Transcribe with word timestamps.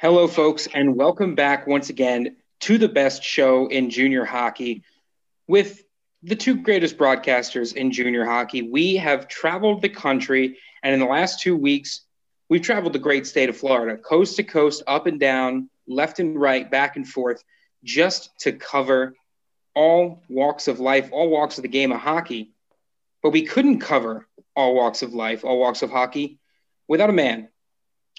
Hello, 0.00 0.26
folks, 0.26 0.66
and 0.72 0.96
welcome 0.96 1.34
back 1.34 1.66
once 1.66 1.90
again 1.90 2.36
to 2.60 2.78
the 2.78 2.88
best 2.88 3.22
show 3.22 3.66
in 3.66 3.90
junior 3.90 4.24
hockey 4.24 4.82
with 5.46 5.84
the 6.22 6.34
two 6.34 6.56
greatest 6.56 6.96
broadcasters 6.96 7.76
in 7.76 7.92
junior 7.92 8.24
hockey. 8.24 8.62
We 8.62 8.96
have 8.96 9.28
traveled 9.28 9.82
the 9.82 9.90
country, 9.90 10.56
and 10.82 10.94
in 10.94 11.00
the 11.00 11.06
last 11.06 11.40
two 11.40 11.54
weeks, 11.54 12.00
we've 12.48 12.62
traveled 12.62 12.94
the 12.94 12.98
great 12.98 13.26
state 13.26 13.50
of 13.50 13.58
Florida, 13.58 13.98
coast 13.98 14.36
to 14.36 14.42
coast, 14.42 14.82
up 14.86 15.06
and 15.06 15.20
down, 15.20 15.68
left 15.86 16.18
and 16.18 16.40
right, 16.40 16.70
back 16.70 16.96
and 16.96 17.06
forth, 17.06 17.44
just 17.84 18.30
to 18.38 18.52
cover 18.52 19.14
all 19.74 20.22
walks 20.30 20.66
of 20.66 20.80
life, 20.80 21.10
all 21.12 21.28
walks 21.28 21.58
of 21.58 21.62
the 21.62 21.68
game 21.68 21.92
of 21.92 22.00
hockey. 22.00 22.54
But 23.22 23.34
we 23.34 23.42
couldn't 23.42 23.80
cover 23.80 24.26
all 24.56 24.74
walks 24.74 25.02
of 25.02 25.12
life, 25.12 25.44
all 25.44 25.60
walks 25.60 25.82
of 25.82 25.90
hockey, 25.90 26.38
without 26.88 27.10
a 27.10 27.12
man 27.12 27.50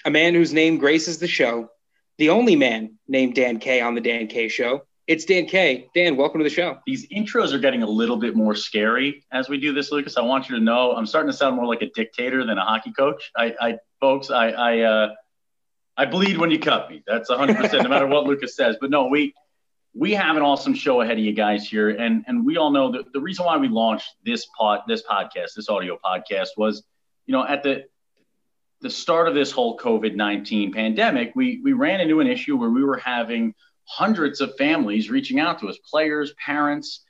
a 0.04 0.10
man 0.10 0.34
whose 0.34 0.52
name 0.52 0.78
graces 0.78 1.18
the 1.18 1.28
show, 1.28 1.70
the 2.18 2.30
only 2.30 2.56
man 2.56 2.98
named 3.08 3.34
Dan 3.34 3.58
K 3.58 3.80
on 3.80 3.94
the 3.94 4.00
Dan 4.00 4.26
K 4.26 4.48
show. 4.48 4.82
It's 5.06 5.24
Dan 5.24 5.46
K. 5.46 5.88
Dan, 5.94 6.16
welcome 6.16 6.38
to 6.40 6.44
the 6.44 6.50
show. 6.50 6.78
These 6.86 7.08
intros 7.08 7.52
are 7.52 7.58
getting 7.58 7.82
a 7.82 7.88
little 7.88 8.16
bit 8.16 8.36
more 8.36 8.54
scary 8.54 9.24
as 9.32 9.48
we 9.48 9.58
do 9.58 9.72
this, 9.72 9.90
Lucas. 9.90 10.16
I 10.16 10.22
want 10.22 10.48
you 10.48 10.56
to 10.56 10.62
know 10.62 10.92
I'm 10.92 11.06
starting 11.06 11.30
to 11.30 11.36
sound 11.36 11.56
more 11.56 11.66
like 11.66 11.82
a 11.82 11.90
dictator 11.94 12.46
than 12.46 12.58
a 12.58 12.64
hockey 12.64 12.92
coach. 12.92 13.30
I, 13.36 13.54
I 13.60 13.78
folks, 14.00 14.30
I, 14.30 14.50
I, 14.50 14.78
uh, 14.80 15.14
I 15.96 16.06
bleed 16.06 16.38
when 16.38 16.50
you 16.50 16.58
cut 16.58 16.88
me. 16.88 17.02
That's 17.06 17.28
100 17.28 17.56
percent, 17.56 17.82
no 17.82 17.88
matter 17.88 18.06
what 18.06 18.24
Lucas 18.24 18.56
says. 18.56 18.76
But 18.80 18.90
no, 18.90 19.06
we 19.06 19.34
we 19.94 20.14
have 20.14 20.36
an 20.36 20.42
awesome 20.42 20.74
show 20.74 21.02
ahead 21.02 21.18
of 21.18 21.24
you 21.24 21.32
guys 21.32 21.68
here, 21.68 21.90
and 21.90 22.24
and 22.26 22.46
we 22.46 22.56
all 22.56 22.70
know 22.70 22.92
that 22.92 23.12
the 23.12 23.20
reason 23.20 23.44
why 23.44 23.58
we 23.58 23.68
launched 23.68 24.08
this 24.24 24.46
pod, 24.56 24.80
this 24.88 25.02
podcast, 25.02 25.54
this 25.54 25.68
audio 25.68 25.98
podcast 26.02 26.48
was, 26.56 26.82
you 27.26 27.32
know, 27.32 27.46
at 27.46 27.62
the 27.62 27.84
the 28.82 28.90
start 28.90 29.28
of 29.28 29.34
this 29.34 29.52
whole 29.52 29.78
COVID 29.78 30.16
19 30.16 30.72
pandemic, 30.72 31.32
we, 31.34 31.60
we 31.62 31.72
ran 31.72 32.00
into 32.00 32.20
an 32.20 32.26
issue 32.26 32.56
where 32.56 32.70
we 32.70 32.84
were 32.84 32.98
having 32.98 33.54
hundreds 33.84 34.40
of 34.40 34.56
families 34.56 35.08
reaching 35.08 35.38
out 35.38 35.60
to 35.60 35.68
us 35.68 35.78
players, 35.88 36.34
parents, 36.44 37.04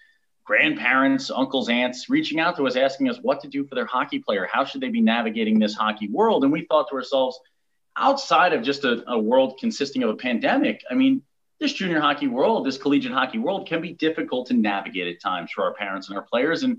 grandparents, 0.44 1.30
uncles, 1.30 1.68
aunts 1.68 2.10
reaching 2.10 2.38
out 2.38 2.56
to 2.56 2.66
us 2.66 2.76
asking 2.76 3.08
us 3.08 3.18
what 3.22 3.40
to 3.40 3.48
do 3.48 3.64
for 3.66 3.74
their 3.74 3.86
hockey 3.86 4.18
player. 4.18 4.46
How 4.50 4.64
should 4.64 4.82
they 4.82 4.90
be 4.90 5.00
navigating 5.00 5.58
this 5.58 5.74
hockey 5.74 6.08
world? 6.08 6.44
And 6.44 6.52
we 6.52 6.66
thought 6.66 6.88
to 6.90 6.94
ourselves, 6.94 7.40
outside 7.96 8.52
of 8.52 8.62
just 8.62 8.84
a, 8.84 9.02
a 9.10 9.18
world 9.18 9.58
consisting 9.58 10.02
of 10.02 10.10
a 10.10 10.16
pandemic, 10.16 10.82
I 10.90 10.94
mean, 10.94 11.22
this 11.58 11.72
junior 11.72 12.00
hockey 12.00 12.26
world, 12.26 12.66
this 12.66 12.76
collegiate 12.76 13.12
hockey 13.12 13.38
world 13.38 13.66
can 13.66 13.80
be 13.80 13.92
difficult 13.94 14.48
to 14.48 14.54
navigate 14.54 15.14
at 15.14 15.22
times 15.22 15.52
for 15.52 15.64
our 15.64 15.74
parents 15.74 16.08
and 16.08 16.18
our 16.18 16.24
players. 16.24 16.64
And 16.64 16.78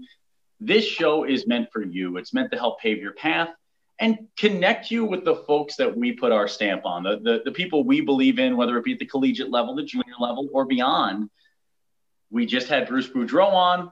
this 0.60 0.84
show 0.86 1.24
is 1.24 1.48
meant 1.48 1.70
for 1.72 1.84
you. 1.84 2.18
It's 2.18 2.34
meant 2.34 2.52
to 2.52 2.58
help 2.58 2.80
pave 2.80 2.98
your 2.98 3.14
path 3.14 3.50
and 4.00 4.28
connect 4.38 4.92
you 4.92 5.06
with 5.06 5.24
the 5.24 5.36
folks 5.36 5.76
that 5.78 5.96
we 5.96 6.12
put 6.14 6.32
our 6.32 6.48
stamp 6.48 6.86
on, 6.86 7.04
the, 7.04 7.20
the, 7.20 7.42
the 7.46 7.52
people 7.52 7.84
we 7.84 8.02
believe 8.02 8.40
in, 8.40 8.58
whether 8.58 8.78
it 8.78 8.84
be 8.84 8.94
at 8.94 9.00
the 9.00 9.06
collegiate 9.06 9.50
level, 9.52 9.76
the 9.76 9.84
junior 9.84 10.16
level, 10.20 10.50
or 10.52 10.66
beyond. 10.66 11.30
We 12.32 12.46
just 12.46 12.68
had 12.68 12.88
Bruce 12.88 13.08
Boudreau 13.08 13.52
on. 13.52 13.92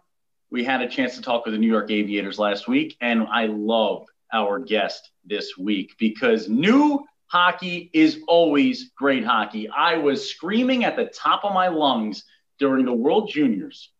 We 0.49 0.63
had 0.63 0.81
a 0.81 0.89
chance 0.89 1.15
to 1.15 1.21
talk 1.21 1.45
with 1.45 1.53
the 1.53 1.59
New 1.59 1.71
York 1.71 1.91
Aviators 1.91 2.39
last 2.39 2.67
week, 2.67 2.97
and 2.99 3.27
I 3.31 3.45
love 3.45 4.05
our 4.33 4.59
guest 4.59 5.11
this 5.23 5.57
week 5.57 5.95
because 5.99 6.49
new 6.49 7.05
hockey 7.27 7.89
is 7.93 8.21
always 8.27 8.91
great 8.97 9.23
hockey. 9.23 9.69
I 9.69 9.97
was 9.97 10.29
screaming 10.29 10.83
at 10.83 10.95
the 10.95 11.05
top 11.05 11.45
of 11.45 11.53
my 11.53 11.69
lungs 11.69 12.25
during 12.59 12.85
the 12.85 12.93
World 12.93 13.29
Juniors 13.31 13.91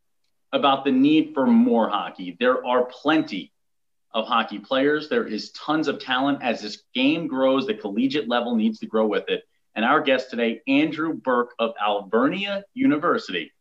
about 0.51 0.83
the 0.83 0.91
need 0.91 1.33
for 1.33 1.47
more 1.47 1.89
hockey. 1.89 2.35
There 2.39 2.65
are 2.65 2.85
plenty 2.85 3.53
of 4.13 4.27
hockey 4.27 4.59
players. 4.59 5.09
There 5.09 5.25
is 5.25 5.51
tons 5.51 5.87
of 5.87 5.99
talent 5.99 6.39
as 6.41 6.61
this 6.61 6.83
game 6.93 7.27
grows. 7.27 7.67
The 7.67 7.73
collegiate 7.73 8.27
level 8.27 8.55
needs 8.55 8.79
to 8.79 8.85
grow 8.85 9.07
with 9.07 9.29
it. 9.29 9.43
And 9.75 9.85
our 9.85 10.01
guest 10.01 10.29
today, 10.29 10.61
Andrew 10.67 11.13
Burke 11.13 11.53
of 11.57 11.73
Alvernia 11.81 12.63
University, 12.73 13.53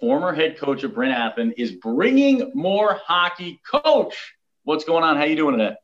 former 0.00 0.32
head 0.32 0.58
coach 0.58 0.82
of 0.82 0.94
Bryn 0.94 1.12
Athyn, 1.12 1.52
is 1.56 1.72
bringing 1.72 2.50
more 2.54 2.94
hockey. 3.04 3.60
Coach, 3.64 4.34
what's 4.64 4.84
going 4.84 5.04
on? 5.04 5.16
How 5.16 5.24
you 5.24 5.36
doing 5.36 5.56
today? 5.56 5.76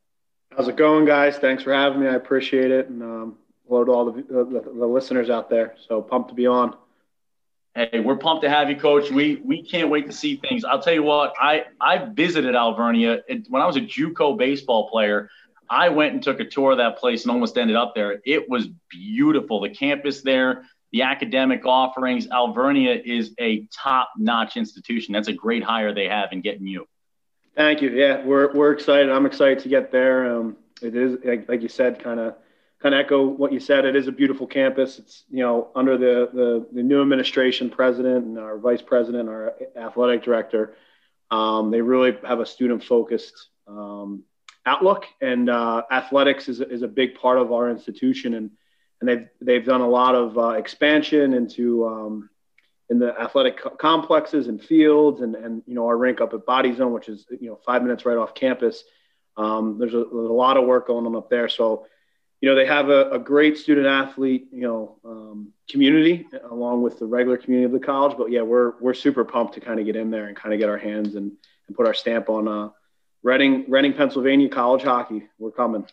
How's 0.56 0.68
it 0.68 0.76
going, 0.76 1.04
guys? 1.04 1.36
Thanks 1.36 1.62
for 1.62 1.72
having 1.72 2.00
me. 2.00 2.08
I 2.08 2.14
appreciate 2.14 2.70
it. 2.70 2.88
And 2.88 3.02
um, 3.02 3.36
hello 3.68 3.84
to 3.84 3.92
all 3.92 4.10
the, 4.10 4.22
the, 4.22 4.72
the 4.74 4.86
listeners 4.86 5.30
out 5.30 5.50
there. 5.50 5.74
So 5.86 6.02
pumped 6.02 6.30
to 6.30 6.34
be 6.34 6.46
on. 6.46 6.76
Hey, 7.76 8.00
we're 8.00 8.16
pumped 8.16 8.42
to 8.42 8.48
have 8.48 8.70
you, 8.70 8.76
Coach. 8.76 9.10
We 9.10 9.42
we 9.44 9.62
can't 9.62 9.90
wait 9.90 10.06
to 10.06 10.12
see 10.12 10.36
things. 10.36 10.64
I'll 10.64 10.80
tell 10.80 10.94
you 10.94 11.02
what, 11.02 11.34
I 11.38 11.64
I 11.78 12.06
visited 12.06 12.54
Alvernia 12.54 13.20
when 13.50 13.60
I 13.60 13.66
was 13.66 13.76
a 13.76 13.82
JUCO 13.82 14.38
baseball 14.38 14.88
player. 14.88 15.28
I 15.68 15.90
went 15.90 16.14
and 16.14 16.22
took 16.22 16.40
a 16.40 16.46
tour 16.46 16.70
of 16.72 16.78
that 16.78 16.96
place 16.96 17.24
and 17.24 17.30
almost 17.30 17.58
ended 17.58 17.76
up 17.76 17.94
there. 17.94 18.22
It 18.24 18.48
was 18.48 18.68
beautiful. 18.88 19.60
The 19.60 19.68
campus 19.68 20.22
there, 20.22 20.64
the 20.92 21.02
academic 21.02 21.66
offerings. 21.66 22.26
Alvernia 22.28 22.94
is 23.04 23.34
a 23.38 23.66
top-notch 23.74 24.56
institution. 24.56 25.12
That's 25.12 25.28
a 25.28 25.34
great 25.34 25.62
hire 25.62 25.92
they 25.92 26.08
have 26.08 26.32
in 26.32 26.40
getting 26.40 26.66
you. 26.66 26.88
Thank 27.56 27.82
you. 27.82 27.90
Yeah, 27.90 28.24
we're 28.24 28.54
we're 28.54 28.72
excited. 28.72 29.10
I'm 29.10 29.26
excited 29.26 29.58
to 29.58 29.68
get 29.68 29.92
there. 29.92 30.34
Um, 30.34 30.56
it 30.80 30.96
is 30.96 31.18
like, 31.22 31.46
like 31.46 31.60
you 31.60 31.68
said, 31.68 32.02
kind 32.02 32.20
of 32.20 32.36
kind 32.82 32.94
of 32.94 33.00
echo 33.00 33.24
what 33.24 33.52
you 33.52 33.60
said. 33.60 33.84
It 33.84 33.96
is 33.96 34.08
a 34.08 34.12
beautiful 34.12 34.46
campus. 34.46 34.98
It's 34.98 35.24
you 35.30 35.42
know 35.42 35.68
under 35.74 35.96
the 35.96 36.30
the, 36.32 36.66
the 36.72 36.82
new 36.82 37.02
administration, 37.02 37.70
president 37.70 38.26
and 38.26 38.38
our 38.38 38.58
vice 38.58 38.82
president, 38.82 39.28
our 39.28 39.54
athletic 39.76 40.22
director, 40.22 40.74
um, 41.30 41.70
they 41.70 41.80
really 41.80 42.16
have 42.26 42.40
a 42.40 42.46
student 42.46 42.84
focused 42.84 43.48
um, 43.66 44.24
outlook, 44.64 45.06
and 45.20 45.48
uh, 45.48 45.82
athletics 45.90 46.48
is 46.48 46.60
is 46.60 46.82
a 46.82 46.88
big 46.88 47.14
part 47.14 47.38
of 47.38 47.52
our 47.52 47.70
institution, 47.70 48.34
and 48.34 48.50
and 49.00 49.08
they've 49.08 49.28
they've 49.40 49.64
done 49.64 49.80
a 49.80 49.88
lot 49.88 50.14
of 50.14 50.38
uh, 50.38 50.50
expansion 50.50 51.34
into. 51.34 51.86
Um, 51.86 52.30
in 52.88 53.00
the 53.00 53.12
athletic 53.20 53.58
co- 53.58 53.70
complexes 53.70 54.46
and 54.46 54.62
fields, 54.62 55.20
and, 55.20 55.34
and 55.34 55.60
you 55.66 55.74
know 55.74 55.86
our 55.86 55.96
rink 55.96 56.20
up 56.20 56.32
at 56.34 56.46
Body 56.46 56.72
Zone, 56.72 56.92
which 56.92 57.08
is 57.08 57.26
you 57.40 57.48
know 57.48 57.58
five 57.66 57.82
minutes 57.82 58.06
right 58.06 58.16
off 58.16 58.32
campus. 58.32 58.84
Um, 59.36 59.76
there's, 59.80 59.92
a, 59.92 60.04
there's 60.04 60.30
a 60.30 60.32
lot 60.32 60.56
of 60.56 60.66
work 60.66 60.86
going 60.86 61.04
on 61.04 61.16
up 61.16 61.28
there. 61.28 61.48
So 61.48 61.86
you 62.40 62.50
know, 62.50 62.54
they 62.54 62.66
have 62.66 62.90
a, 62.90 63.10
a 63.12 63.18
great 63.18 63.56
student 63.56 63.86
athlete, 63.86 64.48
you 64.52 64.62
know, 64.62 64.96
um, 65.04 65.52
community 65.70 66.26
along 66.50 66.82
with 66.82 66.98
the 66.98 67.06
regular 67.06 67.36
community 67.36 67.64
of 67.64 67.72
the 67.72 67.84
college. 67.84 68.16
But 68.16 68.30
yeah, 68.30 68.42
we're 68.42 68.74
we're 68.80 68.94
super 68.94 69.24
pumped 69.24 69.54
to 69.54 69.60
kind 69.60 69.80
of 69.80 69.86
get 69.86 69.96
in 69.96 70.10
there 70.10 70.26
and 70.26 70.36
kind 70.36 70.52
of 70.52 70.60
get 70.60 70.68
our 70.68 70.78
hands 70.78 71.14
and, 71.14 71.32
and 71.66 71.76
put 71.76 71.86
our 71.86 71.94
stamp 71.94 72.28
on 72.28 72.46
uh, 72.46 72.68
Reading, 73.22 73.64
Reading, 73.68 73.94
Pennsylvania 73.94 74.48
college 74.48 74.82
hockey. 74.82 75.26
We're 75.38 75.50
coming. 75.50 75.86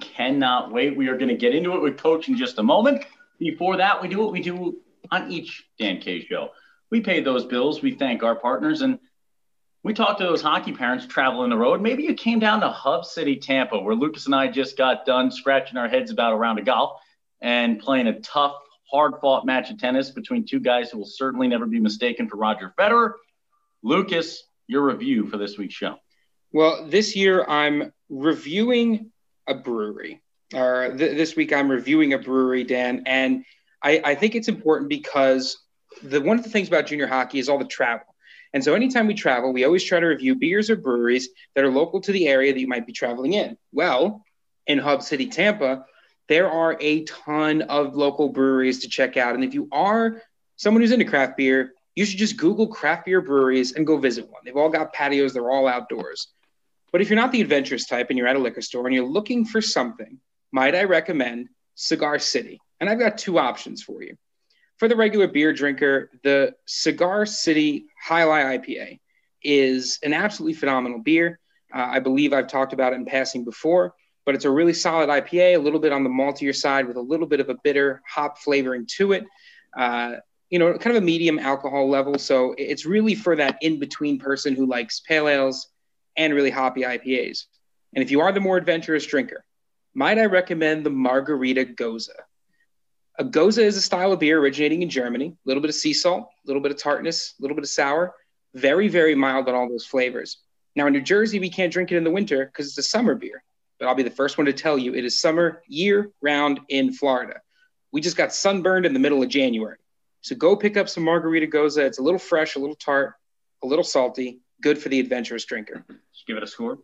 Cannot 0.00 0.72
wait. 0.72 0.96
We 0.96 1.08
are 1.08 1.16
going 1.16 1.28
to 1.28 1.36
get 1.36 1.54
into 1.54 1.74
it 1.74 1.82
with 1.82 1.96
Coach 1.98 2.28
in 2.28 2.36
just 2.36 2.58
a 2.58 2.62
moment. 2.62 3.04
Before 3.38 3.76
that, 3.76 4.02
we 4.02 4.08
do 4.08 4.18
what 4.18 4.32
we 4.32 4.40
do 4.40 4.78
on 5.10 5.30
each 5.30 5.64
Dan 5.78 6.00
K 6.00 6.24
show. 6.24 6.50
We 6.90 7.00
pay 7.00 7.20
those 7.20 7.44
bills. 7.44 7.82
We 7.82 7.92
thank 7.92 8.22
our 8.22 8.34
partners 8.34 8.82
and 8.82 8.98
we 9.86 9.94
talked 9.94 10.18
to 10.18 10.24
those 10.24 10.42
hockey 10.42 10.72
parents 10.72 11.06
traveling 11.06 11.48
the 11.48 11.56
road. 11.56 11.80
Maybe 11.80 12.02
you 12.02 12.14
came 12.14 12.40
down 12.40 12.60
to 12.62 12.68
Hub 12.68 13.04
City, 13.04 13.36
Tampa, 13.36 13.78
where 13.78 13.94
Lucas 13.94 14.26
and 14.26 14.34
I 14.34 14.48
just 14.48 14.76
got 14.76 15.06
done 15.06 15.30
scratching 15.30 15.76
our 15.76 15.86
heads 15.86 16.10
about 16.10 16.32
a 16.32 16.36
round 16.36 16.58
of 16.58 16.64
golf 16.64 17.00
and 17.40 17.78
playing 17.78 18.08
a 18.08 18.18
tough, 18.18 18.56
hard 18.90 19.12
fought 19.20 19.46
match 19.46 19.70
of 19.70 19.78
tennis 19.78 20.10
between 20.10 20.44
two 20.44 20.58
guys 20.58 20.90
who 20.90 20.98
will 20.98 21.06
certainly 21.06 21.46
never 21.46 21.66
be 21.66 21.78
mistaken 21.78 22.28
for 22.28 22.36
Roger 22.36 22.74
Federer. 22.76 23.12
Lucas, 23.84 24.42
your 24.66 24.82
review 24.82 25.28
for 25.28 25.36
this 25.36 25.56
week's 25.56 25.74
show. 25.74 25.94
Well, 26.52 26.88
this 26.88 27.14
year 27.14 27.44
I'm 27.44 27.92
reviewing 28.08 29.12
a 29.46 29.54
brewery. 29.54 30.20
Or 30.52 30.96
th- 30.98 31.16
this 31.16 31.36
week 31.36 31.52
I'm 31.52 31.70
reviewing 31.70 32.12
a 32.12 32.18
brewery, 32.18 32.64
Dan, 32.64 33.04
and 33.06 33.44
I, 33.84 34.02
I 34.04 34.14
think 34.16 34.34
it's 34.34 34.48
important 34.48 34.88
because 34.88 35.56
the 36.02 36.20
one 36.20 36.38
of 36.38 36.42
the 36.42 36.50
things 36.50 36.66
about 36.66 36.86
junior 36.86 37.06
hockey 37.06 37.38
is 37.38 37.48
all 37.48 37.58
the 37.58 37.64
travel. 37.66 38.15
And 38.56 38.64
so 38.64 38.72
anytime 38.72 39.06
we 39.06 39.12
travel, 39.12 39.52
we 39.52 39.66
always 39.66 39.84
try 39.84 40.00
to 40.00 40.06
review 40.06 40.34
beers 40.34 40.70
or 40.70 40.76
breweries 40.76 41.28
that 41.54 41.62
are 41.62 41.70
local 41.70 42.00
to 42.00 42.10
the 42.10 42.26
area 42.26 42.54
that 42.54 42.58
you 42.58 42.66
might 42.66 42.86
be 42.86 42.92
traveling 42.94 43.34
in. 43.34 43.58
Well, 43.70 44.24
in 44.66 44.78
Hub 44.78 45.02
City, 45.02 45.26
Tampa, 45.26 45.84
there 46.28 46.50
are 46.50 46.78
a 46.80 47.04
ton 47.04 47.60
of 47.60 47.96
local 47.96 48.30
breweries 48.30 48.80
to 48.80 48.88
check 48.88 49.18
out. 49.18 49.34
And 49.34 49.44
if 49.44 49.52
you 49.52 49.68
are 49.72 50.22
someone 50.56 50.80
who's 50.80 50.90
into 50.90 51.04
craft 51.04 51.36
beer, 51.36 51.74
you 51.94 52.06
should 52.06 52.18
just 52.18 52.38
Google 52.38 52.68
craft 52.68 53.04
beer 53.04 53.20
breweries 53.20 53.72
and 53.72 53.86
go 53.86 53.98
visit 53.98 54.24
one. 54.30 54.40
They've 54.42 54.56
all 54.56 54.70
got 54.70 54.94
patios, 54.94 55.34
they're 55.34 55.50
all 55.50 55.68
outdoors. 55.68 56.28
But 56.92 57.02
if 57.02 57.10
you're 57.10 57.20
not 57.20 57.32
the 57.32 57.42
adventurous 57.42 57.86
type 57.86 58.06
and 58.08 58.16
you're 58.16 58.26
at 58.26 58.36
a 58.36 58.38
liquor 58.38 58.62
store 58.62 58.86
and 58.86 58.94
you're 58.94 59.04
looking 59.04 59.44
for 59.44 59.60
something, 59.60 60.18
might 60.50 60.74
I 60.74 60.84
recommend 60.84 61.50
Cigar 61.74 62.18
City? 62.18 62.58
And 62.80 62.88
I've 62.88 62.98
got 62.98 63.18
two 63.18 63.38
options 63.38 63.82
for 63.82 64.02
you 64.02 64.16
for 64.78 64.88
the 64.88 64.96
regular 64.96 65.26
beer 65.26 65.52
drinker, 65.52 66.10
the 66.22 66.54
Cigar 66.66 67.26
City 67.26 67.86
Alai 68.08 68.58
IPA 68.58 69.00
is 69.42 69.98
an 70.02 70.12
absolutely 70.12 70.54
phenomenal 70.54 70.98
beer. 70.98 71.38
Uh, 71.74 71.88
I 71.90 72.00
believe 72.00 72.32
I've 72.32 72.48
talked 72.48 72.72
about 72.72 72.92
it 72.92 72.96
in 72.96 73.06
passing 73.06 73.44
before, 73.44 73.94
but 74.24 74.34
it's 74.34 74.44
a 74.44 74.50
really 74.50 74.72
solid 74.72 75.08
IPA, 75.08 75.56
a 75.56 75.58
little 75.58 75.80
bit 75.80 75.92
on 75.92 76.04
the 76.04 76.10
maltier 76.10 76.54
side 76.54 76.86
with 76.86 76.96
a 76.96 77.00
little 77.00 77.26
bit 77.26 77.40
of 77.40 77.48
a 77.48 77.56
bitter 77.64 78.02
hop 78.06 78.38
flavoring 78.38 78.86
to 78.96 79.12
it. 79.12 79.24
Uh, 79.76 80.16
you 80.50 80.58
know, 80.58 80.72
kind 80.78 80.96
of 80.96 81.02
a 81.02 81.06
medium 81.06 81.38
alcohol 81.38 81.88
level. 81.88 82.18
So 82.18 82.54
it's 82.56 82.86
really 82.86 83.14
for 83.14 83.34
that 83.36 83.58
in 83.62 83.80
between 83.80 84.18
person 84.18 84.54
who 84.54 84.66
likes 84.66 85.00
pale 85.00 85.28
ales 85.28 85.68
and 86.16 86.34
really 86.34 86.50
hoppy 86.50 86.82
IPAs. 86.82 87.44
And 87.94 88.02
if 88.02 88.10
you 88.10 88.20
are 88.20 88.30
the 88.30 88.40
more 88.40 88.56
adventurous 88.56 89.06
drinker, 89.06 89.44
might 89.94 90.18
I 90.18 90.26
recommend 90.26 90.84
the 90.84 90.90
Margarita 90.90 91.64
Gose? 91.64 92.10
A 93.18 93.24
Gose 93.24 93.58
is 93.58 93.76
a 93.78 93.82
style 93.82 94.12
of 94.12 94.20
beer 94.20 94.38
originating 94.38 94.82
in 94.82 94.90
Germany. 94.90 95.28
A 95.28 95.48
little 95.48 95.62
bit 95.62 95.70
of 95.70 95.74
sea 95.74 95.94
salt, 95.94 96.24
a 96.24 96.46
little 96.46 96.60
bit 96.60 96.70
of 96.70 96.78
tartness, 96.78 97.34
a 97.38 97.42
little 97.42 97.54
bit 97.54 97.64
of 97.64 97.70
sour. 97.70 98.14
Very, 98.54 98.88
very 98.88 99.14
mild 99.14 99.48
on 99.48 99.54
all 99.54 99.68
those 99.68 99.86
flavors. 99.86 100.38
Now 100.74 100.86
in 100.86 100.92
New 100.92 101.00
Jersey, 101.00 101.40
we 101.40 101.48
can't 101.48 101.72
drink 101.72 101.90
it 101.90 101.96
in 101.96 102.04
the 102.04 102.10
winter 102.10 102.44
because 102.44 102.68
it's 102.68 102.78
a 102.78 102.82
summer 102.82 103.14
beer. 103.14 103.42
But 103.78 103.88
I'll 103.88 103.94
be 103.94 104.02
the 104.02 104.10
first 104.10 104.36
one 104.36 104.46
to 104.46 104.52
tell 104.52 104.76
you 104.76 104.94
it 104.94 105.04
is 105.04 105.18
summer 105.18 105.62
year 105.66 106.10
round 106.20 106.60
in 106.68 106.92
Florida. 106.92 107.40
We 107.90 108.02
just 108.02 108.16
got 108.18 108.34
sunburned 108.34 108.84
in 108.84 108.92
the 108.92 109.00
middle 109.00 109.22
of 109.22 109.30
January. 109.30 109.78
So 110.20 110.34
go 110.36 110.54
pick 110.54 110.76
up 110.76 110.88
some 110.88 111.04
Margarita 111.04 111.46
Gose. 111.46 111.78
It's 111.78 111.98
a 111.98 112.02
little 112.02 112.18
fresh, 112.18 112.56
a 112.56 112.58
little 112.58 112.76
tart, 112.76 113.14
a 113.62 113.66
little 113.66 113.84
salty, 113.84 114.40
good 114.60 114.78
for 114.78 114.90
the 114.90 115.00
adventurous 115.00 115.44
drinker. 115.46 115.84
give 116.26 116.36
it 116.36 116.42
a 116.42 116.46
score. 116.46 116.78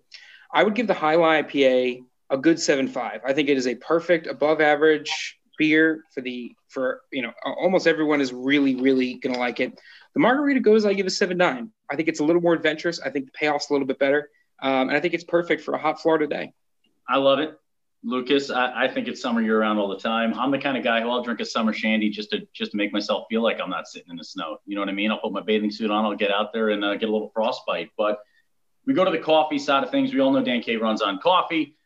I 0.52 0.62
would 0.62 0.75
give 0.75 0.87
the 0.87 0.94
High 0.94 1.17
IPA 1.17 2.05
a 2.31 2.38
good 2.38 2.58
seven 2.58 2.88
five. 2.88 3.20
I 3.26 3.34
think 3.34 3.50
it 3.50 3.58
is 3.58 3.67
a 3.67 3.75
perfect 3.75 4.26
above 4.26 4.62
average 4.62 5.38
beer 5.58 6.04
for 6.12 6.20
the 6.20 6.54
for 6.69 7.02
you 7.12 7.22
know 7.22 7.32
almost 7.44 7.87
everyone 7.87 8.20
is 8.20 8.32
really 8.32 8.76
really 8.76 9.14
gonna 9.14 9.38
like 9.38 9.60
it. 9.60 9.78
The 10.14 10.20
margarita 10.20 10.60
Gose 10.60 10.88
I 10.88 10.94
give 10.94 11.06
a 11.06 11.10
seven 11.10 11.37
nine. 11.37 11.70
I 11.90 11.96
think 11.96 12.08
it's 12.08 12.20
a 12.20 12.25
little 12.25 12.43
more 12.43 12.54
adventurous. 12.54 13.00
I 13.00 13.10
think 13.10 13.26
the 13.26 13.32
payoff's 13.32 13.70
a 13.70 13.72
little 13.72 13.87
bit 13.87 13.99
better, 13.99 14.31
um, 14.62 14.88
and 14.88 14.96
I 14.96 15.00
think 15.00 15.14
it's 15.14 15.25
perfect 15.25 15.62
for 15.62 15.75
a 15.75 15.78
hot 15.78 16.00
Florida 16.00 16.26
day. 16.26 16.52
I 17.08 17.19
love 17.19 17.38
it. 17.38 17.58
Lucas, 18.04 18.50
I, 18.50 18.84
I, 18.84 18.88
think 18.88 19.06
it's 19.06 19.22
summer 19.22 19.40
year 19.40 19.60
round 19.60 19.78
all 19.78 19.87
the 19.87 19.99
time. 19.99 20.34
I'm 20.34 20.50
the 20.50 20.58
kind 20.58 20.76
of 20.76 20.82
guy 20.82 21.00
who 21.00 21.08
I'll 21.08 21.22
drink 21.22 21.38
a 21.38 21.44
summer 21.44 21.72
shandy 21.72 22.10
just 22.10 22.31
to 22.31 22.46
just 22.52 22.72
to 22.72 22.76
make 22.76 22.93
myself 22.93 23.26
feel 23.31 23.43
like 23.43 23.60
I'm 23.60 23.70
not 23.70 23.87
sitting 23.87 24.10
in 24.10 24.16
the 24.16 24.25
snow. 24.25 24.58
You 24.66 24.75
know 24.75 24.81
what 24.81 24.88
I 24.88 24.93
mean? 24.93 25.12
I'll 25.12 25.20
put 25.20 25.32
my 25.32 25.40
bathing 25.40 25.70
suit 25.70 25.90
on, 25.90 26.05
I'll 26.05 26.16
get 26.16 26.32
out 26.32 26.52
there 26.52 26.70
and 26.70 26.84
uh, 26.84 26.96
get 26.96 27.08
a 27.08 27.12
little 27.12 27.31
frostbite. 27.32 27.90
But 27.96 28.19
we 28.87 28.94
go 28.94 29.05
to 29.05 29.10
the 29.12 29.19
coffee 29.19 29.58
side 29.58 29.84
of 29.84 29.90
things. 29.90 30.12
We 30.12 30.20
all 30.20 30.32
know 30.32 30.43
Dan 30.43 30.62
K 30.62 30.76
runs 30.78 31.00
on 31.00 31.20
coffee. 31.20 31.76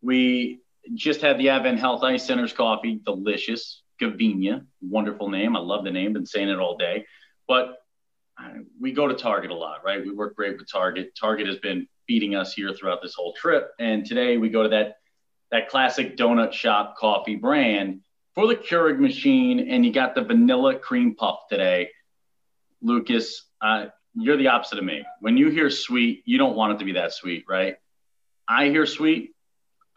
We 0.00 0.60
just 0.94 1.20
had 1.20 1.38
the 1.38 1.50
Advent 1.50 1.80
Health 1.80 2.02
Ice 2.02 2.24
Center's 2.24 2.52
coffee, 2.52 3.00
delicious. 3.04 3.82
Gavinia, 4.00 4.64
wonderful 4.82 5.30
name. 5.30 5.56
I 5.56 5.60
love 5.60 5.84
the 5.84 5.90
name. 5.90 6.12
Been 6.12 6.26
saying 6.26 6.48
it 6.48 6.58
all 6.58 6.76
day. 6.76 7.06
But 7.48 7.76
we 8.80 8.92
go 8.92 9.08
to 9.08 9.14
Target 9.14 9.50
a 9.50 9.54
lot, 9.54 9.84
right? 9.84 10.04
We 10.04 10.12
work 10.12 10.36
great 10.36 10.58
with 10.58 10.70
Target. 10.70 11.16
Target 11.18 11.46
has 11.46 11.56
been 11.56 11.88
feeding 12.06 12.34
us 12.34 12.52
here 12.52 12.72
throughout 12.74 13.02
this 13.02 13.14
whole 13.14 13.32
trip, 13.32 13.70
and 13.78 14.04
today 14.04 14.36
we 14.36 14.48
go 14.48 14.62
to 14.62 14.68
that 14.68 14.96
that 15.50 15.68
classic 15.68 16.16
donut 16.16 16.52
shop 16.52 16.96
coffee 16.98 17.36
brand 17.36 18.00
for 18.34 18.46
the 18.46 18.56
Keurig 18.56 18.98
machine, 18.98 19.70
and 19.70 19.86
you 19.86 19.92
got 19.92 20.14
the 20.14 20.22
vanilla 20.22 20.78
cream 20.78 21.14
puff 21.14 21.40
today. 21.48 21.88
Lucas, 22.82 23.44
uh, 23.62 23.86
you're 24.14 24.36
the 24.36 24.48
opposite 24.48 24.78
of 24.78 24.84
me. 24.84 25.04
When 25.20 25.36
you 25.36 25.48
hear 25.48 25.70
sweet, 25.70 26.22
you 26.26 26.36
don't 26.36 26.56
want 26.56 26.74
it 26.74 26.78
to 26.80 26.84
be 26.84 26.92
that 26.92 27.12
sweet, 27.12 27.44
right? 27.48 27.76
I 28.48 28.66
hear 28.66 28.86
sweet, 28.86 29.35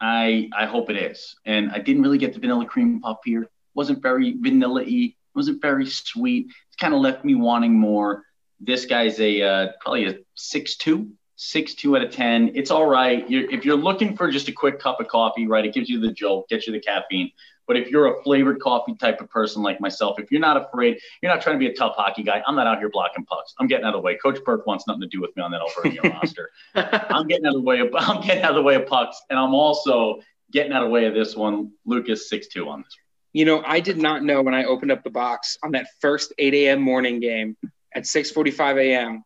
I 0.00 0.48
I 0.56 0.66
hope 0.66 0.90
it 0.90 0.96
is. 0.96 1.36
And 1.44 1.70
I 1.70 1.78
didn't 1.78 2.02
really 2.02 2.18
get 2.18 2.32
the 2.32 2.40
vanilla 2.40 2.66
cream 2.66 3.00
puff 3.00 3.18
here. 3.24 3.48
Wasn't 3.74 4.02
very 4.02 4.36
vanilla-y. 4.38 5.14
It 5.14 5.14
wasn't 5.34 5.62
very 5.62 5.86
sweet. 5.86 6.46
It 6.46 6.78
kind 6.80 6.94
of 6.94 7.00
left 7.00 7.24
me 7.24 7.34
wanting 7.34 7.78
more. 7.78 8.24
This 8.60 8.84
guy's 8.86 9.20
a 9.20 9.42
uh, 9.42 9.68
probably 9.80 10.06
a 10.06 10.18
six 10.34 10.76
two 10.76 11.12
six 11.36 11.74
two 11.74 11.96
out 11.96 12.02
of 12.02 12.10
ten. 12.10 12.52
It's 12.54 12.70
all 12.70 12.86
right. 12.86 13.28
You're, 13.30 13.50
if 13.50 13.64
you're 13.64 13.76
looking 13.76 14.16
for 14.16 14.30
just 14.30 14.48
a 14.48 14.52
quick 14.52 14.78
cup 14.78 15.00
of 15.00 15.08
coffee, 15.08 15.46
right, 15.46 15.64
it 15.64 15.72
gives 15.72 15.88
you 15.88 15.98
the 15.98 16.12
jolt, 16.12 16.48
gets 16.48 16.66
you 16.66 16.72
the 16.72 16.80
caffeine. 16.80 17.30
But 17.70 17.76
if 17.76 17.88
you're 17.88 18.18
a 18.18 18.22
flavored 18.24 18.58
coffee 18.58 18.96
type 18.96 19.20
of 19.20 19.30
person 19.30 19.62
like 19.62 19.80
myself, 19.80 20.18
if 20.18 20.32
you're 20.32 20.40
not 20.40 20.56
afraid, 20.56 20.98
you're 21.22 21.30
not 21.30 21.40
trying 21.40 21.54
to 21.54 21.60
be 21.60 21.68
a 21.68 21.72
tough 21.72 21.94
hockey 21.94 22.24
guy. 22.24 22.42
I'm 22.44 22.56
not 22.56 22.66
out 22.66 22.80
here 22.80 22.88
blocking 22.88 23.24
pucks. 23.24 23.54
I'm 23.60 23.68
getting 23.68 23.86
out 23.86 23.94
of 23.94 24.00
the 24.00 24.04
way. 24.04 24.16
Coach 24.16 24.40
Burke 24.44 24.66
wants 24.66 24.88
nothing 24.88 25.02
to 25.02 25.06
do 25.06 25.20
with 25.20 25.36
me 25.36 25.44
on 25.44 25.52
that 25.52 25.60
Alvernia 25.60 26.02
roster. 26.02 26.50
I'm 26.74 27.28
getting 27.28 27.46
out 27.46 27.54
of 27.54 27.60
the 27.60 27.64
way. 27.64 27.78
Of, 27.78 27.94
I'm 27.94 28.22
getting 28.22 28.42
out 28.42 28.50
of 28.50 28.56
the 28.56 28.62
way 28.62 28.74
of 28.74 28.86
pucks, 28.86 29.22
and 29.30 29.38
I'm 29.38 29.54
also 29.54 30.18
getting 30.50 30.72
out 30.72 30.82
of 30.82 30.88
the 30.88 30.92
way 30.92 31.04
of 31.04 31.14
this 31.14 31.36
one. 31.36 31.70
Lucas 31.86 32.28
six 32.28 32.48
two 32.48 32.68
on 32.68 32.82
this. 32.82 32.96
You 33.34 33.44
know, 33.44 33.62
I 33.64 33.78
did 33.78 33.98
not 33.98 34.24
know 34.24 34.42
when 34.42 34.52
I 34.52 34.64
opened 34.64 34.90
up 34.90 35.04
the 35.04 35.10
box 35.10 35.56
on 35.62 35.70
that 35.70 35.86
first 36.00 36.32
8 36.38 36.52
a.m. 36.52 36.80
morning 36.80 37.20
game 37.20 37.56
at 37.94 38.02
6:45 38.02 38.80
a.m. 38.80 39.24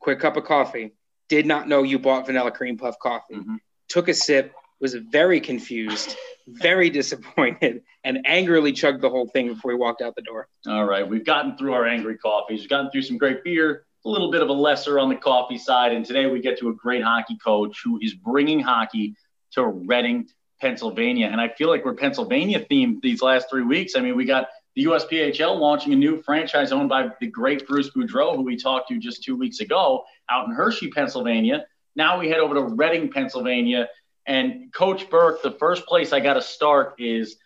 Quick 0.00 0.18
cup 0.18 0.36
of 0.36 0.42
coffee 0.42 0.94
did 1.28 1.46
not 1.46 1.68
know 1.68 1.84
you 1.84 2.00
bought 2.00 2.26
vanilla 2.26 2.50
cream 2.50 2.76
puff 2.76 2.98
coffee. 2.98 3.36
Mm-hmm. 3.36 3.54
Took 3.88 4.08
a 4.08 4.14
sip, 4.14 4.52
was 4.84 4.92
very 4.92 5.40
confused, 5.40 6.14
very 6.46 6.90
disappointed, 6.90 7.80
and 8.04 8.18
angrily 8.26 8.70
chugged 8.70 9.00
the 9.00 9.08
whole 9.08 9.26
thing 9.26 9.48
before 9.48 9.72
we 9.72 9.78
walked 9.78 10.02
out 10.02 10.14
the 10.14 10.20
door. 10.20 10.46
All 10.66 10.84
right, 10.84 11.08
we've 11.08 11.24
gotten 11.24 11.56
through 11.56 11.72
our 11.72 11.86
angry 11.86 12.18
coffees. 12.18 12.60
We've 12.60 12.68
gotten 12.68 12.90
through 12.90 13.00
some 13.00 13.16
great 13.16 13.42
beer, 13.42 13.86
a 14.04 14.10
little 14.10 14.30
bit 14.30 14.42
of 14.42 14.50
a 14.50 14.52
lesser 14.52 14.98
on 14.98 15.08
the 15.08 15.14
coffee 15.16 15.56
side, 15.56 15.92
and 15.92 16.04
today 16.04 16.26
we 16.26 16.38
get 16.38 16.58
to 16.58 16.68
a 16.68 16.74
great 16.74 17.02
hockey 17.02 17.38
coach 17.42 17.80
who 17.82 17.98
is 18.02 18.12
bringing 18.12 18.60
hockey 18.60 19.16
to 19.52 19.66
Reading, 19.66 20.28
Pennsylvania. 20.60 21.30
And 21.32 21.40
I 21.40 21.48
feel 21.48 21.70
like 21.70 21.82
we're 21.86 21.94
Pennsylvania 21.94 22.60
themed 22.70 23.00
these 23.00 23.22
last 23.22 23.48
three 23.48 23.62
weeks. 23.64 23.96
I 23.96 24.00
mean, 24.00 24.16
we 24.16 24.26
got 24.26 24.48
the 24.76 24.84
USPHL 24.84 25.58
launching 25.58 25.94
a 25.94 25.96
new 25.96 26.20
franchise 26.20 26.72
owned 26.72 26.90
by 26.90 27.08
the 27.20 27.26
great 27.28 27.66
Bruce 27.66 27.88
Boudreau, 27.88 28.36
who 28.36 28.42
we 28.42 28.58
talked 28.58 28.90
to 28.90 28.98
just 28.98 29.24
two 29.24 29.34
weeks 29.34 29.60
ago 29.60 30.04
out 30.28 30.46
in 30.46 30.54
Hershey, 30.54 30.90
Pennsylvania. 30.90 31.64
Now 31.96 32.20
we 32.20 32.28
head 32.28 32.40
over 32.40 32.54
to 32.54 32.62
Reading, 32.62 33.10
Pennsylvania. 33.10 33.88
And 34.26 34.72
Coach 34.72 35.10
Burke, 35.10 35.42
the 35.42 35.50
first 35.50 35.86
place 35.86 36.12
I 36.12 36.20
got 36.20 36.34
to 36.34 36.42
start 36.42 36.94
is 36.98 37.36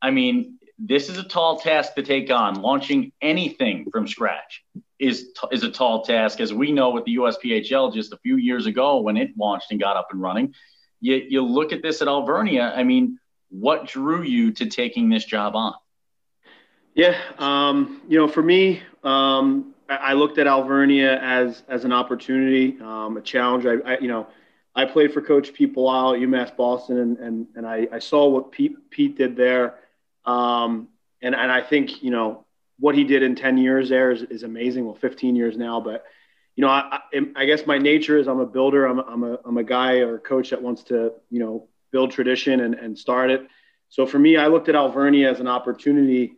I 0.00 0.10
mean, 0.10 0.58
this 0.78 1.08
is 1.08 1.18
a 1.18 1.24
tall 1.24 1.58
task 1.58 1.94
to 1.94 2.02
take 2.02 2.30
on. 2.30 2.62
Launching 2.62 3.12
anything 3.20 3.90
from 3.90 4.06
scratch 4.06 4.64
is, 4.98 5.30
is 5.50 5.64
a 5.64 5.70
tall 5.70 6.02
task. 6.04 6.40
As 6.40 6.54
we 6.54 6.70
know 6.70 6.90
with 6.90 7.04
the 7.04 7.16
USPHL 7.16 7.92
just 7.92 8.12
a 8.12 8.18
few 8.18 8.36
years 8.36 8.66
ago 8.66 9.00
when 9.00 9.16
it 9.16 9.30
launched 9.36 9.70
and 9.70 9.80
got 9.80 9.96
up 9.96 10.08
and 10.12 10.20
running, 10.20 10.54
you, 11.00 11.16
you 11.28 11.42
look 11.42 11.72
at 11.72 11.82
this 11.82 12.00
at 12.00 12.08
Alvernia. 12.08 12.72
I 12.74 12.84
mean, 12.84 13.18
what 13.50 13.86
drew 13.86 14.22
you 14.22 14.52
to 14.52 14.66
taking 14.66 15.08
this 15.08 15.24
job 15.24 15.56
on? 15.56 15.74
Yeah, 16.94 17.16
um, 17.38 18.02
you 18.08 18.18
know, 18.18 18.28
for 18.28 18.42
me, 18.42 18.82
um, 19.04 19.74
I, 19.88 20.14
looked 20.14 20.38
at 20.38 20.46
Alvernia 20.46 21.18
as 21.20 21.62
as 21.68 21.84
an 21.84 21.92
opportunity, 21.92 22.76
um, 22.80 23.16
a 23.16 23.20
challenge. 23.20 23.64
I, 23.66 23.92
I, 23.92 23.98
you 24.00 24.08
know, 24.08 24.26
I 24.74 24.84
played 24.84 25.12
for 25.12 25.20
Coach 25.20 25.52
Pete 25.52 25.74
Belisle 25.74 26.16
at 26.16 26.20
UMass 26.20 26.56
Boston, 26.56 26.98
and 26.98 27.18
and 27.18 27.46
and 27.56 27.66
I, 27.66 27.88
I 27.92 27.98
saw 27.98 28.28
what 28.28 28.52
Pete 28.52 28.90
Pete 28.90 29.16
did 29.16 29.36
there, 29.36 29.78
um, 30.24 30.88
and 31.22 31.34
and 31.34 31.50
I 31.50 31.62
think 31.62 32.02
you 32.02 32.10
know 32.10 32.44
what 32.78 32.94
he 32.94 33.04
did 33.04 33.22
in 33.22 33.34
ten 33.34 33.58
years 33.58 33.88
there 33.88 34.10
is, 34.10 34.22
is 34.22 34.42
amazing. 34.42 34.84
Well, 34.84 34.94
fifteen 34.94 35.34
years 35.36 35.56
now, 35.56 35.80
but 35.80 36.04
you 36.54 36.62
know, 36.62 36.70
I, 36.70 37.00
I, 37.36 37.44
guess 37.44 37.66
my 37.66 37.78
nature 37.78 38.18
is 38.18 38.26
I'm 38.26 38.40
a 38.40 38.46
builder. 38.46 38.86
I'm, 38.86 38.98
I'm 38.98 39.22
a 39.22 39.38
I'm 39.44 39.58
a 39.58 39.62
guy 39.62 39.98
or 39.98 40.16
a 40.16 40.18
coach 40.18 40.50
that 40.50 40.60
wants 40.60 40.82
to 40.84 41.12
you 41.30 41.38
know 41.38 41.68
build 41.92 42.10
tradition 42.10 42.60
and 42.60 42.74
and 42.74 42.98
start 42.98 43.30
it. 43.30 43.46
So 43.90 44.06
for 44.06 44.18
me, 44.18 44.36
I 44.36 44.48
looked 44.48 44.68
at 44.68 44.74
Alvernia 44.74 45.30
as 45.30 45.40
an 45.40 45.46
opportunity 45.46 46.34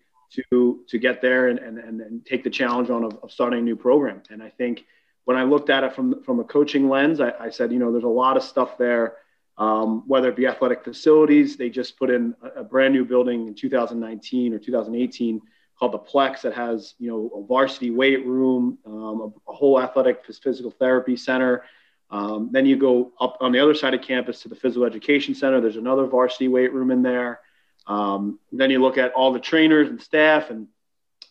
to 0.51 0.81
to 0.89 0.99
get 0.99 1.21
there 1.21 1.49
and, 1.49 1.59
and, 1.59 1.79
and 2.01 2.25
take 2.25 2.45
the 2.45 2.51
challenge 2.51 2.91
on 2.91 3.05
of, 3.05 3.19
of, 3.23 3.33
starting 3.33 3.61
a 3.61 3.63
new 3.63 3.77
program. 3.77 4.23
And 4.31 4.43
I 4.43 4.51
think 4.51 4.85
when 5.31 5.39
I 5.39 5.45
looked 5.45 5.71
at 5.71 5.85
it 5.85 5.95
from 5.95 6.25
from 6.25 6.41
a 6.41 6.45
coaching 6.45 6.89
lens, 6.89 7.21
I, 7.21 7.33
I 7.39 7.51
said, 7.51 7.71
you 7.71 7.79
know, 7.79 7.93
there's 7.93 8.03
a 8.03 8.09
lot 8.09 8.37
of 8.37 8.43
stuff 8.43 8.77
there. 8.77 9.19
Um, 9.59 10.03
whether 10.09 10.29
it 10.29 10.35
be 10.35 10.49
athletic 10.49 10.83
facilities, 10.83 11.57
they 11.57 11.71
just 11.71 11.97
put 11.97 12.11
in 12.11 12.35
a, 12.43 12.63
a, 12.63 12.65
brand 12.65 12.95
new 12.95 13.05
building 13.05 13.47
in 13.47 13.55
2019 13.55 14.55
or 14.55 14.59
2018 14.59 15.41
called 15.79 15.93
the 15.93 16.01
Plex 16.01 16.41
that 16.41 16.53
has 16.55 16.95
you 16.99 17.09
know 17.09 17.31
a 17.33 17.47
varsity 17.47 17.93
weight 17.93 18.27
room, 18.27 18.79
um, 18.85 19.33
a, 19.47 19.53
a, 19.53 19.55
whole 19.55 19.81
athletic 19.81 20.25
physical 20.25 20.73
therapy 20.73 21.15
center. 21.15 21.63
Um, 22.11 22.49
then 22.51 22.67
you 22.67 22.77
go 22.77 23.13
up 23.21 23.37
on 23.41 23.53
the 23.53 23.61
other 23.61 23.77
side 23.77 23.95
of 23.95 24.03
campus 24.03 24.43
to 24.43 24.49
the 24.49 24.57
physical 24.57 24.85
education 24.85 25.37
center. 25.37 25.61
There's 25.61 25.77
another 25.77 26.07
varsity 26.07 26.49
weight 26.49 26.73
room 26.73 26.91
in 26.91 27.03
there. 27.03 27.39
Um, 27.87 28.41
then 28.51 28.73
you 28.73 28.81
look 28.81 28.99
at 28.99 29.13
all 29.13 29.33
the 29.33 29.39
trainers 29.39 29.91
and 29.91 30.03
staff 30.03 30.51
and 30.51 30.67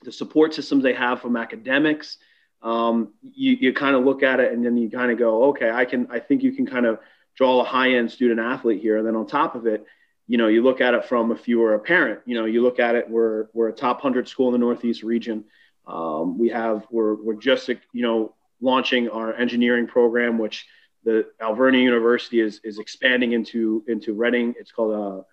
the 0.03 0.11
support 0.13 0.53
systems 0.53 0.83
they 0.83 0.93
have 0.93 1.19
from 1.19 1.35
academics. 1.35 2.17
Um, 2.61 3.13
you, 3.21 3.57
you 3.59 3.73
kind 3.73 3.95
of 3.95 4.03
look 4.03 4.21
at 4.23 4.39
it 4.39 4.51
and 4.51 4.65
then 4.65 4.77
you 4.77 4.89
kind 4.89 5.11
of 5.11 5.17
go, 5.17 5.45
okay, 5.45 5.69
I 5.69 5.85
can, 5.85 6.07
I 6.11 6.19
think 6.19 6.43
you 6.43 6.51
can 6.51 6.65
kind 6.65 6.85
of 6.85 6.99
draw 7.35 7.61
a 7.61 7.63
high 7.63 7.91
end 7.91 8.11
student 8.11 8.39
athlete 8.39 8.81
here. 8.81 8.97
And 8.97 9.07
then 9.07 9.15
on 9.15 9.27
top 9.27 9.55
of 9.55 9.65
it, 9.65 9.85
you 10.27 10.37
know, 10.37 10.47
you 10.47 10.61
look 10.61 10.81
at 10.81 10.93
it 10.93 11.05
from 11.05 11.31
if 11.31 11.47
you 11.47 11.59
were 11.59 11.73
a 11.73 11.79
parent, 11.79 12.19
you 12.25 12.35
know, 12.35 12.45
you 12.45 12.61
look 12.61 12.79
at 12.79 12.95
it, 12.95 13.09
we're, 13.09 13.47
we're 13.53 13.69
a 13.69 13.73
top 13.73 13.97
100 13.97 14.27
school 14.27 14.47
in 14.47 14.53
the 14.53 14.59
Northeast 14.59 15.03
region. 15.03 15.45
Um, 15.87 16.37
we 16.37 16.49
have, 16.49 16.85
we're, 16.91 17.15
we're 17.15 17.39
just, 17.39 17.67
you 17.69 17.79
know, 17.93 18.35
launching 18.61 19.09
our 19.09 19.33
engineering 19.33 19.87
program, 19.87 20.37
which 20.37 20.67
the 21.03 21.25
Alvernia 21.41 21.81
University 21.81 22.41
is, 22.41 22.59
is 22.63 22.77
expanding 22.77 23.31
into, 23.31 23.83
into 23.87 24.13
Reading. 24.13 24.53
It's 24.59 24.71
called 24.71 24.91
a, 24.91 25.19
uh, 25.19 25.23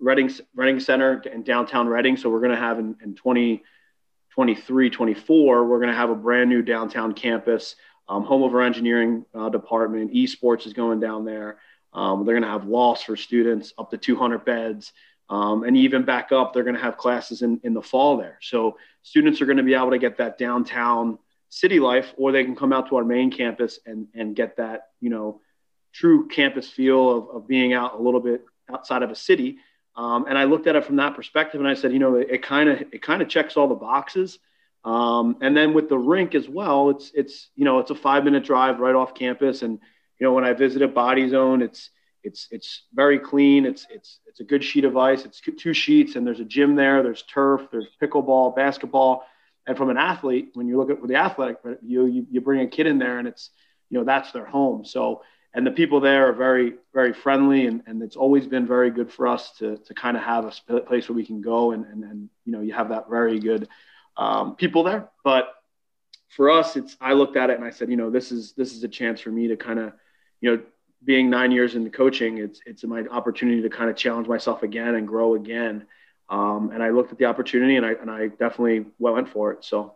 Reading, 0.00 0.30
Reading 0.54 0.80
Center 0.80 1.22
in 1.22 1.42
downtown 1.42 1.86
Reading. 1.86 2.16
So 2.16 2.30
we're 2.30 2.40
going 2.40 2.50
to 2.50 2.56
have 2.56 2.78
in, 2.78 2.96
in 3.02 3.14
2023, 4.34 4.90
24, 4.90 5.64
we're 5.64 5.78
going 5.78 5.88
to 5.88 5.94
have 5.94 6.10
a 6.10 6.14
brand 6.14 6.50
new 6.50 6.60
downtown 6.60 7.14
campus, 7.14 7.76
um, 8.08 8.24
home 8.24 8.42
of 8.42 8.52
our 8.52 8.62
engineering 8.62 9.24
uh, 9.32 9.48
department. 9.48 10.12
Esports 10.12 10.66
is 10.66 10.72
going 10.72 10.98
down 10.98 11.24
there. 11.24 11.58
Um, 11.92 12.24
they're 12.24 12.34
going 12.34 12.42
to 12.42 12.48
have 12.48 12.66
lofts 12.66 13.04
for 13.04 13.14
students 13.14 13.72
up 13.78 13.92
to 13.92 13.96
200 13.96 14.44
beds. 14.44 14.92
Um, 15.30 15.62
and 15.62 15.76
even 15.76 16.04
back 16.04 16.32
up, 16.32 16.52
they're 16.52 16.64
going 16.64 16.74
to 16.74 16.82
have 16.82 16.96
classes 16.96 17.42
in, 17.42 17.60
in 17.62 17.74
the 17.74 17.80
fall 17.80 18.16
there. 18.16 18.38
So 18.42 18.76
students 19.02 19.40
are 19.40 19.46
going 19.46 19.58
to 19.58 19.62
be 19.62 19.74
able 19.74 19.92
to 19.92 19.98
get 19.98 20.18
that 20.18 20.36
downtown 20.36 21.20
city 21.48 21.78
life, 21.78 22.12
or 22.16 22.32
they 22.32 22.42
can 22.42 22.56
come 22.56 22.72
out 22.72 22.88
to 22.88 22.96
our 22.96 23.04
main 23.04 23.30
campus 23.30 23.78
and, 23.86 24.08
and 24.14 24.34
get 24.34 24.56
that, 24.56 24.88
you 25.00 25.10
know, 25.10 25.40
true 25.92 26.26
campus 26.26 26.68
feel 26.68 27.18
of, 27.18 27.36
of 27.36 27.46
being 27.46 27.72
out 27.72 27.94
a 27.94 28.02
little 28.02 28.18
bit 28.18 28.44
outside 28.68 29.04
of 29.04 29.12
a 29.12 29.14
city 29.14 29.58
Um, 29.96 30.26
and 30.28 30.36
I 30.36 30.44
looked 30.44 30.66
at 30.66 30.76
it 30.76 30.84
from 30.84 30.96
that 30.96 31.14
perspective, 31.14 31.60
and 31.60 31.68
I 31.68 31.74
said, 31.74 31.92
you 31.92 31.98
know, 31.98 32.16
it 32.16 32.42
kind 32.42 32.68
of 32.68 32.80
it 32.92 33.02
kind 33.02 33.22
of 33.22 33.28
checks 33.28 33.56
all 33.56 33.68
the 33.68 33.74
boxes. 33.74 34.38
Um, 34.84 35.38
and 35.40 35.56
then 35.56 35.72
with 35.72 35.88
the 35.88 35.98
rink 35.98 36.34
as 36.34 36.48
well, 36.48 36.90
it's 36.90 37.10
it's 37.14 37.48
you 37.54 37.64
know 37.64 37.78
it's 37.78 37.90
a 37.90 37.94
five 37.94 38.24
minute 38.24 38.44
drive 38.44 38.80
right 38.80 38.94
off 38.94 39.14
campus, 39.14 39.62
and 39.62 39.78
you 40.18 40.26
know 40.26 40.32
when 40.32 40.44
I 40.44 40.52
visited 40.52 40.94
Body 40.94 41.28
Zone, 41.28 41.62
it's 41.62 41.90
it's 42.24 42.48
it's 42.50 42.82
very 42.92 43.18
clean. 43.18 43.66
It's 43.66 43.86
it's 43.88 44.18
it's 44.26 44.40
a 44.40 44.44
good 44.44 44.64
sheet 44.64 44.84
of 44.84 44.96
ice. 44.96 45.24
It's 45.24 45.40
two 45.40 45.72
sheets, 45.72 46.16
and 46.16 46.26
there's 46.26 46.40
a 46.40 46.44
gym 46.44 46.74
there. 46.74 47.02
There's 47.02 47.22
turf. 47.22 47.62
There's 47.70 47.86
pickleball, 48.02 48.56
basketball, 48.56 49.24
and 49.66 49.76
from 49.76 49.90
an 49.90 49.96
athlete, 49.96 50.50
when 50.54 50.66
you 50.66 50.76
look 50.76 50.90
at 50.90 51.00
for 51.00 51.06
the 51.06 51.16
athletic 51.16 51.58
view, 51.82 52.06
you 52.06 52.26
you 52.30 52.40
bring 52.40 52.60
a 52.60 52.66
kid 52.66 52.86
in 52.86 52.98
there, 52.98 53.18
and 53.18 53.28
it's 53.28 53.50
you 53.90 53.98
know 53.98 54.04
that's 54.04 54.32
their 54.32 54.46
home. 54.46 54.84
So 54.84 55.22
and 55.54 55.66
the 55.66 55.70
people 55.70 56.00
there 56.00 56.28
are 56.28 56.32
very 56.32 56.74
very 56.92 57.12
friendly 57.12 57.66
and, 57.66 57.82
and 57.86 58.02
it's 58.02 58.16
always 58.16 58.46
been 58.46 58.66
very 58.66 58.90
good 58.90 59.10
for 59.10 59.26
us 59.26 59.52
to, 59.58 59.78
to 59.78 59.94
kind 59.94 60.16
of 60.16 60.22
have 60.22 60.54
a 60.68 60.80
place 60.80 61.08
where 61.08 61.16
we 61.16 61.24
can 61.24 61.40
go 61.40 61.72
and, 61.72 61.86
and, 61.86 62.04
and 62.04 62.28
you 62.44 62.52
know 62.52 62.60
you 62.60 62.72
have 62.72 62.90
that 62.90 63.08
very 63.08 63.38
good 63.38 63.68
um, 64.16 64.54
people 64.56 64.84
there. 64.84 65.08
But 65.24 65.54
for 66.34 66.50
us 66.50 66.76
it's 66.76 66.96
i 67.00 67.12
looked 67.12 67.36
at 67.36 67.50
it 67.50 67.56
and 67.56 67.64
i 67.64 67.70
said 67.70 67.88
you 67.88 67.96
know 67.96 68.10
this 68.10 68.32
is 68.32 68.52
this 68.52 68.74
is 68.74 68.82
a 68.82 68.88
chance 68.88 69.20
for 69.20 69.30
me 69.30 69.48
to 69.48 69.56
kind 69.56 69.78
of 69.78 69.92
you 70.40 70.50
know 70.50 70.62
being 71.04 71.30
nine 71.30 71.52
years 71.52 71.74
into 71.74 71.90
coaching 71.90 72.38
it's 72.38 72.60
it's 72.66 72.82
my 72.84 73.04
opportunity 73.10 73.62
to 73.62 73.70
kind 73.70 73.88
of 73.88 73.96
challenge 73.96 74.26
myself 74.26 74.62
again 74.62 74.94
and 74.94 75.06
grow 75.06 75.34
again. 75.34 75.86
Um, 76.30 76.70
and 76.72 76.82
i 76.82 76.90
looked 76.90 77.12
at 77.12 77.18
the 77.18 77.26
opportunity 77.26 77.76
and 77.76 77.86
i 77.86 77.92
and 77.92 78.10
i 78.10 78.28
definitely 78.28 78.86
went 78.98 79.28
for 79.28 79.52
it 79.52 79.64
so. 79.64 79.94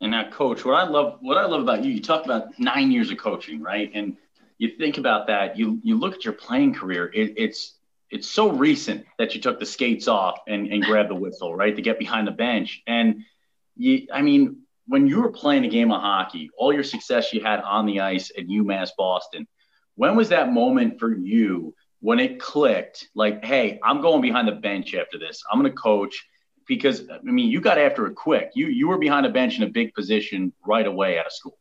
And 0.00 0.10
now 0.10 0.30
coach 0.30 0.64
what 0.64 0.74
i 0.74 0.86
love 0.86 1.18
what 1.20 1.38
i 1.38 1.46
love 1.46 1.62
about 1.62 1.84
you 1.84 1.92
you 1.92 2.02
talk 2.02 2.24
about 2.24 2.58
nine 2.58 2.90
years 2.90 3.10
of 3.10 3.18
coaching 3.18 3.62
right? 3.62 3.90
And 3.94 4.16
you 4.62 4.76
think 4.78 4.96
about 4.96 5.26
that, 5.26 5.58
you 5.58 5.80
you 5.82 5.98
look 5.98 6.14
at 6.14 6.24
your 6.24 6.34
playing 6.34 6.72
career, 6.72 7.10
it, 7.12 7.34
it's 7.36 7.74
it's 8.10 8.28
so 8.30 8.52
recent 8.52 9.04
that 9.18 9.34
you 9.34 9.40
took 9.40 9.58
the 9.58 9.66
skates 9.66 10.06
off 10.06 10.38
and, 10.46 10.68
and 10.68 10.84
grabbed 10.84 11.10
the 11.10 11.16
whistle, 11.16 11.52
right, 11.52 11.74
to 11.74 11.82
get 11.82 11.98
behind 11.98 12.28
the 12.28 12.32
bench. 12.32 12.80
And 12.86 13.24
you, 13.74 14.06
I 14.12 14.22
mean, 14.22 14.58
when 14.86 15.08
you 15.08 15.20
were 15.20 15.32
playing 15.32 15.64
a 15.64 15.68
game 15.68 15.90
of 15.90 16.00
hockey, 16.00 16.50
all 16.56 16.72
your 16.72 16.84
success 16.84 17.32
you 17.32 17.40
had 17.40 17.60
on 17.60 17.86
the 17.86 18.02
ice 18.02 18.30
at 18.38 18.46
UMass 18.46 18.90
Boston, 18.96 19.48
when 19.96 20.14
was 20.14 20.28
that 20.28 20.52
moment 20.52 21.00
for 21.00 21.12
you 21.12 21.74
when 21.98 22.20
it 22.20 22.38
clicked? 22.38 23.08
Like, 23.16 23.44
hey, 23.44 23.80
I'm 23.82 24.00
going 24.00 24.20
behind 24.20 24.46
the 24.46 24.52
bench 24.52 24.94
after 24.94 25.18
this. 25.18 25.42
I'm 25.50 25.60
going 25.60 25.72
to 25.72 25.76
coach 25.76 26.24
because 26.68 27.02
I 27.10 27.18
mean, 27.24 27.50
you 27.50 27.60
got 27.60 27.78
after 27.78 28.06
it 28.06 28.14
quick. 28.14 28.52
You 28.54 28.68
you 28.68 28.86
were 28.86 28.98
behind 28.98 29.26
a 29.26 29.30
bench 29.30 29.56
in 29.56 29.64
a 29.64 29.70
big 29.70 29.92
position 29.92 30.52
right 30.64 30.86
away 30.86 31.18
out 31.18 31.26
of 31.26 31.32
school. 31.32 31.58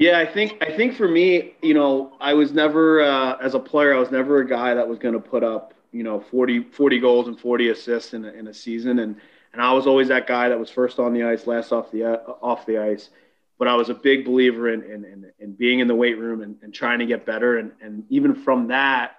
Yeah, 0.00 0.18
I 0.18 0.24
think 0.24 0.56
I 0.62 0.74
think 0.74 0.96
for 0.96 1.06
me, 1.06 1.56
you 1.60 1.74
know, 1.74 2.14
I 2.20 2.32
was 2.32 2.52
never 2.52 3.02
uh, 3.02 3.36
as 3.36 3.52
a 3.52 3.58
player, 3.58 3.94
I 3.94 3.98
was 3.98 4.10
never 4.10 4.40
a 4.40 4.48
guy 4.48 4.72
that 4.72 4.88
was 4.88 4.98
going 4.98 5.12
to 5.12 5.20
put 5.20 5.44
up, 5.44 5.74
you 5.92 6.02
know, 6.02 6.18
40, 6.18 6.70
40 6.72 6.98
goals 7.00 7.28
and 7.28 7.38
40 7.38 7.68
assists 7.68 8.14
in 8.14 8.24
a, 8.24 8.30
in 8.30 8.48
a 8.48 8.54
season, 8.54 9.00
and 9.00 9.16
and 9.52 9.60
I 9.60 9.74
was 9.74 9.86
always 9.86 10.08
that 10.08 10.26
guy 10.26 10.48
that 10.48 10.58
was 10.58 10.70
first 10.70 10.98
on 10.98 11.12
the 11.12 11.24
ice, 11.24 11.46
last 11.46 11.70
off 11.70 11.90
the 11.90 12.04
uh, 12.04 12.16
off 12.40 12.64
the 12.64 12.78
ice. 12.78 13.10
But 13.58 13.68
I 13.68 13.74
was 13.74 13.90
a 13.90 13.94
big 13.94 14.24
believer 14.24 14.72
in 14.72 14.82
in, 14.84 15.04
in, 15.04 15.32
in 15.38 15.52
being 15.52 15.80
in 15.80 15.86
the 15.86 15.94
weight 15.94 16.18
room 16.18 16.40
and, 16.40 16.56
and 16.62 16.72
trying 16.72 17.00
to 17.00 17.06
get 17.06 17.26
better, 17.26 17.58
and 17.58 17.70
and 17.82 18.04
even 18.08 18.34
from 18.34 18.68
that, 18.68 19.16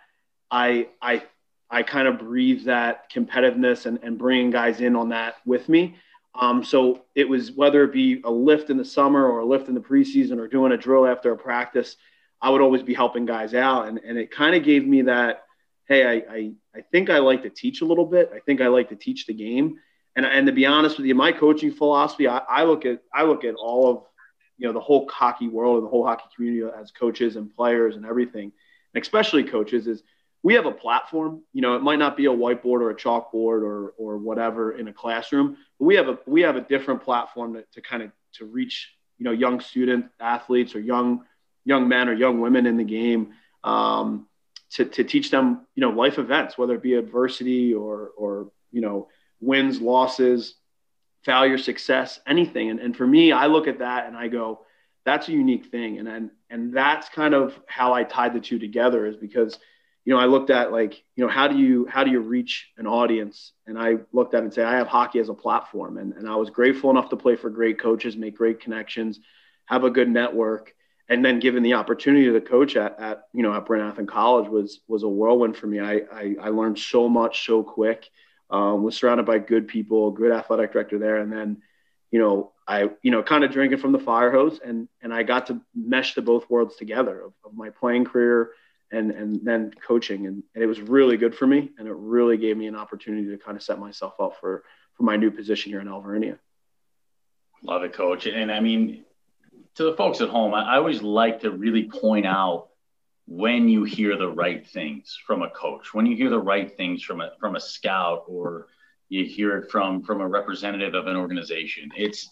I 0.49 0.87
I 0.99 1.21
I 1.69 1.83
kind 1.83 2.07
of 2.07 2.17
breathe 2.17 2.65
that 2.65 3.11
competitiveness 3.11 3.85
and, 3.85 3.99
and 4.01 4.17
bringing 4.17 4.49
guys 4.49 4.81
in 4.81 4.95
on 4.95 5.09
that 5.09 5.35
with 5.45 5.69
me. 5.69 5.97
Um, 6.33 6.63
so 6.63 7.03
it 7.13 7.27
was 7.27 7.51
whether 7.51 7.83
it 7.83 7.91
be 7.91 8.21
a 8.23 8.31
lift 8.31 8.69
in 8.69 8.77
the 8.77 8.85
summer 8.85 9.25
or 9.27 9.39
a 9.39 9.45
lift 9.45 9.67
in 9.67 9.73
the 9.73 9.81
preseason 9.81 10.39
or 10.39 10.47
doing 10.47 10.71
a 10.71 10.77
drill 10.77 11.05
after 11.05 11.31
a 11.31 11.37
practice, 11.37 11.97
I 12.41 12.49
would 12.49 12.61
always 12.61 12.83
be 12.83 12.93
helping 12.93 13.25
guys 13.25 13.53
out. 13.53 13.87
And, 13.87 13.99
and 13.99 14.17
it 14.17 14.31
kind 14.31 14.55
of 14.55 14.63
gave 14.63 14.87
me 14.87 15.03
that, 15.03 15.43
hey, 15.87 16.05
I, 16.05 16.33
I, 16.33 16.51
I 16.75 16.81
think 16.91 17.09
I 17.09 17.19
like 17.19 17.43
to 17.43 17.49
teach 17.49 17.81
a 17.81 17.85
little 17.85 18.05
bit. 18.05 18.31
I 18.33 18.39
think 18.39 18.61
I 18.61 18.67
like 18.67 18.89
to 18.89 18.95
teach 18.95 19.25
the 19.25 19.33
game. 19.33 19.77
And, 20.15 20.25
and 20.25 20.47
to 20.47 20.53
be 20.53 20.65
honest 20.65 20.97
with 20.97 21.05
you, 21.05 21.15
my 21.15 21.31
coaching 21.31 21.71
philosophy, 21.71 22.27
I, 22.27 22.39
I 22.39 22.63
look 22.63 22.85
at 22.85 23.01
I 23.13 23.23
look 23.23 23.45
at 23.45 23.55
all 23.55 23.89
of 23.89 24.03
you 24.57 24.67
know 24.67 24.73
the 24.73 24.79
whole 24.79 25.07
hockey 25.09 25.47
world 25.47 25.77
and 25.77 25.85
the 25.85 25.89
whole 25.89 26.05
hockey 26.05 26.25
community 26.35 26.69
as 26.77 26.91
coaches 26.91 27.35
and 27.35 27.53
players 27.55 27.95
and 27.95 28.05
everything, 28.05 28.51
and 28.93 29.01
especially 29.01 29.43
coaches 29.43 29.87
is 29.87 30.03
we 30.43 30.55
have 30.55 30.65
a 30.65 30.71
platform. 30.71 31.43
You 31.53 31.61
know, 31.61 31.75
it 31.75 31.83
might 31.83 31.99
not 31.99 32.17
be 32.17 32.25
a 32.25 32.31
whiteboard 32.31 32.81
or 32.81 32.89
a 32.89 32.95
chalkboard 32.95 33.63
or 33.63 33.93
or 33.97 34.17
whatever 34.17 34.73
in 34.73 34.87
a 34.87 34.93
classroom, 34.93 35.57
but 35.79 35.85
we 35.85 35.95
have 35.95 36.07
a 36.07 36.17
we 36.25 36.41
have 36.41 36.55
a 36.55 36.61
different 36.61 37.03
platform 37.03 37.53
to, 37.53 37.63
to 37.73 37.81
kind 37.81 38.03
of 38.03 38.11
to 38.33 38.45
reach 38.45 38.93
you 39.17 39.25
know 39.25 39.31
young 39.31 39.59
student 39.59 40.05
athletes 40.19 40.75
or 40.75 40.79
young 40.79 41.25
young 41.65 41.87
men 41.87 42.09
or 42.09 42.13
young 42.13 42.41
women 42.41 42.65
in 42.65 42.77
the 42.77 42.83
game 42.83 43.33
um, 43.63 44.27
to 44.71 44.85
to 44.85 45.03
teach 45.03 45.29
them 45.31 45.67
you 45.75 45.81
know 45.81 45.91
life 45.91 46.17
events, 46.17 46.57
whether 46.57 46.75
it 46.75 46.81
be 46.81 46.95
adversity 46.95 47.73
or 47.73 48.11
or 48.17 48.51
you 48.71 48.81
know 48.81 49.07
wins, 49.39 49.81
losses, 49.81 50.55
failure, 51.23 51.57
success, 51.57 52.19
anything. 52.25 52.69
And 52.69 52.79
and 52.79 52.97
for 52.97 53.05
me, 53.05 53.31
I 53.31 53.45
look 53.45 53.67
at 53.67 53.79
that 53.79 54.07
and 54.07 54.17
I 54.17 54.27
go, 54.27 54.61
that's 55.05 55.27
a 55.27 55.31
unique 55.31 55.67
thing, 55.67 55.99
and 55.99 56.07
and 56.07 56.31
and 56.49 56.73
that's 56.75 57.09
kind 57.09 57.33
of 57.33 57.59
how 57.67 57.93
I 57.93 58.03
tied 58.03 58.33
the 58.33 58.39
two 58.39 58.59
together 58.59 59.05
is 59.05 59.15
because 59.15 59.59
you 60.03 60.13
know, 60.13 60.19
I 60.19 60.25
looked 60.25 60.49
at 60.49 60.71
like, 60.71 61.03
you 61.15 61.23
know, 61.23 61.29
how 61.29 61.47
do 61.47 61.57
you 61.57 61.85
how 61.87 62.03
do 62.03 62.11
you 62.11 62.21
reach 62.21 62.69
an 62.77 62.87
audience? 62.87 63.53
And 63.67 63.77
I 63.77 63.97
looked 64.11 64.33
at 64.33 64.39
it 64.39 64.45
and 64.45 64.53
say, 64.53 64.63
I 64.63 64.77
have 64.77 64.87
hockey 64.87 65.19
as 65.19 65.29
a 65.29 65.33
platform. 65.33 65.97
And, 65.97 66.13
and 66.13 66.27
I 66.27 66.35
was 66.35 66.49
grateful 66.49 66.89
enough 66.89 67.09
to 67.09 67.17
play 67.17 67.35
for 67.35 67.49
great 67.49 67.79
coaches, 67.79 68.17
make 68.17 68.35
great 68.35 68.59
connections, 68.59 69.19
have 69.65 69.83
a 69.83 69.91
good 69.91 70.09
network. 70.09 70.73
And 71.07 71.23
then 71.23 71.39
given 71.39 71.61
the 71.61 71.73
opportunity 71.73 72.31
to 72.31 72.41
coach 72.41 72.75
at, 72.75 72.99
at 72.99 73.27
you 73.33 73.43
know, 73.43 73.53
at 73.53 73.65
Bryn 73.65 73.81
Athyn 73.81 74.07
College 74.07 74.49
was 74.49 74.79
was 74.87 75.03
a 75.03 75.09
whirlwind 75.09 75.55
for 75.55 75.67
me. 75.67 75.79
I, 75.79 76.01
I, 76.11 76.35
I 76.41 76.49
learned 76.49 76.79
so 76.79 77.07
much 77.07 77.45
so 77.45 77.63
quick. 77.63 78.09
Um, 78.49 78.83
was 78.83 78.97
surrounded 78.97 79.25
by 79.25 79.39
good 79.39 79.67
people, 79.67 80.11
good 80.11 80.31
athletic 80.31 80.73
director 80.73 80.99
there. 80.99 81.17
And 81.17 81.31
then, 81.31 81.61
you 82.11 82.19
know, 82.19 82.51
I, 82.67 82.89
you 83.01 83.11
know, 83.11 83.23
kind 83.23 83.43
of 83.43 83.51
drinking 83.51 83.79
from 83.79 83.93
the 83.93 83.99
fire 83.99 84.31
hose 84.31 84.59
and, 84.63 84.89
and 85.01 85.13
I 85.13 85.23
got 85.23 85.47
to 85.47 85.61
mesh 85.73 86.15
the 86.15 86.21
both 86.21 86.49
worlds 86.49 86.75
together 86.75 87.21
of, 87.21 87.33
of 87.45 87.53
my 87.53 87.69
playing 87.69 88.05
career, 88.05 88.51
and 88.91 89.11
and 89.11 89.39
then 89.43 89.71
coaching 89.85 90.27
and, 90.27 90.43
and, 90.53 90.63
it 90.63 90.67
was 90.67 90.81
really 90.81 91.17
good 91.17 91.33
for 91.33 91.47
me 91.47 91.71
and 91.77 91.87
it 91.87 91.95
really 91.95 92.37
gave 92.37 92.57
me 92.57 92.67
an 92.67 92.75
opportunity 92.75 93.29
to 93.29 93.37
kind 93.37 93.55
of 93.55 93.63
set 93.63 93.79
myself 93.79 94.13
up 94.19 94.39
for 94.39 94.63
for 94.93 95.03
my 95.03 95.15
new 95.15 95.31
position 95.31 95.71
here 95.71 95.81
in 95.81 95.87
Alvernia. 95.87 96.37
Love 97.63 97.83
it, 97.83 97.93
coach. 97.93 98.25
And 98.27 98.51
I 98.51 98.59
mean, 98.59 99.03
to 99.75 99.83
the 99.83 99.93
folks 99.93 100.21
at 100.21 100.29
home, 100.29 100.53
I, 100.53 100.75
always 100.77 101.01
like 101.01 101.41
to 101.41 101.51
really 101.51 101.83
point 101.83 102.25
out 102.25 102.69
when 103.27 103.69
you 103.69 103.83
hear 103.83 104.17
the 104.17 104.29
right 104.29 104.67
things 104.67 105.17
from 105.25 105.41
a 105.41 105.49
coach, 105.49 105.93
when 105.93 106.05
you 106.05 106.15
hear 106.15 106.29
the 106.29 106.39
right 106.39 106.75
things 106.75 107.03
from 107.03 107.21
a 107.21 107.31
from 107.39 107.55
a 107.55 107.59
scout 107.59 108.25
or 108.27 108.67
you 109.09 109.25
hear 109.25 109.57
it 109.57 109.71
from 109.71 110.01
from 110.03 110.21
a 110.21 110.27
representative 110.27 110.95
of 110.95 111.07
an 111.07 111.15
organization. 111.15 111.89
It's 111.95 112.29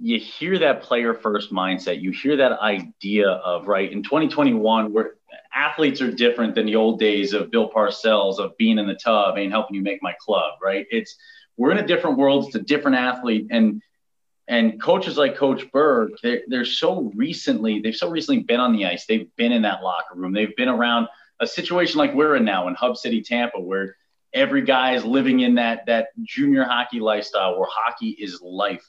you 0.00 0.18
hear 0.18 0.58
that 0.58 0.82
player 0.82 1.14
first 1.14 1.52
mindset. 1.52 2.00
You 2.00 2.10
hear 2.10 2.36
that 2.36 2.60
idea 2.60 3.28
of 3.28 3.66
right 3.66 3.90
in 3.90 4.02
2021, 4.02 4.92
where 4.92 5.14
athletes 5.54 6.00
are 6.00 6.10
different 6.10 6.54
than 6.54 6.66
the 6.66 6.76
old 6.76 6.98
days 6.98 7.32
of 7.32 7.50
Bill 7.50 7.70
Parcells 7.70 8.38
of 8.38 8.56
being 8.56 8.78
in 8.78 8.86
the 8.86 8.94
tub 8.94 9.36
and 9.36 9.50
helping 9.50 9.76
you 9.76 9.82
make 9.82 10.02
my 10.02 10.14
club. 10.20 10.54
Right? 10.62 10.86
It's 10.90 11.16
we're 11.56 11.72
in 11.72 11.78
a 11.78 11.86
different 11.86 12.18
world. 12.18 12.46
It's 12.46 12.54
a 12.54 12.60
different 12.60 12.98
athlete, 12.98 13.48
and 13.50 13.82
and 14.48 14.80
coaches 14.80 15.16
like 15.16 15.36
Coach 15.36 15.70
Burke, 15.72 16.12
they're, 16.22 16.42
they're 16.46 16.64
so 16.64 17.10
recently 17.16 17.80
they've 17.80 17.96
so 17.96 18.08
recently 18.08 18.42
been 18.42 18.60
on 18.60 18.72
the 18.72 18.86
ice. 18.86 19.06
They've 19.06 19.28
been 19.36 19.52
in 19.52 19.62
that 19.62 19.82
locker 19.82 20.14
room. 20.14 20.32
They've 20.32 20.54
been 20.56 20.68
around 20.68 21.08
a 21.40 21.46
situation 21.46 21.98
like 21.98 22.14
we're 22.14 22.36
in 22.36 22.44
now 22.44 22.68
in 22.68 22.74
Hub 22.74 22.96
City, 22.96 23.22
Tampa, 23.22 23.60
where 23.60 23.96
every 24.32 24.62
guy 24.62 24.94
is 24.94 25.04
living 25.04 25.40
in 25.40 25.56
that 25.56 25.86
that 25.86 26.08
junior 26.22 26.64
hockey 26.64 27.00
lifestyle 27.00 27.58
where 27.58 27.68
hockey 27.70 28.10
is 28.10 28.40
life 28.40 28.86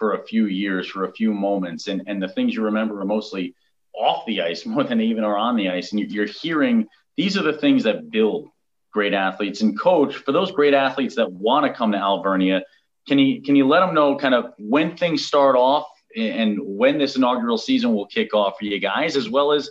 for 0.00 0.14
a 0.14 0.24
few 0.24 0.46
years, 0.46 0.88
for 0.88 1.04
a 1.04 1.12
few 1.12 1.32
moments, 1.32 1.86
and 1.86 2.02
and 2.08 2.20
the 2.20 2.28
things 2.28 2.54
you 2.54 2.64
remember 2.64 3.00
are 3.00 3.04
mostly 3.04 3.54
off 3.94 4.24
the 4.26 4.40
ice 4.40 4.66
more 4.66 4.82
than 4.82 4.98
they 4.98 5.04
even 5.04 5.22
are 5.22 5.36
on 5.36 5.54
the 5.54 5.68
ice. 5.68 5.92
And 5.92 6.10
you're 6.10 6.26
hearing 6.26 6.88
these 7.16 7.36
are 7.36 7.42
the 7.42 7.52
things 7.52 7.84
that 7.84 8.10
build 8.10 8.48
great 8.92 9.12
athletes. 9.12 9.60
And 9.60 9.78
coach, 9.78 10.16
for 10.16 10.32
those 10.32 10.50
great 10.50 10.74
athletes 10.74 11.14
that 11.16 11.30
want 11.30 11.66
to 11.66 11.72
come 11.72 11.92
to 11.92 11.98
Alvernia, 11.98 12.62
can 13.06 13.18
you 13.18 13.42
can 13.42 13.54
you 13.54 13.68
let 13.68 13.80
them 13.80 13.94
know 13.94 14.16
kind 14.16 14.34
of 14.34 14.54
when 14.58 14.96
things 14.96 15.24
start 15.24 15.54
off 15.54 15.86
and 16.16 16.58
when 16.60 16.98
this 16.98 17.14
inaugural 17.14 17.58
season 17.58 17.94
will 17.94 18.06
kick 18.06 18.34
off 18.34 18.58
for 18.58 18.64
you 18.64 18.80
guys, 18.80 19.16
as 19.16 19.28
well 19.28 19.52
as 19.52 19.70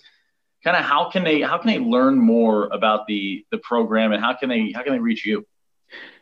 kind 0.64 0.78
of 0.78 0.84
how 0.84 1.10
can 1.10 1.24
they 1.24 1.42
how 1.42 1.58
can 1.58 1.68
they 1.68 1.80
learn 1.80 2.20
more 2.20 2.68
about 2.68 3.08
the 3.08 3.46
the 3.52 3.58
program 3.58 4.12
and 4.12 4.24
how 4.24 4.34
can 4.36 4.48
they 4.48 4.72
how 4.72 4.84
can 4.84 4.94
they 4.94 5.00
reach 5.00 5.26
you? 5.26 5.46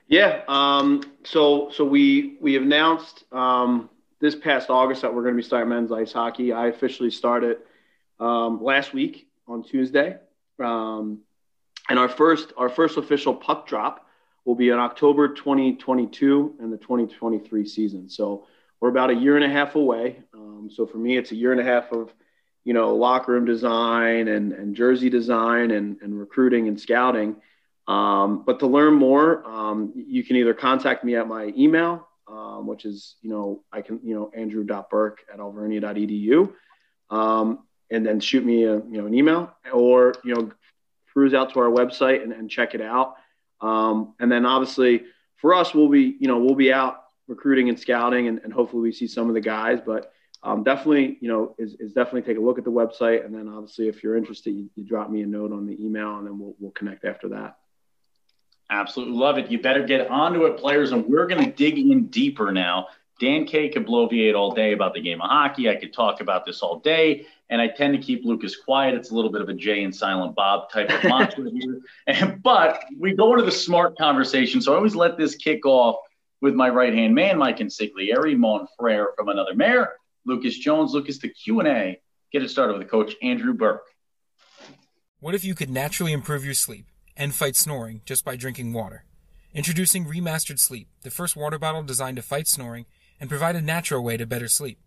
Yeah, 0.08 0.44
um, 0.48 1.04
so 1.26 1.70
so 1.72 1.84
we 1.84 2.38
we 2.40 2.56
announced 2.56 3.26
um, 3.34 3.90
this 4.20 4.36
past 4.36 4.70
August 4.70 5.02
that 5.02 5.14
we're 5.14 5.22
going 5.24 5.36
to 5.36 5.42
be 5.42 5.46
starting 5.46 5.70
men's 5.70 5.92
ice 5.92 6.12
hockey. 6.12 6.52
I 6.54 6.68
officially 6.68 7.12
started 7.12 7.58
um, 8.20 8.64
last 8.64 8.94
week 8.94 9.28
on 9.48 9.64
Tuesday, 9.64 10.18
um, 10.60 11.20
and 11.90 12.00
our 12.00 12.10
first 12.10 12.54
our 12.58 12.70
first 12.70 12.98
official 12.98 13.34
puck 13.34 13.68
drop 13.68 14.06
will 14.46 14.56
be 14.56 14.70
in 14.70 14.80
October 14.80 15.28
2022 15.28 16.56
and 16.60 16.72
the 16.72 16.78
2023 16.78 17.66
season. 17.66 18.10
So 18.10 18.48
we're 18.80 18.90
about 18.90 19.10
a 19.10 19.16
year 19.16 19.36
and 19.36 19.46
a 19.46 19.50
half 19.50 19.76
away. 19.76 20.20
Um, 20.34 20.70
so 20.74 20.86
for 20.86 20.98
me, 20.98 21.18
it's 21.18 21.32
a 21.32 21.36
year 21.36 21.52
and 21.52 21.62
a 21.62 21.64
half 21.64 21.92
of 21.92 22.14
you 22.64 22.74
know 22.74 22.96
locker 22.96 23.34
room 23.34 23.46
design 23.46 24.28
and, 24.28 24.54
and 24.54 24.76
jersey 24.76 25.10
design 25.10 25.72
and, 25.72 25.98
and 26.02 26.18
recruiting 26.18 26.68
and 26.68 26.80
scouting. 26.80 27.36
Um, 27.88 28.44
but 28.46 28.60
to 28.60 28.68
learn 28.68 28.96
more, 28.96 29.46
um, 29.48 29.94
you 29.96 30.24
can 30.24 30.36
either 30.36 30.54
contact 30.54 31.04
me 31.04 31.16
at 31.16 31.28
my 31.28 31.54
email, 31.58 32.07
um, 32.28 32.68
which 32.68 32.86
is, 32.86 33.16
you 33.22 33.30
know, 33.30 33.64
I 33.72 33.82
can, 33.82 34.00
you 34.04 34.16
know, 34.16 34.32
andrew.burke 34.36 35.20
at 35.34 35.40
alvernia.edu, 35.40 36.54
um, 37.10 37.60
and 37.90 38.06
then 38.06 38.20
shoot 38.20 38.44
me 38.44 38.64
a, 38.64 38.76
you 38.76 39.02
know, 39.02 39.06
an 39.06 39.14
email 39.14 39.56
or, 39.72 40.14
you 40.24 40.36
know, 40.36 40.52
cruise 41.14 41.34
out 41.34 41.54
to 41.54 41.60
our 41.60 41.70
website 41.70 42.22
and, 42.22 42.34
and 42.34 42.50
check 42.50 42.76
it 42.76 42.82
out. 42.82 43.16
Um, 43.62 44.14
and 44.20 44.32
then 44.32 44.46
obviously 44.46 45.06
for 45.38 45.54
us, 45.54 45.74
we'll 45.74 45.90
be, 45.90 46.16
you 46.20 46.28
know, 46.28 46.38
we'll 46.40 46.56
be 46.56 46.72
out 46.72 47.04
recruiting 47.28 47.70
and 47.70 47.80
scouting 47.80 48.28
and, 48.28 48.40
and 48.44 48.54
hopefully 48.54 48.84
we 48.84 48.92
see 48.92 49.08
some 49.08 49.28
of 49.28 49.34
the 49.34 49.42
guys, 49.42 49.80
but 49.86 50.12
um, 50.44 50.64
definitely, 50.64 51.18
you 51.20 51.30
know, 51.30 51.56
is, 51.58 51.76
is 51.80 51.94
definitely 51.94 52.22
take 52.22 52.38
a 52.38 52.42
look 52.42 52.58
at 52.58 52.64
the 52.64 52.72
website. 52.72 53.26
And 53.26 53.34
then 53.34 53.48
obviously 53.48 53.88
if 53.88 54.04
you're 54.04 54.16
interested, 54.16 54.52
you, 54.52 54.70
you 54.76 54.84
drop 54.84 55.10
me 55.10 55.22
a 55.24 55.26
note 55.26 55.52
on 55.52 55.66
the 55.66 55.84
email 55.84 56.18
and 56.18 56.28
then 56.28 56.38
we'll, 56.38 56.56
we'll 56.60 56.72
connect 56.72 57.06
after 57.06 57.30
that. 57.30 57.58
Absolutely 58.70 59.16
love 59.16 59.38
it. 59.38 59.50
You 59.50 59.62
better 59.62 59.84
get 59.84 60.10
onto 60.10 60.46
it, 60.46 60.58
players. 60.58 60.92
And 60.92 61.06
we're 61.06 61.28
going 61.28 61.44
to 61.44 61.52
dig 61.52 61.78
in 61.78 62.08
deeper 62.08 62.52
now. 62.52 62.88
Dan 63.20 63.46
K 63.46 63.70
could 63.70 63.88
bloviate 63.88 64.36
all 64.36 64.54
day 64.54 64.74
about 64.74 64.94
the 64.94 65.02
game 65.02 65.22
of 65.22 65.30
hockey. 65.30 65.70
I 65.70 65.76
could 65.76 65.94
talk 65.94 66.22
about 66.22 66.46
this 66.46 66.62
all 66.62 66.80
day. 66.80 67.26
And 67.50 67.62
I 67.62 67.70
tend 67.70 67.94
to 67.94 68.00
keep 68.00 68.26
Lucas 68.26 68.56
quiet. 68.56 68.94
It's 68.94 69.10
a 69.10 69.16
little 69.16 69.32
bit 69.32 69.42
of 69.42 69.50
a 69.50 69.54
Jay 69.54 69.84
and 69.84 69.96
Silent 69.96 70.36
Bob 70.36 70.70
type 70.70 70.90
of 70.90 71.04
mantra 71.04 71.50
here. 71.54 71.80
And, 72.06 72.44
but 72.44 72.84
we 73.00 73.16
go 73.16 73.34
into 73.34 73.46
the 73.46 73.52
smart 73.52 73.98
conversation. 73.98 74.62
So 74.62 74.74
I 74.74 74.76
always 74.76 74.96
let 74.96 75.18
this 75.18 75.36
kick 75.36 75.66
off 75.66 75.96
with 76.42 76.54
my 76.54 76.70
right 76.70 76.94
hand 76.94 77.16
man, 77.16 77.38
Mike 77.38 77.58
Consigliere, 77.58 78.36
Monfrere 78.36 79.08
from 79.16 79.30
another 79.30 79.56
mayor, 79.56 79.94
Lucas 80.26 80.58
Jones. 80.58 80.94
Lucas, 80.94 81.18
the 81.20 81.30
Q&A. 81.30 82.00
Get 82.32 82.44
it 82.44 82.50
started 82.50 82.74
with 82.74 82.82
the 82.82 82.90
coach, 82.90 83.16
Andrew 83.24 83.54
Burke. 83.54 83.86
What 85.20 85.34
if 85.34 85.44
you 85.44 85.56
could 85.56 85.70
naturally 85.70 86.12
improve 86.12 86.46
your 86.46 86.54
sleep? 86.54 86.86
And 87.18 87.36
fight 87.36 87.56
snoring 87.56 88.02
just 88.06 88.24
by 88.24 88.38
drinking 88.38 88.72
water. 88.72 89.04
Introducing 89.54 90.06
Remastered 90.06 90.60
Sleep, 90.60 90.88
the 91.02 91.12
first 91.12 91.36
water 91.36 91.58
bottle 91.58 91.84
designed 91.84 92.18
to 92.18 92.22
fight 92.22 92.48
snoring 92.48 92.86
and 93.20 93.30
provide 93.30 93.56
a 93.56 93.62
natural 93.62 94.04
way 94.04 94.16
to 94.16 94.26
better 94.26 94.48
sleep. 94.48 94.78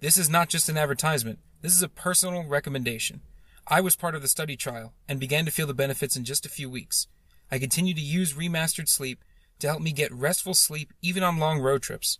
This 0.00 0.16
is 0.16 0.30
not 0.30 0.48
just 0.48 0.68
an 0.68 0.78
advertisement, 0.78 1.40
this 1.62 1.74
is 1.74 1.82
a 1.82 1.88
personal 1.88 2.44
recommendation. 2.44 3.20
I 3.66 3.80
was 3.80 3.96
part 3.96 4.14
of 4.14 4.22
the 4.22 4.28
study 4.28 4.56
trial 4.56 4.92
and 5.08 5.18
began 5.18 5.44
to 5.44 5.50
feel 5.50 5.66
the 5.66 5.74
benefits 5.74 6.16
in 6.16 6.24
just 6.24 6.46
a 6.46 6.50
few 6.50 6.70
weeks. 6.70 7.08
I 7.50 7.58
continue 7.58 7.94
to 7.94 8.00
use 8.00 8.34
Remastered 8.34 8.88
Sleep 8.88 9.24
to 9.58 9.66
help 9.66 9.82
me 9.82 9.90
get 9.90 10.12
restful 10.12 10.54
sleep 10.54 10.92
even 11.02 11.24
on 11.24 11.38
long 11.38 11.60
road 11.60 11.82
trips. 11.82 12.18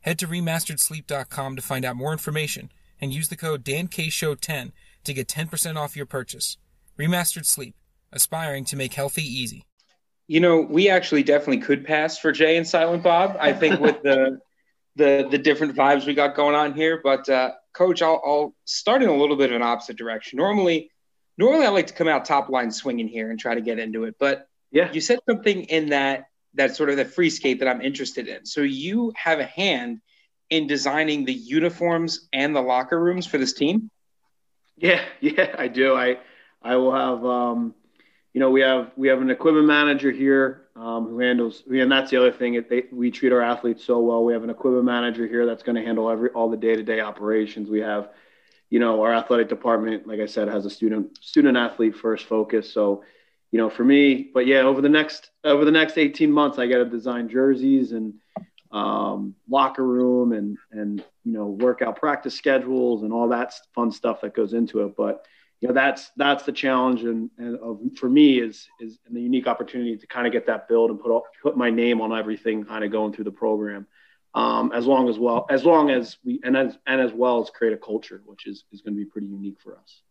Head 0.00 0.18
to 0.18 0.26
remasteredsleep.com 0.26 1.56
to 1.56 1.62
find 1.62 1.84
out 1.84 1.96
more 1.96 2.12
information 2.12 2.72
and 3.00 3.12
use 3.12 3.28
the 3.28 3.36
code 3.36 3.64
DANKSHOW10 3.64 4.72
to 5.04 5.14
get 5.14 5.28
10% 5.28 5.76
off 5.76 5.96
your 5.96 6.06
purchase. 6.06 6.56
Remastered 6.98 7.46
Sleep 7.46 7.74
aspiring 8.12 8.64
to 8.66 8.76
make 8.76 8.94
healthy 8.94 9.22
easy. 9.22 9.64
You 10.26 10.40
know, 10.40 10.60
we 10.60 10.88
actually 10.88 11.22
definitely 11.22 11.58
could 11.58 11.84
pass 11.84 12.18
for 12.18 12.30
Jay 12.30 12.56
and 12.56 12.66
Silent 12.66 13.02
Bob. 13.02 13.36
I 13.40 13.52
think 13.52 13.80
with 13.80 14.02
the 14.02 14.38
the 14.96 15.26
the 15.30 15.38
different 15.38 15.74
vibes 15.74 16.06
we 16.06 16.14
got 16.14 16.34
going 16.34 16.54
on 16.54 16.74
here. 16.74 17.00
But 17.02 17.28
uh, 17.28 17.52
Coach, 17.72 18.02
I'll, 18.02 18.20
I'll 18.24 18.54
start 18.64 19.02
in 19.02 19.08
a 19.08 19.16
little 19.16 19.36
bit 19.36 19.50
of 19.50 19.56
an 19.56 19.62
opposite 19.62 19.96
direction. 19.96 20.36
Normally, 20.36 20.90
normally 21.36 21.66
I 21.66 21.70
like 21.70 21.88
to 21.88 21.94
come 21.94 22.08
out 22.08 22.24
top 22.24 22.48
line 22.48 22.70
swinging 22.70 23.08
here 23.08 23.30
and 23.30 23.38
try 23.38 23.54
to 23.54 23.60
get 23.60 23.78
into 23.78 24.04
it. 24.04 24.16
But 24.18 24.46
yeah, 24.70 24.92
you 24.92 25.00
said 25.00 25.18
something 25.28 25.64
in 25.64 25.90
that 25.90 26.26
that 26.54 26.76
sort 26.76 26.90
of 26.90 26.96
the 26.96 27.04
free 27.04 27.30
skate 27.30 27.60
that 27.60 27.68
I'm 27.68 27.80
interested 27.80 28.28
in. 28.28 28.44
So 28.44 28.62
you 28.62 29.12
have 29.16 29.38
a 29.38 29.44
hand 29.44 30.00
in 30.48 30.66
designing 30.66 31.24
the 31.24 31.32
uniforms 31.32 32.28
and 32.32 32.54
the 32.54 32.60
locker 32.60 33.00
rooms 33.00 33.26
for 33.26 33.38
this 33.38 33.52
team. 33.52 33.90
Yeah, 34.76 35.02
yeah, 35.20 35.54
I 35.58 35.68
do. 35.68 35.94
I 35.94 36.18
I 36.62 36.76
will 36.76 36.92
have 36.92 37.24
um, 37.24 37.74
you 38.32 38.40
know, 38.40 38.50
we 38.50 38.60
have 38.60 38.92
we 38.96 39.08
have 39.08 39.20
an 39.20 39.30
equipment 39.30 39.66
manager 39.66 40.10
here 40.10 40.62
um, 40.76 41.08
who 41.08 41.18
handles, 41.18 41.64
and 41.68 41.90
that's 41.90 42.10
the 42.10 42.16
other 42.16 42.30
thing. 42.30 42.64
They, 42.68 42.84
we 42.92 43.10
treat 43.10 43.32
our 43.32 43.42
athletes 43.42 43.84
so 43.84 43.98
well. 44.00 44.24
We 44.24 44.32
have 44.32 44.44
an 44.44 44.50
equipment 44.50 44.84
manager 44.84 45.26
here 45.26 45.46
that's 45.46 45.64
going 45.64 45.76
to 45.76 45.82
handle 45.82 46.08
every 46.08 46.30
all 46.30 46.48
the 46.48 46.56
day 46.56 46.76
to 46.76 46.82
day 46.82 47.00
operations. 47.00 47.68
We 47.68 47.80
have, 47.80 48.10
you 48.68 48.78
know, 48.78 49.02
our 49.02 49.12
athletic 49.12 49.48
department, 49.48 50.06
like 50.06 50.20
I 50.20 50.26
said, 50.26 50.46
has 50.48 50.64
a 50.64 50.70
student 50.70 51.18
student 51.22 51.56
athlete 51.56 51.96
first 51.96 52.26
focus. 52.26 52.72
So, 52.72 53.02
you 53.50 53.58
know, 53.58 53.68
for 53.68 53.84
me, 53.84 54.30
but 54.32 54.46
yeah, 54.46 54.60
over 54.60 54.80
the 54.80 54.88
next 54.88 55.30
over 55.42 55.64
the 55.64 55.72
next 55.72 55.98
eighteen 55.98 56.30
months, 56.30 56.58
I 56.58 56.68
got 56.68 56.78
to 56.78 56.84
design 56.84 57.28
jerseys 57.28 57.90
and 57.90 58.14
um, 58.70 59.34
locker 59.48 59.84
room 59.84 60.32
and 60.32 60.56
and 60.70 61.04
you 61.24 61.32
know 61.32 61.46
workout 61.46 61.96
practice 61.96 62.36
schedules 62.36 63.02
and 63.02 63.12
all 63.12 63.28
that 63.30 63.54
fun 63.74 63.90
stuff 63.90 64.20
that 64.20 64.34
goes 64.34 64.52
into 64.52 64.84
it. 64.84 64.96
But 64.96 65.26
you 65.60 65.68
know 65.68 65.74
that's 65.74 66.10
that's 66.16 66.44
the 66.44 66.52
challenge 66.52 67.02
and, 67.02 67.30
and 67.38 67.58
of, 67.58 67.80
for 67.96 68.08
me 68.08 68.40
is 68.40 68.66
is 68.80 68.98
the 69.10 69.20
unique 69.20 69.46
opportunity 69.46 69.96
to 69.96 70.06
kind 70.06 70.26
of 70.26 70.32
get 70.32 70.46
that 70.46 70.68
build 70.68 70.90
and 70.90 71.00
put 71.00 71.10
all, 71.10 71.24
put 71.42 71.56
my 71.56 71.70
name 71.70 72.00
on 72.00 72.16
everything 72.16 72.64
kind 72.64 72.84
of 72.84 72.90
going 72.90 73.12
through 73.12 73.24
the 73.24 73.30
program. 73.30 73.86
Um, 74.32 74.70
as 74.72 74.86
long 74.86 75.08
as 75.08 75.18
well 75.18 75.44
as 75.50 75.64
long 75.64 75.90
as 75.90 76.16
we 76.24 76.40
and 76.44 76.56
as 76.56 76.78
and 76.86 77.00
as 77.00 77.12
well 77.12 77.42
as 77.42 77.50
create 77.50 77.74
a 77.74 77.76
culture 77.76 78.22
which 78.24 78.46
is 78.46 78.64
is 78.72 78.80
going 78.80 78.94
to 78.94 78.98
be 78.98 79.04
pretty 79.04 79.26
unique 79.26 79.60
for 79.60 79.76
us. 79.76 80.02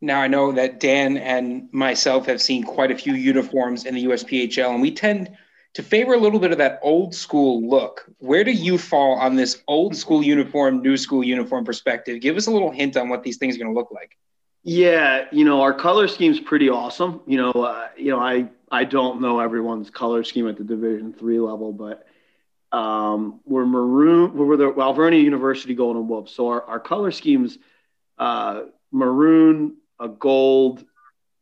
Now 0.00 0.22
i 0.22 0.26
know 0.26 0.52
that 0.52 0.80
dan 0.80 1.18
and 1.18 1.68
myself 1.70 2.26
have 2.26 2.40
seen 2.40 2.62
quite 2.62 2.90
a 2.90 2.96
few 2.96 3.12
uniforms 3.12 3.84
in 3.84 3.94
the 3.94 4.04
usphl 4.06 4.70
and 4.70 4.80
we 4.80 4.90
tend 4.90 5.36
to 5.74 5.82
favor 5.82 6.14
a 6.14 6.18
little 6.18 6.38
bit 6.38 6.52
of 6.52 6.58
that 6.58 6.80
old 6.80 7.14
school 7.14 7.68
look. 7.68 8.06
Where 8.16 8.42
do 8.42 8.50
you 8.50 8.78
fall 8.78 9.18
on 9.18 9.36
this 9.36 9.62
old 9.68 9.94
school 9.94 10.22
uniform 10.22 10.80
new 10.80 10.96
school 10.96 11.22
uniform 11.22 11.66
perspective? 11.66 12.22
Give 12.22 12.38
us 12.38 12.46
a 12.46 12.50
little 12.50 12.70
hint 12.70 12.96
on 12.96 13.10
what 13.10 13.22
these 13.22 13.36
things 13.36 13.56
are 13.56 13.58
going 13.58 13.74
to 13.74 13.78
look 13.78 13.90
like 13.90 14.16
yeah, 14.66 15.26
you 15.30 15.44
know, 15.44 15.62
our 15.62 15.72
color 15.72 16.08
scheme's 16.08 16.40
pretty 16.40 16.68
awesome. 16.68 17.20
You 17.24 17.36
know, 17.36 17.52
uh, 17.52 17.86
you 17.96 18.10
know, 18.10 18.18
I 18.18 18.48
I 18.68 18.82
don't 18.82 19.20
know 19.20 19.38
everyone's 19.38 19.90
color 19.90 20.24
scheme 20.24 20.48
at 20.48 20.56
the 20.56 20.64
Division 20.64 21.12
three 21.12 21.38
level, 21.38 21.72
but 21.72 22.04
um, 22.76 23.38
we're 23.44 23.64
maroon. 23.64 24.34
We're 24.34 24.56
the 24.56 24.74
Alvernia 24.76 25.20
University 25.20 25.76
Golden 25.76 26.08
Wolves. 26.08 26.32
So 26.32 26.48
our, 26.48 26.62
our 26.64 26.80
color 26.80 27.12
schemes, 27.12 27.58
uh, 28.18 28.62
maroon, 28.90 29.76
a 30.00 30.08
gold. 30.08 30.84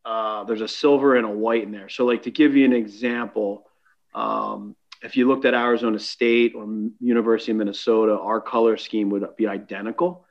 Uh, 0.04 0.44
there's 0.44 0.60
a 0.60 0.68
silver 0.68 1.16
and 1.16 1.24
a 1.24 1.30
white 1.30 1.62
in 1.62 1.72
there. 1.72 1.88
So, 1.88 2.04
like 2.04 2.24
to 2.24 2.30
give 2.30 2.54
you 2.54 2.66
an 2.66 2.74
example, 2.74 3.66
um, 4.14 4.76
if 5.02 5.16
you 5.16 5.26
looked 5.28 5.46
at 5.46 5.54
Arizona 5.54 5.98
State 5.98 6.54
or 6.54 6.66
University 7.00 7.52
of 7.52 7.56
Minnesota, 7.56 8.18
our 8.18 8.42
color 8.42 8.76
scheme 8.76 9.08
would 9.08 9.26
be 9.38 9.46
identical. 9.46 10.26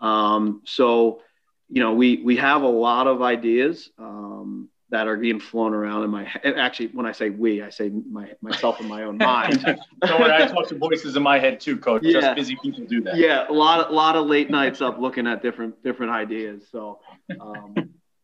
Um, 0.00 0.62
so 0.64 1.20
you 1.68 1.82
know, 1.82 1.92
we 1.94 2.22
we 2.22 2.36
have 2.36 2.62
a 2.62 2.68
lot 2.68 3.06
of 3.06 3.22
ideas 3.22 3.90
um, 3.98 4.68
that 4.90 5.06
are 5.06 5.16
being 5.16 5.38
flown 5.38 5.74
around 5.74 6.04
in 6.04 6.10
my 6.10 6.24
head. 6.24 6.54
Actually, 6.56 6.88
when 6.88 7.04
I 7.04 7.12
say 7.12 7.30
we, 7.30 7.62
I 7.62 7.70
say 7.70 7.90
my 7.90 8.32
myself 8.40 8.80
in 8.80 8.88
my 8.88 9.02
own 9.02 9.18
mind. 9.18 9.62
Don't 9.64 10.20
worry, 10.20 10.32
I 10.32 10.46
talk 10.46 10.68
to 10.68 10.76
voices 10.76 11.16
in 11.16 11.22
my 11.22 11.38
head 11.38 11.60
too, 11.60 11.76
Coach. 11.76 12.02
Yeah. 12.04 12.20
Just 12.20 12.36
busy 12.36 12.56
people 12.62 12.84
do 12.86 13.02
that. 13.02 13.16
Yeah, 13.16 13.48
a 13.48 13.52
lot, 13.52 13.90
a 13.90 13.92
lot 13.92 14.16
of 14.16 14.26
late 14.26 14.50
nights 14.50 14.80
up 14.80 14.98
looking 14.98 15.26
at 15.26 15.42
different 15.42 15.82
different 15.82 16.12
ideas. 16.12 16.64
So, 16.72 17.00
um, 17.40 17.74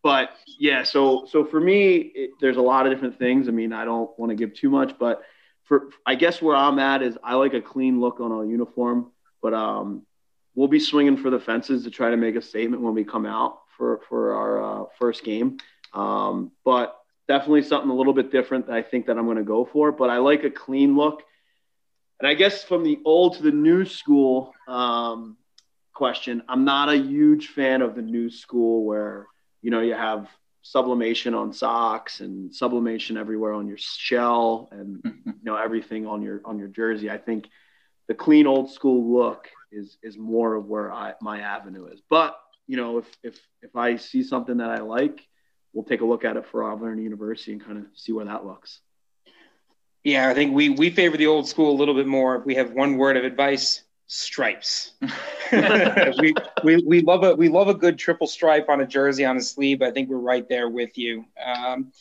but 0.01 0.31
yeah, 0.59 0.83
so 0.83 1.27
so 1.29 1.45
for 1.45 1.59
me, 1.59 1.97
it, 1.97 2.31
there's 2.41 2.57
a 2.57 2.61
lot 2.61 2.87
of 2.87 2.93
different 2.93 3.19
things. 3.19 3.47
I 3.47 3.51
mean, 3.51 3.73
I 3.73 3.85
don't 3.85 4.09
want 4.17 4.31
to 4.31 4.35
give 4.35 4.55
too 4.55 4.69
much, 4.71 4.97
but 4.97 5.21
for 5.65 5.89
I 6.05 6.15
guess 6.15 6.41
where 6.41 6.55
I'm 6.55 6.79
at 6.79 7.03
is 7.03 7.17
I 7.23 7.35
like 7.35 7.53
a 7.53 7.61
clean 7.61 7.99
look 7.99 8.19
on 8.19 8.31
a 8.31 8.45
uniform, 8.49 9.11
but 9.41 9.53
um, 9.53 10.03
we'll 10.55 10.67
be 10.67 10.79
swinging 10.79 11.17
for 11.17 11.29
the 11.29 11.39
fences 11.39 11.83
to 11.83 11.91
try 11.91 12.09
to 12.09 12.17
make 12.17 12.35
a 12.35 12.41
statement 12.41 12.81
when 12.81 12.93
we 12.93 13.03
come 13.03 13.25
out 13.25 13.59
for 13.77 14.01
for 14.09 14.33
our 14.33 14.63
uh, 14.63 14.85
first 14.97 15.23
game. 15.23 15.57
Um, 15.93 16.51
but 16.63 16.97
definitely 17.27 17.63
something 17.63 17.89
a 17.89 17.95
little 17.95 18.13
bit 18.13 18.31
different 18.31 18.67
that 18.67 18.75
I 18.75 18.81
think 18.81 19.07
that 19.07 19.17
I'm 19.17 19.25
going 19.25 19.37
to 19.37 19.43
go 19.43 19.65
for. 19.65 19.91
But 19.91 20.09
I 20.09 20.17
like 20.17 20.43
a 20.43 20.51
clean 20.51 20.95
look. 20.95 21.23
And 22.19 22.27
I 22.27 22.33
guess 22.33 22.63
from 22.63 22.83
the 22.83 22.99
old 23.03 23.35
to 23.37 23.43
the 23.43 23.51
new 23.51 23.85
school 23.85 24.53
um, 24.67 25.37
question, 25.93 26.43
I'm 26.47 26.63
not 26.63 26.89
a 26.89 26.97
huge 26.97 27.47
fan 27.49 27.81
of 27.81 27.95
the 27.95 28.01
new 28.01 28.29
school 28.29 28.85
where 28.85 29.27
you 29.61 29.71
know 29.71 29.81
you 29.81 29.93
have 29.93 30.27
sublimation 30.61 31.35
on 31.35 31.53
socks 31.53 32.21
and 32.21 32.53
sublimation 32.53 33.17
everywhere 33.17 33.53
on 33.53 33.67
your 33.67 33.77
shell 33.77 34.67
and 34.71 35.01
you 35.25 35.33
know 35.43 35.55
everything 35.55 36.07
on 36.07 36.21
your 36.21 36.41
on 36.45 36.57
your 36.57 36.69
jersey. 36.69 37.09
I 37.09 37.17
think 37.17 37.49
the 38.07 38.13
clean 38.13 38.47
old 38.47 38.71
school 38.71 39.13
look 39.13 39.49
is 39.75 39.97
is 40.01 40.17
more 40.17 40.55
of 40.55 40.65
where 40.65 40.91
I 40.91 41.13
my 41.21 41.41
avenue 41.41 41.87
is. 41.87 42.01
But 42.09 42.37
you 42.67 42.77
know, 42.77 42.97
if 42.97 43.05
if 43.23 43.39
if 43.61 43.75
I 43.75 43.97
see 43.97 44.23
something 44.23 44.57
that 44.57 44.69
I 44.69 44.79
like, 44.79 45.27
we'll 45.73 45.83
take 45.83 46.01
a 46.01 46.05
look 46.05 46.25
at 46.25 46.37
it 46.37 46.45
for 46.47 46.63
Alvernia 46.63 47.03
University 47.03 47.51
and 47.53 47.63
kind 47.63 47.77
of 47.77 47.85
see 47.93 48.11
where 48.11 48.25
that 48.25 48.45
looks. 48.45 48.79
Yeah, 50.03 50.29
I 50.29 50.33
think 50.33 50.53
we 50.53 50.69
we 50.69 50.89
favor 50.89 51.17
the 51.17 51.27
old 51.27 51.47
school 51.47 51.71
a 51.71 51.77
little 51.77 51.95
bit 51.95 52.07
more. 52.07 52.35
If 52.37 52.45
we 52.45 52.55
have 52.55 52.71
one 52.71 52.97
word 52.97 53.17
of 53.17 53.23
advice, 53.23 53.83
stripes. 54.07 54.91
we, 55.51 56.33
we 56.63 56.83
we 56.85 57.01
love 57.01 57.23
a 57.23 57.35
we 57.35 57.49
love 57.49 57.67
a 57.67 57.73
good 57.73 57.97
triple 57.97 58.27
stripe 58.27 58.69
on 58.69 58.81
a 58.81 58.87
jersey 58.87 59.25
on 59.25 59.37
a 59.37 59.41
sleeve. 59.41 59.81
I 59.81 59.91
think 59.91 60.09
we're 60.09 60.17
right 60.17 60.47
there 60.47 60.69
with 60.69 60.97
you. 60.97 61.25
Um, 61.43 61.91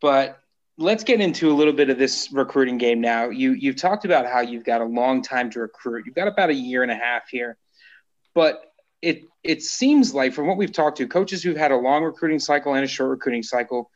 but 0.00 0.40
let's 0.78 1.04
get 1.04 1.20
into 1.20 1.50
a 1.50 1.54
little 1.54 1.72
bit 1.74 1.90
of 1.90 1.98
this 1.98 2.32
recruiting 2.32 2.78
game 2.78 3.00
now. 3.00 3.28
You 3.28 3.52
you've 3.52 3.76
talked 3.76 4.04
about 4.04 4.26
how 4.26 4.40
you've 4.40 4.64
got 4.64 4.80
a 4.80 4.84
long 4.84 5.22
time 5.22 5.50
to 5.50 5.60
recruit. 5.60 6.06
You've 6.06 6.14
got 6.14 6.28
about 6.28 6.50
a 6.50 6.54
year 6.54 6.82
and 6.82 6.90
a 6.90 6.96
half 6.96 7.28
here, 7.28 7.58
but 8.34 8.62
it 9.02 9.22
it 9.44 9.62
seems 9.62 10.14
like 10.14 10.32
from 10.32 10.46
what 10.46 10.56
we've 10.56 10.72
talked 10.72 10.98
to 10.98 11.06
coaches 11.06 11.42
who've 11.42 11.56
had 11.56 11.72
a 11.72 11.76
long 11.76 12.04
recruiting 12.04 12.38
cycle 12.38 12.74
and 12.74 12.84
a 12.84 12.88
short 12.88 13.10
recruiting 13.10 13.42
cycle 13.42 13.90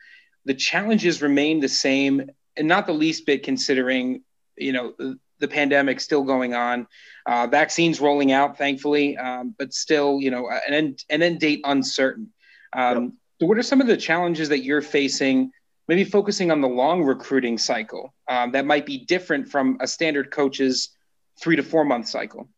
the 0.44 0.54
challenges 0.54 1.22
remain 1.22 1.60
the 1.60 1.68
same, 1.68 2.30
and 2.56 2.68
not 2.68 2.86
the 2.86 2.92
least 2.92 3.26
bit 3.26 3.42
considering 3.42 4.22
you 4.56 4.72
know 4.72 4.92
the, 4.98 5.18
the 5.38 5.48
pandemic 5.48 6.00
still 6.00 6.22
going 6.22 6.54
on, 6.54 6.86
uh, 7.26 7.46
vaccines 7.46 8.00
rolling 8.00 8.32
out, 8.32 8.58
thankfully, 8.58 9.16
um, 9.16 9.54
but 9.58 9.72
still 9.72 10.20
you 10.20 10.30
know 10.30 10.48
an 10.50 10.74
end 10.74 11.04
an 11.10 11.22
end 11.22 11.40
date 11.40 11.60
uncertain. 11.64 12.32
Um, 12.72 13.02
yep. 13.02 13.12
So, 13.40 13.46
what 13.46 13.58
are 13.58 13.62
some 13.62 13.80
of 13.80 13.86
the 13.86 13.96
challenges 13.96 14.48
that 14.50 14.64
you're 14.64 14.82
facing? 14.82 15.52
Maybe 15.88 16.04
focusing 16.04 16.50
on 16.50 16.60
the 16.60 16.68
long 16.68 17.02
recruiting 17.02 17.58
cycle 17.58 18.14
um, 18.28 18.52
that 18.52 18.64
might 18.64 18.86
be 18.86 18.98
different 18.98 19.48
from 19.48 19.78
a 19.80 19.86
standard 19.86 20.30
coach's 20.30 20.90
three 21.40 21.56
to 21.56 21.62
four 21.62 21.84
month 21.84 22.08
cycle. 22.08 22.48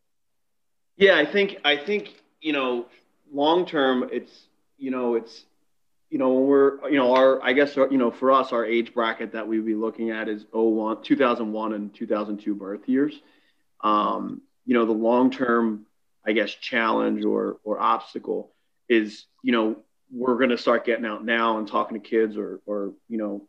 Yeah, 0.97 1.17
I 1.17 1.25
think 1.25 1.59
I 1.65 1.77
think 1.77 2.15
you 2.41 2.53
know 2.53 2.87
long 3.33 3.67
term 3.67 4.09
it's 4.13 4.47
you 4.79 4.91
know 4.91 5.15
it's 5.15 5.45
you 6.11 6.19
know 6.19 6.33
when 6.33 6.47
we're 6.47 6.91
you 6.91 6.97
know 6.97 7.15
our 7.15 7.43
I 7.43 7.53
guess 7.53 7.77
you 7.77 7.99
know 7.99 8.11
for 8.11 8.31
us 8.31 8.53
our 8.53 8.65
age 8.65 8.95
bracket 8.95 9.33
that 9.33 9.49
we'd 9.49 9.67
be 9.67 9.75
looking 9.75 10.11
at 10.11 10.29
is 10.29 10.45
01 10.53 11.03
2001 11.03 11.73
and 11.73 11.95
2002 11.95 12.55
birth 12.55 12.89
years. 12.89 13.21
Um, 13.81 14.43
you 14.65 14.75
know 14.75 14.87
the 14.87 14.93
long 14.93 15.31
term 15.31 15.87
I 16.25 16.33
guess 16.33 16.55
challenge 16.55 17.25
or 17.25 17.59
or 17.65 17.81
obstacle 17.81 18.53
is 18.89 19.27
you 19.43 19.53
know 19.53 19.77
we're 20.13 20.37
going 20.37 20.51
to 20.51 20.59
start 20.59 20.85
getting 20.85 21.05
out 21.05 21.25
now 21.25 21.59
and 21.59 21.69
talking 21.69 22.01
to 22.01 22.09
kids 22.09 22.37
or 22.37 22.61
or 22.67 22.93
you 23.09 23.19
know 23.19 23.47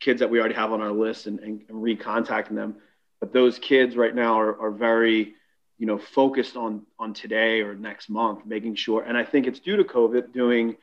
kids 0.00 0.20
that 0.20 0.30
we 0.30 0.40
already 0.40 0.54
have 0.54 0.72
on 0.72 0.80
our 0.80 0.90
list 0.90 1.26
and, 1.26 1.38
and, 1.40 1.62
and 1.68 1.78
recontacting 1.78 2.56
them. 2.56 2.76
But 3.20 3.32
those 3.32 3.58
kids 3.58 3.96
right 3.96 4.14
now 4.14 4.40
are, 4.40 4.60
are 4.60 4.70
very 4.72 5.34
you 5.82 5.86
know 5.86 5.98
focused 5.98 6.56
on 6.56 6.82
on 6.96 7.12
today 7.12 7.60
or 7.60 7.74
next 7.74 8.08
month 8.08 8.46
making 8.46 8.76
sure 8.76 9.02
and 9.02 9.18
i 9.18 9.24
think 9.24 9.48
it's 9.48 9.58
due 9.58 9.76
to 9.76 9.82
covid 9.82 10.32
doing 10.32 10.76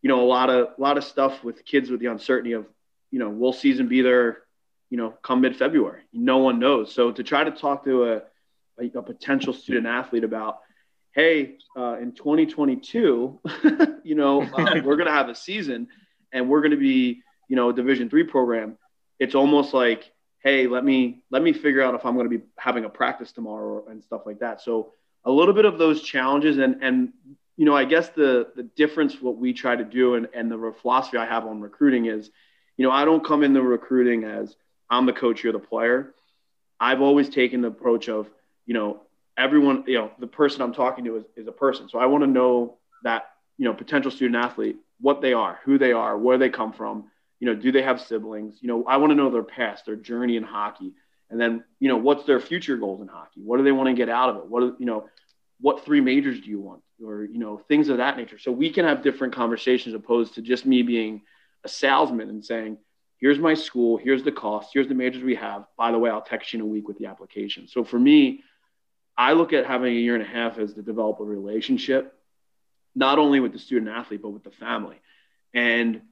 you 0.00 0.08
know 0.08 0.22
a 0.22 0.24
lot 0.24 0.48
of 0.48 0.68
a 0.78 0.80
lot 0.80 0.96
of 0.96 1.04
stuff 1.04 1.44
with 1.44 1.66
kids 1.66 1.90
with 1.90 2.00
the 2.00 2.06
uncertainty 2.06 2.52
of 2.52 2.64
you 3.10 3.18
know 3.18 3.28
will 3.28 3.52
season 3.52 3.88
be 3.88 4.00
there 4.00 4.38
you 4.88 4.96
know 4.96 5.10
come 5.22 5.42
mid 5.42 5.54
february 5.54 6.00
no 6.14 6.38
one 6.38 6.58
knows 6.58 6.94
so 6.94 7.12
to 7.12 7.22
try 7.22 7.44
to 7.44 7.50
talk 7.50 7.84
to 7.84 8.04
a, 8.04 8.22
a, 8.80 8.98
a 8.98 9.02
potential 9.02 9.52
student 9.52 9.86
athlete 9.86 10.24
about 10.24 10.60
hey 11.12 11.56
uh, 11.76 11.96
in 11.98 12.12
2022 12.12 13.40
you 14.04 14.14
know 14.14 14.42
uh, 14.42 14.80
we're 14.84 14.96
going 14.96 15.06
to 15.06 15.12
have 15.12 15.28
a 15.28 15.34
season 15.34 15.88
and 16.32 16.48
we're 16.48 16.60
going 16.60 16.70
to 16.70 16.76
be 16.76 17.22
you 17.48 17.56
know 17.56 17.70
a 17.70 17.72
division 17.72 18.08
three 18.08 18.24
program 18.24 18.76
it's 19.18 19.34
almost 19.34 19.74
like 19.74 20.12
hey, 20.40 20.66
let 20.66 20.84
me 20.84 21.20
let 21.30 21.42
me 21.42 21.52
figure 21.52 21.82
out 21.82 21.94
if 21.94 22.04
I'm 22.04 22.14
going 22.14 22.30
to 22.30 22.38
be 22.38 22.44
having 22.56 22.84
a 22.84 22.88
practice 22.88 23.32
tomorrow 23.32 23.84
and 23.88 24.02
stuff 24.02 24.22
like 24.26 24.40
that. 24.40 24.60
So 24.60 24.92
a 25.24 25.30
little 25.30 25.54
bit 25.54 25.64
of 25.64 25.78
those 25.78 26.02
challenges 26.02 26.58
and 26.58 26.82
and 26.82 27.12
you 27.56 27.64
know, 27.64 27.76
I 27.76 27.84
guess 27.84 28.08
the 28.10 28.52
the 28.54 28.62
difference 28.62 29.20
what 29.20 29.36
we 29.36 29.52
try 29.52 29.76
to 29.76 29.84
do 29.84 30.14
and 30.14 30.28
and 30.34 30.50
the 30.50 30.74
philosophy 30.80 31.18
I 31.18 31.26
have 31.26 31.44
on 31.46 31.60
recruiting 31.60 32.06
is, 32.06 32.30
you 32.76 32.86
know, 32.86 32.92
I 32.92 33.04
don't 33.04 33.24
come 33.24 33.42
into 33.42 33.62
recruiting 33.62 34.24
as 34.24 34.54
I'm 34.88 35.06
the 35.06 35.12
coach, 35.12 35.42
you're 35.42 35.52
the 35.52 35.58
player. 35.58 36.14
I've 36.80 37.02
always 37.02 37.28
taken 37.28 37.60
the 37.60 37.68
approach 37.68 38.08
of, 38.08 38.30
you 38.64 38.74
know, 38.74 39.02
everyone, 39.38 39.84
you 39.86 39.94
know, 39.94 40.10
the 40.18 40.26
person 40.26 40.60
I'm 40.60 40.74
talking 40.74 41.04
to 41.04 41.16
is, 41.16 41.24
is 41.36 41.46
a 41.46 41.52
person. 41.52 41.88
So 41.88 41.98
I 41.98 42.06
want 42.06 42.24
to 42.24 42.28
know 42.28 42.76
that, 43.04 43.30
you 43.56 43.64
know, 43.64 43.72
potential 43.72 44.10
student 44.10 44.36
athlete, 44.36 44.76
what 45.00 45.22
they 45.22 45.32
are, 45.32 45.60
who 45.64 45.78
they 45.78 45.92
are, 45.92 46.18
where 46.18 46.36
they 46.36 46.50
come 46.50 46.72
from, 46.72 47.04
you 47.40 47.46
know, 47.46 47.54
do 47.54 47.70
they 47.70 47.82
have 47.82 48.00
siblings? 48.00 48.58
You 48.60 48.68
know, 48.68 48.84
I 48.84 48.96
want 48.96 49.12
to 49.12 49.14
know 49.14 49.30
their 49.30 49.44
past, 49.44 49.86
their 49.86 49.96
journey 49.96 50.36
in 50.36 50.42
hockey, 50.42 50.92
and 51.30 51.40
then 51.40 51.62
you 51.78 51.88
know, 51.88 51.96
what's 51.96 52.24
their 52.24 52.40
future 52.40 52.76
goals 52.76 53.00
in 53.00 53.06
hockey? 53.06 53.40
What 53.40 53.58
do 53.58 53.62
they 53.62 53.72
want 53.72 53.88
to 53.88 53.94
get 53.94 54.08
out 54.08 54.30
of 54.30 54.36
it? 54.36 54.46
What 54.46 54.60
do, 54.60 54.76
you 54.78 54.86
know, 54.86 55.08
what 55.60 55.84
three 55.84 56.00
majors 56.00 56.40
do 56.40 56.48
you 56.50 56.60
want, 56.60 56.82
or 57.04 57.24
you 57.24 57.38
know, 57.38 57.58
things 57.68 57.88
of 57.88 57.98
that 57.98 58.16
nature. 58.16 58.38
So 58.38 58.50
we 58.50 58.70
can 58.70 58.84
have 58.84 59.02
different 59.02 59.34
conversations 59.34 59.94
opposed 59.94 60.34
to 60.34 60.42
just 60.42 60.66
me 60.66 60.82
being 60.82 61.22
a 61.64 61.68
salesman 61.68 62.28
and 62.28 62.44
saying, 62.44 62.78
here's 63.18 63.38
my 63.38 63.54
school, 63.54 63.96
here's 63.96 64.22
the 64.22 64.32
cost, 64.32 64.70
here's 64.72 64.88
the 64.88 64.94
majors 64.94 65.22
we 65.22 65.34
have. 65.36 65.64
By 65.76 65.92
the 65.92 65.98
way, 65.98 66.10
I'll 66.10 66.22
text 66.22 66.52
you 66.52 66.58
in 66.58 66.64
a 66.64 66.68
week 66.68 66.88
with 66.88 66.98
the 66.98 67.06
application. 67.06 67.68
So 67.68 67.84
for 67.84 67.98
me, 67.98 68.42
I 69.18 69.32
look 69.32 69.52
at 69.52 69.66
having 69.66 69.94
a 69.94 69.98
year 69.98 70.14
and 70.14 70.22
a 70.22 70.26
half 70.26 70.58
as 70.58 70.72
to 70.74 70.82
develop 70.82 71.18
a 71.18 71.24
relationship, 71.24 72.14
not 72.94 73.18
only 73.18 73.40
with 73.40 73.52
the 73.52 73.58
student 73.58 73.90
athlete, 73.90 74.22
but 74.22 74.30
with 74.30 74.44
the 74.44 74.52
family. 74.52 75.00
And 75.52 76.02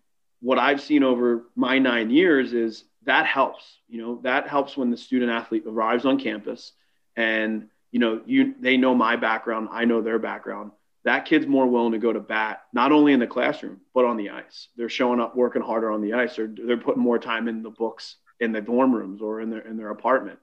what 0.40 0.58
I've 0.58 0.80
seen 0.80 1.04
over 1.04 1.44
my 1.54 1.78
nine 1.78 2.10
years 2.10 2.52
is 2.52 2.84
that 3.04 3.24
helps. 3.24 3.78
You 3.88 4.02
know, 4.02 4.20
that 4.22 4.48
helps 4.48 4.76
when 4.76 4.90
the 4.90 4.96
student 4.96 5.30
athlete 5.30 5.62
arrives 5.66 6.04
on 6.04 6.18
campus 6.18 6.72
and 7.14 7.68
you 7.92 8.00
know, 8.00 8.20
you 8.26 8.54
they 8.60 8.76
know 8.76 8.94
my 8.94 9.16
background, 9.16 9.68
I 9.70 9.84
know 9.84 10.02
their 10.02 10.18
background. 10.18 10.72
That 11.04 11.24
kid's 11.24 11.46
more 11.46 11.66
willing 11.66 11.92
to 11.92 11.98
go 11.98 12.12
to 12.12 12.20
bat, 12.20 12.62
not 12.72 12.90
only 12.90 13.12
in 13.12 13.20
the 13.20 13.26
classroom, 13.28 13.80
but 13.94 14.04
on 14.04 14.16
the 14.16 14.30
ice. 14.30 14.68
They're 14.76 14.88
showing 14.88 15.20
up 15.20 15.36
working 15.36 15.62
harder 15.62 15.92
on 15.92 16.02
the 16.02 16.14
ice, 16.14 16.38
or 16.38 16.48
they're 16.48 16.76
putting 16.76 17.02
more 17.02 17.18
time 17.20 17.46
in 17.46 17.62
the 17.62 17.70
books 17.70 18.16
in 18.40 18.50
the 18.52 18.60
dorm 18.60 18.92
rooms 18.92 19.22
or 19.22 19.40
in 19.40 19.48
their 19.48 19.60
in 19.60 19.76
their 19.76 19.90
apartment. 19.90 20.40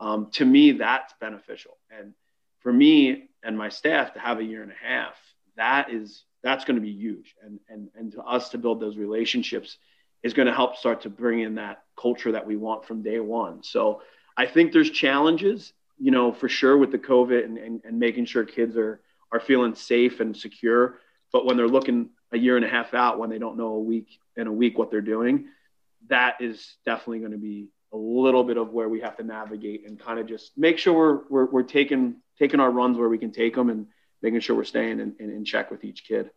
Um, 0.00 0.28
to 0.32 0.44
me, 0.44 0.72
that's 0.72 1.14
beneficial. 1.20 1.76
And 1.90 2.14
for 2.60 2.72
me 2.72 3.28
and 3.42 3.56
my 3.56 3.68
staff 3.68 4.14
to 4.14 4.20
have 4.20 4.38
a 4.38 4.44
year 4.44 4.62
and 4.62 4.72
a 4.72 4.86
half, 4.86 5.14
that 5.56 5.92
is 5.92 6.24
that's 6.42 6.64
going 6.64 6.76
to 6.76 6.82
be 6.82 6.90
huge. 6.90 7.34
And, 7.42 7.58
and, 7.68 7.88
and 7.96 8.12
to 8.12 8.22
us 8.22 8.50
to 8.50 8.58
build 8.58 8.80
those 8.80 8.98
relationships 8.98 9.78
is 10.22 10.34
going 10.34 10.46
to 10.46 10.54
help 10.54 10.76
start 10.76 11.02
to 11.02 11.10
bring 11.10 11.40
in 11.40 11.54
that 11.54 11.82
culture 11.98 12.32
that 12.32 12.46
we 12.46 12.56
want 12.56 12.84
from 12.84 13.02
day 13.02 13.18
one. 13.18 13.62
So 13.62 14.02
I 14.36 14.46
think 14.46 14.72
there's 14.72 14.90
challenges, 14.90 15.72
you 15.98 16.10
know, 16.10 16.32
for 16.32 16.48
sure 16.48 16.76
with 16.76 16.92
the 16.92 16.98
COVID 16.98 17.44
and, 17.44 17.56
and, 17.56 17.80
and 17.84 17.98
making 17.98 18.26
sure 18.26 18.44
kids 18.44 18.76
are, 18.76 19.00
are 19.32 19.40
feeling 19.40 19.74
safe 19.74 20.20
and 20.20 20.36
secure. 20.36 20.98
But 21.32 21.46
when 21.46 21.56
they're 21.56 21.66
looking 21.68 22.10
a 22.30 22.38
year 22.38 22.56
and 22.56 22.64
a 22.64 22.68
half 22.68 22.94
out, 22.94 23.18
when 23.18 23.30
they 23.30 23.38
don't 23.38 23.56
know 23.56 23.74
a 23.74 23.80
week 23.80 24.18
in 24.36 24.46
a 24.46 24.52
week 24.52 24.76
what 24.76 24.90
they're 24.90 25.00
doing, 25.00 25.46
that 26.08 26.40
is 26.40 26.76
definitely 26.84 27.20
going 27.20 27.32
to 27.32 27.38
be 27.38 27.68
a 27.94 27.96
little 27.96 28.44
bit 28.44 28.58
of 28.58 28.72
where 28.72 28.90
we 28.90 29.00
have 29.00 29.16
to 29.16 29.22
navigate 29.22 29.86
and 29.86 29.98
kind 29.98 30.18
of 30.18 30.26
just 30.26 30.52
make 30.58 30.76
sure 30.76 30.92
we're, 30.94 31.20
we're, 31.30 31.50
we're 31.52 31.62
taking, 31.62 32.16
taking 32.38 32.60
our 32.60 32.70
runs 32.70 32.98
where 32.98 33.08
we 33.08 33.16
can 33.16 33.32
take 33.32 33.54
them 33.54 33.70
and, 33.70 33.86
making 34.24 34.40
sure 34.40 34.56
we're 34.56 34.64
staying 34.64 35.00
in, 35.00 35.14
in, 35.20 35.30
in 35.30 35.44
check 35.44 35.70
with 35.70 35.84
each 35.84 36.04
kid. 36.08 36.30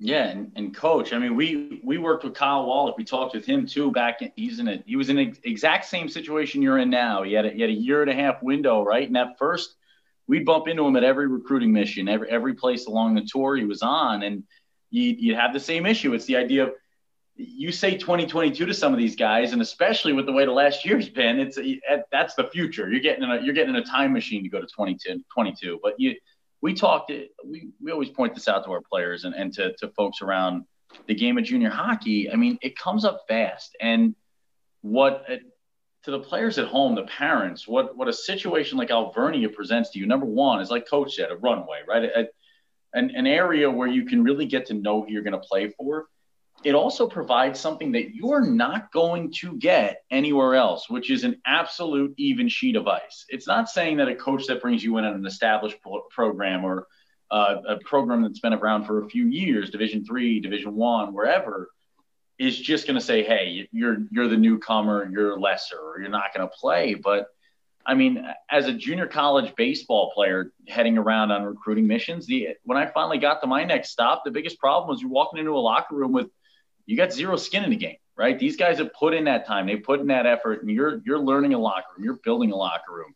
Yeah, 0.00 0.24
and, 0.24 0.50
and 0.56 0.74
coach, 0.74 1.12
I 1.12 1.18
mean, 1.18 1.36
we 1.36 1.80
we 1.84 1.98
worked 1.98 2.24
with 2.24 2.34
Kyle 2.34 2.66
Wallach. 2.66 2.98
We 2.98 3.04
talked 3.04 3.36
with 3.36 3.46
him 3.46 3.64
too. 3.66 3.92
Back 3.92 4.20
in, 4.20 4.32
he's 4.34 4.58
in 4.58 4.66
a 4.66 4.82
he 4.84 4.96
was 4.96 5.08
in 5.08 5.18
an 5.18 5.36
exact 5.44 5.84
same 5.84 6.08
situation 6.08 6.60
you're 6.60 6.78
in 6.78 6.90
now. 6.90 7.22
He 7.22 7.32
had 7.32 7.46
a, 7.46 7.50
he 7.50 7.60
had 7.60 7.70
a 7.70 7.72
year 7.72 8.02
and 8.02 8.10
a 8.10 8.14
half 8.14 8.42
window, 8.42 8.82
right? 8.82 9.06
And 9.06 9.16
at 9.16 9.38
first, 9.38 9.76
we'd 10.26 10.44
bump 10.44 10.66
into 10.66 10.84
him 10.84 10.96
at 10.96 11.04
every 11.04 11.28
recruiting 11.28 11.72
mission, 11.72 12.08
every 12.08 12.28
every 12.28 12.54
place 12.54 12.86
along 12.86 13.14
the 13.14 13.24
tour 13.24 13.54
he 13.54 13.64
was 13.64 13.82
on, 13.82 14.24
and 14.24 14.42
you 14.90 15.14
you 15.16 15.36
have 15.36 15.52
the 15.52 15.60
same 15.60 15.86
issue. 15.86 16.12
It's 16.12 16.26
the 16.26 16.36
idea 16.36 16.64
of 16.64 16.72
you 17.36 17.72
say 17.72 17.96
2022 17.96 18.66
to 18.66 18.74
some 18.74 18.92
of 18.92 18.98
these 18.98 19.16
guys, 19.16 19.52
and 19.52 19.60
especially 19.60 20.12
with 20.12 20.26
the 20.26 20.32
way 20.32 20.44
the 20.44 20.52
last 20.52 20.84
year's 20.84 21.08
been, 21.08 21.40
it's 21.40 21.58
eh, 21.58 21.76
that's 22.12 22.34
the 22.34 22.44
future. 22.44 22.88
You're 22.88 23.00
getting 23.00 23.24
in 23.24 23.30
a 23.30 23.42
you're 23.42 23.54
getting 23.54 23.74
in 23.74 23.80
a 23.80 23.84
time 23.84 24.12
machine 24.12 24.42
to 24.44 24.48
go 24.48 24.60
to 24.60 24.66
22, 24.66 25.24
22 25.32 25.80
but 25.82 25.98
you 25.98 26.14
we 26.60 26.74
talked 26.74 27.10
we, 27.44 27.68
we 27.82 27.92
always 27.92 28.08
point 28.08 28.34
this 28.34 28.48
out 28.48 28.64
to 28.64 28.70
our 28.70 28.80
players 28.80 29.24
and, 29.24 29.34
and 29.34 29.52
to, 29.54 29.74
to 29.78 29.88
folks 29.88 30.22
around 30.22 30.64
the 31.06 31.14
game 31.14 31.36
of 31.36 31.44
junior 31.44 31.70
hockey. 31.70 32.30
I 32.30 32.36
mean 32.36 32.58
it 32.62 32.78
comes 32.78 33.04
up 33.04 33.24
fast. 33.26 33.76
And 33.80 34.14
what 34.82 35.24
eh, 35.28 35.38
to 36.04 36.10
the 36.12 36.20
players 36.20 36.58
at 36.58 36.68
home 36.68 36.94
the 36.94 37.02
parents 37.04 37.66
what 37.66 37.96
what 37.96 38.06
a 38.06 38.12
situation 38.12 38.78
like 38.78 38.92
alvernia 38.92 39.48
presents 39.48 39.90
to 39.90 39.98
you. 39.98 40.06
Number 40.06 40.26
one 40.26 40.60
is 40.60 40.70
like 40.70 40.88
coach 40.88 41.16
said 41.16 41.32
a 41.32 41.36
runway 41.36 41.80
right? 41.88 42.04
A, 42.04 42.28
an, 42.96 43.10
an 43.16 43.26
area 43.26 43.68
where 43.68 43.88
you 43.88 44.04
can 44.06 44.22
really 44.22 44.46
get 44.46 44.66
to 44.66 44.74
know 44.74 45.02
who 45.02 45.10
you're 45.10 45.22
going 45.22 45.32
to 45.32 45.38
play 45.40 45.68
for 45.76 46.06
it 46.64 46.74
also 46.74 47.06
provides 47.06 47.60
something 47.60 47.92
that 47.92 48.14
you're 48.14 48.44
not 48.44 48.90
going 48.92 49.32
to 49.40 49.56
get 49.56 50.02
anywhere 50.10 50.54
else, 50.54 50.88
which 50.88 51.10
is 51.10 51.24
an 51.24 51.40
absolute 51.46 52.14
even 52.16 52.48
sheet 52.48 52.76
of 52.76 52.88
ice. 52.88 53.26
It's 53.28 53.46
not 53.46 53.68
saying 53.68 53.98
that 53.98 54.08
a 54.08 54.14
coach 54.14 54.46
that 54.46 54.62
brings 54.62 54.82
you 54.82 54.96
in 54.98 55.04
on 55.04 55.14
an 55.14 55.26
established 55.26 55.80
pro- 55.82 56.02
program 56.10 56.64
or 56.64 56.86
uh, 57.30 57.56
a 57.68 57.76
program 57.78 58.22
that's 58.22 58.40
been 58.40 58.54
around 58.54 58.84
for 58.84 59.02
a 59.02 59.08
few 59.08 59.26
years, 59.26 59.70
Division 59.70 60.04
three, 60.04 60.40
Division 60.40 60.74
one, 60.74 61.12
wherever, 61.12 61.70
is 62.38 62.58
just 62.58 62.86
going 62.86 62.98
to 62.98 63.04
say, 63.04 63.22
"Hey, 63.22 63.68
you're 63.72 63.98
you're 64.10 64.28
the 64.28 64.36
newcomer, 64.36 65.08
you're 65.10 65.38
lesser, 65.38 65.78
or 65.78 66.00
you're 66.00 66.10
not 66.10 66.34
going 66.34 66.48
to 66.48 66.54
play." 66.54 66.94
But 66.94 67.26
I 67.86 67.94
mean, 67.94 68.26
as 68.50 68.66
a 68.66 68.72
junior 68.72 69.06
college 69.06 69.54
baseball 69.56 70.12
player 70.12 70.52
heading 70.68 70.96
around 70.96 71.32
on 71.32 71.42
recruiting 71.42 71.86
missions, 71.86 72.26
the 72.26 72.48
when 72.64 72.78
I 72.78 72.86
finally 72.86 73.18
got 73.18 73.40
to 73.42 73.46
my 73.46 73.64
next 73.64 73.90
stop, 73.90 74.22
the 74.24 74.30
biggest 74.30 74.58
problem 74.58 74.88
was 74.88 75.00
you're 75.00 75.10
walking 75.10 75.38
into 75.38 75.52
a 75.52 75.58
locker 75.58 75.94
room 75.94 76.12
with 76.12 76.28
you 76.86 76.96
got 76.96 77.12
zero 77.12 77.36
skin 77.36 77.64
in 77.64 77.70
the 77.70 77.76
game, 77.76 77.96
right? 78.16 78.38
These 78.38 78.56
guys 78.56 78.78
have 78.78 78.92
put 78.92 79.14
in 79.14 79.24
that 79.24 79.46
time, 79.46 79.66
they 79.66 79.76
put 79.76 80.00
in 80.00 80.06
that 80.08 80.26
effort, 80.26 80.62
and 80.62 80.70
you're 80.70 81.00
you're 81.04 81.18
learning 81.18 81.54
a 81.54 81.58
locker 81.58 81.86
room, 81.96 82.04
you're 82.04 82.18
building 82.24 82.52
a 82.52 82.56
locker 82.56 82.92
room. 82.92 83.14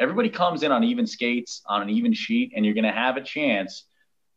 Everybody 0.00 0.28
comes 0.28 0.62
in 0.62 0.72
on 0.72 0.84
even 0.84 1.06
skates, 1.06 1.62
on 1.66 1.82
an 1.82 1.90
even 1.90 2.12
sheet, 2.12 2.52
and 2.54 2.64
you're 2.64 2.74
going 2.74 2.84
to 2.84 2.92
have 2.92 3.16
a 3.16 3.22
chance 3.22 3.84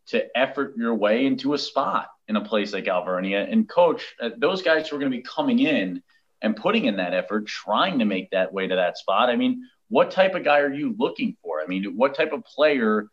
to 0.08 0.26
effort 0.38 0.76
your 0.78 0.94
way 0.94 1.26
into 1.26 1.54
a 1.54 1.58
spot 1.58 2.08
in 2.28 2.36
a 2.36 2.42
place 2.42 2.74
like 2.74 2.88
Alvernia. 2.88 3.44
And 3.44 3.68
coach, 3.68 4.04
uh, 4.22 4.30
those 4.38 4.62
guys 4.62 4.88
who 4.88 4.96
are 4.96 5.00
going 5.00 5.12
to 5.12 5.18
be 5.18 5.24
coming 5.24 5.60
in 5.60 6.02
and 6.42 6.56
putting 6.56 6.86
in 6.86 6.98
that 6.98 7.14
effort, 7.14 7.48
trying 7.48 8.00
to 8.00 8.06
make 8.06 8.32
that 8.32 8.54
way 8.54 8.68
to 8.68 8.76
that 8.76 8.98
spot. 8.98 9.30
I 9.30 9.36
mean, 9.36 9.68
what 9.90 10.12
type 10.12 10.36
of 10.36 10.44
guy 10.44 10.60
are 10.60 10.74
you 10.74 10.96
looking 10.98 11.36
for? 11.44 11.62
I 11.62 11.68
mean, 11.68 11.96
what 11.98 12.16
type 12.16 12.34
of 12.34 12.44
player 12.44 13.08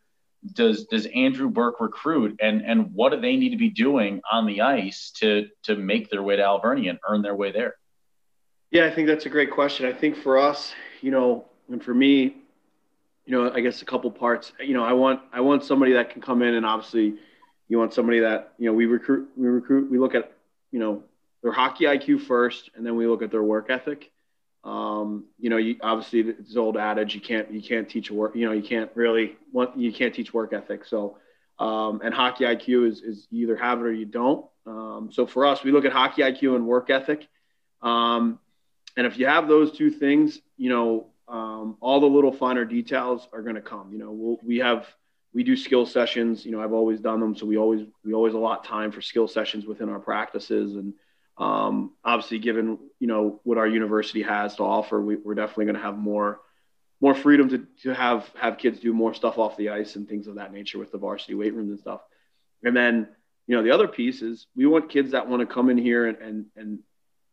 does 0.53 0.85
does 0.85 1.07
Andrew 1.07 1.49
Burke 1.49 1.81
recruit, 1.81 2.39
and 2.41 2.63
and 2.63 2.93
what 2.95 3.13
do 3.13 3.21
they 3.21 3.37
need 3.37 3.51
to 3.51 3.57
be 3.57 3.71
doing 3.71 4.21
on 4.31 4.47
the 4.47 4.61
ice 4.61 5.11
to 5.17 5.49
to 5.65 5.77
make 5.77 6.11
their 6.11 6.23
way 6.23 6.37
to 6.37 6.43
Alvernia 6.43 6.91
and 6.91 6.99
earn 7.09 7.23
their 7.23 7.35
way 7.35 7.53
there? 7.53 7.75
Yeah, 8.71 8.87
I 8.87 8.91
think 8.91 9.09
that's 9.09 9.27
a 9.27 9.31
great 9.31 9.51
question. 9.51 9.87
I 9.87 9.93
think 9.93 10.17
for 10.17 10.39
us, 10.39 10.75
you 11.01 11.11
know, 11.11 11.47
and 11.71 11.83
for 11.83 11.95
me, 11.95 12.37
you 13.25 13.33
know, 13.33 13.51
I 13.53 13.61
guess 13.61 13.83
a 13.83 13.85
couple 13.85 14.11
parts. 14.11 14.53
You 14.61 14.75
know, 14.75 14.85
I 14.85 14.93
want 14.93 15.21
I 15.33 15.41
want 15.41 15.65
somebody 15.65 15.93
that 15.93 16.11
can 16.11 16.23
come 16.23 16.43
in 16.43 16.55
and 16.55 16.65
obviously 16.65 17.15
you 17.69 17.79
want 17.79 17.93
somebody 17.93 18.21
that, 18.21 18.55
you 18.59 18.67
know, 18.67 18.73
we 18.73 18.87
recruit 18.87 19.29
we 19.37 19.49
recruit 19.49 19.91
we 19.91 19.99
look 19.99 20.15
at, 20.15 20.33
you 20.71 20.79
know, 20.79 21.03
their 21.43 21.53
hockey 21.53 21.85
IQ 21.85 22.23
first 22.23 22.71
and 22.75 22.85
then 22.85 22.97
we 22.97 23.07
look 23.07 23.23
at 23.23 23.31
their 23.31 23.43
work 23.43 23.71
ethic. 23.71 24.11
Um, 24.65 25.25
you 25.39 25.51
know, 25.51 25.57
you 25.57 25.77
obviously 25.83 26.21
it's 26.21 26.57
old 26.57 26.77
adage 26.77 27.15
you 27.15 27.21
can't 27.21 27.51
you 27.53 27.63
can't 27.63 27.89
teach 27.89 28.11
work, 28.11 28.35
you 28.35 28.45
know, 28.47 28.53
you 28.53 28.63
can't 28.63 28.91
really 28.95 29.37
you 29.77 29.93
can't 29.93 30.15
teach 30.15 30.35
work 30.35 30.53
ethic. 30.53 30.85
So 30.85 31.19
um, 31.59 32.01
and 32.05 32.15
hockey 32.15 32.45
IQ 32.45 32.89
is 32.89 33.03
is 33.03 33.27
you 33.31 33.45
either 33.45 33.57
have 33.57 33.81
it 33.81 33.85
or 33.85 33.93
you 33.93 34.07
don't. 34.07 34.47
Um, 34.67 35.11
so 35.13 35.27
for 35.27 35.47
us, 35.47 35.65
we 35.65 35.73
look 35.73 35.85
at 35.85 35.93
hockey 35.93 36.23
IQ 36.23 36.57
and 36.57 36.67
work 36.67 36.91
ethic. 36.91 37.27
Um, 37.83 38.39
and 38.97 39.07
if 39.07 39.19
you 39.19 39.27
have 39.27 39.49
those 39.49 39.73
two 39.73 39.91
things, 39.91 40.41
you 40.57 40.71
know, 40.71 41.07
um, 41.29 41.77
all 41.81 42.01
the 42.01 42.07
little 42.07 42.33
finer 42.33 42.65
details 42.65 43.29
are 43.33 43.43
going 43.43 43.55
to 43.55 43.61
come. 43.61 43.93
You 43.93 43.99
know, 43.99 44.11
we'll, 44.11 44.39
we 44.43 44.59
have 44.59 44.87
we 45.33 45.45
do 45.45 45.57
skill 45.57 45.87
sessions. 45.87 46.45
You 46.45 46.53
know, 46.53 46.61
I've 46.61 46.73
always 46.73 47.01
done 47.01 47.21
them, 47.21 47.37
so 47.37 47.47
we 47.47 47.57
always 47.57 47.87
we 48.05 48.15
always 48.15 48.35
allot 48.35 48.65
time 48.65 48.93
for 48.93 49.01
skill 49.01 49.29
sessions 49.29 49.67
within 49.67 49.89
our 49.89 50.01
practices. 50.01 50.75
And 50.75 50.95
um, 51.39 51.93
obviously, 52.05 52.39
given 52.41 52.79
you 52.99 53.07
know 53.07 53.41
what 53.45 53.59
our 53.59 53.67
university 53.67 54.23
has 54.23 54.57
to 54.57 54.65
offer, 54.65 55.01
we, 55.01 55.17
are 55.27 55.35
definitely 55.35 55.67
going 55.67 55.77
to 55.77 55.83
have 55.83 55.97
more 55.97 56.41
more 57.01 57.15
freedom 57.15 57.49
to, 57.49 57.67
to 57.83 57.95
have 57.95 58.29
have 58.35 58.59
kids 58.59 58.81
do 58.81 58.93
more 58.93 59.15
stuff 59.15 59.39
off 59.39 59.57
the 59.57 59.69
ice 59.69 59.95
and 59.95 60.09
things 60.09 60.27
of 60.27 60.35
that 60.35 60.53
nature 60.53 60.79
with 60.79 60.91
the 60.91 60.99
varsity 60.99 61.35
weight 61.35 61.55
rooms 61.55 61.71
and 61.71 61.79
stuff. 61.79 62.01
And 62.65 62.77
then 62.77 63.09
you 63.47 63.57
know 63.57 63.63
the 63.63 63.71
other 63.71 63.87
piece 63.87 64.21
is 64.21 64.47
we 64.57 64.67
want 64.67 64.91
kids 64.91 65.13
that 65.13 65.29
want 65.29 65.41
to 65.41 65.47
come 65.47 65.71
in 65.71 65.79
here 65.79 66.07
and 66.07 66.19
and, 66.19 66.47
and 66.57 66.79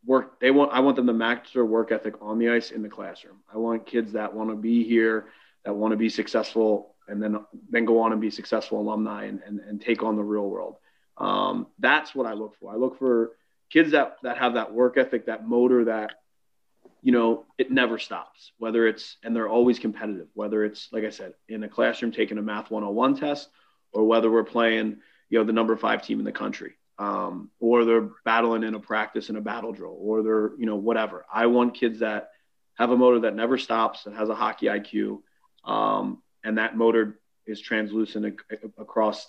work. 0.05 0.39
They 0.39 0.51
want 0.51 0.71
i 0.71 0.81
want 0.81 0.95
them 0.97 1.07
to 1.07 1.13
match 1.13 1.53
their 1.53 1.65
work 1.65 1.91
ethic 1.91 2.15
on 2.21 2.37
the 2.37 2.49
ice 2.49 2.69
in 2.69 2.83
the 2.83 2.89
classroom. 2.89 3.37
I 3.51 3.57
want 3.57 3.87
kids 3.87 4.11
that 4.11 4.35
want 4.35 4.51
to 4.51 4.55
be 4.55 4.83
here 4.83 5.27
that 5.63 5.73
want 5.73 5.93
to 5.93 5.97
be 5.97 6.09
successful 6.09 6.95
and 7.07 7.21
then 7.21 7.43
then 7.71 7.85
go 7.85 8.01
on 8.01 8.11
and 8.11 8.21
be 8.21 8.29
successful 8.29 8.79
alumni 8.79 9.25
and, 9.25 9.41
and, 9.47 9.59
and 9.61 9.81
take 9.81 10.03
on 10.03 10.15
the 10.15 10.23
real 10.23 10.47
world. 10.47 10.77
Um, 11.17 11.67
that's 11.79 12.13
what 12.13 12.27
i 12.27 12.33
look 12.33 12.55
for. 12.59 12.71
I 12.71 12.75
look 12.75 12.99
for 12.99 13.31
kids 13.69 13.91
that 13.91 14.17
that 14.23 14.37
have 14.37 14.53
that 14.53 14.73
work 14.73 14.97
ethic 14.97 15.25
that 15.25 15.47
motor 15.47 15.85
that 15.85 16.11
you 17.01 17.11
know 17.11 17.45
it 17.57 17.71
never 17.71 17.97
stops 17.97 18.51
whether 18.57 18.87
it's 18.87 19.17
and 19.23 19.35
they're 19.35 19.49
always 19.49 19.79
competitive 19.79 20.27
whether 20.33 20.63
it's 20.63 20.89
like 20.91 21.03
i 21.03 21.09
said 21.09 21.33
in 21.47 21.63
a 21.63 21.69
classroom 21.69 22.11
taking 22.11 22.37
a 22.37 22.41
math 22.41 22.71
101 22.71 23.17
test 23.17 23.49
or 23.91 24.05
whether 24.05 24.29
we're 24.29 24.43
playing 24.43 24.97
you 25.29 25.39
know 25.39 25.45
the 25.45 25.53
number 25.53 25.75
five 25.75 26.01
team 26.01 26.19
in 26.19 26.25
the 26.25 26.31
country 26.31 26.75
um, 26.97 27.49
or 27.59 27.85
they're 27.85 28.09
battling 28.23 28.63
in 28.63 28.73
a 28.73 28.79
practice 28.79 29.29
in 29.29 29.35
a 29.35 29.41
battle 29.41 29.73
drill, 29.73 29.97
or 29.99 30.23
they're 30.23 30.51
you 30.57 30.65
know 30.65 30.75
whatever. 30.75 31.25
I 31.31 31.47
want 31.47 31.75
kids 31.75 31.99
that 31.99 32.29
have 32.75 32.91
a 32.91 32.97
motor 32.97 33.21
that 33.21 33.35
never 33.35 33.57
stops, 33.57 34.03
that 34.03 34.13
has 34.13 34.29
a 34.29 34.35
hockey 34.35 34.67
IQ, 34.67 35.21
um, 35.65 36.21
and 36.43 36.57
that 36.57 36.77
motor 36.77 37.19
is 37.45 37.59
translucent 37.59 38.39
across 38.77 39.27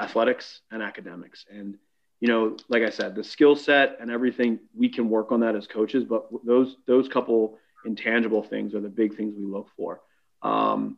athletics 0.00 0.60
and 0.70 0.82
academics. 0.82 1.44
And 1.50 1.78
you 2.24 2.30
know, 2.30 2.56
like 2.70 2.82
I 2.82 2.88
said, 2.88 3.14
the 3.14 3.22
skill 3.22 3.54
set 3.54 3.98
and 4.00 4.10
everything 4.10 4.58
we 4.74 4.88
can 4.88 5.10
work 5.10 5.30
on 5.30 5.40
that 5.40 5.54
as 5.54 5.66
coaches, 5.66 6.04
but 6.04 6.26
those 6.42 6.78
those 6.86 7.06
couple 7.06 7.58
intangible 7.84 8.42
things 8.42 8.74
are 8.74 8.80
the 8.80 8.88
big 8.88 9.14
things 9.14 9.34
we 9.36 9.44
look 9.44 9.68
for. 9.76 10.00
Um, 10.40 10.96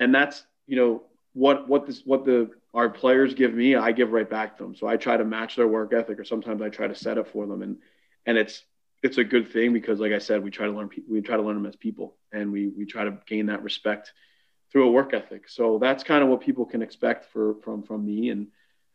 and 0.00 0.14
that's 0.14 0.44
you 0.66 0.76
know 0.76 1.02
what 1.32 1.66
what 1.66 1.86
this 1.86 2.02
what 2.04 2.26
the 2.26 2.50
our 2.74 2.90
players 2.90 3.32
give 3.32 3.54
me, 3.54 3.74
I 3.74 3.92
give 3.92 4.12
right 4.12 4.28
back 4.28 4.58
to 4.58 4.64
them. 4.64 4.74
So 4.74 4.86
I 4.86 4.98
try 4.98 5.16
to 5.16 5.24
match 5.24 5.56
their 5.56 5.66
work 5.66 5.94
ethic, 5.94 6.18
or 6.18 6.24
sometimes 6.24 6.60
I 6.60 6.68
try 6.68 6.88
to 6.88 6.94
set 6.94 7.16
it 7.16 7.28
for 7.28 7.46
them, 7.46 7.62
and 7.62 7.78
and 8.26 8.36
it's 8.36 8.62
it's 9.02 9.16
a 9.16 9.24
good 9.24 9.50
thing 9.50 9.72
because, 9.72 9.98
like 9.98 10.12
I 10.12 10.18
said, 10.18 10.44
we 10.44 10.50
try 10.50 10.66
to 10.66 10.72
learn 10.72 10.90
we 11.08 11.22
try 11.22 11.38
to 11.38 11.42
learn 11.42 11.54
them 11.54 11.64
as 11.64 11.76
people, 11.76 12.16
and 12.34 12.52
we 12.52 12.68
we 12.68 12.84
try 12.84 13.04
to 13.04 13.16
gain 13.26 13.46
that 13.46 13.62
respect 13.62 14.12
through 14.70 14.88
a 14.88 14.92
work 14.92 15.14
ethic. 15.14 15.48
So 15.48 15.78
that's 15.78 16.04
kind 16.04 16.22
of 16.22 16.28
what 16.28 16.42
people 16.42 16.66
can 16.66 16.82
expect 16.82 17.32
for 17.32 17.54
from 17.64 17.82
from 17.82 18.04
me. 18.04 18.28
And 18.28 18.48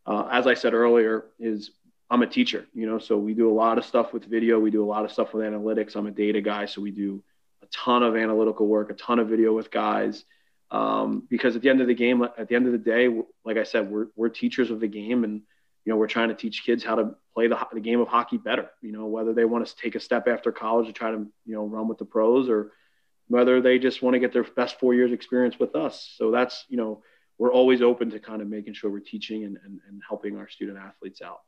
uh, 0.05 0.27
as 0.31 0.47
I 0.47 0.53
said 0.53 0.73
earlier, 0.73 1.25
is 1.39 1.71
I'm 2.09 2.21
a 2.21 2.27
teacher, 2.27 2.65
you 2.73 2.85
know, 2.85 2.99
so 2.99 3.17
we 3.17 3.33
do 3.33 3.49
a 3.49 3.53
lot 3.53 3.77
of 3.77 3.85
stuff 3.85 4.13
with 4.13 4.25
video, 4.25 4.59
we 4.59 4.71
do 4.71 4.83
a 4.83 4.85
lot 4.85 5.05
of 5.05 5.11
stuff 5.11 5.33
with 5.33 5.43
analytics. 5.43 5.95
I'm 5.95 6.05
a 6.05 6.11
data 6.11 6.41
guy, 6.41 6.65
so 6.65 6.81
we 6.81 6.91
do 6.91 7.23
a 7.63 7.65
ton 7.67 8.03
of 8.03 8.15
analytical 8.15 8.67
work, 8.67 8.91
a 8.91 8.93
ton 8.93 9.19
of 9.19 9.27
video 9.27 9.53
with 9.53 9.71
guys 9.71 10.23
um, 10.71 11.23
because 11.29 11.55
at 11.55 11.61
the 11.61 11.69
end 11.69 11.81
of 11.81 11.87
the 11.87 11.93
game, 11.93 12.21
at 12.23 12.47
the 12.47 12.55
end 12.55 12.65
of 12.65 12.71
the 12.71 12.77
day, 12.77 13.09
like 13.43 13.57
I 13.57 13.63
said, 13.63 13.89
we're, 13.89 14.07
we're 14.15 14.29
teachers 14.29 14.71
of 14.71 14.79
the 14.79 14.87
game 14.87 15.23
and, 15.23 15.41
you 15.83 15.91
know, 15.91 15.97
we're 15.97 16.07
trying 16.07 16.29
to 16.29 16.35
teach 16.35 16.63
kids 16.63 16.83
how 16.83 16.95
to 16.95 17.15
play 17.33 17.47
the, 17.47 17.57
the 17.73 17.79
game 17.79 17.99
of 17.99 18.07
hockey 18.07 18.37
better, 18.37 18.69
you 18.81 18.91
know, 18.91 19.05
whether 19.05 19.33
they 19.33 19.45
want 19.45 19.65
to 19.65 19.75
take 19.75 19.95
a 19.95 19.99
step 19.99 20.27
after 20.27 20.51
college 20.51 20.87
to 20.87 20.93
try 20.93 21.11
to, 21.11 21.25
you 21.45 21.55
know, 21.55 21.65
run 21.65 21.87
with 21.87 21.97
the 21.97 22.05
pros 22.05 22.49
or 22.49 22.71
whether 23.27 23.61
they 23.61 23.79
just 23.79 24.01
want 24.01 24.13
to 24.13 24.19
get 24.19 24.33
their 24.33 24.43
best 24.43 24.79
four 24.79 24.93
years 24.93 25.11
experience 25.11 25.57
with 25.59 25.75
us. 25.75 26.13
So 26.17 26.31
that's, 26.31 26.65
you 26.67 26.77
know, 26.77 27.01
we're 27.37 27.53
always 27.53 27.81
open 27.81 28.09
to 28.11 28.19
kind 28.19 28.41
of 28.41 28.47
making 28.47 28.73
sure 28.73 28.89
we're 28.89 28.99
teaching 28.99 29.43
and, 29.43 29.57
and, 29.65 29.79
and 29.87 30.01
helping 30.07 30.37
our 30.37 30.47
student 30.47 30.77
athletes 30.77 31.21
out. 31.21 31.41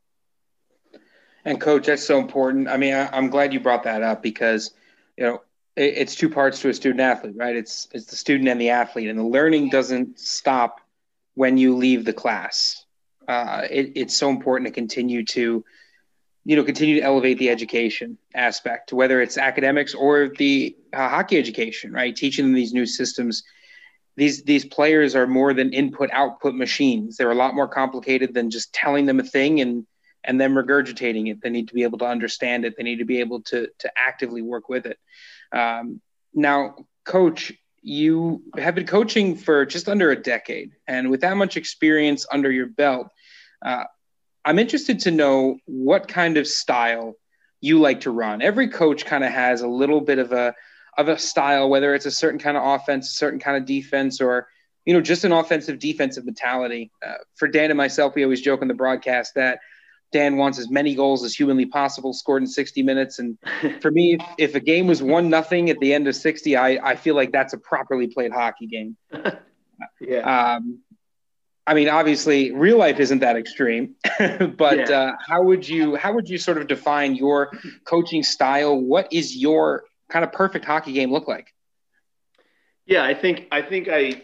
And 1.45 1.61
coach, 1.61 1.85
that's 1.85 2.05
so 2.05 2.19
important. 2.19 2.67
I 2.67 2.77
mean, 2.77 2.93
I, 2.93 3.07
I'm 3.15 3.29
glad 3.29 3.53
you 3.53 3.59
brought 3.59 3.83
that 3.83 4.03
up 4.03 4.21
because, 4.21 4.71
you 5.17 5.25
know, 5.25 5.41
it's 5.77 6.15
two 6.15 6.29
parts 6.29 6.59
to 6.61 6.69
a 6.69 6.73
student 6.73 7.01
athlete, 7.01 7.35
right? 7.37 7.55
It's 7.55 7.87
it's 7.93 8.07
the 8.07 8.15
student 8.15 8.49
and 8.49 8.59
the 8.59 8.71
athlete, 8.71 9.09
and 9.09 9.19
the 9.19 9.23
learning 9.23 9.69
doesn't 9.69 10.19
stop 10.19 10.81
when 11.35 11.57
you 11.57 11.75
leave 11.75 12.03
the 12.03 12.13
class. 12.13 12.83
Uh, 13.27 13.67
it, 13.69 13.91
it's 13.95 14.17
so 14.17 14.29
important 14.29 14.67
to 14.67 14.73
continue 14.73 15.23
to, 15.23 15.63
you 16.45 16.55
know, 16.55 16.63
continue 16.63 16.95
to 16.95 17.01
elevate 17.01 17.37
the 17.37 17.51
education 17.51 18.17
aspect, 18.33 18.91
whether 18.91 19.21
it's 19.21 19.37
academics 19.37 19.93
or 19.93 20.29
the 20.29 20.75
uh, 20.93 21.09
hockey 21.09 21.37
education, 21.37 21.91
right? 21.93 22.15
Teaching 22.15 22.45
them 22.45 22.53
these 22.53 22.73
new 22.73 22.87
systems. 22.87 23.43
These 24.17 24.43
these 24.43 24.65
players 24.65 25.15
are 25.15 25.27
more 25.27 25.53
than 25.53 25.71
input 25.71 26.09
output 26.11 26.55
machines. 26.55 27.15
They're 27.15 27.31
a 27.31 27.35
lot 27.35 27.55
more 27.55 27.67
complicated 27.67 28.33
than 28.33 28.49
just 28.49 28.73
telling 28.73 29.05
them 29.05 29.19
a 29.19 29.23
thing 29.23 29.61
and 29.61 29.85
and 30.23 30.41
then 30.41 30.55
regurgitating 30.55 31.31
it. 31.31 31.39
They 31.41 31.51
need 31.51 31.67
to 31.69 31.75
be 31.75 31.83
able 31.83 31.99
to 31.99 32.05
understand 32.05 32.65
it. 32.65 32.75
They 32.75 32.83
need 32.83 32.97
to 32.97 33.05
be 33.05 33.19
able 33.19 33.41
to 33.43 33.69
to 33.79 33.91
actively 33.95 34.41
work 34.41 34.69
with 34.69 34.87
it. 34.87 34.97
Um, 35.51 36.01
now, 36.33 36.75
coach, 37.05 37.53
you 37.83 38.41
have 38.57 38.73
been 38.73 38.87
coaching 38.87 39.35
for 39.35 39.65
just 39.67 39.87
under 39.87 40.09
a 40.09 40.21
decade, 40.21 40.71
and 40.87 41.11
with 41.11 41.21
that 41.21 41.37
much 41.37 41.55
experience 41.55 42.25
under 42.31 42.51
your 42.51 42.67
belt, 42.67 43.09
uh, 43.63 43.83
I'm 44.43 44.57
interested 44.57 44.99
to 45.01 45.11
know 45.11 45.59
what 45.65 46.07
kind 46.07 46.37
of 46.37 46.47
style 46.47 47.13
you 47.61 47.79
like 47.79 48.01
to 48.01 48.11
run. 48.11 48.41
Every 48.41 48.69
coach 48.69 49.05
kind 49.05 49.23
of 49.23 49.31
has 49.31 49.61
a 49.61 49.67
little 49.67 50.01
bit 50.01 50.17
of 50.17 50.31
a 50.31 50.55
of 50.97 51.09
a 51.09 51.17
style, 51.17 51.69
whether 51.69 51.93
it's 51.93 52.05
a 52.05 52.11
certain 52.11 52.39
kind 52.39 52.57
of 52.57 52.63
offense, 52.63 53.09
a 53.09 53.13
certain 53.13 53.39
kind 53.39 53.57
of 53.57 53.65
defense, 53.65 54.19
or 54.19 54.47
you 54.85 54.93
know, 54.93 55.01
just 55.01 55.25
an 55.25 55.31
offensive 55.31 55.79
defensive 55.79 56.25
mentality. 56.25 56.91
Uh, 57.05 57.15
for 57.35 57.47
Dan 57.47 57.69
and 57.69 57.77
myself, 57.77 58.15
we 58.15 58.23
always 58.23 58.41
joke 58.41 58.61
on 58.61 58.67
the 58.67 58.73
broadcast 58.73 59.35
that 59.35 59.59
Dan 60.11 60.37
wants 60.37 60.57
as 60.59 60.69
many 60.69 60.95
goals 60.95 61.23
as 61.23 61.35
humanly 61.35 61.65
possible 61.65 62.13
scored 62.13 62.41
in 62.41 62.47
60 62.47 62.83
minutes. 62.83 63.19
And 63.19 63.37
for 63.81 63.91
me, 63.91 64.13
if, 64.13 64.25
if 64.37 64.55
a 64.55 64.59
game 64.59 64.87
was 64.87 65.03
one 65.03 65.29
nothing 65.29 65.69
at 65.69 65.79
the 65.79 65.93
end 65.93 66.07
of 66.07 66.15
60, 66.15 66.55
I, 66.55 66.91
I 66.91 66.95
feel 66.95 67.15
like 67.15 67.31
that's 67.31 67.53
a 67.53 67.57
properly 67.57 68.07
played 68.07 68.31
hockey 68.31 68.67
game. 68.67 68.95
yeah. 69.99 70.55
Um, 70.55 70.79
I 71.67 71.73
mean, 71.73 71.89
obviously, 71.89 72.53
real 72.53 72.77
life 72.77 73.01
isn't 73.01 73.19
that 73.19 73.35
extreme, 73.35 73.95
but 74.57 74.89
yeah. 74.89 74.99
uh, 74.99 75.11
how 75.27 75.43
would 75.43 75.67
you 75.67 75.97
how 75.97 76.13
would 76.13 76.29
you 76.29 76.37
sort 76.37 76.57
of 76.59 76.67
define 76.67 77.13
your 77.13 77.51
coaching 77.83 78.23
style? 78.23 78.79
What 78.79 79.11
is 79.11 79.35
your 79.35 79.83
kind 80.09 80.23
of 80.23 80.31
perfect 80.31 80.65
hockey 80.65 80.93
game 80.93 81.11
look 81.11 81.27
like? 81.27 81.53
Yeah, 82.85 83.03
I 83.03 83.13
think 83.13 83.47
I 83.51 83.61
think 83.61 83.87
I 83.89 84.23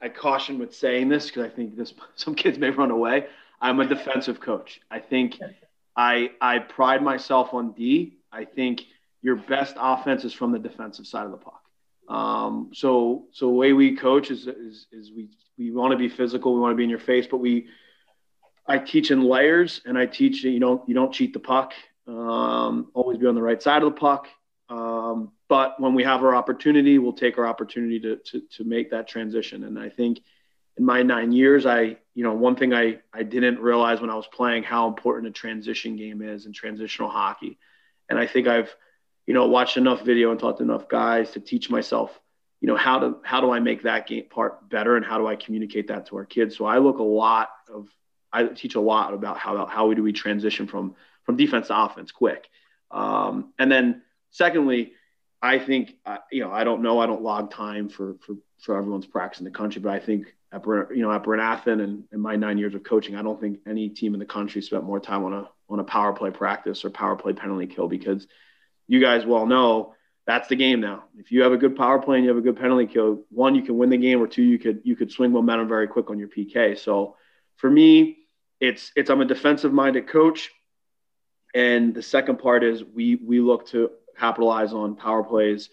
I 0.00 0.08
caution 0.08 0.58
with 0.58 0.74
saying 0.74 1.08
this 1.08 1.26
because 1.26 1.44
I 1.44 1.48
think 1.48 1.76
this 1.76 1.94
some 2.16 2.34
kids 2.34 2.58
may 2.58 2.70
run 2.70 2.90
away. 2.90 3.26
I'm 3.60 3.80
a 3.80 3.86
defensive 3.86 4.40
coach. 4.40 4.80
I 4.90 5.00
think 5.00 5.38
I 5.96 6.30
I 6.40 6.58
pride 6.58 7.02
myself 7.02 7.52
on 7.52 7.72
D. 7.72 8.18
I 8.32 8.44
think 8.44 8.82
your 9.22 9.36
best 9.36 9.74
offense 9.78 10.24
is 10.24 10.32
from 10.32 10.52
the 10.52 10.58
defensive 10.58 11.06
side 11.06 11.26
of 11.26 11.30
the 11.30 11.36
puck. 11.36 11.62
Um, 12.08 12.70
so 12.72 13.26
so 13.32 13.46
the 13.46 13.52
way 13.52 13.72
we 13.72 13.96
coach 13.96 14.30
is 14.30 14.46
is, 14.46 14.86
is 14.92 15.12
we 15.12 15.30
we 15.58 15.70
want 15.70 15.92
to 15.92 15.98
be 15.98 16.08
physical. 16.08 16.54
We 16.54 16.60
want 16.60 16.72
to 16.72 16.76
be 16.76 16.84
in 16.84 16.90
your 16.90 16.98
face, 16.98 17.26
but 17.30 17.38
we 17.38 17.68
I 18.66 18.78
teach 18.78 19.10
in 19.10 19.22
layers, 19.22 19.80
and 19.84 19.96
I 19.98 20.06
teach 20.06 20.44
you 20.44 20.58
don't 20.58 20.86
you 20.88 20.94
don't 20.94 21.12
cheat 21.12 21.32
the 21.32 21.40
puck. 21.40 21.72
Um, 22.06 22.90
always 22.94 23.18
be 23.18 23.26
on 23.26 23.34
the 23.34 23.42
right 23.42 23.62
side 23.62 23.82
of 23.82 23.94
the 23.94 24.00
puck. 24.00 24.26
Um, 24.70 25.32
but 25.48 25.80
when 25.80 25.94
we 25.94 26.04
have 26.04 26.22
our 26.22 26.34
opportunity, 26.34 26.98
we'll 26.98 27.12
take 27.12 27.38
our 27.38 27.46
opportunity 27.46 28.00
to, 28.00 28.16
to 28.16 28.40
to 28.56 28.64
make 28.64 28.90
that 28.90 29.08
transition. 29.08 29.64
And 29.64 29.78
I 29.78 29.88
think 29.88 30.20
in 30.78 30.84
my 30.84 31.02
nine 31.02 31.32
years, 31.32 31.66
I, 31.66 31.96
you 32.14 32.24
know, 32.24 32.32
one 32.32 32.56
thing 32.56 32.72
I, 32.72 33.00
I 33.12 33.24
didn't 33.24 33.58
realize 33.58 34.00
when 34.00 34.10
I 34.10 34.14
was 34.14 34.28
playing 34.28 34.62
how 34.62 34.86
important 34.86 35.26
a 35.26 35.32
transition 35.32 35.96
game 35.96 36.22
is 36.22 36.46
and 36.46 36.54
transitional 36.54 37.10
hockey. 37.10 37.58
And 38.08 38.18
I 38.18 38.26
think 38.26 38.46
I've, 38.46 38.74
you 39.26 39.34
know, 39.34 39.46
watched 39.48 39.76
enough 39.76 40.02
video 40.02 40.30
and 40.30 40.38
talked 40.38 40.58
to 40.58 40.64
enough 40.64 40.88
guys 40.88 41.32
to 41.32 41.40
teach 41.40 41.68
myself 41.68 42.18
you 42.60 42.68
know, 42.68 42.76
how 42.76 42.98
to 42.98 43.16
how 43.22 43.40
do 43.40 43.50
I 43.50 43.60
make 43.60 43.82
that 43.82 44.06
game 44.06 44.24
part 44.28 44.68
better 44.68 44.96
and 44.96 45.04
how 45.04 45.18
do 45.18 45.26
I 45.26 45.36
communicate 45.36 45.88
that 45.88 46.06
to 46.06 46.16
our 46.16 46.26
kids? 46.26 46.56
So 46.56 46.66
I 46.66 46.78
look 46.78 46.98
a 46.98 47.02
lot 47.02 47.48
of 47.72 47.88
I 48.32 48.44
teach 48.46 48.74
a 48.74 48.80
lot 48.80 49.14
about 49.14 49.38
how 49.38 49.66
how 49.66 49.92
do 49.94 50.02
we 50.02 50.12
transition 50.12 50.66
from 50.66 50.94
from 51.24 51.36
defense 51.36 51.68
to 51.68 51.82
offense 51.82 52.12
quick. 52.12 52.48
Um, 52.90 53.52
and 53.58 53.72
then 53.72 54.02
secondly, 54.30 54.92
I 55.42 55.58
think 55.58 55.96
uh, 56.04 56.18
you 56.30 56.42
know 56.42 56.52
I 56.52 56.64
don't 56.64 56.82
know 56.82 57.00
I 57.00 57.06
don't 57.06 57.22
log 57.22 57.50
time 57.50 57.88
for 57.88 58.16
for 58.20 58.34
for 58.60 58.76
everyone's 58.76 59.06
practice 59.06 59.40
in 59.40 59.44
the 59.44 59.50
country, 59.50 59.80
but 59.80 59.92
I 59.92 59.98
think 59.98 60.34
at 60.52 60.64
you 60.66 61.02
know 61.02 61.12
at 61.12 61.22
Bryn 61.22 61.40
Athyn 61.40 61.82
and 61.82 62.04
in 62.12 62.20
my 62.20 62.36
nine 62.36 62.58
years 62.58 62.74
of 62.74 62.82
coaching, 62.82 63.16
I 63.16 63.22
don't 63.22 63.40
think 63.40 63.60
any 63.66 63.88
team 63.88 64.14
in 64.14 64.20
the 64.20 64.26
country 64.26 64.62
spent 64.62 64.84
more 64.84 65.00
time 65.00 65.24
on 65.24 65.32
a 65.32 65.48
on 65.68 65.80
a 65.80 65.84
power 65.84 66.12
play 66.12 66.30
practice 66.30 66.84
or 66.84 66.90
power 66.90 67.16
play 67.16 67.32
penalty 67.32 67.66
kill 67.66 67.88
because 67.88 68.26
you 68.86 69.00
guys 69.00 69.24
well 69.24 69.46
know 69.46 69.94
that's 70.26 70.48
the 70.48 70.56
game 70.56 70.80
now. 70.80 71.04
If 71.18 71.32
you 71.32 71.42
have 71.42 71.52
a 71.52 71.56
good 71.56 71.76
power 71.76 72.00
play 72.00 72.16
and 72.16 72.24
you 72.24 72.30
have 72.30 72.38
a 72.38 72.42
good 72.42 72.56
penalty 72.56 72.86
kill, 72.86 73.24
one 73.30 73.54
you 73.54 73.62
can 73.62 73.78
win 73.78 73.90
the 73.90 73.96
game, 73.96 74.20
or 74.20 74.26
two 74.26 74.42
you 74.42 74.58
could 74.58 74.80
you 74.84 74.94
could 74.94 75.10
swing 75.10 75.32
momentum 75.32 75.68
very 75.68 75.88
quick 75.88 76.10
on 76.10 76.18
your 76.18 76.28
PK. 76.28 76.78
So 76.78 77.16
for 77.56 77.70
me, 77.70 78.18
it's 78.60 78.92
it's 78.94 79.10
I'm 79.10 79.20
a 79.20 79.24
defensive 79.24 79.72
minded 79.72 80.06
coach, 80.08 80.50
and 81.54 81.94
the 81.94 82.02
second 82.02 82.38
part 82.38 82.62
is 82.62 82.84
we 82.84 83.16
we 83.16 83.40
look 83.40 83.66
to 83.68 83.90
capitalize 84.20 84.72
on 84.72 84.96
power 84.96 85.24
plays, 85.24 85.70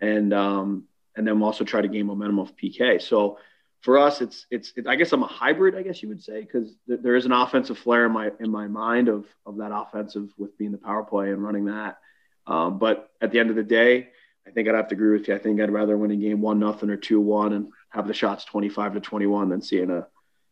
and 0.00 0.32
um, 0.32 0.84
and 1.16 1.26
then 1.26 1.42
also 1.42 1.64
try 1.64 1.80
to 1.80 1.88
gain 1.88 2.06
momentum 2.06 2.38
off 2.38 2.52
PK. 2.56 3.00
So 3.00 3.38
for 3.80 3.98
us, 3.98 4.20
it's, 4.20 4.46
it's, 4.50 4.72
it, 4.76 4.86
I 4.86 4.94
guess 4.96 5.12
I'm 5.12 5.22
a 5.22 5.26
hybrid, 5.26 5.74
I 5.74 5.82
guess 5.82 6.02
you 6.02 6.08
would 6.10 6.22
say, 6.22 6.40
because 6.42 6.74
th- 6.86 7.00
there 7.02 7.16
is 7.16 7.24
an 7.24 7.32
offensive 7.32 7.78
flair 7.78 8.06
in 8.06 8.12
my 8.12 8.30
in 8.38 8.50
my 8.50 8.66
mind 8.66 9.08
of 9.08 9.26
of 9.46 9.58
that 9.58 9.72
offensive 9.72 10.28
with 10.36 10.56
being 10.58 10.72
the 10.72 10.78
power 10.78 11.02
play 11.02 11.30
and 11.30 11.42
running 11.42 11.66
that. 11.66 11.98
Um, 12.46 12.78
but 12.78 13.10
at 13.20 13.32
the 13.32 13.38
end 13.38 13.50
of 13.50 13.56
the 13.56 13.62
day, 13.62 14.08
I 14.46 14.50
think 14.50 14.68
I'd 14.68 14.74
have 14.74 14.88
to 14.88 14.94
agree 14.94 15.16
with 15.18 15.28
you. 15.28 15.34
I 15.34 15.38
think 15.38 15.60
I'd 15.60 15.70
rather 15.70 15.96
win 15.96 16.10
a 16.10 16.16
game 16.16 16.40
one 16.40 16.58
nothing 16.58 16.90
or 16.90 16.96
two 16.96 17.20
one 17.20 17.52
and 17.52 17.68
have 17.90 18.06
the 18.06 18.14
shots 18.14 18.44
25 18.44 18.94
to 18.94 19.00
21 19.00 19.48
than 19.48 19.62
seeing 19.62 19.90
a 19.90 20.06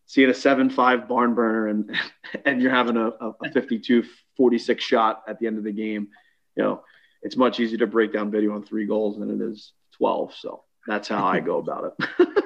seeing 0.06 0.30
a 0.30 0.34
seven 0.34 0.70
five 0.70 1.06
barn 1.06 1.34
burner 1.34 1.68
and 1.68 1.96
and 2.44 2.62
you're 2.62 2.70
having 2.70 2.96
a, 2.96 3.08
a 3.08 3.52
52 3.52 4.04
46 4.36 4.84
shot 4.84 5.22
at 5.28 5.38
the 5.38 5.46
end 5.46 5.58
of 5.58 5.64
the 5.64 5.72
game. 5.72 6.08
You 6.56 6.62
know, 6.62 6.82
it's 7.22 7.36
much 7.36 7.60
easier 7.60 7.78
to 7.78 7.86
break 7.86 8.12
down 8.12 8.30
video 8.30 8.54
on 8.54 8.62
three 8.62 8.86
goals 8.86 9.18
than 9.18 9.30
it 9.30 9.44
is 9.44 9.72
12. 9.96 10.34
So 10.34 10.64
that's 10.86 11.08
how 11.08 11.26
I 11.26 11.40
go 11.40 11.58
about 11.58 11.94
it. 11.98 12.44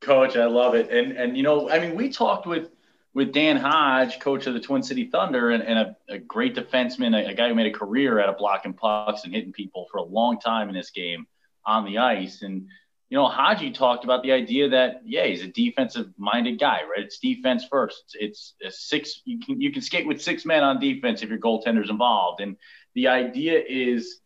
Coach, 0.00 0.36
I 0.36 0.46
love 0.46 0.74
it. 0.74 0.90
And 0.90 1.12
and 1.12 1.36
you 1.36 1.42
know, 1.42 1.68
I 1.68 1.78
mean, 1.78 1.94
we 1.94 2.10
talked 2.10 2.46
with 2.46 2.70
with 3.14 3.32
Dan 3.32 3.56
Hodge, 3.56 4.20
coach 4.20 4.46
of 4.46 4.54
the 4.54 4.60
Twin 4.60 4.82
City 4.82 5.04
Thunder, 5.04 5.50
and, 5.50 5.62
and 5.62 5.78
a, 5.78 5.96
a, 6.08 6.18
great 6.18 6.54
defenseman, 6.54 7.16
a, 7.16 7.30
a, 7.30 7.34
guy 7.34 7.48
who 7.48 7.54
made 7.54 7.66
a 7.66 7.76
career 7.76 8.20
out 8.20 8.28
of 8.28 8.36
blocking 8.36 8.74
pucks 8.74 9.24
and 9.24 9.34
hitting 9.34 9.52
people 9.52 9.88
for 9.90 9.98
a 9.98 10.04
long 10.04 10.38
time 10.38 10.68
in 10.68 10.74
this 10.74 10.90
game 10.90 11.26
on 11.64 11.84
the 11.84 11.98
ice. 11.98 12.42
And 12.42 12.68
you 13.10 13.16
know, 13.16 13.26
Haji 13.26 13.70
talked 13.70 14.04
about 14.04 14.22
the 14.22 14.32
idea 14.32 14.68
that 14.70 15.02
yeah, 15.04 15.24
he's 15.24 15.42
a 15.42 15.48
defensive-minded 15.48 16.60
guy, 16.60 16.80
right? 16.82 17.04
It's 17.04 17.18
defense 17.18 17.64
first. 17.70 18.16
It's, 18.18 18.54
it's 18.60 18.88
six. 18.88 19.22
You 19.24 19.38
can 19.40 19.60
you 19.60 19.72
can 19.72 19.82
skate 19.82 20.06
with 20.06 20.20
six 20.20 20.44
men 20.44 20.62
on 20.62 20.78
defense 20.78 21.22
if 21.22 21.28
your 21.30 21.38
goaltender's 21.38 21.90
involved, 21.90 22.40
and 22.40 22.56
the 22.94 23.08
idea 23.08 23.62
is 23.66 24.20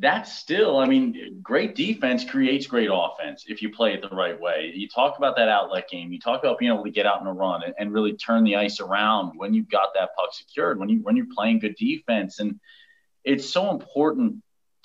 that's 0.00 0.32
still, 0.32 0.78
I 0.78 0.86
mean, 0.86 1.40
great 1.42 1.74
defense 1.74 2.24
creates 2.24 2.68
great 2.68 2.88
offense 2.92 3.44
if 3.48 3.60
you 3.60 3.70
play 3.70 3.94
it 3.94 4.00
the 4.00 4.14
right 4.14 4.40
way. 4.40 4.72
You 4.72 4.88
talk 4.88 5.18
about 5.18 5.34
that 5.36 5.48
outlet 5.48 5.88
game. 5.90 6.12
You 6.12 6.20
talk 6.20 6.40
about 6.40 6.58
being 6.58 6.72
able 6.72 6.84
to 6.84 6.90
get 6.90 7.04
out 7.04 7.20
in 7.20 7.26
a 7.26 7.32
run 7.32 7.64
and, 7.64 7.74
and 7.78 7.92
really 7.92 8.12
turn 8.12 8.44
the 8.44 8.56
ice 8.56 8.78
around 8.78 9.32
when 9.36 9.54
you've 9.54 9.68
got 9.68 9.88
that 9.94 10.10
puck 10.16 10.32
secured, 10.32 10.78
when 10.78 10.88
you 10.88 11.00
when 11.02 11.16
you're 11.16 11.26
playing 11.34 11.58
good 11.58 11.74
defense. 11.74 12.38
And 12.38 12.60
it's 13.24 13.50
so 13.50 13.70
important 13.70 14.36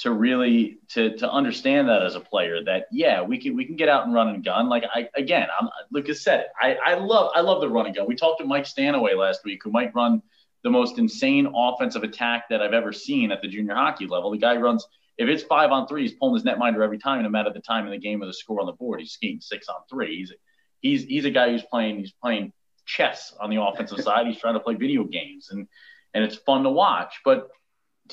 to 0.04 0.12
really 0.12 0.78
to 0.90 1.18
to 1.18 1.30
understand 1.30 1.90
that 1.90 2.04
as 2.04 2.16
a 2.16 2.20
player 2.20 2.64
that 2.64 2.88
yeah 2.92 3.22
we 3.22 3.38
can 3.38 3.56
we 3.56 3.66
can 3.66 3.76
get 3.76 3.90
out 3.90 4.06
and 4.06 4.14
run 4.14 4.28
and 4.28 4.44
gun 4.44 4.70
like 4.70 4.84
I 4.94 5.10
again 5.16 5.48
I'm 5.60 5.70
Lucas 5.92 6.22
said 6.22 6.42
it 6.42 6.48
I 6.62 6.76
I 6.86 6.94
love 6.96 7.32
I 7.34 7.42
love 7.42 7.62
the 7.62 7.70
run 7.70 7.86
and 7.86 7.96
gun 7.96 8.06
we 8.08 8.16
talked 8.16 8.40
to 8.42 8.46
Mike 8.46 8.66
Stanaway 8.66 9.16
last 9.16 9.46
week 9.46 9.62
who 9.64 9.72
might 9.72 9.96
run 9.96 10.22
the 10.64 10.70
most 10.70 10.98
insane 10.98 11.52
offensive 11.56 12.04
attack 12.04 12.50
that 12.50 12.62
I've 12.62 12.74
ever 12.74 12.94
seen 12.94 13.32
at 13.32 13.42
the 13.42 13.48
junior 13.48 13.76
hockey 13.76 14.06
level 14.06 14.32
the 14.32 14.38
guy 14.38 14.56
runs 14.58 14.86
if 15.18 15.30
it's 15.30 15.44
five 15.44 15.72
on 15.72 15.88
three, 15.88 16.02
he's 16.02 16.14
pulling 16.14 16.36
his 16.36 16.44
netminder 16.44 16.84
every 16.84 16.98
time, 16.98 17.24
no 17.24 17.30
matter 17.30 17.52
the 17.54 17.60
time 17.60 17.86
in 17.86 17.92
the 17.92 18.00
game 18.00 18.24
or 18.24 18.26
the 18.26 18.34
score 18.34 18.60
on 18.60 18.66
the 18.66 18.74
board. 18.74 19.00
He's 19.00 19.12
skating 19.12 19.42
six 19.42 19.68
on 19.70 19.76
three. 19.90 20.18
He's 20.18 20.34
he's 20.82 21.04
he's 21.04 21.26
a 21.26 21.30
guy 21.30 21.52
who's 21.52 21.64
playing 21.64 22.00
he's 22.00 22.14
playing 22.14 22.52
chess 22.86 23.34
on 23.40 23.50
the 23.50 23.62
offensive 23.62 24.00
side. 24.04 24.26
He's 24.26 24.40
trying 24.40 24.56
to 24.56 24.60
play 24.60 24.74
video 24.74 25.04
games, 25.04 25.50
and 25.52 25.68
and 26.14 26.24
it's 26.24 26.36
fun 26.36 26.64
to 26.64 26.70
watch. 26.70 27.22
But 27.24 27.50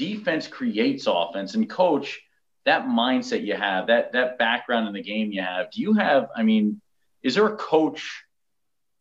defense 0.00 0.48
creates 0.48 1.06
offense, 1.06 1.54
and 1.54 1.68
coach 1.68 2.20
that 2.64 2.86
mindset 2.86 3.44
you 3.44 3.54
have, 3.54 3.88
that 3.88 4.12
that 4.12 4.38
background 4.38 4.88
in 4.88 4.94
the 4.94 5.02
game 5.02 5.30
you 5.30 5.42
have. 5.42 5.70
Do 5.70 5.80
you 5.82 5.92
have? 5.94 6.28
I 6.34 6.42
mean, 6.42 6.80
is 7.22 7.34
there 7.34 7.46
a 7.46 7.56
coach? 7.56 8.24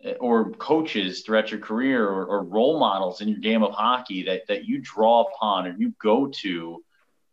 Eh, 0.02 0.14
or 0.22 0.52
coaches 0.52 1.24
throughout 1.24 1.52
your 1.52 1.60
career 1.60 2.08
or, 2.08 2.26
or, 2.26 2.44
role 2.46 2.80
models 2.80 3.20
in 3.20 3.28
your 3.28 3.40
game 3.40 3.64
of 3.64 3.74
hockey 3.74 4.24
that, 4.24 4.48
that 4.48 4.64
you 4.64 4.80
draw 4.82 5.26
upon 5.26 5.68
or 5.68 5.76
you 5.78 5.94
go 6.02 6.28
to 6.28 6.82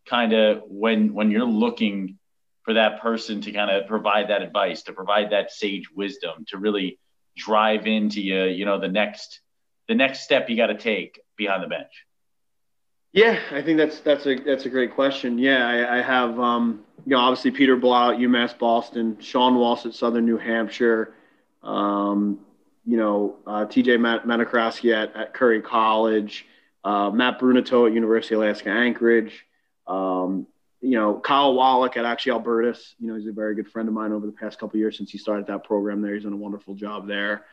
kind 0.04 0.32
of 0.32 0.62
when 0.66 1.14
when 1.14 1.30
you're 1.30 1.44
looking 1.44 2.18
for 2.64 2.74
that 2.74 3.00
person 3.00 3.40
to 3.40 3.52
kind 3.52 3.70
of 3.70 3.86
provide 3.86 4.30
that 4.30 4.42
advice, 4.42 4.82
to 4.82 4.92
provide 4.92 5.30
that 5.30 5.52
sage 5.52 5.88
wisdom, 5.94 6.44
to 6.48 6.58
really 6.58 6.98
drive 7.36 7.86
into 7.86 8.20
you, 8.20 8.42
you 8.44 8.64
know, 8.64 8.80
the 8.80 8.88
next 8.88 9.40
the 9.86 9.94
next 9.94 10.22
step 10.22 10.50
you 10.50 10.56
got 10.56 10.66
to 10.66 10.76
take 10.76 11.20
behind 11.36 11.62
the 11.62 11.68
bench? 11.68 12.05
Yeah, 13.16 13.40
I 13.50 13.62
think 13.62 13.78
that's 13.78 14.00
that's 14.00 14.26
a 14.26 14.34
that's 14.34 14.66
a 14.66 14.68
great 14.68 14.94
question. 14.94 15.38
Yeah, 15.38 15.66
I, 15.66 16.00
I 16.00 16.02
have 16.02 16.38
um, 16.38 16.84
you 17.06 17.12
know 17.12 17.18
obviously 17.18 17.50
Peter 17.50 17.74
Blau 17.74 18.10
at 18.10 18.18
UMass 18.18 18.58
Boston, 18.58 19.16
Sean 19.20 19.54
Walsh 19.54 19.86
at 19.86 19.94
Southern 19.94 20.26
New 20.26 20.36
Hampshire, 20.36 21.14
um, 21.62 22.38
you 22.84 22.98
know 22.98 23.36
uh, 23.46 23.64
TJ 23.64 23.96
Manastersky 23.98 24.94
at, 24.94 25.16
at 25.16 25.32
Curry 25.32 25.62
College, 25.62 26.44
uh, 26.84 27.08
Matt 27.08 27.40
Brunato 27.40 27.86
at 27.86 27.94
University 27.94 28.34
of 28.34 28.42
Alaska 28.42 28.68
Anchorage, 28.68 29.46
um, 29.86 30.46
you 30.82 30.98
know, 30.98 31.18
Kyle 31.18 31.54
Wallack 31.54 31.96
at 31.96 32.04
actually 32.04 32.32
Albertus, 32.32 32.96
you 33.00 33.08
know, 33.08 33.14
he's 33.14 33.28
a 33.28 33.32
very 33.32 33.54
good 33.54 33.70
friend 33.70 33.88
of 33.88 33.94
mine 33.94 34.12
over 34.12 34.26
the 34.26 34.32
past 34.32 34.58
couple 34.58 34.78
years 34.78 34.98
since 34.98 35.10
he 35.10 35.16
started 35.16 35.46
that 35.46 35.64
program 35.64 36.02
there. 36.02 36.12
He's 36.12 36.24
done 36.24 36.34
a 36.34 36.36
wonderful 36.36 36.74
job 36.74 37.08
there. 37.08 37.46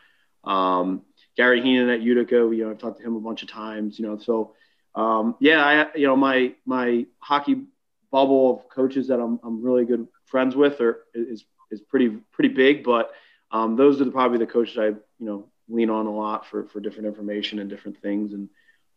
Um, 0.44 1.04
Gary 1.38 1.62
Heenan 1.62 1.88
at 1.88 2.02
Utica, 2.02 2.36
you 2.52 2.66
know, 2.66 2.72
I've 2.72 2.80
talked 2.80 3.00
to 3.00 3.06
him 3.06 3.16
a 3.16 3.22
bunch 3.22 3.44
of 3.44 3.50
times, 3.50 3.98
you 3.98 4.06
know, 4.06 4.18
so 4.18 4.56
um, 4.96 5.36
yeah, 5.40 5.64
I, 5.64 5.98
you 5.98 6.08
know, 6.08 6.16
my, 6.16 6.54
my 6.66 7.06
hockey 7.20 7.64
bubble 8.12 8.52
of 8.52 8.70
coaches 8.70 9.08
that 9.08 9.20
I'm, 9.20 9.40
I'm 9.44 9.64
really 9.64 9.86
good 9.86 10.08
friends 10.26 10.56
with 10.56 10.80
are, 10.82 11.06
is, 11.14 11.46
is 11.72 11.82
pretty, 11.82 12.10
pretty 12.32 12.54
big, 12.54 12.84
but 12.84 13.12
um, 13.52 13.76
those 13.76 14.00
are 14.02 14.06
the, 14.06 14.12
probably 14.12 14.38
the 14.38 14.48
coaches 14.48 14.78
I, 14.78 14.86
you 14.86 15.00
know, 15.20 15.48
lean 15.70 15.90
on 15.90 16.06
a 16.06 16.12
lot 16.12 16.46
for, 16.46 16.66
for 16.66 16.80
different 16.80 17.08
information 17.08 17.60
and 17.60 17.70
different 17.70 18.02
things 18.02 18.34
and 18.34 18.50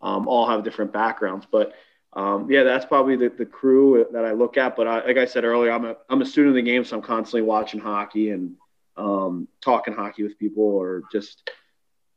um, 0.02 0.28
all 0.28 0.48
have 0.48 0.64
different 0.64 0.92
backgrounds, 0.92 1.46
but 1.50 1.74
um, 2.12 2.50
yeah, 2.50 2.62
that's 2.62 2.86
probably 2.86 3.16
the, 3.16 3.28
the 3.28 3.44
crew 3.44 4.06
that 4.12 4.24
I 4.24 4.32
look 4.32 4.56
at. 4.56 4.74
But 4.74 4.86
I, 4.86 5.04
like 5.04 5.18
I 5.18 5.26
said 5.26 5.44
earlier, 5.44 5.70
I'm 5.70 5.84
a, 5.84 5.96
I'm 6.08 6.22
a 6.22 6.26
student 6.26 6.56
of 6.56 6.64
the 6.64 6.70
game, 6.70 6.82
so 6.82 6.96
I'm 6.96 7.02
constantly 7.02 7.42
watching 7.42 7.78
hockey 7.78 8.30
and 8.30 8.56
um, 8.96 9.48
talking 9.60 9.92
hockey 9.92 10.22
with 10.22 10.38
people 10.38 10.64
or 10.64 11.02
just 11.12 11.50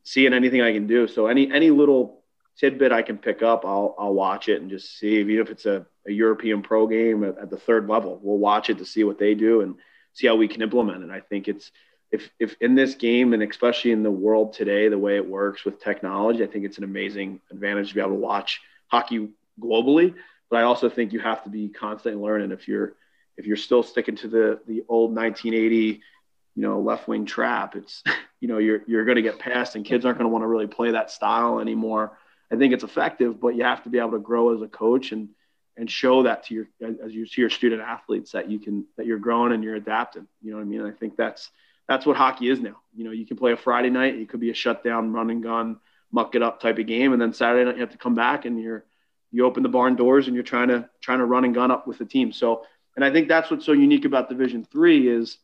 seeing 0.04 0.34
anything 0.34 0.62
I 0.62 0.72
can 0.72 0.88
do. 0.88 1.08
So 1.08 1.28
any 1.28 1.52
any 1.52 1.70
little 1.70 2.19
tidbit 2.60 2.92
I 2.92 3.02
can 3.02 3.18
pick 3.18 3.42
up, 3.42 3.66
I'll 3.66 3.96
I'll 3.98 4.14
watch 4.14 4.50
it 4.50 4.62
and 4.62 4.70
just 4.70 4.98
see. 4.98 5.20
Even 5.20 5.40
if 5.40 5.50
it's 5.50 5.66
a, 5.66 5.86
a 6.08 6.12
European 6.12 6.62
pro 6.62 6.88
game 6.88 7.24
at, 7.24 7.38
at 7.38 7.50
the 7.50 7.58
third 7.58 7.88
level, 7.88 8.20
we'll 8.22 8.38
watch 8.38 8.70
it 8.70 8.78
to 8.80 8.86
see 8.86 9.04
what 9.04 9.18
they 9.18 9.34
do 9.34 9.62
and 9.62 9.76
see 10.14 10.28
how 10.28 10.36
we 10.36 10.48
can 10.48 10.62
implement 10.62 11.04
it. 11.04 11.10
I 11.10 11.22
think 11.22 11.48
it's 11.48 11.72
if 12.12 12.30
if 12.40 12.56
in 12.60 12.76
this 12.76 12.96
game 12.96 13.34
and 13.34 13.42
especially 13.44 13.92
in 13.92 14.04
the 14.04 14.12
world 14.12 14.54
today, 14.54 14.90
the 14.90 14.98
way 14.98 15.16
it 15.16 15.28
works 15.28 15.64
with 15.64 15.82
technology, 15.82 16.44
I 16.44 16.48
think 16.48 16.66
it's 16.66 16.78
an 16.78 16.84
amazing 16.84 17.40
advantage 17.52 17.90
to 17.90 17.96
be 17.96 18.02
able 18.02 18.12
to 18.12 18.16
watch 18.16 18.62
hockey 18.88 19.30
globally. 19.60 20.14
But 20.50 20.58
I 20.58 20.64
also 20.64 20.90
think 20.90 21.14
you 21.14 21.20
have 21.20 21.44
to 21.44 21.50
be 21.50 21.70
constantly 21.70 22.22
learning 22.22 22.52
if 22.52 22.68
you're 22.68 22.96
if 23.38 23.46
you're 23.46 23.58
still 23.58 23.84
sticking 23.84 24.18
to 24.18 24.28
the 24.28 24.60
the 24.68 24.84
old 24.90 25.16
1980 25.16 26.02
you 26.56 26.62
know 26.62 26.82
left 26.82 27.08
wing 27.08 27.26
trap 27.26 27.76
it's 27.76 28.04
you 28.42 28.48
know 28.48 28.58
you're 28.58 28.82
you're 28.88 29.06
going 29.06 29.16
to 29.16 29.22
get 29.22 29.40
past 29.40 29.76
and 29.76 29.86
kids 29.86 30.04
aren't 30.04 30.18
going 30.18 30.30
to 30.30 30.32
want 30.32 30.44
to 30.44 30.48
really 30.48 30.68
play 30.68 30.92
that 30.92 31.12
style 31.12 31.60
anymore 31.60 32.18
i 32.52 32.56
think 32.56 32.74
it's 32.74 32.84
effective 32.84 33.40
but 33.40 33.56
you 33.56 33.64
have 33.64 33.84
to 33.84 33.90
be 33.90 34.00
able 34.00 34.12
to 34.12 34.20
grow 34.20 34.54
as 34.54 34.62
a 34.62 34.68
coach 34.68 35.12
and 35.12 35.30
and 35.78 35.90
show 35.90 36.24
that 36.24 36.44
to 36.44 36.54
your 36.54 36.68
as 37.04 37.14
you 37.14 37.26
to 37.26 37.42
your 37.42 37.50
student 37.50 37.82
athletes 37.82 38.34
that 38.34 38.50
you 38.52 38.60
can 38.60 38.86
that 38.98 39.06
you're 39.06 39.18
growing 39.18 39.54
and 39.54 39.64
you're 39.64 39.76
adapting. 39.76 40.28
You 40.42 40.52
know 40.52 40.58
what 40.58 40.64
i 40.64 40.66
mean? 40.66 40.82
I 40.82 40.92
think 40.92 41.16
that's 41.16 41.50
that's 41.88 42.06
what 42.06 42.18
hockey 42.18 42.50
is 42.50 42.60
now. 42.60 42.76
You 42.94 43.06
know 43.06 43.12
you 43.12 43.26
can 43.26 43.38
play 43.38 43.54
a 43.54 43.58
friday 43.58 43.90
night 43.90 44.16
it 44.16 44.28
could 44.28 44.42
be 44.42 44.50
a 44.50 44.54
shutdown 44.54 45.14
run 45.14 45.30
and 45.30 45.42
gun 45.42 45.80
muck 46.12 46.36
it 46.36 46.44
up 46.44 46.60
type 46.60 46.80
of 46.80 46.86
game 46.88 47.14
and 47.14 47.22
then 47.22 47.34
saturday 47.34 47.64
night 47.64 47.76
you 47.76 47.82
have 47.82 47.92
to 47.92 47.98
come 47.98 48.16
back 48.16 48.46
and 48.46 48.60
you're 48.60 48.84
you 49.32 49.46
open 49.46 49.64
the 49.64 49.70
barn 49.70 49.96
doors 49.96 50.28
and 50.28 50.36
you're 50.36 50.44
trying 50.44 50.70
to 50.70 50.90
trying 51.02 51.20
to 51.20 51.26
run 51.26 51.46
and 51.46 51.54
gun 51.54 51.72
up 51.72 51.88
with 51.88 51.98
the 51.98 52.06
team. 52.06 52.32
So, 52.32 52.66
and 52.96 53.06
I 53.06 53.12
think 53.12 53.28
that's 53.28 53.52
what's 53.52 53.66
so 53.66 53.74
unique 53.74 54.06
about 54.06 54.30
Division 54.30 54.66
Three 54.66 55.08
is 55.08 55.38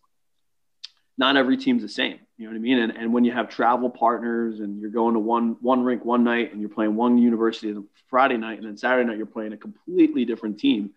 not 1.18 1.38
every 1.38 1.58
team's 1.58 1.82
the 1.82 1.90
same. 1.90 2.20
You 2.38 2.46
know 2.46 2.52
what 2.52 2.58
I 2.58 2.62
mean? 2.62 2.80
And, 2.80 2.92
and 2.98 3.14
when 3.14 3.24
you 3.24 3.32
have 3.32 3.50
travel 3.50 3.90
partners 3.90 4.60
and 4.60 4.80
you're 4.82 4.90
going 4.90 5.14
to 5.14 5.20
one 5.20 5.58
one 5.62 5.84
rink 5.84 6.04
one 6.04 6.24
night 6.24 6.52
and 6.52 6.60
you're 6.60 6.70
playing 6.70 6.96
one 6.96 7.18
university 7.18 7.72
the 7.72 7.86
Friday 8.10 8.38
night 8.38 8.58
and 8.60 8.68
then 8.68 8.78
Saturday 8.78 9.08
night 9.08 9.18
you're 9.18 9.26
playing 9.26 9.54
a 9.54 9.58
completely 9.58 10.26
different 10.26 10.60
team, 10.60 10.92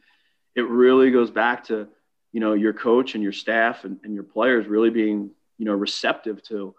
it 0.57 0.67
really 0.69 1.11
goes 1.11 1.31
back 1.31 1.65
to 1.65 1.89
you 2.33 2.41
know, 2.41 2.53
your 2.53 2.73
coach 2.73 3.15
and 3.15 3.23
your 3.23 3.33
staff 3.33 3.85
and, 3.85 3.99
and 4.05 4.15
your 4.15 4.23
players 4.23 4.67
really 4.67 4.91
being, 4.91 5.31
you 5.57 5.65
know, 5.65 5.73
receptive 5.73 6.43
to, 6.45 6.75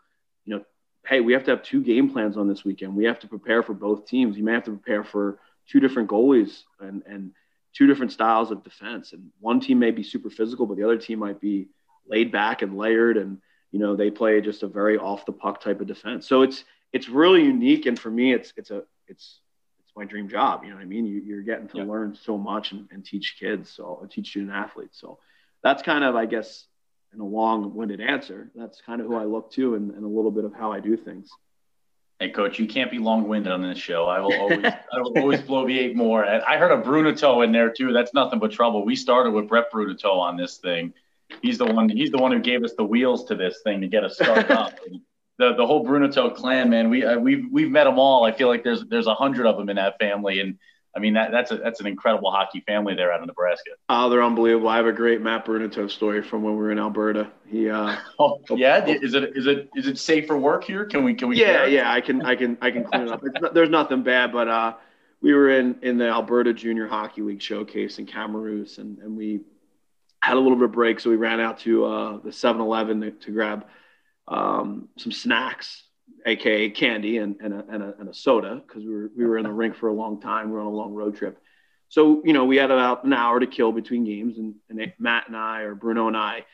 you 0.46 0.56
know, 0.56 0.64
hey, 1.06 1.22
we 1.22 1.34
have 1.34 1.44
to 1.46 1.52
have 1.52 1.64
two 1.64 1.84
game 1.84 2.12
plans 2.12 2.38
on 2.38 2.48
this 2.48 2.64
weekend. 2.64 2.96
We 2.96 3.06
have 3.06 3.20
to 3.20 3.28
prepare 3.28 3.64
for 3.64 3.74
both 3.74 4.06
teams. 4.06 4.38
You 4.38 4.44
may 4.44 4.54
have 4.54 4.66
to 4.66 4.72
prepare 4.72 5.04
for 5.04 5.40
two 5.68 5.80
different 5.80 6.10
goalies 6.10 6.64
and, 6.80 7.04
and 7.08 7.32
two 7.74 7.88
different 7.88 8.12
styles 8.12 8.52
of 8.52 8.64
defense. 8.64 9.14
And 9.14 9.32
one 9.40 9.60
team 9.60 9.80
may 9.80 9.92
be 9.92 10.04
super 10.04 10.30
physical, 10.30 10.66
but 10.66 10.78
the 10.78 10.84
other 10.84 10.98
team 10.98 11.20
might 11.20 11.42
be 11.42 11.68
laid 12.10 12.32
back 12.32 12.62
and 12.62 12.78
layered. 12.78 13.18
And, 13.18 13.40
you 13.72 13.80
know, 13.80 13.96
they 13.96 14.10
play 14.10 14.42
just 14.42 14.64
a 14.64 14.68
very 14.68 14.98
off 14.98 15.26
the 15.26 15.32
puck 15.32 15.62
type 15.62 15.82
of 15.82 15.88
defense. 15.88 16.28
So 16.28 16.42
it's, 16.42 16.64
it's 16.92 17.08
really 17.08 17.44
unique. 17.44 17.86
And 17.86 17.98
for 17.98 18.10
me, 18.10 18.34
it's, 18.34 18.54
it's 18.58 18.72
a, 18.72 18.84
it's, 19.08 19.40
it's 19.80 19.96
my 19.96 20.06
dream 20.06 20.28
job. 20.28 20.64
You 20.64 20.72
know 20.72 20.76
what 20.76 20.84
I 20.84 20.86
mean? 20.86 21.06
You, 21.06 21.38
are 21.38 21.42
getting 21.42 21.68
to 21.70 21.78
yeah. 21.78 21.84
learn 21.84 22.18
so 22.22 22.38
much 22.38 22.72
and, 22.72 22.88
and, 22.92 23.06
teach 23.06 23.38
kids. 23.40 23.70
So 23.70 24.02
uh, 24.04 24.08
teach 24.08 24.30
student 24.30 24.52
athletes. 24.52 25.00
So 25.00 25.20
that's 25.64 25.84
kind 25.84 26.04
of, 26.04 26.16
I 26.16 26.26
guess, 26.26 26.66
in 27.14 27.20
a 27.20 27.26
long-winded 27.26 28.02
answer. 28.02 28.52
That's 28.56 28.82
kind 28.82 29.02
of 29.02 29.08
who 29.08 29.16
I 29.16 29.26
look 29.26 29.52
to 29.54 29.76
and, 29.76 29.92
and 29.92 30.04
a 30.04 30.08
little 30.08 30.32
bit 30.32 30.46
of 30.46 30.54
how 30.54 30.72
I 30.72 30.80
do 30.80 30.96
things. 30.96 31.30
Hey, 32.20 32.30
coach, 32.30 32.60
you 32.60 32.68
can't 32.68 32.92
be 32.92 33.00
long-winded 33.00 33.52
on 33.52 33.62
this 33.62 33.78
show. 33.78 34.06
I 34.06 34.20
will 34.20 34.34
always, 34.40 34.66
I 34.66 35.00
will 35.00 35.18
always 35.18 35.40
bloviate 35.42 35.96
more. 35.96 36.26
I 36.26 36.58
heard 36.58 36.72
a 36.72 36.82
Brunato 36.82 37.44
in 37.44 37.52
there 37.52 37.72
too. 37.72 37.94
That's 37.94 38.14
nothing 38.14 38.40
but 38.40 38.52
trouble. 38.52 38.86
We 38.86 38.96
started 38.96 39.32
with 39.32 39.48
Brett 39.48 39.72
Brunato 39.72 40.18
on 40.20 40.38
this 40.38 40.58
thing. 40.58 40.94
He's 41.42 41.58
the 41.58 41.66
one. 41.66 41.90
He's 41.90 42.12
the 42.12 42.18
one 42.18 42.32
who 42.32 42.40
gave 42.40 42.64
us 42.64 42.74
the 42.78 42.84
wheels 42.84 43.26
to 43.26 43.36
this 43.36 43.62
thing 43.64 43.82
to 43.82 43.88
get 43.88 44.04
us 44.04 44.16
started 44.16 44.52
up. 44.52 44.74
the 45.38 45.54
the 45.56 45.66
whole 45.66 45.86
Brunato 45.86 46.34
clan, 46.36 46.70
man. 46.70 46.90
We 46.90 47.06
uh, 47.06 47.18
we've 47.18 47.46
we've 47.52 47.72
met 47.72 47.86
them 47.86 48.00
all. 48.00 48.26
I 48.26 48.32
feel 48.32 48.48
like 48.48 48.64
there's 48.64 48.86
there's 48.86 49.08
a 49.08 49.16
hundred 49.16 49.46
of 49.46 49.58
them 49.58 49.70
in 49.70 49.76
that 49.78 50.00
family, 50.00 50.40
and 50.40 50.58
I 50.96 51.00
mean, 51.00 51.14
that, 51.14 51.32
that's 51.32 51.52
a, 51.52 51.58
that's 51.58 51.80
an 51.80 51.88
incredible 51.88 52.32
hockey 52.32 52.62
family 52.62 52.96
there 52.96 53.12
out 53.12 53.22
of 53.22 53.28
Nebraska. 53.28 53.72
Oh, 53.90 54.10
they're 54.10 54.24
unbelievable. 54.24 54.70
I 54.70 54.78
have 54.78 54.88
a 54.88 54.92
great 54.92 55.22
Matt 55.22 55.46
Brunato 55.46 55.90
story 55.90 56.24
from 56.24 56.42
when 56.42 56.54
we 56.54 56.60
were 56.60 56.72
in 56.72 56.80
Alberta. 56.80 57.32
He, 57.48 57.70
uh, 57.70 57.98
oh, 58.20 58.40
yeah, 58.50 58.86
is 58.86 59.14
it 59.14 59.36
is 59.36 59.46
it 59.46 59.70
is 59.76 59.88
it 59.88 59.98
safe 59.98 60.26
for 60.26 60.38
work 60.38 60.64
here? 60.64 60.86
Can 60.86 61.04
we 61.04 61.14
can 61.14 61.30
we? 61.30 61.40
Yeah, 61.40 61.66
yeah, 61.66 61.92
I 61.92 62.02
can 62.02 62.24
I 62.24 62.36
can 62.36 62.58
I 62.62 62.72
can 62.72 62.84
clean 62.86 63.04
it 63.04 63.10
up. 63.10 63.22
Not, 63.24 63.54
there's 63.54 63.70
nothing 63.70 64.04
bad, 64.04 64.32
but 64.32 64.48
uh, 64.48 64.74
we 65.22 65.34
were 65.34 65.52
in 65.52 65.78
in 65.84 65.98
the 65.98 66.08
Alberta 66.08 66.54
Junior 66.54 66.88
Hockey 66.88 67.22
League 67.22 67.42
showcase 67.42 68.00
in 68.00 68.08
Camrose, 68.08 68.80
and 68.80 68.98
and 69.00 69.16
we 69.16 69.42
had 70.22 70.38
a 70.38 70.40
little 70.40 70.58
bit 70.58 70.66
of 70.66 70.72
break, 70.72 71.00
so 71.00 71.10
we 71.10 71.16
ran 71.16 71.40
out 71.40 71.60
to 71.60 71.86
uh, 71.86 72.18
the 72.18 72.30
7-Eleven 72.30 73.02
to, 73.02 73.12
to 73.12 73.32
grab 73.32 73.66
um, 74.28 74.90
some 74.98 75.12
snacks 75.12 75.84
aka 76.26 76.70
candy 76.70 77.18
and, 77.18 77.38
and, 77.42 77.54
a, 77.54 77.66
and, 77.70 77.84
a, 77.84 77.94
and 78.00 78.10
a 78.10 78.14
soda 78.14 78.62
because 78.66 78.84
we 78.84 78.94
were, 78.94 79.12
we 79.16 79.26
were 79.26 79.38
in 79.38 79.44
the 79.44 79.52
rink 79.52 79.76
for 79.76 79.88
a 79.88 79.94
long 79.94 80.20
time. 80.20 80.48
We 80.48 80.54
were 80.54 80.62
on 80.62 80.68
a 80.68 80.72
long 80.72 80.94
road 80.94 81.16
trip. 81.16 81.40
So, 81.90 82.22
you 82.24 82.34
know, 82.34 82.46
we 82.46 82.58
had 82.58 82.72
about 82.72 83.04
an 83.04 83.14
hour 83.14 83.40
to 83.40 83.48
kill 83.48 83.72
between 83.72 84.04
games 84.04 84.38
and, 84.38 84.56
and 84.70 84.94
Matt 85.00 85.28
and 85.28 85.36
I 85.36 85.62
or 85.62 85.76
Bruno 85.76 86.08
and 86.08 86.18
I 86.18 86.46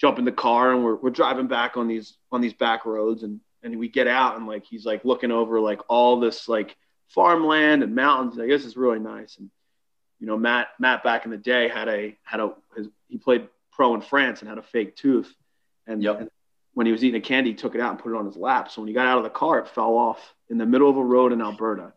jump 0.00 0.18
in 0.18 0.24
the 0.24 0.32
car 0.32 0.72
and 0.72 0.82
we're, 0.82 0.96
we're 0.96 1.10
driving 1.10 1.46
back 1.46 1.76
on 1.76 1.86
these, 1.86 2.16
on 2.32 2.40
these 2.40 2.54
back 2.54 2.84
roads 2.86 3.22
and, 3.22 3.40
and 3.62 3.78
we 3.78 3.88
get 3.88 4.08
out 4.08 4.36
and 4.36 4.46
like, 4.46 4.64
he's 4.64 4.84
like 4.84 5.04
looking 5.04 5.30
over 5.30 5.60
like 5.60 5.80
all 5.88 6.18
this 6.18 6.48
like 6.48 6.76
farmland 7.08 7.82
and 7.82 7.94
mountains. 7.94 8.38
I 8.38 8.46
guess 8.46 8.64
it's 8.64 8.76
really 8.76 8.98
nice. 8.98 9.36
And, 9.36 9.50
you 10.18 10.26
know, 10.26 10.36
Matt, 10.36 10.68
Matt 10.78 11.04
back 11.04 11.24
in 11.24 11.30
the 11.30 11.36
day 11.36 11.68
had 11.68 11.88
a, 11.88 12.16
had 12.24 12.40
a, 12.40 12.52
his, 12.76 12.88
he 13.10 13.18
played 13.18 13.48
pro 13.72 13.94
in 13.94 14.00
France 14.00 14.40
and 14.40 14.48
had 14.48 14.58
a 14.58 14.62
fake 14.62 14.96
tooth. 14.96 15.32
And, 15.86 16.02
yep. 16.02 16.20
and 16.20 16.30
when 16.74 16.86
he 16.86 16.92
was 16.92 17.02
eating 17.04 17.20
a 17.20 17.24
candy, 17.24 17.50
he 17.50 17.56
took 17.56 17.74
it 17.74 17.80
out 17.80 17.90
and 17.90 17.98
put 17.98 18.12
it 18.12 18.16
on 18.16 18.26
his 18.26 18.36
lap. 18.36 18.70
So 18.70 18.80
when 18.80 18.88
he 18.88 18.94
got 18.94 19.06
out 19.06 19.18
of 19.18 19.24
the 19.24 19.30
car, 19.30 19.58
it 19.58 19.68
fell 19.68 19.96
off 19.96 20.34
in 20.48 20.58
the 20.58 20.66
middle 20.66 20.88
of 20.88 20.96
a 20.96 21.04
road 21.04 21.32
in 21.32 21.40
Alberta. 21.40 21.92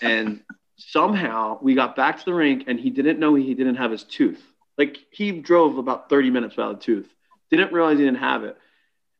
And 0.00 0.42
somehow 0.76 1.58
we 1.60 1.74
got 1.74 1.96
back 1.96 2.18
to 2.18 2.24
the 2.24 2.34
rink 2.34 2.64
and 2.66 2.78
he 2.78 2.90
didn't 2.90 3.18
know 3.18 3.34
he 3.34 3.54
didn't 3.54 3.76
have 3.76 3.90
his 3.90 4.04
tooth. 4.04 4.42
Like 4.76 4.96
he 5.10 5.32
drove 5.32 5.76
about 5.78 6.08
30 6.08 6.30
minutes 6.30 6.56
without 6.56 6.76
a 6.76 6.78
tooth, 6.78 7.08
didn't 7.50 7.72
realize 7.72 7.98
he 7.98 8.04
didn't 8.04 8.20
have 8.20 8.44
it. 8.44 8.56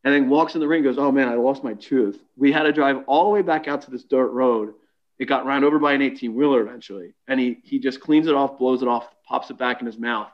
And 0.04 0.14
then 0.14 0.28
walks 0.28 0.54
in 0.54 0.60
the 0.60 0.68
ring, 0.68 0.84
goes, 0.84 0.98
Oh 0.98 1.10
man, 1.10 1.28
I 1.28 1.34
lost 1.34 1.64
my 1.64 1.74
tooth. 1.74 2.18
We 2.36 2.52
had 2.52 2.62
to 2.62 2.72
drive 2.72 3.02
all 3.08 3.24
the 3.24 3.30
way 3.30 3.42
back 3.42 3.66
out 3.66 3.82
to 3.82 3.90
this 3.90 4.04
dirt 4.04 4.28
road. 4.28 4.74
It 5.18 5.26
got 5.26 5.46
run 5.46 5.64
over 5.64 5.80
by 5.80 5.94
an 5.94 6.02
18 6.02 6.34
wheeler 6.34 6.60
eventually. 6.60 7.14
And 7.26 7.40
he, 7.40 7.58
he 7.64 7.80
just 7.80 8.00
cleans 8.00 8.28
it 8.28 8.34
off, 8.34 8.56
blows 8.58 8.82
it 8.82 8.88
off, 8.88 9.08
pops 9.26 9.50
it 9.50 9.58
back 9.58 9.80
in 9.80 9.86
his 9.86 9.98
mouth. 9.98 10.30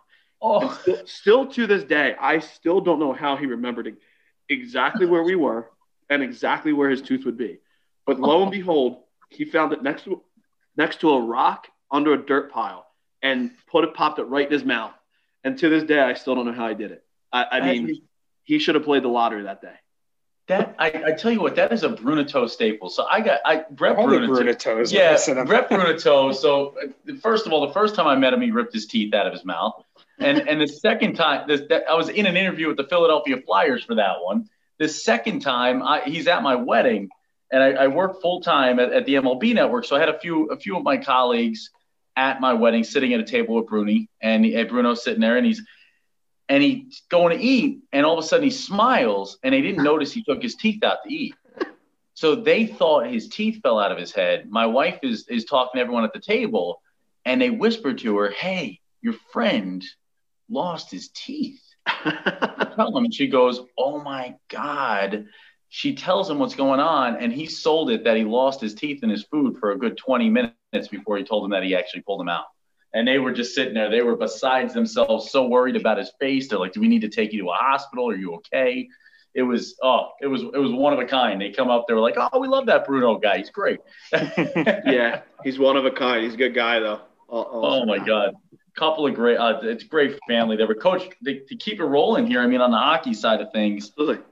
Oh, 0.47 0.79
still, 0.83 1.07
still 1.07 1.47
to 1.47 1.67
this 1.67 1.85
day, 1.85 2.15
I 2.21 2.39
still 2.39 2.83
don't 2.83 2.99
know 2.99 3.15
how 3.15 3.35
he 3.37 3.47
remembered 3.47 3.97
exactly 4.51 5.07
where 5.07 5.23
we 5.23 5.37
were 5.37 5.71
and 6.11 6.23
exactly 6.23 6.75
where 6.75 6.91
his 6.91 7.01
tooth 7.01 7.25
would 7.25 7.39
be. 7.39 7.61
But 8.07 8.21
lo 8.21 8.43
and 8.43 8.51
behold, 8.51 8.99
he 9.31 9.47
found 9.47 9.73
it 9.73 9.83
next 9.83 10.05
to 10.05 10.21
next 10.77 11.01
to 11.01 11.13
a 11.13 11.21
rock 11.21 11.69
under 11.91 12.13
a 12.13 12.19
dirt 12.19 12.53
pile 12.53 12.87
and 13.23 13.53
put 13.71 13.85
it 13.85 13.95
popped 13.95 14.19
it 14.19 14.25
right 14.25 14.47
in 14.47 14.53
his 14.53 14.65
mouth. 14.65 14.93
And 15.45 15.59
to 15.59 15.71
this 15.71 15.85
day, 15.85 16.01
I 16.01 16.13
still 16.13 16.35
don't 16.35 16.45
know 16.45 16.53
how 16.53 16.69
he 16.69 16.75
did 16.75 16.91
it. 16.91 17.03
I, 17.33 17.47
I 17.53 17.61
mean, 17.61 18.03
he 18.43 18.59
should 18.59 18.75
have 18.75 18.85
played 18.85 19.03
the 19.03 19.09
lottery 19.09 19.45
that 19.45 19.63
day. 19.63 19.75
That 20.47 20.77
I, 20.79 21.05
I, 21.07 21.13
tell 21.13 21.31
you 21.31 21.41
what, 21.41 21.57
that 21.57 21.73
is 21.73 21.85
a 21.85 21.89
Brunato 21.89 22.49
staple. 22.51 22.91
So 22.91 23.07
I 23.11 23.23
got 23.23 23.41
I 23.47 23.65
Brett 23.71 23.97
All 23.97 24.07
Brunato. 24.07 24.29
Brunatos 24.29 24.93
yeah, 24.93 25.45
Brett 25.45 25.71
Brunato. 25.71 26.35
So 26.35 26.75
uh, 26.79 27.15
first 27.23 27.47
of 27.47 27.53
all, 27.55 27.67
the 27.67 27.73
first 27.73 27.95
time 27.95 28.07
I 28.07 28.15
met 28.15 28.35
him, 28.35 28.43
he 28.43 28.51
ripped 28.51 28.75
his 28.75 28.85
teeth 28.85 29.15
out 29.15 29.27
of 29.27 29.33
his 29.33 29.47
mouth. 29.47 29.83
And 30.19 30.49
and 30.49 30.61
the 30.61 30.69
second 30.69 31.15
time, 31.15 31.47
this, 31.49 31.63
that, 31.69 31.85
I 31.89 31.95
was 31.95 32.09
in 32.09 32.27
an 32.27 32.37
interview 32.37 32.69
with 32.69 32.77
the 32.77 32.85
Philadelphia 32.85 33.37
Flyers 33.45 33.85
for 33.85 33.97
that 33.97 34.23
one. 34.23 34.49
The 34.79 34.89
second 34.89 35.41
time, 35.41 35.83
I, 35.83 36.03
he's 36.03 36.27
at 36.27 36.43
my 36.43 36.57
wedding, 36.57 37.09
and 37.51 37.63
I, 37.63 37.85
I 37.85 37.87
work 37.89 38.21
full 38.21 38.41
time 38.41 38.79
at, 38.79 38.93
at, 38.93 39.07
the 39.07 39.15
MLB 39.15 39.55
Network. 39.55 39.85
So 39.85 39.97
I 39.97 40.01
had 40.01 40.09
a 40.09 40.19
few 40.19 40.47
a 40.47 40.57
few 40.57 40.77
of 40.77 40.85
my 40.85 40.99
colleagues 40.99 41.71
at 42.17 42.41
my 42.41 42.55
wedding, 42.55 42.85
sitting 42.85 43.13
at 43.13 43.21
a 43.21 43.25
table 43.25 43.57
with 43.57 43.67
Bruni, 43.67 44.09
and, 44.21 44.45
and 44.45 44.69
Bruno's 44.69 45.03
sitting 45.03 45.21
there, 45.21 45.37
and 45.37 45.47
he's 45.47 45.63
and 46.49 46.63
he's 46.63 47.03
going 47.09 47.37
to 47.37 47.43
eat, 47.43 47.81
and 47.93 48.07
all 48.07 48.17
of 48.19 48.25
a 48.25 48.27
sudden 48.27 48.45
he 48.45 48.51
smiles, 48.51 49.39
and 49.43 49.53
they 49.53 49.63
didn't 49.63 49.83
notice 49.83 50.13
he 50.13 50.23
took 50.23 50.43
his 50.43 50.55
teeth 50.55 50.85
out 50.85 50.99
to 51.05 51.13
eat. 51.13 51.35
So 52.15 52.37
they 52.37 52.67
thought 52.67 53.07
his 53.09 53.29
teeth 53.29 53.61
fell 53.63 53.81
out 53.81 53.91
of 53.91 53.99
his 53.99 54.13
head. 54.13 54.49
My 54.49 54.67
wife 54.67 55.01
is 55.03 55.27
is 55.29 55.45
talking 55.45 55.79
to 55.79 55.81
everyone 55.81 56.05
at 56.05 56.13
the 56.13 56.21
table, 56.21 56.81
and 57.25 57.41
they 57.41 57.51
whispered 57.51 57.99
to 57.99 58.17
her, 58.19 58.31
"Hey, 58.31 58.81
your 59.03 59.15
friend 59.33 59.85
lost 60.49 60.91
his 60.91 61.09
teeth. 61.09 61.61
tell 62.77 62.97
him, 62.97 63.05
and 63.05 63.15
she 63.15 63.29
goes, 63.29 63.61
"Oh 63.79 64.01
my 64.01 64.35
god." 64.49 65.27
She 65.69 65.97
tells 65.97 66.31
him 66.31 66.39
what's 66.39 66.55
going 66.55 66.79
on, 66.79 67.17
and 67.17 67.33
he 67.33 67.47
sold 67.47 67.91
it 67.91 68.05
that 68.05 68.17
he 68.17 68.23
lost 68.23 68.61
his 68.61 68.75
teeth 68.75 69.03
in 69.03 69.11
his 69.11 69.25
food 69.25 69.57
for 69.59 69.73
a 69.73 69.79
good 69.79 69.97
20 69.97 70.31
minutes 70.31 70.89
before 70.89 71.17
he 71.17 71.25
told 71.25 71.45
him 71.45 71.51
that 71.51 71.65
he 71.65 71.75
actually 71.75 72.03
pulled 72.03 72.21
them 72.21 72.29
out. 72.29 72.45
And 72.93 73.09
they 73.09 73.19
were 73.19 73.33
just 73.33 73.57
sitting 73.57 73.75
there. 73.75 73.91
They 73.91 74.03
were 74.03 74.15
besides 74.15 74.73
themselves, 74.73 75.33
so 75.33 75.49
worried 75.49 75.75
about 75.75 75.99
his 75.99 76.13
face. 76.21 76.49
They're 76.49 76.61
like, 76.61 76.73
"Do 76.73 76.81
we 76.81 76.89
need 76.89 77.01
to 77.01 77.09
take 77.09 77.33
you 77.33 77.43
to 77.43 77.51
a 77.51 77.55
hospital? 77.55 78.09
Are 78.09 78.17
you 78.17 78.35
okay?" 78.35 78.89
It 79.35 79.43
was 79.43 79.77
oh, 79.83 80.11
it 80.21 80.29
was 80.29 80.43
it 80.43 80.59
was 80.59 80.73
one 80.73 80.93
of 80.93 81.01
a 81.01 81.05
kind. 81.07 81.41
They 81.41 81.51
come 81.51 81.69
up, 81.69 81.87
they 81.89 81.95
were 81.95 82.01
like, 82.01 82.15
"Oh, 82.17 82.39
we 82.39 82.47
love 82.47 82.67
that 82.67 82.87
Bruno 82.87 83.19
guy. 83.19 83.39
He's 83.39 83.51
great." 83.51 83.81
yeah, 84.13 85.23
he's 85.43 85.59
one 85.59 85.77
of 85.77 85.85
a 85.85 85.91
kind. 85.91 86.23
He's 86.23 86.35
a 86.35 86.37
good 86.37 86.55
guy, 86.55 86.79
though. 86.79 87.01
Oh 87.35 87.85
my 87.85 87.99
god 87.99 88.35
couple 88.75 89.07
of 89.07 89.15
great, 89.15 89.37
uh, 89.37 89.61
it's 89.63 89.85
great 89.85 90.19
family 90.29 90.57
there. 90.57 90.67
But 90.67 90.81
coach, 90.81 91.09
to, 91.25 91.41
to, 91.41 91.57
keep 91.57 91.81
it 91.81 91.85
rolling 91.85 92.27
here, 92.27 92.41
I 92.41 92.47
mean, 92.47 92.61
on 92.61 92.71
the 92.71 92.77
hockey 92.77 93.15
side 93.15 93.41
of 93.41 93.53
things, 93.53 93.89
Absolutely. 93.91 94.25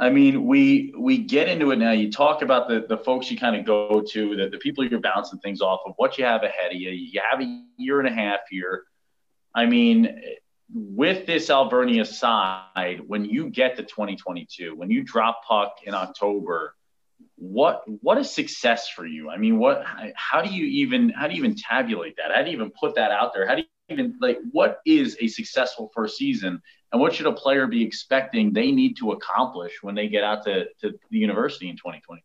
I 0.00 0.10
mean, 0.10 0.46
we 0.46 0.94
we 0.96 1.18
get 1.18 1.48
into 1.48 1.72
it 1.72 1.76
now. 1.76 1.90
You 1.90 2.12
talk 2.12 2.42
about 2.42 2.68
the 2.68 2.86
the 2.88 2.98
folks 2.98 3.30
you 3.32 3.36
kind 3.36 3.56
of 3.56 3.64
go 3.64 4.00
to, 4.00 4.36
the, 4.36 4.48
the 4.48 4.58
people 4.58 4.84
you're 4.84 5.00
bouncing 5.00 5.40
things 5.40 5.60
off 5.60 5.80
of, 5.86 5.94
what 5.96 6.18
you 6.18 6.24
have 6.24 6.44
ahead 6.44 6.70
of 6.70 6.80
you. 6.80 6.90
You 6.90 7.20
have 7.28 7.40
a 7.40 7.64
year 7.76 7.98
and 7.98 8.06
a 8.06 8.12
half 8.12 8.40
here. 8.48 8.84
I 9.56 9.66
mean, 9.66 10.22
with 10.72 11.26
this 11.26 11.50
Alvernia 11.50 12.04
side, 12.04 13.00
when 13.08 13.24
you 13.24 13.50
get 13.50 13.76
to 13.76 13.82
2022, 13.82 14.76
when 14.76 14.88
you 14.88 15.02
drop 15.02 15.42
puck 15.44 15.78
in 15.84 15.94
October, 15.94 16.76
what 17.38 17.82
what 18.02 18.18
is 18.18 18.30
success 18.30 18.88
for 18.88 19.06
you? 19.06 19.30
I 19.30 19.36
mean, 19.36 19.58
what 19.58 19.84
how 20.14 20.42
do 20.42 20.50
you 20.50 20.66
even 20.66 21.10
how 21.10 21.28
do 21.28 21.34
you 21.34 21.38
even 21.38 21.56
tabulate 21.56 22.16
that? 22.16 22.34
How 22.34 22.42
do 22.42 22.50
you 22.50 22.56
even 22.56 22.70
put 22.70 22.96
that 22.96 23.10
out 23.10 23.32
there? 23.32 23.46
How 23.46 23.54
do 23.54 23.62
you 23.62 23.66
even 23.88 24.16
like 24.20 24.38
what 24.52 24.80
is 24.84 25.16
a 25.20 25.28
successful 25.28 25.90
first 25.94 26.16
season 26.16 26.60
and 26.92 27.00
what 27.00 27.14
should 27.14 27.26
a 27.26 27.32
player 27.32 27.66
be 27.66 27.82
expecting 27.82 28.52
they 28.52 28.70
need 28.70 28.96
to 28.96 29.12
accomplish 29.12 29.72
when 29.82 29.94
they 29.94 30.08
get 30.08 30.24
out 30.24 30.44
to, 30.44 30.66
to 30.80 30.98
the 31.10 31.18
university 31.18 31.68
in 31.68 31.76
2022 31.76 32.22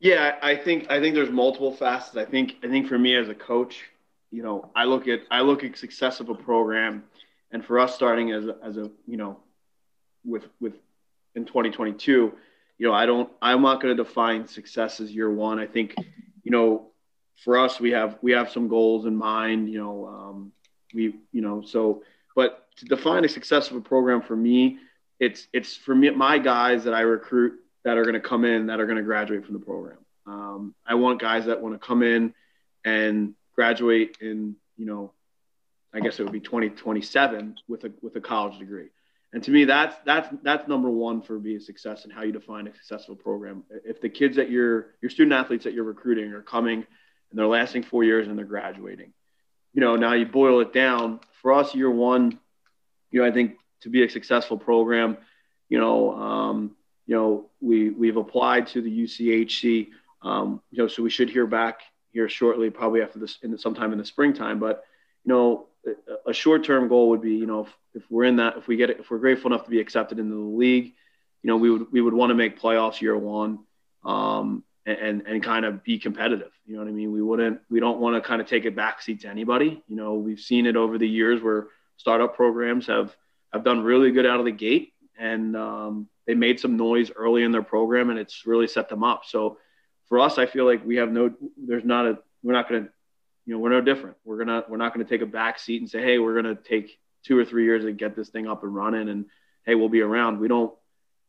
yeah 0.00 0.36
i 0.42 0.54
think 0.54 0.90
i 0.90 1.00
think 1.00 1.14
there's 1.14 1.30
multiple 1.30 1.72
facets 1.72 2.16
i 2.16 2.24
think 2.24 2.56
i 2.62 2.68
think 2.68 2.88
for 2.88 2.98
me 2.98 3.16
as 3.16 3.28
a 3.28 3.34
coach 3.34 3.84
you 4.30 4.42
know 4.42 4.70
i 4.74 4.84
look 4.84 5.08
at 5.08 5.20
i 5.30 5.40
look 5.40 5.64
at 5.64 5.76
success 5.76 6.20
of 6.20 6.28
a 6.28 6.34
program 6.34 7.04
and 7.50 7.64
for 7.64 7.78
us 7.78 7.94
starting 7.94 8.32
as 8.32 8.46
a, 8.46 8.56
as 8.62 8.76
a 8.76 8.90
you 9.06 9.16
know 9.16 9.38
with 10.24 10.44
with 10.60 10.74
in 11.34 11.44
2022 11.44 12.32
you 12.78 12.86
know 12.86 12.92
i 12.92 13.06
don't 13.06 13.30
i'm 13.42 13.62
not 13.62 13.80
going 13.80 13.96
to 13.96 14.02
define 14.02 14.46
success 14.46 15.00
as 15.00 15.14
year 15.14 15.30
one 15.30 15.58
i 15.58 15.66
think 15.66 15.94
you 16.42 16.50
know 16.50 16.90
for 17.44 17.58
us 17.58 17.80
we 17.80 17.90
have 17.90 18.18
we 18.22 18.32
have 18.32 18.50
some 18.50 18.68
goals 18.68 19.06
in 19.06 19.16
mind 19.16 19.68
you 19.70 19.78
know 19.78 20.06
um, 20.06 20.52
we 20.94 21.14
you 21.32 21.40
know 21.40 21.62
so 21.62 22.02
but 22.34 22.66
to 22.76 22.84
define 22.86 23.24
a 23.24 23.28
successful 23.28 23.80
program 23.80 24.20
for 24.20 24.36
me 24.36 24.78
it's 25.20 25.46
it's 25.52 25.76
for 25.76 25.94
me 25.94 26.10
my 26.10 26.38
guys 26.38 26.84
that 26.84 26.94
i 26.94 27.00
recruit 27.00 27.54
that 27.84 27.96
are 27.98 28.02
going 28.02 28.14
to 28.14 28.20
come 28.20 28.44
in 28.44 28.66
that 28.66 28.80
are 28.80 28.86
going 28.86 28.98
to 28.98 29.02
graduate 29.02 29.44
from 29.44 29.54
the 29.54 29.64
program 29.64 29.98
um, 30.26 30.74
i 30.86 30.94
want 30.94 31.20
guys 31.20 31.46
that 31.46 31.60
want 31.60 31.74
to 31.74 31.86
come 31.86 32.02
in 32.02 32.34
and 32.84 33.34
graduate 33.54 34.18
in 34.20 34.56
you 34.76 34.86
know 34.86 35.12
I 35.94 36.00
guess 36.00 36.18
it 36.18 36.24
would 36.24 36.32
be 36.32 36.40
2027 36.40 37.54
with 37.68 37.84
a 37.84 37.92
with 38.02 38.16
a 38.16 38.20
college 38.20 38.58
degree. 38.58 38.88
And 39.34 39.42
to 39.42 39.50
me, 39.50 39.64
that's 39.64 39.96
that's 40.06 40.28
that's 40.44 40.68
number 40.68 40.88
one 40.88 41.20
for 41.20 41.36
a 41.44 41.58
success 41.58 42.04
and 42.04 42.12
how 42.12 42.22
you 42.22 42.30
define 42.30 42.68
a 42.68 42.72
successful 42.72 43.16
program. 43.16 43.64
If 43.84 44.00
the 44.00 44.08
kids 44.08 44.36
that 44.36 44.48
you're 44.48 44.94
your 45.02 45.10
student 45.10 45.32
athletes 45.32 45.64
that 45.64 45.74
you're 45.74 45.82
recruiting 45.82 46.32
are 46.32 46.40
coming 46.40 46.76
and 46.76 47.38
they're 47.38 47.48
lasting 47.48 47.82
four 47.82 48.04
years 48.04 48.28
and 48.28 48.38
they're 48.38 48.44
graduating, 48.44 49.12
you 49.72 49.80
know, 49.80 49.96
now 49.96 50.12
you 50.12 50.24
boil 50.24 50.60
it 50.60 50.72
down 50.72 51.18
for 51.42 51.52
us, 51.52 51.74
year 51.74 51.90
one, 51.90 52.38
you 53.10 53.20
know, 53.20 53.26
I 53.26 53.32
think 53.32 53.56
to 53.80 53.88
be 53.88 54.04
a 54.04 54.08
successful 54.08 54.56
program, 54.56 55.16
you 55.68 55.78
know, 55.78 56.14
um, 56.14 56.76
you 57.04 57.16
know, 57.16 57.50
we 57.60 57.90
we've 57.90 58.16
applied 58.16 58.68
to 58.68 58.82
the 58.82 59.02
UCHC, 59.02 59.88
um, 60.22 60.62
you 60.70 60.78
know, 60.78 60.86
so 60.86 61.02
we 61.02 61.10
should 61.10 61.28
hear 61.28 61.48
back 61.48 61.80
here 62.12 62.28
shortly, 62.28 62.70
probably 62.70 63.02
after 63.02 63.18
this, 63.18 63.38
in 63.42 63.50
the, 63.50 63.58
sometime 63.58 63.90
in 63.90 63.98
the 63.98 64.04
springtime. 64.04 64.60
But 64.60 64.84
you 65.24 65.32
know, 65.32 65.66
a 66.26 66.32
short-term 66.32 66.88
goal 66.88 67.10
would 67.10 67.22
be, 67.22 67.34
you 67.34 67.46
know, 67.46 67.60
if, 67.60 67.76
if 67.94 68.10
we're 68.10 68.24
in 68.24 68.36
that, 68.36 68.56
if 68.56 68.66
we 68.66 68.76
get 68.76 68.90
it, 68.90 69.00
if 69.00 69.10
we're 69.10 69.18
grateful 69.18 69.52
enough 69.52 69.64
to 69.64 69.70
be 69.70 69.80
accepted 69.80 70.18
into 70.18 70.34
the 70.34 70.40
league, 70.40 70.94
you 71.42 71.48
know, 71.48 71.56
we 71.56 71.70
would 71.70 71.92
we 71.92 72.00
would 72.00 72.14
want 72.14 72.30
to 72.30 72.34
make 72.34 72.60
playoffs 72.60 73.00
year 73.00 73.16
one, 73.16 73.60
um, 74.04 74.64
and 74.86 75.22
and 75.26 75.42
kind 75.42 75.64
of 75.64 75.84
be 75.84 75.98
competitive. 75.98 76.52
You 76.66 76.74
know 76.74 76.80
what 76.80 76.88
I 76.88 76.92
mean? 76.92 77.12
We 77.12 77.22
wouldn't, 77.22 77.60
we 77.70 77.80
don't 77.80 78.00
want 78.00 78.16
to 78.16 78.26
kind 78.26 78.40
of 78.40 78.48
take 78.48 78.64
a 78.64 78.70
backseat 78.70 79.20
to 79.20 79.28
anybody. 79.28 79.82
You 79.86 79.96
know, 79.96 80.14
we've 80.14 80.40
seen 80.40 80.66
it 80.66 80.76
over 80.76 80.96
the 80.96 81.08
years 81.08 81.42
where 81.42 81.68
startup 81.96 82.34
programs 82.34 82.86
have 82.86 83.14
have 83.52 83.64
done 83.64 83.82
really 83.82 84.10
good 84.10 84.26
out 84.26 84.40
of 84.40 84.46
the 84.46 84.52
gate, 84.52 84.94
and 85.18 85.56
um, 85.56 86.08
they 86.26 86.34
made 86.34 86.58
some 86.58 86.76
noise 86.76 87.10
early 87.14 87.42
in 87.42 87.52
their 87.52 87.62
program, 87.62 88.10
and 88.10 88.18
it's 88.18 88.46
really 88.46 88.66
set 88.66 88.88
them 88.88 89.04
up. 89.04 89.24
So 89.26 89.58
for 90.08 90.20
us, 90.20 90.38
I 90.38 90.46
feel 90.46 90.64
like 90.64 90.84
we 90.84 90.96
have 90.96 91.12
no, 91.12 91.34
there's 91.56 91.84
not 91.84 92.06
a, 92.06 92.18
we're 92.42 92.52
not 92.52 92.68
going 92.68 92.84
to 92.84 92.90
you 93.46 93.54
know, 93.54 93.60
we're 93.60 93.70
no 93.70 93.80
different. 93.80 94.16
We're 94.24 94.38
gonna 94.38 94.64
we're 94.68 94.76
not 94.76 94.92
gonna 94.94 95.04
take 95.04 95.22
a 95.22 95.26
back 95.26 95.58
seat 95.58 95.80
and 95.80 95.90
say, 95.90 96.02
hey, 96.02 96.18
we're 96.18 96.34
gonna 96.34 96.54
take 96.54 96.98
two 97.24 97.38
or 97.38 97.44
three 97.44 97.64
years 97.64 97.84
to 97.84 97.92
get 97.92 98.16
this 98.16 98.28
thing 98.28 98.46
up 98.46 98.62
and 98.62 98.74
running, 98.74 99.08
and 99.08 99.26
hey, 99.64 99.74
we'll 99.74 99.88
be 99.88 100.00
around. 100.00 100.38
We 100.38 100.48
don't. 100.48 100.72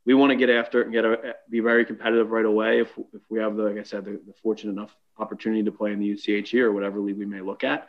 We 0.05 0.13
want 0.13 0.29
to 0.29 0.35
get 0.35 0.51
after 0.51 0.81
it 0.81 0.85
and 0.85 0.93
get 0.93 1.03
a, 1.03 1.35
be 1.49 1.61
very 1.61 1.83
competitive 1.83 2.29
right 2.29 2.45
away. 2.45 2.79
If, 2.79 2.95
if 3.11 3.23
we 3.27 3.39
have 3.39 3.55
the, 3.55 3.63
like 3.63 3.79
I 3.79 3.83
said, 3.83 4.05
the, 4.05 4.11
the 4.11 4.33
fortunate 4.43 4.73
enough 4.73 4.95
opportunity 5.17 5.63
to 5.63 5.71
play 5.71 5.93
in 5.93 5.99
the 5.99 6.13
UCHC 6.13 6.59
or 6.59 6.71
whatever 6.71 6.99
league 6.99 7.17
we 7.17 7.25
may 7.25 7.41
look 7.41 7.63
at. 7.63 7.87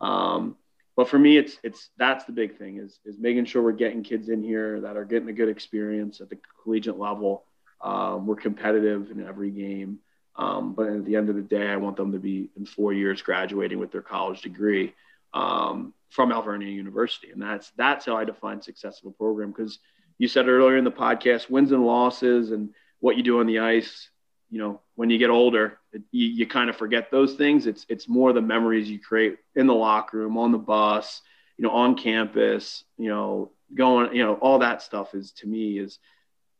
Um, 0.00 0.56
but 0.96 1.08
for 1.08 1.18
me, 1.18 1.36
it's 1.36 1.58
it's 1.62 1.90
that's 1.96 2.24
the 2.24 2.32
big 2.32 2.58
thing 2.58 2.78
is 2.78 2.98
is 3.04 3.18
making 3.18 3.44
sure 3.44 3.62
we're 3.62 3.72
getting 3.72 4.02
kids 4.02 4.30
in 4.30 4.42
here 4.42 4.80
that 4.80 4.96
are 4.96 5.04
getting 5.04 5.28
a 5.28 5.32
good 5.32 5.48
experience 5.48 6.20
at 6.20 6.28
the 6.28 6.38
collegiate 6.64 6.98
level. 6.98 7.44
Um, 7.80 8.26
we're 8.26 8.34
competitive 8.34 9.10
in 9.12 9.24
every 9.24 9.50
game. 9.50 10.00
Um, 10.38 10.72
but 10.72 10.86
at 10.86 11.04
the 11.04 11.16
end 11.16 11.28
of 11.28 11.34
the 11.34 11.42
day, 11.42 11.68
I 11.68 11.76
want 11.76 11.96
them 11.96 12.12
to 12.12 12.18
be 12.18 12.48
in 12.56 12.64
four 12.64 12.92
years 12.92 13.20
graduating 13.20 13.78
with 13.80 13.90
their 13.90 14.02
college 14.02 14.40
degree 14.40 14.94
um, 15.34 15.92
from 16.10 16.30
Alvernia 16.30 16.70
University, 16.70 17.32
and 17.32 17.42
that's 17.42 17.72
that's 17.76 18.06
how 18.06 18.16
I 18.16 18.24
define 18.24 18.62
successful 18.62 19.10
program. 19.10 19.50
Because 19.50 19.80
you 20.16 20.28
said 20.28 20.48
earlier 20.48 20.76
in 20.76 20.84
the 20.84 20.92
podcast, 20.92 21.50
wins 21.50 21.72
and 21.72 21.84
losses 21.84 22.52
and 22.52 22.70
what 23.00 23.16
you 23.16 23.24
do 23.24 23.40
on 23.40 23.46
the 23.46 23.58
ice. 23.58 24.10
You 24.48 24.60
know, 24.60 24.80
when 24.94 25.10
you 25.10 25.18
get 25.18 25.28
older, 25.28 25.78
it, 25.92 26.02
you, 26.10 26.28
you 26.28 26.46
kind 26.46 26.70
of 26.70 26.76
forget 26.76 27.10
those 27.10 27.34
things. 27.34 27.66
It's 27.66 27.84
it's 27.88 28.08
more 28.08 28.32
the 28.32 28.40
memories 28.40 28.88
you 28.88 29.00
create 29.00 29.38
in 29.56 29.66
the 29.66 29.74
locker 29.74 30.18
room, 30.18 30.38
on 30.38 30.52
the 30.52 30.58
bus, 30.58 31.20
you 31.56 31.64
know, 31.64 31.72
on 31.72 31.96
campus. 31.96 32.84
You 32.96 33.08
know, 33.08 33.50
going, 33.74 34.14
you 34.14 34.22
know, 34.22 34.34
all 34.34 34.60
that 34.60 34.82
stuff 34.82 35.14
is 35.14 35.32
to 35.32 35.48
me 35.48 35.80
is 35.80 35.98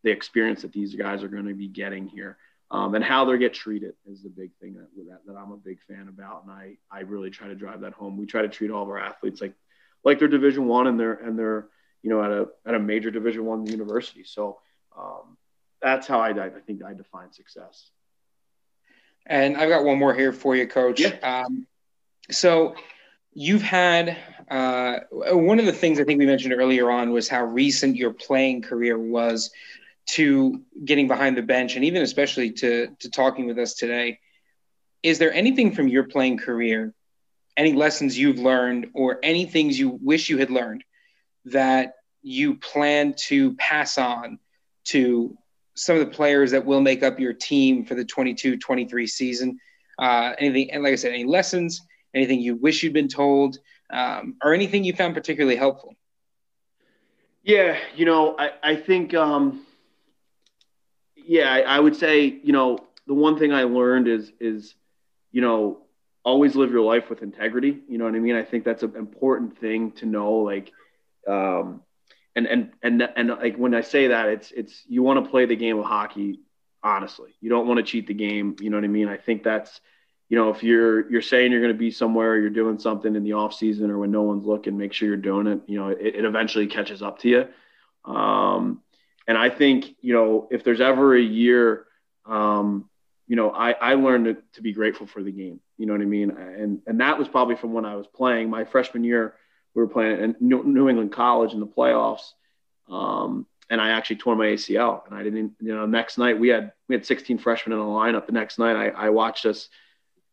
the 0.03 0.11
experience 0.11 0.63
that 0.63 0.73
these 0.73 0.97
guys 0.97 1.23
are 1.23 1.29
going 1.29 1.47
to 1.47 1.55
be 1.55 1.69
getting 1.69 2.09
here 2.09 2.37
um, 2.71 2.95
and 2.95 3.03
how 3.03 3.25
they 3.25 3.39
get 3.39 3.55
treated 3.55 3.95
is 4.11 4.23
the 4.23 4.29
big 4.29 4.51
thing 4.61 4.75
that, 4.75 4.89
that, 4.97 5.21
that 5.27 5.39
I'm 5.39 5.53
a 5.53 5.57
big 5.57 5.79
fan 5.89 6.09
about, 6.09 6.45
and 6.45 6.53
I 6.53 6.77
I 6.91 7.01
really 7.01 7.31
try 7.31 7.49
to 7.49 7.55
drive 7.55 7.81
that 7.81 7.95
home. 7.95 8.17
We 8.19 8.27
try 8.27 8.43
to 8.43 8.49
treat 8.49 8.71
all 8.71 8.83
of 8.83 8.89
our 8.89 8.99
athletes 8.99 9.41
like 9.41 9.55
like 10.05 10.19
they're 10.19 10.29
Division 10.29 10.67
One 10.67 10.87
and 10.87 11.01
they're 11.01 11.15
and 11.15 11.39
they're 11.39 11.69
you 12.03 12.11
know 12.11 12.23
at 12.23 12.31
a 12.31 12.49
at 12.67 12.75
a 12.75 12.79
major 12.79 13.11
Division 13.11 13.45
One 13.45 13.67
university. 13.67 14.25
So 14.25 14.59
um, 14.97 15.39
that's 15.81 16.07
how 16.07 16.21
I 16.21 16.31
I 16.31 16.51
think 16.67 16.85
I 16.85 16.93
define 16.93 17.33
success. 17.33 17.91
And 19.25 19.57
I've 19.57 19.69
got 19.69 19.85
one 19.85 19.99
more 19.99 20.15
here 20.15 20.33
for 20.33 20.57
you, 20.57 20.67
Coach. 20.67 21.01
Yeah. 21.01 21.17
Um, 21.23 21.67
so 22.31 22.75
you've 23.33 23.63
had 23.63 24.17
uh, 24.51 25.01
one 25.11 25.59
of 25.59 25.67
the 25.67 25.73
things 25.73 26.01
I 26.01 26.05
think 26.05 26.19
we 26.19 26.27
mentioned 26.27 26.55
earlier 26.55 26.91
on 26.91 27.13
was 27.13 27.29
how 27.29 27.45
recent 27.45 27.97
your 27.97 28.13
playing 28.13 28.63
career 28.63 28.99
was 28.99 29.51
to 30.09 30.63
getting 30.85 31.07
behind 31.07 31.37
the 31.37 31.43
bench 31.43 31.77
and 31.77 31.85
even 31.85 32.03
especially 32.03 32.53
to 32.53 32.89
to 32.99 33.11
talking 33.11 33.47
with 33.47 33.59
us 33.59 33.75
today 33.75 34.19
is 35.03 35.19
there 35.19 35.33
anything 35.33 35.73
from 35.73 35.89
your 35.89 36.05
playing 36.05 36.39
career 36.39 36.95
any 37.59 37.73
lessons 37.73 38.17
you've 38.17 38.39
learned 38.39 38.87
or 38.95 39.19
any 39.23 39.45
things 39.45 39.79
you 39.79 39.99
wish 40.03 40.31
you 40.31 40.39
had 40.39 40.51
learned 40.51 40.85
that 41.47 41.95
you 42.23 42.55
plan 42.55 43.15
to 43.15 43.55
pass 43.57 43.99
on 43.99 44.39
to 44.85 45.37
some 45.75 45.97
of 45.97 46.09
the 46.09 46.15
players 46.15 46.53
that 46.53 46.65
will 46.65 46.81
make 46.81 47.03
up 47.03 47.19
your 47.21 47.33
team 47.33 47.85
for 47.85 47.95
the 47.95 48.05
22-23 48.05 49.09
season? 49.09 49.59
Uh, 49.99 50.33
anything 50.39 50.71
and 50.71 50.85
like 50.85 50.93
i 50.93 50.97
said 50.97 51.13
any 51.13 51.25
lessons 51.25 51.83
anything 52.15 52.41
you 52.41 52.55
wish 52.55 52.85
you'd 52.85 52.93
been 52.93 53.09
told 53.09 53.59
um, 53.91 54.37
or 54.45 54.55
anything 54.55 54.85
you 54.85 54.93
found 54.93 55.13
particularly 55.13 55.57
helpful? 55.57 55.97
Yeah 57.43 57.77
you 57.97 58.05
know 58.05 58.37
i, 58.39 58.51
I 58.63 58.77
think 58.77 59.13
um, 59.15 59.67
yeah, 61.29 61.53
I, 61.53 61.61
I 61.61 61.79
would 61.79 61.95
say, 61.95 62.25
you 62.25 62.53
know, 62.53 62.79
the 63.07 63.13
one 63.13 63.39
thing 63.39 63.53
I 63.53 63.65
learned 63.65 64.09
is, 64.09 64.33
is, 64.41 64.75
you 65.31 65.43
know, 65.43 65.83
always 66.25 66.57
live 66.57 66.71
your 66.71 66.83
life 66.83 67.11
with 67.11 67.23
integrity. 67.23 67.79
You 67.87 67.99
know 67.99 68.07
what 68.07 68.15
I 68.15 68.19
mean? 68.19 68.35
I 68.35 68.43
think 68.43 68.65
that's 68.65 68.83
an 68.83 68.97
important 68.97 69.59
thing 69.59 69.93
to 69.93 70.07
know. 70.07 70.37
Like, 70.37 70.73
um, 71.29 71.83
and 72.35 72.47
and 72.47 72.71
and 72.83 73.03
and 73.15 73.29
like 73.29 73.57
when 73.57 73.75
I 73.75 73.83
say 73.83 74.09
that, 74.09 74.29
it's 74.29 74.53
it's 74.53 74.83
you 74.89 75.03
want 75.03 75.23
to 75.23 75.31
play 75.31 75.45
the 75.45 75.57
game 75.57 75.79
of 75.79 75.85
hockey 75.85 76.41
honestly. 76.83 77.35
You 77.43 77.51
don't 77.51 77.67
want 77.67 77.77
to 77.79 77.85
cheat 77.85 78.07
the 78.07 78.15
game. 78.15 78.57
You 78.61 78.71
know 78.71 78.79
what 78.79 78.85
I 78.85 78.89
mean? 78.89 79.09
I 79.09 79.19
think 79.19 79.43
that's, 79.43 79.81
you 80.31 80.39
know, 80.39 80.49
if 80.49 80.63
you're 80.63 81.11
you're 81.11 81.21
saying 81.21 81.53
you're 81.53 81.61
going 81.61 81.75
to 81.75 81.79
be 81.79 81.91
somewhere, 81.91 82.39
you're 82.39 82.49
doing 82.49 82.79
something 82.79 83.15
in 83.15 83.23
the 83.23 83.35
off 83.35 83.53
season 83.53 83.91
or 83.91 83.99
when 83.99 84.11
no 84.11 84.23
one's 84.23 84.47
looking, 84.47 84.79
make 84.79 84.95
sure 84.95 85.09
you're 85.09 85.17
doing 85.19 85.47
it. 85.47 85.61
You 85.67 85.79
know, 85.79 85.89
it, 85.89 86.15
it 86.17 86.25
eventually 86.25 86.69
catches 86.69 87.03
up 87.03 87.19
to 87.21 87.29
you. 87.29 87.49
Um, 88.11 88.83
and 89.29 89.37
I 89.37 89.51
think, 89.51 89.95
you 90.01 90.15
know, 90.15 90.49
if 90.51 90.65
there's 90.65 90.81
ever 90.81 91.15
a 91.15 91.21
year, 91.21 91.85
um, 92.25 92.89
you 93.27 93.37
know, 93.37 93.51
I, 93.51 93.73
I 93.73 93.95
learned 93.95 94.25
to, 94.25 94.37
to, 94.55 94.63
be 94.63 94.73
grateful 94.73 95.07
for 95.07 95.23
the 95.23 95.31
game. 95.31 95.61
You 95.77 95.85
know 95.85 95.93
what 95.93 96.01
I 96.01 96.07
mean? 96.07 96.31
And 96.31 96.81
and 96.87 97.01
that 97.01 97.19
was 97.19 97.29
probably 97.29 97.55
from 97.55 97.75
when 97.75 97.85
I 97.85 97.95
was 97.95 98.07
playing. 98.07 98.49
My 98.49 98.65
freshman 98.65 99.05
year, 99.05 99.35
we 99.75 99.83
were 99.83 99.89
playing 99.89 100.21
in 100.21 100.37
New 100.41 100.89
England 100.89 101.13
College 101.13 101.53
in 101.53 101.61
the 101.61 101.67
playoffs, 101.67 102.33
um, 102.89 103.47
and 103.69 103.83
I 103.83 103.91
actually 103.91 104.17
tore 104.17 104.35
my 104.35 104.47
ACL. 104.47 105.07
And 105.07 105.15
I 105.15 105.23
didn't, 105.23 105.53
you 105.61 105.75
know, 105.75 105.85
next 105.85 106.17
night 106.17 106.41
we 106.41 106.49
had 106.49 106.73
we 106.89 106.95
had 106.95 107.05
16 107.05 107.39
freshmen 107.39 107.79
in 107.79 107.79
the 107.79 107.85
lineup. 107.85 108.27
The 108.27 108.33
next 108.33 108.59
night 108.59 108.77
I, 108.77 108.89
I 108.89 109.11
watched 109.11 109.45
us, 109.45 109.69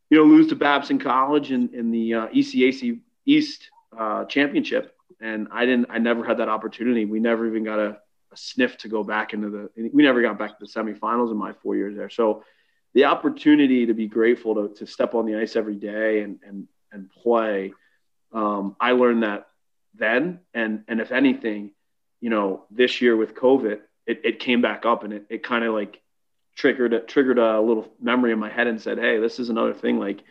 you 0.10 0.18
know, 0.18 0.24
lose 0.24 0.48
to 0.48 0.56
Babson 0.56 1.00
College 1.00 1.52
in 1.52 1.74
in 1.74 1.92
the 1.92 2.14
uh, 2.14 2.28
ECAC 2.28 3.02
East 3.26 3.70
uh, 3.98 4.24
championship, 4.26 4.96
and 5.20 5.50
I 5.52 5.66
didn't. 5.66 5.88
I 5.90 6.00
never 6.00 6.24
had 6.24 6.38
that 6.38 6.48
opportunity. 6.48 7.04
We 7.04 7.20
never 7.20 7.46
even 7.46 7.66
got 7.66 7.80
a 7.80 7.98
a 8.36 8.38
sniff 8.38 8.78
to 8.80 8.90
go 8.90 9.04
back 9.04 9.34
into 9.34 9.50
the. 9.50 9.90
We 9.94 10.04
never 10.04 10.22
got 10.22 10.38
back 10.38 10.58
to 10.60 10.66
the 10.66 10.72
semifinals 10.72 11.32
in 11.32 11.38
my 11.38 11.54
four 11.54 11.76
years 11.76 11.96
there. 11.96 12.10
So 12.10 12.44
the 12.94 13.06
opportunity 13.06 13.86
to 13.88 13.94
be 13.94 14.08
grateful 14.08 14.56
to, 14.56 14.74
to 14.76 14.86
step 14.86 15.16
on 15.16 15.26
the 15.26 15.38
ice 15.38 15.56
every 15.56 15.76
day 15.76 16.22
and 16.22 16.40
and 16.46 16.68
and 16.92 17.10
play. 17.10 17.74
Um, 18.32 18.76
I 18.80 18.92
learned 18.92 19.24
that 19.24 19.48
then, 19.94 20.40
and 20.54 20.84
and 20.88 21.00
if 21.00 21.12
anything, 21.12 21.72
you 22.20 22.30
know, 22.30 22.66
this 22.70 23.02
year 23.02 23.16
with 23.16 23.36
COVID, 23.36 23.80
it, 24.06 24.22
it 24.24 24.40
came 24.40 24.62
back 24.62 24.86
up 24.86 25.04
and 25.04 25.14
it, 25.14 25.26
it 25.30 25.44
kind 25.44 25.64
of 25.64 25.74
like 25.74 26.02
triggered 26.56 26.94
a, 26.94 27.00
triggered 27.00 27.40
a 27.40 27.60
little 27.62 27.88
memory 28.02 28.32
in 28.32 28.40
my 28.40 28.50
head 28.50 28.68
and 28.68 28.82
said, 28.82 28.98
hey, 28.98 29.20
this 29.20 29.40
is 29.40 29.50
another 29.50 29.74
thing. 29.74 30.00
Like, 30.00 30.22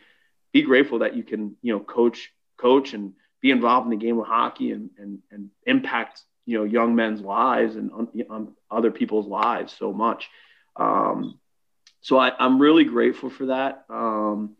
be 0.52 0.62
grateful 0.62 1.00
that 1.00 1.16
you 1.16 1.22
can 1.22 1.56
you 1.62 1.72
know 1.72 1.80
coach 1.80 2.32
coach 2.58 2.92
and 2.94 3.14
be 3.40 3.50
involved 3.50 3.86
in 3.86 3.90
the 3.90 4.04
game 4.04 4.18
of 4.18 4.26
hockey 4.26 4.72
and 4.72 4.90
and 4.98 5.18
and 5.30 5.50
impact 5.66 6.22
you 6.46 6.58
know 6.58 6.64
young 6.64 6.94
men's 6.94 7.20
lives 7.20 7.76
and 7.76 7.90
other 8.70 8.90
people's 8.90 9.26
lives 9.26 9.74
so 9.78 9.92
much. 9.92 10.28
Um, 10.76 11.38
so 12.00 12.18
I, 12.18 12.32
am 12.44 12.60
really 12.60 12.84
grateful 12.84 13.30
for 13.30 13.46
that. 13.46 13.84
Um, 13.88 14.56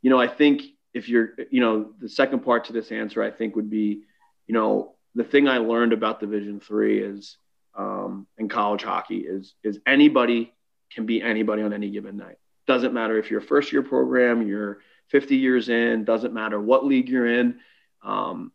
you 0.00 0.10
know, 0.10 0.18
I 0.18 0.28
think 0.28 0.62
if 0.94 1.08
you're, 1.10 1.32
you 1.50 1.60
know, 1.60 1.92
the 2.00 2.08
second 2.08 2.40
part 2.40 2.66
to 2.66 2.72
this 2.72 2.90
answer, 2.90 3.22
I 3.22 3.30
think 3.30 3.54
would 3.54 3.68
be, 3.68 4.02
you 4.46 4.54
know, 4.54 4.94
the 5.14 5.24
thing 5.24 5.46
I 5.46 5.58
learned 5.58 5.92
about 5.92 6.20
Division 6.20 6.58
three 6.60 7.00
is 7.02 7.36
um, 7.76 8.26
in 8.38 8.48
college 8.48 8.82
hockey 8.82 9.18
is 9.18 9.54
is 9.62 9.78
anybody 9.86 10.54
can 10.90 11.04
be 11.04 11.20
anybody 11.20 11.62
on 11.62 11.72
any 11.72 11.90
given 11.90 12.16
night. 12.16 12.38
Doesn't 12.66 12.94
matter 12.94 13.18
if 13.18 13.30
you're 13.30 13.40
a 13.40 13.44
first 13.44 13.72
year 13.72 13.82
program, 13.82 14.46
you're 14.46 14.78
50 15.08 15.36
years 15.36 15.68
in. 15.68 16.04
Doesn't 16.04 16.32
matter 16.32 16.60
what 16.60 16.84
league 16.84 17.08
you're 17.08 17.26
in. 17.26 17.60
Um, 18.02 18.52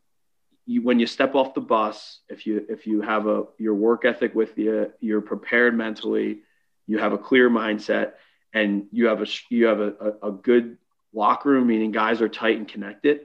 you, 0.65 0.81
when 0.81 0.99
you 0.99 1.07
step 1.07 1.35
off 1.35 1.53
the 1.53 1.61
bus, 1.61 2.19
if 2.29 2.45
you 2.45 2.65
if 2.69 2.85
you 2.87 3.01
have 3.01 3.27
a 3.27 3.45
your 3.57 3.73
work 3.73 4.05
ethic 4.05 4.35
with 4.35 4.57
you, 4.57 4.91
you're 4.99 5.21
prepared 5.21 5.75
mentally, 5.75 6.39
you 6.87 6.99
have 6.99 7.13
a 7.13 7.17
clear 7.17 7.49
mindset, 7.49 8.13
and 8.53 8.87
you 8.91 9.07
have 9.07 9.21
a 9.21 9.27
you 9.49 9.65
have 9.65 9.79
a, 9.79 9.93
a, 10.21 10.29
a 10.29 10.31
good 10.31 10.77
locker 11.13 11.49
room, 11.49 11.67
meaning 11.67 11.91
guys 11.91 12.21
are 12.21 12.29
tight 12.29 12.57
and 12.57 12.67
connected. 12.67 13.21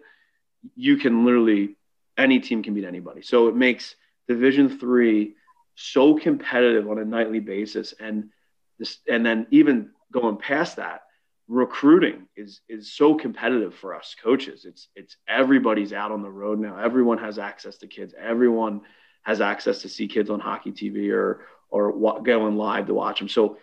You 0.74 0.96
can 0.96 1.24
literally 1.24 1.76
any 2.16 2.40
team 2.40 2.62
can 2.62 2.74
beat 2.74 2.84
anybody. 2.84 3.22
So 3.22 3.48
it 3.48 3.56
makes 3.56 3.94
Division 4.28 4.78
three 4.78 5.34
so 5.74 6.18
competitive 6.18 6.88
on 6.88 6.98
a 6.98 7.04
nightly 7.04 7.40
basis, 7.40 7.94
and 8.00 8.30
this, 8.78 8.98
and 9.08 9.24
then 9.24 9.46
even 9.50 9.90
going 10.12 10.36
past 10.36 10.76
that, 10.76 11.02
recruiting 11.48 12.26
is 12.36 12.60
is 12.68 12.92
so 12.92 13.14
competitive 13.14 13.74
for 13.74 13.94
us 13.94 14.16
coaches. 14.20 14.64
It's 14.64 14.88
it's 14.96 15.16
everybody's 15.28 15.92
out 15.92 16.12
on 16.12 16.22
the 16.22 16.30
road 16.30 16.58
now. 16.58 16.78
Everyone 16.78 17.18
has 17.18 17.38
access 17.38 17.76
to 17.78 17.86
kids. 17.86 18.14
Everyone 18.18 18.82
has 19.22 19.40
access 19.40 19.82
to 19.82 19.88
see 19.88 20.08
kids 20.08 20.30
on 20.30 20.40
hockey 20.40 20.72
TV 20.72 21.12
or 21.12 21.46
or 21.68 22.22
going 22.22 22.56
live 22.56 22.86
to 22.86 22.94
watch 22.94 23.18
them. 23.18 23.28
So 23.28 23.58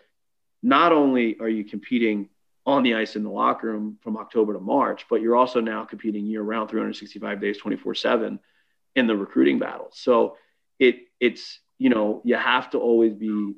not 0.62 0.92
only 0.92 1.40
are 1.40 1.50
you 1.50 1.64
competing 1.64 2.30
on 2.66 2.84
the 2.84 2.96
ice 2.96 3.16
in 3.18 3.24
the 3.24 3.30
locker 3.30 3.68
room 3.68 3.98
from 4.02 4.16
October 4.18 4.54
to 4.54 4.60
March, 4.60 5.06
but 5.10 5.22
you're 5.22 5.36
also 5.36 5.60
now 5.60 5.84
competing 5.84 6.26
year 6.26 6.42
round, 6.42 6.70
365 6.70 7.42
days, 7.42 7.58
24 7.58 7.96
seven 7.96 8.40
in 8.96 9.08
the 9.08 9.16
recruiting 9.16 9.60
battle. 9.60 9.90
So 9.92 10.38
it 10.80 11.08
it's 11.20 11.60
you 11.78 11.90
know 11.90 12.22
you 12.24 12.36
have 12.36 12.70
to 12.72 12.80
always 12.80 13.14
be 13.14 13.56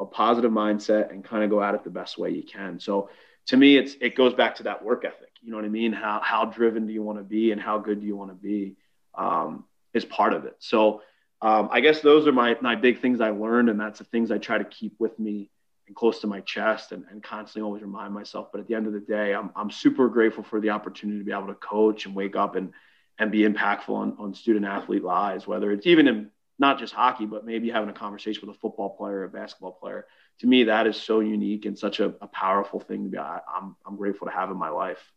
a 0.00 0.06
positive 0.06 0.52
mindset 0.52 1.10
and 1.10 1.24
kind 1.24 1.44
of 1.44 1.50
go 1.50 1.62
at 1.62 1.74
it 1.74 1.84
the 1.84 1.90
best 1.90 2.16
way 2.16 2.30
you 2.30 2.44
can. 2.44 2.78
So 2.80 3.10
to 3.48 3.56
me, 3.56 3.76
it's 3.76 3.96
it 4.00 4.14
goes 4.14 4.34
back 4.34 4.56
to 4.56 4.62
that 4.64 4.84
work 4.84 5.04
ethic. 5.04 5.32
You 5.42 5.50
know 5.50 5.56
what 5.56 5.64
I 5.64 5.70
mean? 5.70 5.92
How 5.92 6.20
how 6.22 6.44
driven 6.46 6.86
do 6.86 6.92
you 6.92 7.02
want 7.02 7.18
to 7.18 7.24
be, 7.24 7.52
and 7.52 7.60
how 7.60 7.78
good 7.78 8.00
do 8.00 8.06
you 8.06 8.16
want 8.16 8.30
to 8.30 8.34
be, 8.36 8.76
um, 9.14 9.64
is 9.94 10.04
part 10.04 10.32
of 10.32 10.44
it. 10.44 10.56
So 10.58 11.02
um, 11.40 11.68
I 11.72 11.80
guess 11.80 12.00
those 12.00 12.26
are 12.26 12.32
my 12.32 12.56
my 12.60 12.76
big 12.76 13.00
things 13.00 13.20
I 13.20 13.30
learned, 13.30 13.68
and 13.68 13.80
that's 13.80 13.98
the 13.98 14.04
things 14.04 14.30
I 14.30 14.38
try 14.38 14.58
to 14.58 14.64
keep 14.64 14.94
with 14.98 15.18
me 15.18 15.50
and 15.86 15.96
close 15.96 16.20
to 16.20 16.26
my 16.26 16.40
chest, 16.40 16.92
and, 16.92 17.04
and 17.10 17.22
constantly 17.22 17.62
always 17.66 17.82
remind 17.82 18.12
myself. 18.12 18.52
But 18.52 18.60
at 18.60 18.68
the 18.68 18.74
end 18.74 18.86
of 18.86 18.92
the 18.92 19.00
day, 19.00 19.34
I'm 19.34 19.50
I'm 19.56 19.70
super 19.70 20.08
grateful 20.08 20.44
for 20.44 20.60
the 20.60 20.70
opportunity 20.70 21.18
to 21.18 21.24
be 21.24 21.32
able 21.32 21.46
to 21.46 21.54
coach 21.54 22.06
and 22.06 22.14
wake 22.14 22.36
up 22.36 22.56
and 22.56 22.72
and 23.18 23.32
be 23.32 23.40
impactful 23.40 23.94
on, 23.94 24.16
on 24.18 24.34
student 24.34 24.66
athlete 24.66 25.02
lives, 25.02 25.46
whether 25.46 25.72
it's 25.72 25.86
even 25.86 26.06
in 26.06 26.30
not 26.58 26.78
just 26.78 26.92
hockey, 26.92 27.24
but 27.24 27.46
maybe 27.46 27.70
having 27.70 27.88
a 27.88 27.92
conversation 27.92 28.46
with 28.46 28.56
a 28.56 28.58
football 28.58 28.90
player, 28.90 29.20
or 29.20 29.24
a 29.24 29.28
basketball 29.28 29.72
player. 29.72 30.06
To 30.40 30.46
me, 30.46 30.64
that 30.64 30.86
is 30.86 30.96
so 30.96 31.20
unique 31.20 31.64
and 31.64 31.78
such 31.78 32.00
a, 32.00 32.06
a 32.20 32.28
powerful 32.28 32.80
thing 32.80 33.04
to 33.04 33.10
be. 33.10 33.18
I, 33.18 33.40
I'm 33.52 33.76
I'm 33.86 33.96
grateful 33.96 34.26
to 34.28 34.32
have 34.32 34.50
in 34.50 34.56
my 34.56 34.68
life. 34.68 35.12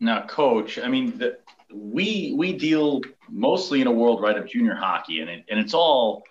Now, 0.00 0.26
coach, 0.26 0.78
I 0.78 0.88
mean, 0.88 1.18
the, 1.18 1.38
we 1.72 2.34
we 2.36 2.52
deal 2.52 3.00
mostly 3.28 3.80
in 3.80 3.86
a 3.86 3.92
world 3.92 4.20
right 4.20 4.36
of 4.36 4.46
junior 4.46 4.74
hockey, 4.74 5.20
and 5.20 5.30
it, 5.30 5.44
and 5.48 5.58
it's 5.58 5.74
all 5.74 6.24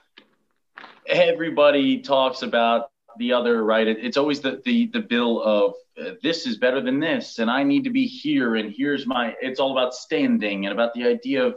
everybody 1.05 1.99
talks 1.99 2.41
about 2.41 2.89
the 3.17 3.33
other 3.33 3.63
right. 3.63 3.87
It, 3.87 3.97
it's 4.01 4.17
always 4.17 4.39
the 4.41 4.61
the 4.63 4.87
the 4.87 5.01
bill 5.01 5.41
of 5.41 5.73
uh, 5.99 6.11
this 6.21 6.45
is 6.45 6.57
better 6.57 6.81
than 6.81 6.99
this, 6.99 7.39
and 7.39 7.49
I 7.49 7.63
need 7.63 7.83
to 7.85 7.89
be 7.89 8.05
here, 8.05 8.55
and 8.55 8.73
here's 8.75 9.05
my. 9.05 9.35
It's 9.41 9.59
all 9.59 9.71
about 9.71 9.93
standing 9.93 10.65
and 10.65 10.73
about 10.73 10.93
the 10.93 11.05
idea 11.05 11.45
of 11.45 11.55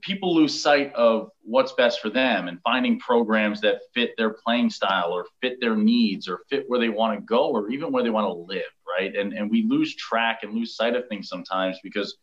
people 0.00 0.34
lose 0.34 0.62
sight 0.62 0.92
of 0.94 1.30
what's 1.42 1.72
best 1.72 2.00
for 2.00 2.08
them 2.08 2.48
and 2.48 2.60
finding 2.62 2.98
programs 2.98 3.60
that 3.60 3.80
fit 3.94 4.12
their 4.16 4.30
playing 4.30 4.70
style 4.70 5.12
or 5.12 5.26
fit 5.40 5.60
their 5.60 5.76
needs 5.76 6.28
or 6.28 6.40
fit 6.48 6.64
where 6.68 6.80
they 6.80 6.88
want 6.88 7.18
to 7.18 7.24
go 7.24 7.50
or 7.50 7.70
even 7.70 7.92
where 7.92 8.02
they 8.02 8.10
want 8.10 8.26
to 8.26 8.32
live 8.32 8.62
right? 8.98 9.14
And 9.14 9.32
and 9.32 9.50
we 9.50 9.64
lose 9.64 9.94
track 9.94 10.40
and 10.42 10.54
lose 10.54 10.76
sight 10.76 10.94
of 10.94 11.08
things 11.08 11.28
sometimes 11.28 11.78
because 11.82 12.16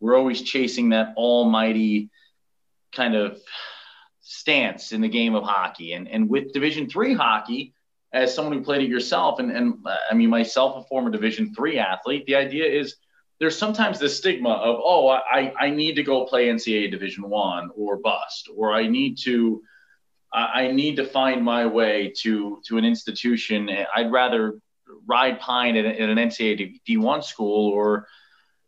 we're 0.00 0.16
always 0.16 0.42
chasing 0.42 0.90
that 0.90 1.14
almighty 1.16 2.10
kind 2.94 3.14
of 3.14 3.40
stance 4.20 4.92
in 4.92 5.00
the 5.00 5.08
game 5.08 5.34
of 5.34 5.44
hockey. 5.44 5.92
And 5.92 6.08
and 6.08 6.28
with 6.28 6.52
division 6.52 6.88
3 6.88 7.14
hockey 7.14 7.74
as 8.12 8.34
someone 8.34 8.56
who 8.56 8.64
played 8.64 8.82
it 8.82 8.88
yourself 8.88 9.38
and 9.38 9.50
and 9.50 9.86
I 10.10 10.14
mean 10.14 10.30
myself 10.30 10.84
a 10.84 10.88
former 10.88 11.10
division 11.10 11.54
3 11.54 11.78
athlete 11.78 12.26
the 12.26 12.36
idea 12.36 12.66
is 12.66 12.96
there's 13.40 13.56
sometimes 13.56 13.98
this 13.98 14.18
stigma 14.18 14.50
of 14.50 14.76
oh 14.84 15.08
I, 15.08 15.52
I 15.58 15.70
need 15.70 15.94
to 15.96 16.02
go 16.02 16.26
play 16.26 16.48
NCAA 16.48 16.90
Division 16.90 17.28
One 17.28 17.70
or 17.74 17.96
bust 17.96 18.48
or 18.54 18.72
I 18.72 18.86
need 18.86 19.18
to 19.24 19.62
I 20.32 20.70
need 20.70 20.96
to 20.96 21.04
find 21.04 21.44
my 21.44 21.66
way 21.66 22.12
to 22.18 22.60
to 22.66 22.78
an 22.78 22.84
institution. 22.84 23.68
I'd 23.96 24.12
rather 24.12 24.60
ride 25.06 25.40
pine 25.40 25.76
at, 25.76 25.84
an 25.84 26.16
NCAA 26.16 26.80
D1 26.88 27.24
school 27.24 27.70
or 27.70 28.06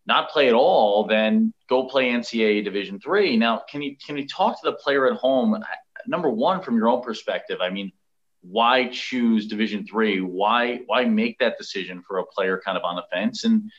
not 0.07 0.31
play 0.31 0.49
at 0.49 0.55
all 0.55 1.07
than 1.07 1.55
go 1.69 1.85
play 1.85 2.11
NCAA 2.11 2.65
Division 2.65 2.99
Three. 2.99 3.37
Now, 3.37 3.63
can 3.71 3.81
you 3.81 3.97
can 4.05 4.17
you 4.19 4.27
talk 4.27 4.61
to 4.61 4.71
the 4.71 4.77
player 4.77 5.07
at 5.07 5.19
home? 5.19 5.63
Number 6.09 6.31
one, 6.31 6.63
from 6.63 6.77
your 6.77 6.89
own 6.89 7.03
perspective, 7.03 7.59
I 7.61 7.71
mean, 7.71 7.93
why 8.41 8.89
choose 8.89 9.47
Division 9.47 9.87
Three? 9.87 10.21
Why 10.21 10.81
why 10.87 11.05
make 11.05 11.39
that 11.39 11.59
decision 11.59 12.03
for 12.03 12.19
a 12.19 12.27
player 12.27 12.61
kind 12.65 12.77
of 12.77 12.83
on 12.83 12.97
the 12.97 13.05
fence? 13.13 13.45
And 13.45 13.71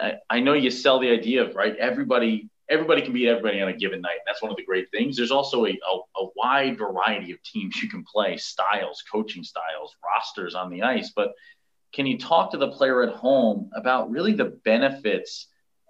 I, 0.00 0.12
I 0.30 0.40
know 0.40 0.54
you 0.54 0.70
sell 0.70 0.98
the 0.98 1.10
idea 1.10 1.44
of 1.44 1.54
right 1.54 1.76
everybody 1.76 2.48
everybody 2.68 3.02
can 3.02 3.12
beat 3.12 3.28
everybody 3.28 3.60
on 3.60 3.68
a 3.68 3.76
given 3.76 4.00
night. 4.00 4.20
That's 4.26 4.40
one 4.40 4.50
of 4.50 4.56
the 4.56 4.64
great 4.64 4.90
things. 4.90 5.16
There's 5.16 5.30
also 5.30 5.66
a, 5.66 5.70
a, 5.70 6.22
a, 6.22 6.28
wide 6.36 6.78
variety 6.78 7.32
of 7.32 7.42
teams 7.42 7.82
you 7.82 7.88
can 7.88 8.02
play, 8.02 8.38
styles, 8.38 9.02
coaching 9.12 9.44
styles, 9.44 9.94
rosters 10.02 10.54
on 10.54 10.70
the 10.70 10.82
ice. 10.82 11.12
But 11.14 11.32
can 11.92 12.06
you 12.06 12.18
talk 12.18 12.50
to 12.52 12.56
the 12.56 12.70
player 12.70 13.02
at 13.02 13.14
home 13.14 13.70
about 13.76 14.10
really 14.10 14.32
the 14.32 14.58
benefits, 14.64 15.48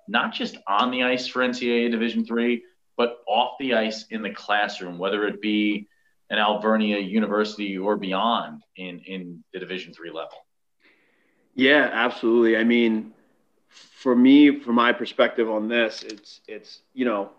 not 0.08 0.34
just 0.34 0.56
on 0.66 0.90
the 0.90 1.04
ice 1.04 1.28
for 1.28 1.40
NCAA 1.40 1.90
Division 1.90 2.26
three, 2.26 2.64
but 2.96 3.18
off 3.28 3.56
the 3.60 3.74
ice 3.74 4.06
in 4.10 4.22
the 4.22 4.30
classroom, 4.30 4.98
whether 4.98 5.26
it 5.26 5.40
be 5.40 5.86
an 6.30 6.38
Alvernia 6.38 6.98
University 6.98 7.78
or 7.78 7.96
beyond 7.96 8.62
in 8.76 9.00
in 9.00 9.44
the 9.52 9.60
Division 9.60 9.92
three 9.92 10.10
level? 10.10 10.38
Yeah, 11.54 11.90
absolutely. 11.92 12.56
I 12.56 12.64
mean, 12.64 13.12
for 13.72 14.14
me, 14.14 14.60
from 14.60 14.74
my 14.74 14.92
perspective 14.92 15.50
on 15.50 15.68
this, 15.68 16.02
it's 16.02 16.40
it's 16.46 16.80
you 16.92 17.04
know, 17.04 17.30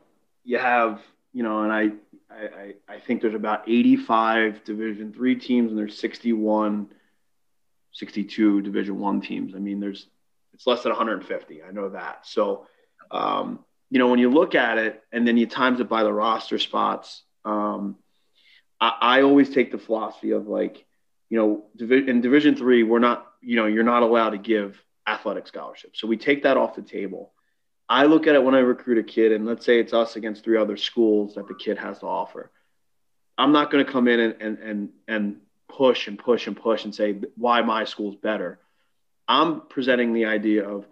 you 0.44 0.58
have 0.58 1.02
you 1.34 1.44
know, 1.44 1.64
and 1.64 1.72
I 1.72 1.92
I 2.32 2.74
I 2.88 3.00
think 3.00 3.22
there's 3.22 3.36
about 3.36 3.64
85 3.68 4.64
Division 4.64 5.14
three 5.14 5.36
teams 5.36 5.72
and 5.72 5.78
there's 5.78 5.98
61, 6.00 6.90
62 7.92 8.62
Division 8.62 9.00
one 9.00 9.22
teams. 9.22 9.56
I 9.56 9.60
mean, 9.60 9.80
there's 9.80 10.08
it's 10.54 10.68
less 10.68 10.84
than 10.84 10.92
150. 10.92 11.64
I 11.64 11.72
know 11.72 11.90
that. 11.90 12.26
So, 12.26 12.68
um, 13.12 13.60
you 13.90 14.00
know, 14.00 14.08
when 14.08 14.20
you 14.20 14.30
look 14.30 14.56
at 14.56 14.78
it 14.78 15.04
and 15.12 15.28
then 15.28 15.38
you 15.38 15.48
times 15.48 15.80
it 15.80 15.90
by 15.90 16.04
the 16.04 16.14
roster 16.14 16.60
spots, 16.60 17.24
um, 17.46 17.98
I, 18.80 18.94
I 19.02 19.22
always 19.22 19.50
take 19.50 19.72
the 19.72 19.78
philosophy 19.78 20.32
of 20.32 20.48
like, 20.48 20.86
you 21.30 21.38
know, 21.38 21.66
in 21.80 22.22
Division 22.22 22.56
three, 22.56 22.84
we're 22.84 23.00
not, 23.00 23.28
you 23.42 23.56
know, 23.56 23.66
you're 23.66 23.84
not 23.84 24.04
allowed 24.04 24.32
to 24.32 24.38
give 24.38 24.82
athletic 25.08 25.47
scholarship. 25.47 25.95
So 25.95 26.08
we 26.08 26.18
take 26.18 26.43
that 26.43 26.58
off 26.58 26.76
the 26.76 26.82
table. 26.82 27.32
I 27.89 28.06
look 28.06 28.28
at 28.28 28.36
it 28.36 28.43
when 28.43 28.56
I 28.56 28.60
recruit 28.60 28.97
a 28.97 29.04
kid, 29.04 29.32
and 29.32 29.45
let's 29.45 29.66
say 29.66 29.80
it's 29.80 29.93
us 29.93 30.16
against 30.16 30.43
three 30.43 30.58
other 30.58 30.78
schools 30.78 31.36
that 31.36 31.47
the 31.47 31.56
kid 31.56 31.78
has 31.78 31.99
to 31.99 32.06
offer. 32.06 32.51
I'm 33.38 33.51
not 33.51 33.72
going 33.72 33.86
to 33.86 33.91
come 33.91 34.08
in 34.08 34.20
and, 34.20 34.36
and, 34.41 34.60
and, 34.60 34.89
and 35.08 35.38
push 35.68 36.08
and 36.08 36.18
push 36.18 36.47
and 36.47 36.56
push 36.56 36.86
and 36.86 36.93
say 36.93 37.20
why 37.36 37.62
my 37.62 37.84
school's 37.86 38.16
better. 38.16 38.60
I'm 39.28 39.62
presenting 39.62 40.14
the 40.14 40.26
idea 40.26 40.68
of 40.68 40.86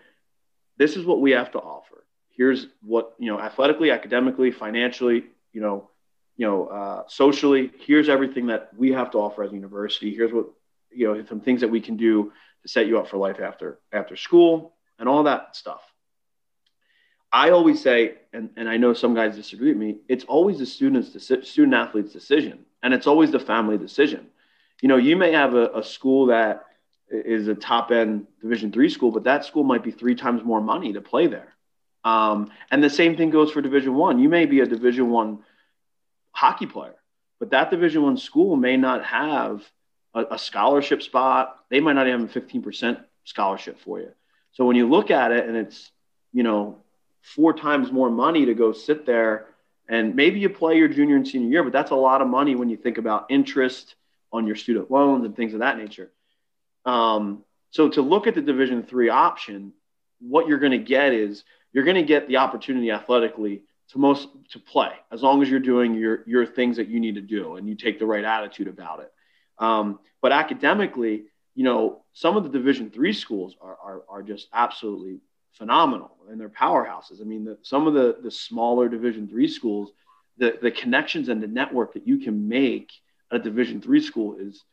this 0.78 0.98
is 0.98 1.06
what 1.06 1.22
we 1.22 1.32
have 1.32 1.52
to 1.52 1.60
offer. 1.60 2.06
Here's 2.30 2.68
what, 2.82 3.14
you 3.20 3.32
know, 3.32 3.40
athletically, 3.40 3.92
academically, 3.92 4.52
financially, 4.52 5.26
you 5.54 5.62
know, 5.62 5.90
you 6.38 6.48
know, 6.48 6.68
uh, 6.68 7.04
socially, 7.08 7.72
here's 7.86 8.10
everything 8.10 8.48
that 8.48 8.72
we 8.76 8.94
have 8.94 9.12
to 9.12 9.20
offer 9.20 9.44
as 9.44 9.52
a 9.52 9.56
university. 9.56 10.16
Here's 10.16 10.34
what, 10.34 10.48
you 10.90 11.08
know, 11.08 11.26
some 11.26 11.42
things 11.42 11.62
that 11.62 11.68
we 11.70 11.82
can 11.82 11.98
do 11.98 12.32
to 12.64 12.68
set 12.68 12.88
you 12.88 13.00
up 13.00 13.08
for 13.08 13.18
life 13.18 13.40
after 13.40 13.80
after 13.92 14.16
school 14.16 14.74
and 15.00 15.10
all 15.10 15.24
that 15.24 15.56
stuff. 15.56 15.82
I 17.34 17.52
always 17.52 17.82
say, 17.82 18.16
and, 18.34 18.50
and 18.58 18.68
I 18.68 18.76
know 18.76 18.94
some 18.94 19.16
guys 19.16 19.36
disagree 19.36 19.70
with 19.70 19.78
me, 19.78 20.00
it's 20.10 20.26
always 20.26 20.60
the 20.60 20.66
student's 20.66 21.12
student 21.24 21.74
athlete's 21.74 22.12
decision, 22.12 22.66
and 22.84 22.94
it's 22.94 23.08
always 23.08 23.32
the 23.32 23.40
family 23.40 23.78
decision. 23.78 24.28
You 24.82 24.90
know, 24.90 24.98
you 24.98 25.16
may 25.16 25.32
have 25.32 25.54
a, 25.54 25.70
a 25.78 25.84
school 25.84 26.26
that 26.28 26.66
is 27.10 27.48
a 27.48 27.56
top 27.56 27.92
end 27.92 28.28
Division 28.42 28.72
three 28.72 28.90
school, 28.90 29.12
but 29.12 29.24
that 29.24 29.46
school 29.46 29.64
might 29.64 29.84
be 29.84 29.92
three 29.92 30.16
times 30.16 30.44
more 30.44 30.62
money 30.62 30.94
to 30.94 31.02
play 31.02 31.28
there. 31.28 31.54
Um, 32.04 32.52
and 32.72 32.84
the 32.84 32.90
same 32.90 33.16
thing 33.16 33.30
goes 33.30 33.52
for 33.52 33.62
Division 33.62 33.94
one. 33.96 34.20
You 34.20 34.28
may 34.28 34.46
be 34.46 34.60
a 34.60 34.66
Division 34.66 35.10
one 35.10 35.40
hockey 36.32 36.66
player, 36.66 36.96
but 37.40 37.52
that 37.52 37.70
Division 37.70 38.04
one 38.04 38.18
school 38.18 38.56
may 38.56 38.76
not 38.76 39.06
have 39.06 39.64
a, 40.14 40.26
a 40.32 40.40
scholarship 40.40 41.02
spot. 41.02 41.58
They 41.70 41.80
might 41.80 41.94
not 41.94 42.08
even 42.08 42.28
have 42.28 42.36
a 42.36 42.40
15% 42.40 43.04
scholarship 43.26 43.80
for 43.80 44.00
you. 44.00 44.12
So 44.54 44.66
when 44.66 44.76
you 44.76 44.90
look 44.90 45.12
at 45.12 45.32
it 45.32 45.48
and 45.48 45.56
it's, 45.56 45.92
you 46.34 46.44
know, 46.44 46.78
four 47.22 47.54
times 47.54 47.92
more 47.92 48.10
money 48.10 48.46
to 48.46 48.54
go 48.54 48.74
sit 48.74 49.06
there 49.06 49.48
and 49.88 50.16
maybe 50.16 50.40
you 50.40 50.50
play 50.50 50.78
your 50.78 50.88
junior 50.88 51.16
and 51.16 51.28
senior 51.28 51.50
year, 51.50 51.64
but 51.64 51.74
that's 51.74 51.92
a 51.92 51.96
lot 51.96 52.22
of 52.22 52.28
money 52.28 52.56
when 52.56 52.70
you 52.70 52.78
think 52.78 52.98
about 52.98 53.28
interest 53.30 53.96
on 54.32 54.48
your 54.48 54.56
student 54.56 54.90
loans 54.90 55.26
and 55.26 55.36
things 55.36 55.54
of 55.54 55.60
that 55.60 55.78
nature. 55.78 56.12
Um, 56.86 57.44
so 57.72 57.90
to 57.90 58.02
look 58.02 58.28
at 58.28 58.36
the 58.36 58.42
Division 58.42 58.84
three 58.84 59.10
option, 59.10 59.74
what 60.20 60.48
you're 60.48 60.60
going 60.60 60.72
to 60.72 60.78
get 60.78 61.14
is 61.14 61.44
you're 61.74 61.84
going 61.84 61.96
to 61.96 62.04
get 62.04 62.28
the 62.28 62.38
opportunity 62.38 62.92
athletically 62.92 63.64
to 63.90 64.00
most 64.00 64.30
to 64.52 64.60
play 64.60 64.92
as 65.12 65.22
long 65.22 65.42
as 65.42 65.50
you're 65.50 65.60
doing 65.60 65.94
your 65.94 66.24
your 66.26 66.46
things 66.46 66.78
that 66.78 66.88
you 66.88 67.00
need 67.00 67.16
to 67.16 67.22
do 67.22 67.56
and 67.56 67.68
you 67.68 67.76
take 67.76 68.00
the 68.00 68.06
right 68.06 68.24
attitude 68.24 68.68
about 68.68 69.02
it. 69.02 69.12
Um, 69.62 70.00
but 70.22 70.32
academically, 70.34 71.24
you 71.56 71.64
know, 71.64 72.04
some 72.14 72.36
of 72.36 72.44
the 72.44 72.50
Division 72.50 72.90
three 72.90 73.14
schools 73.14 73.56
are, 73.62 73.78
are, 73.82 74.02
are 74.10 74.22
just 74.24 74.48
absolutely 74.52 75.20
phenomenal 75.54 76.12
and 76.30 76.40
they're 76.40 76.50
powerhouses. 76.50 77.22
I 77.22 77.24
mean, 77.24 77.46
the, 77.46 77.58
some 77.62 77.88
of 77.88 77.94
the 77.94 78.18
the 78.22 78.32
smaller 78.32 78.90
Division 78.90 79.28
three 79.28 79.48
schools, 79.48 79.92
the 80.38 80.58
the 80.62 80.72
connections 80.72 81.30
and 81.30 81.42
the 81.42 81.48
network 81.48 81.94
that 81.94 82.08
you 82.08 82.18
can 82.18 82.50
make 82.50 82.92
at 83.32 83.40
a 83.40 83.44
Division 83.44 83.82
three 83.82 84.02
school 84.02 84.38
is 84.40 84.64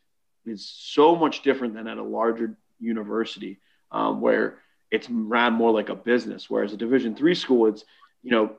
is 0.46 0.66
so 0.66 1.14
much 1.14 1.42
different 1.42 1.74
than 1.74 1.86
at 1.86 1.98
a 1.98 2.02
larger 2.02 2.56
university 2.80 3.58
um, 3.92 4.20
where 4.20 4.58
it's 4.90 5.10
ran 5.10 5.52
more 5.52 5.70
like 5.70 5.90
a 5.90 5.94
business. 5.94 6.48
Whereas 6.48 6.72
a 6.72 6.76
Division 6.76 7.14
three 7.14 7.34
school, 7.34 7.66
it's 7.66 7.84
you 8.22 8.30
know 8.30 8.52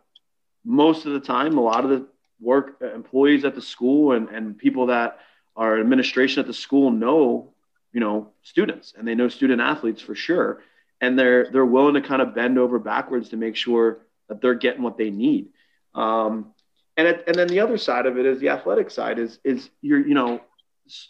most 0.63 1.05
of 1.05 1.13
the 1.13 1.19
time 1.19 1.57
a 1.57 1.61
lot 1.61 1.84
of 1.84 1.89
the 1.89 2.07
work 2.41 2.77
uh, 2.82 2.93
employees 2.93 3.45
at 3.45 3.55
the 3.55 3.61
school 3.61 4.11
and, 4.11 4.30
and 4.30 4.57
people 4.57 4.88
that 4.88 5.19
are 5.60 5.80
administration 5.80 6.39
at 6.39 6.47
the 6.47 6.53
school 6.53 6.89
know 6.89 7.51
you 7.93 7.99
know 7.99 8.30
students 8.41 8.93
and 8.97 9.07
they 9.07 9.14
know 9.14 9.28
student 9.28 9.62
athletes 9.62 10.01
for 10.01 10.16
sure 10.16 10.64
and 11.01 11.20
they're 11.20 11.51
they're 11.51 11.66
willing 11.66 11.93
to 11.93 12.01
kind 12.01 12.22
of 12.22 12.34
bend 12.34 12.57
over 12.57 12.80
backwards 12.80 13.30
to 13.30 13.38
make 13.38 13.55
sure 13.55 13.99
that 14.28 14.41
they're 14.41 14.55
getting 14.55 14.82
what 14.82 14.97
they 14.97 15.12
need 15.12 15.49
um, 15.93 16.53
and 16.97 17.07
it, 17.07 17.24
and 17.28 17.36
then 17.36 17.47
the 17.47 17.60
other 17.60 17.78
side 17.78 18.05
of 18.05 18.18
it 18.18 18.26
is 18.26 18.39
the 18.39 18.49
athletic 18.49 18.89
side 18.89 19.20
is 19.20 19.38
is 19.43 19.70
you're 19.82 20.05
you 20.05 20.16
know 20.16 20.41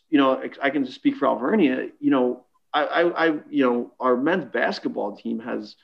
you 0.10 0.18
know 0.18 0.42
I 0.62 0.70
can 0.72 0.84
just 0.84 0.96
speak 0.96 1.16
for 1.16 1.28
Alvernia 1.28 1.90
you 2.00 2.12
know 2.12 2.44
I, 2.74 2.84
I, 2.84 3.28
I 3.28 3.40
you 3.50 3.64
know 3.64 3.94
our 4.00 4.18
men's 4.18 4.46
basketball 4.46 5.16
team 5.16 5.40
has 5.40 5.76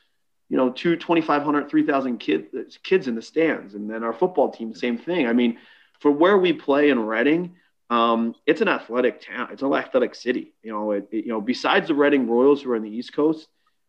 you 0.49 0.57
know, 0.57 0.69
two 0.69 0.95
2,500, 0.95 1.69
3,000 1.69 2.17
kids, 2.19 2.77
kids 2.83 3.07
in 3.07 3.15
the 3.15 3.21
stands. 3.21 3.73
And 3.73 3.89
then 3.89 4.03
our 4.03 4.13
football 4.13 4.51
team, 4.51 4.73
same 4.75 4.97
thing. 4.97 5.27
I 5.27 5.33
mean, 5.33 5.57
for 5.99 6.11
where 6.11 6.37
we 6.37 6.53
play 6.53 6.89
in 6.89 6.99
Reading, 6.99 7.55
um, 7.89 8.35
it's 8.45 8.61
an 8.61 8.67
athletic 8.67 9.21
town. 9.21 9.49
It's 9.51 9.61
an 9.61 9.73
athletic 9.73 10.15
city. 10.15 10.53
You 10.63 10.71
know, 10.71 10.91
it, 10.91 11.07
it, 11.11 11.25
you 11.25 11.31
know, 11.31 11.41
besides 11.41 11.87
the 11.87 11.95
Reading 11.95 12.27
Royals 12.27 12.61
who 12.61 12.71
are 12.71 12.75
in 12.75 12.83
the 12.83 12.89
East 12.89 13.13
Coast 13.13 13.47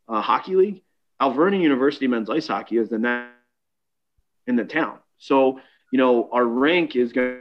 uh, 0.08 0.20
Hockey 0.20 0.56
League, 0.56 0.82
Alvernia 1.20 1.60
University 1.60 2.06
men's 2.06 2.28
ice 2.28 2.46
hockey 2.46 2.76
is 2.76 2.88
the 2.88 2.98
net 2.98 3.28
in 4.46 4.56
the 4.56 4.64
town. 4.64 4.98
So, 5.18 5.60
you 5.90 5.98
know, 5.98 6.28
our 6.30 6.44
rank 6.44 6.94
is 6.94 7.12
going 7.12 7.38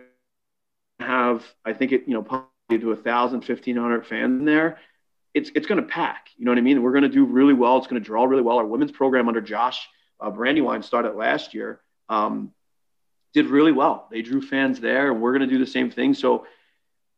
to 1.00 1.06
have, 1.06 1.44
I 1.66 1.74
think 1.74 1.92
it, 1.92 2.04
you 2.08 2.14
know, 2.14 2.24
probably 2.24 2.80
to 2.80 2.92
a 2.92 2.96
thousand, 2.96 3.42
fifteen 3.42 3.76
hundred 3.76 4.08
fans 4.08 4.40
in 4.40 4.46
there 4.46 4.80
it's 5.36 5.52
it's 5.54 5.68
going 5.68 5.82
to 5.82 5.88
pack. 5.88 6.30
You 6.38 6.46
know 6.46 6.52
what 6.52 6.58
I 6.58 6.62
mean? 6.62 6.82
We're 6.82 6.94
going 6.94 7.04
to 7.04 7.10
do 7.10 7.26
really 7.26 7.54
well. 7.54 7.78
It's 7.78 7.88
going 7.88 8.02
to 8.02 8.06
draw 8.06 8.24
really 8.24 8.42
well. 8.42 8.58
Our 8.58 8.66
women's 8.66 8.94
program 8.94 9.28
under 9.28 9.42
Josh 9.42 9.88
uh, 10.20 10.32
Brandywine 10.32 10.82
started 10.82 11.16
last 11.16 11.54
year. 11.54 11.82
Um, 12.10 12.54
did 13.36 13.48
really 13.48 13.74
well. 13.74 14.08
They 14.10 14.22
drew 14.22 14.42
fans 14.42 14.80
there, 14.80 15.12
and 15.12 15.22
we're 15.22 15.38
going 15.38 15.48
to 15.48 15.54
do 15.54 15.60
the 15.64 15.70
same 15.70 15.92
thing. 15.92 16.14
So, 16.14 16.48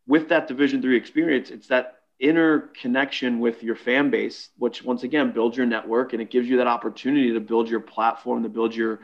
with 0.07 0.29
that 0.29 0.47
Division 0.47 0.81
three 0.81 0.97
experience, 0.97 1.51
it's 1.51 1.67
that 1.67 1.99
inner 2.19 2.71
connection 2.81 3.39
with 3.39 3.61
your 3.61 3.75
fan 3.75 4.09
base, 4.09 4.49
which 4.57 4.83
once 4.83 5.03
again 5.03 5.31
builds 5.31 5.55
your 5.55 5.67
network, 5.67 6.13
and 6.13 6.21
it 6.21 6.31
gives 6.31 6.49
you 6.49 6.57
that 6.57 6.67
opportunity 6.67 7.33
to 7.33 7.39
build 7.39 7.69
your 7.69 7.81
platform, 7.81 8.43
to 8.43 8.49
build 8.49 8.75
your 8.75 8.99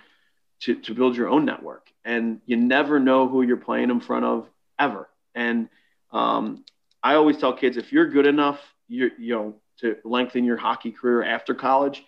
to, 0.61 0.75
to 0.75 0.95
build 0.95 1.15
your 1.15 1.29
own 1.29 1.45
network. 1.45 1.87
And 2.03 2.41
you 2.45 2.57
never 2.57 2.99
know 2.99 3.27
who 3.27 3.43
you're 3.43 3.57
playing 3.57 3.91
in 3.91 3.99
front 3.99 4.25
of 4.25 4.49
ever. 4.79 5.07
And 5.35 5.69
um, 6.11 6.63
I 7.03 7.15
always 7.15 7.37
tell 7.37 7.53
kids 7.53 7.77
if 7.77 7.91
you're 7.91 8.09
good 8.09 8.25
enough 8.25 8.59
you 8.87 9.11
you 9.19 9.35
know 9.35 9.55
to 9.81 9.97
lengthen 10.03 10.45
your 10.45 10.57
hockey 10.57 10.91
career 10.91 11.23
after 11.23 11.53
college, 11.53 12.03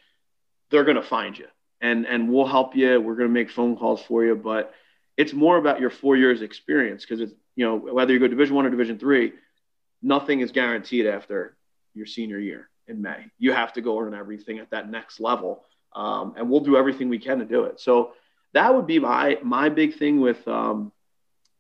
they're 0.72 0.84
going 0.84 0.97
to 0.97 1.03
find 1.03 1.38
you 1.38 1.47
and 1.82 2.08
and 2.08 2.30
we'll 2.30 2.47
help 2.47 2.76
you. 2.76 2.99
We're 2.99 3.16
going 3.16 3.30
to 3.30 3.34
make 3.34 3.51
phone 3.51 3.78
calls 3.78 4.01
for 4.01 4.26
you, 4.26 4.36
but 4.36 4.74
it's 5.18 5.34
more 5.34 5.57
about 5.57 5.80
your 5.80 5.89
four 5.89 6.18
years 6.18 6.41
experience 6.41 7.03
because 7.03 7.22
it's 7.22 7.34
you 7.55 7.66
know 7.66 7.76
whether 7.78 8.13
you 8.13 8.20
go 8.20 8.28
Division 8.28 8.55
One 8.55 8.66
or 8.66 8.70
Division 8.70 8.99
Three, 8.99 9.34
nothing 10.01 10.41
is 10.41 10.51
guaranteed 10.51 11.05
after 11.05 11.55
your 11.93 12.05
senior 12.05 12.39
year 12.39 12.70
in 12.88 13.01
May. 13.01 13.26
You 13.38 13.53
have 13.53 13.74
to 13.74 13.82
go 13.82 13.99
earn 13.99 14.13
everything 14.13 14.59
at 14.59 14.72
that 14.72 14.89
next 14.89 15.20
level, 15.20 15.63
um, 15.95 16.34
and 16.38 16.49
we'll 16.49 16.59
do 16.59 16.78
everything 16.78 17.09
we 17.09 17.20
can 17.20 17.39
to 17.39 17.45
do 17.45 17.63
it. 17.63 17.80
So 17.80 18.13
that 18.53 18.74
would 18.74 18.88
be 18.88 18.99
my 18.99 19.38
my 19.43 19.70
big 19.70 19.95
thing 19.97 20.20
with 20.20 20.45
um, 20.47 20.91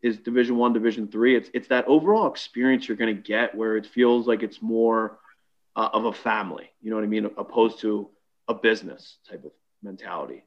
is 0.01 0.17
Division 0.17 0.57
One, 0.57 0.73
Division 0.73 1.07
Three. 1.07 1.35
It's 1.35 1.49
it's 1.53 1.67
that 1.69 1.85
overall 1.87 2.27
experience 2.27 2.87
you're 2.87 2.97
going 2.97 3.15
to 3.15 3.21
get 3.21 3.55
where 3.55 3.77
it 3.77 3.85
feels 3.85 4.27
like 4.27 4.43
it's 4.43 4.61
more 4.61 5.19
uh, 5.75 5.89
of 5.93 6.05
a 6.05 6.13
family. 6.13 6.69
You 6.81 6.89
know 6.89 6.97
what 6.97 7.03
I 7.03 7.07
mean, 7.07 7.25
opposed 7.25 7.79
to 7.81 8.09
a 8.47 8.53
business 8.53 9.17
type 9.29 9.43
of 9.45 9.51
mentality. 9.81 10.43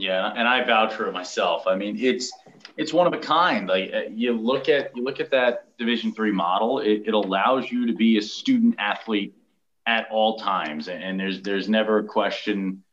Yeah, 0.00 0.32
and 0.32 0.46
I 0.46 0.62
vouch 0.62 0.94
for 0.94 1.08
it 1.08 1.12
myself. 1.12 1.66
I 1.66 1.74
mean, 1.74 1.98
it's 1.98 2.32
it's 2.76 2.92
one 2.92 3.08
of 3.08 3.12
a 3.14 3.18
kind. 3.18 3.66
Like 3.66 3.90
uh, 3.92 4.02
you 4.08 4.32
look 4.32 4.68
at 4.68 4.96
you 4.96 5.02
look 5.02 5.18
at 5.18 5.32
that 5.32 5.76
Division 5.76 6.12
three 6.12 6.30
model. 6.30 6.78
It, 6.78 7.02
it 7.06 7.14
allows 7.14 7.68
you 7.68 7.88
to 7.88 7.92
be 7.92 8.16
a 8.16 8.22
student 8.22 8.76
athlete 8.78 9.34
at 9.86 10.06
all 10.12 10.38
times, 10.38 10.86
and 10.86 11.18
there's 11.18 11.42
there's 11.42 11.68
never 11.68 11.98
a 11.98 12.04
question 12.04 12.84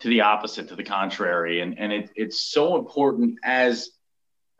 to 0.00 0.08
the 0.08 0.20
opposite, 0.20 0.68
to 0.68 0.76
the 0.76 0.84
contrary. 0.84 1.62
And 1.62 1.78
and 1.78 1.90
it, 1.90 2.10
it's 2.14 2.42
so 2.42 2.76
important 2.76 3.38
as 3.42 3.88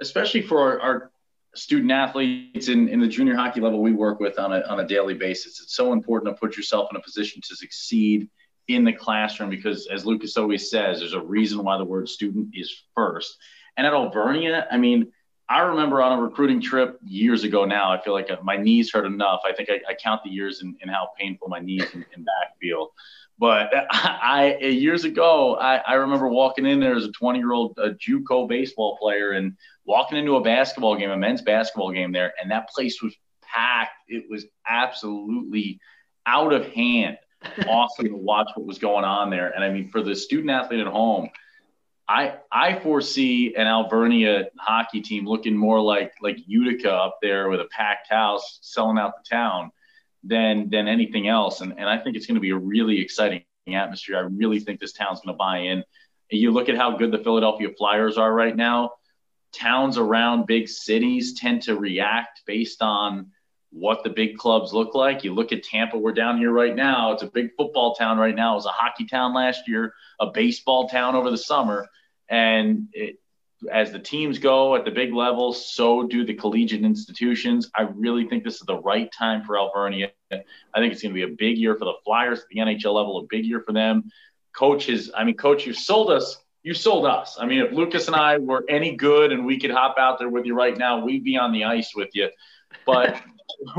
especially 0.00 0.40
for 0.40 0.60
our, 0.60 0.80
our 0.80 1.10
student 1.54 1.92
athletes 1.92 2.68
in, 2.68 2.88
in 2.88 2.98
the 2.98 3.08
junior 3.08 3.36
hockey 3.36 3.60
level 3.60 3.82
we 3.82 3.92
work 3.92 4.20
with 4.20 4.38
on 4.38 4.54
a, 4.54 4.60
on 4.62 4.80
a 4.80 4.86
daily 4.86 5.14
basis. 5.14 5.60
It's 5.60 5.76
so 5.76 5.92
important 5.92 6.34
to 6.34 6.40
put 6.40 6.56
yourself 6.56 6.88
in 6.90 6.96
a 6.96 7.02
position 7.02 7.42
to 7.42 7.54
succeed 7.54 8.30
in 8.68 8.84
the 8.84 8.92
classroom 8.92 9.50
because, 9.50 9.86
as 9.86 10.06
Lucas 10.06 10.36
always 10.36 10.70
says, 10.70 10.98
there's 10.98 11.12
a 11.12 11.20
reason 11.20 11.62
why 11.62 11.78
the 11.78 11.84
word 11.84 12.08
student 12.08 12.48
is 12.54 12.84
first. 12.94 13.36
And 13.76 13.86
at 13.86 13.92
Alvernia, 13.92 14.66
I 14.70 14.78
mean, 14.78 15.12
I 15.48 15.60
remember 15.60 16.00
on 16.00 16.18
a 16.18 16.22
recruiting 16.22 16.60
trip 16.60 16.98
years 17.04 17.44
ago 17.44 17.64
now, 17.64 17.92
I 17.92 18.02
feel 18.02 18.14
like 18.14 18.30
my 18.42 18.56
knees 18.56 18.90
hurt 18.90 19.04
enough. 19.04 19.42
I 19.44 19.52
think 19.52 19.68
I, 19.68 19.80
I 19.90 19.94
count 19.94 20.22
the 20.24 20.30
years 20.30 20.62
in, 20.62 20.76
how 20.88 21.10
painful 21.18 21.48
my 21.48 21.60
knees 21.60 21.84
and, 21.92 22.04
and 22.14 22.24
back 22.24 22.58
feel. 22.60 22.92
But 23.38 23.70
I, 23.90 24.56
I 24.62 24.66
years 24.66 25.04
ago, 25.04 25.56
I, 25.56 25.76
I 25.76 25.94
remember 25.94 26.28
walking 26.28 26.64
in 26.64 26.80
there 26.80 26.96
as 26.96 27.04
a 27.04 27.12
20 27.12 27.38
year 27.38 27.52
old 27.52 27.76
JUCO 27.76 28.48
baseball 28.48 28.96
player 28.96 29.32
and 29.32 29.56
walking 29.84 30.16
into 30.16 30.36
a 30.36 30.42
basketball 30.42 30.96
game, 30.96 31.10
a 31.10 31.16
men's 31.16 31.42
basketball 31.42 31.92
game 31.92 32.12
there, 32.12 32.32
and 32.40 32.50
that 32.50 32.70
place 32.70 33.02
was 33.02 33.14
packed. 33.42 33.92
It 34.08 34.24
was 34.30 34.46
absolutely 34.66 35.78
out 36.26 36.54
of 36.54 36.66
hand. 36.68 37.18
Awesome 37.68 38.06
to 38.06 38.16
watch 38.16 38.50
what 38.54 38.66
was 38.66 38.78
going 38.78 39.04
on 39.04 39.30
there. 39.30 39.50
And 39.50 39.64
I 39.64 39.70
mean, 39.70 39.88
for 39.88 40.02
the 40.02 40.14
student 40.14 40.50
athlete 40.50 40.80
at 40.80 40.86
home, 40.86 41.28
I 42.08 42.34
I 42.52 42.78
foresee 42.80 43.54
an 43.54 43.66
Alvernia 43.66 44.46
hockey 44.58 45.00
team 45.00 45.26
looking 45.26 45.56
more 45.56 45.80
like 45.80 46.12
like 46.20 46.38
Utica 46.46 46.92
up 46.92 47.18
there 47.22 47.48
with 47.48 47.60
a 47.60 47.68
packed 47.70 48.10
house 48.10 48.58
selling 48.62 48.98
out 48.98 49.14
the 49.16 49.28
town 49.28 49.70
than 50.22 50.68
than 50.70 50.86
anything 50.86 51.28
else. 51.28 51.60
And 51.60 51.72
and 51.78 51.88
I 51.88 51.98
think 51.98 52.16
it's 52.16 52.26
going 52.26 52.36
to 52.36 52.40
be 52.40 52.50
a 52.50 52.56
really 52.56 53.00
exciting 53.00 53.44
atmosphere. 53.72 54.18
I 54.18 54.20
really 54.20 54.60
think 54.60 54.80
this 54.80 54.92
town's 54.92 55.20
going 55.20 55.34
to 55.34 55.38
buy 55.38 55.58
in. 55.58 55.84
You 56.30 56.50
look 56.50 56.68
at 56.68 56.76
how 56.76 56.96
good 56.96 57.12
the 57.12 57.18
Philadelphia 57.18 57.68
Flyers 57.76 58.18
are 58.18 58.32
right 58.32 58.54
now. 58.54 58.92
Towns 59.52 59.98
around 59.98 60.46
big 60.46 60.68
cities 60.68 61.34
tend 61.34 61.62
to 61.62 61.76
react 61.76 62.42
based 62.44 62.82
on 62.82 63.30
what 63.74 64.04
the 64.04 64.10
big 64.10 64.38
clubs 64.38 64.72
look 64.72 64.94
like. 64.94 65.24
You 65.24 65.34
look 65.34 65.52
at 65.52 65.64
Tampa, 65.64 65.98
we're 65.98 66.12
down 66.12 66.38
here 66.38 66.52
right 66.52 66.74
now. 66.74 67.12
It's 67.12 67.24
a 67.24 67.26
big 67.26 67.50
football 67.56 67.94
town 67.94 68.18
right 68.18 68.34
now. 68.34 68.52
It 68.52 68.56
was 68.56 68.66
a 68.66 68.70
hockey 68.70 69.04
town 69.06 69.34
last 69.34 69.66
year, 69.66 69.92
a 70.20 70.26
baseball 70.26 70.88
town 70.88 71.16
over 71.16 71.30
the 71.30 71.36
summer. 71.36 71.88
And 72.28 72.88
it, 72.92 73.18
as 73.72 73.90
the 73.90 73.98
teams 73.98 74.38
go 74.38 74.76
at 74.76 74.84
the 74.84 74.90
big 74.90 75.12
level, 75.12 75.52
so 75.52 76.06
do 76.06 76.24
the 76.24 76.34
collegiate 76.34 76.84
institutions. 76.84 77.70
I 77.74 77.82
really 77.82 78.28
think 78.28 78.44
this 78.44 78.54
is 78.54 78.66
the 78.66 78.78
right 78.78 79.10
time 79.12 79.42
for 79.42 79.58
Alvernia. 79.58 80.12
I 80.30 80.78
think 80.78 80.92
it's 80.92 81.02
going 81.02 81.14
to 81.14 81.14
be 81.14 81.22
a 81.22 81.36
big 81.36 81.58
year 81.58 81.74
for 81.74 81.84
the 81.84 81.94
Flyers 82.04 82.40
at 82.40 82.48
the 82.50 82.60
NHL 82.60 82.94
level, 82.94 83.18
a 83.18 83.26
big 83.28 83.44
year 83.44 83.60
for 83.60 83.72
them. 83.72 84.10
Coach 84.54 84.88
is, 84.88 85.10
I 85.16 85.24
mean, 85.24 85.36
coach, 85.36 85.66
you 85.66 85.72
sold 85.72 86.10
us. 86.10 86.38
You 86.62 86.74
sold 86.74 87.06
us. 87.06 87.36
I 87.40 87.46
mean, 87.46 87.60
if 87.60 87.72
Lucas 87.72 88.06
and 88.06 88.14
I 88.14 88.38
were 88.38 88.64
any 88.68 88.94
good 88.94 89.32
and 89.32 89.44
we 89.44 89.58
could 89.58 89.70
hop 89.70 89.96
out 89.98 90.18
there 90.18 90.28
with 90.28 90.46
you 90.46 90.54
right 90.54 90.76
now, 90.76 91.04
we'd 91.04 91.24
be 91.24 91.36
on 91.36 91.52
the 91.52 91.64
ice 91.64 91.92
with 91.94 92.10
you. 92.14 92.30
But 92.86 93.20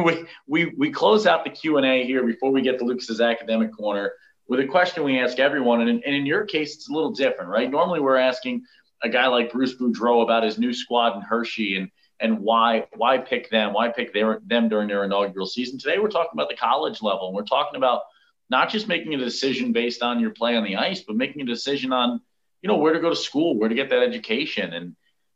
we, 0.04 0.26
we, 0.48 0.66
we 0.78 0.92
close 0.92 1.26
out 1.26 1.44
the 1.44 1.50
Q&A 1.50 2.06
here 2.06 2.24
before 2.24 2.52
we 2.52 2.62
get 2.62 2.80
to 2.80 2.86
Lucas's 2.86 3.22
academic 3.22 3.76
corner 3.76 4.14
with 4.48 4.60
a 4.60 4.66
question 4.66 5.04
we 5.04 5.20
ask 5.20 5.40
everyone. 5.40 5.82
And 5.82 5.90
in, 5.90 6.04
and 6.06 6.16
in 6.16 6.26
your 6.26 6.46
case, 6.46 6.76
it's 6.76 6.90
a 6.90 6.94
little 6.94 7.12
different, 7.12 7.50
right? 7.50 7.70
Normally 7.70 8.00
we're 8.00 8.18
asking– 8.18 8.64
a 9.06 9.10
guy 9.10 9.28
like 9.28 9.52
Bruce 9.52 9.76
Boudreau 9.76 10.24
about 10.24 10.44
his 10.44 10.58
new 10.58 10.74
squad 10.74 11.16
in 11.16 11.22
Hershey 11.22 11.78
and 11.78 11.90
and 12.22 12.40
why 12.40 12.88
why 12.96 13.18
pick 13.18 13.50
them? 13.50 13.74
Why 13.74 13.90
pick 13.90 14.14
their, 14.14 14.40
them 14.46 14.70
during 14.70 14.88
their 14.88 15.04
inaugural 15.04 15.46
season? 15.46 15.78
Today 15.78 16.00
we're 16.00 16.10
talking 16.10 16.32
about 16.34 16.50
the 16.50 16.56
college 16.56 17.02
level. 17.02 17.28
And 17.28 17.36
we're 17.36 17.44
talking 17.44 17.76
about 17.76 18.04
not 18.50 18.70
just 18.70 18.88
making 18.88 19.14
a 19.14 19.18
decision 19.18 19.74
based 19.74 20.02
on 20.02 20.22
your 20.22 20.30
play 20.30 20.56
on 20.56 20.64
the 20.64 20.78
ice, 20.78 21.02
but 21.02 21.18
making 21.18 21.42
a 21.42 21.46
decision 21.46 21.92
on 21.92 22.22
you 22.62 22.70
know 22.70 22.78
where 22.78 22.94
to 22.94 23.00
go 23.00 23.10
to 23.10 23.16
school, 23.16 23.60
where 23.60 23.70
to 23.70 23.76
get 23.76 23.90
that 23.90 24.02
education. 24.02 24.74
And 24.74 24.96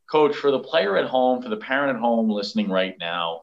coach, 0.09 0.35
for 0.35 0.51
the 0.51 0.59
player 0.59 0.97
at 0.97 1.05
home, 1.05 1.41
for 1.43 1.49
the 1.49 1.57
parent 1.57 1.95
at 1.95 2.01
home 2.01 2.29
listening 2.29 2.69
right 2.69 2.95
now, 2.97 3.41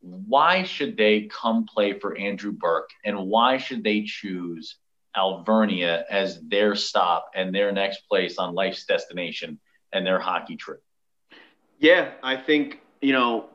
why 0.00 0.62
should 0.62 0.96
they 0.96 1.22
come 1.22 1.66
play 1.66 1.98
for 1.98 2.16
Andrew 2.16 2.52
Burke, 2.52 2.90
and 3.04 3.26
why 3.26 3.58
should 3.58 3.84
they 3.84 4.02
choose 4.02 4.76
Alvernia 5.16 6.04
as 6.08 6.40
their 6.40 6.74
stop 6.74 7.30
and 7.34 7.54
their 7.54 7.72
next 7.72 8.08
place 8.08 8.38
on 8.38 8.54
life's 8.54 8.84
destination 8.86 9.58
and 9.92 10.06
their 10.06 10.18
hockey 10.18 10.56
trip? 10.56 10.82
Yeah, 11.78 12.12
I 12.22 12.36
think, 12.36 12.80
you 13.00 13.12
know, 13.12 13.48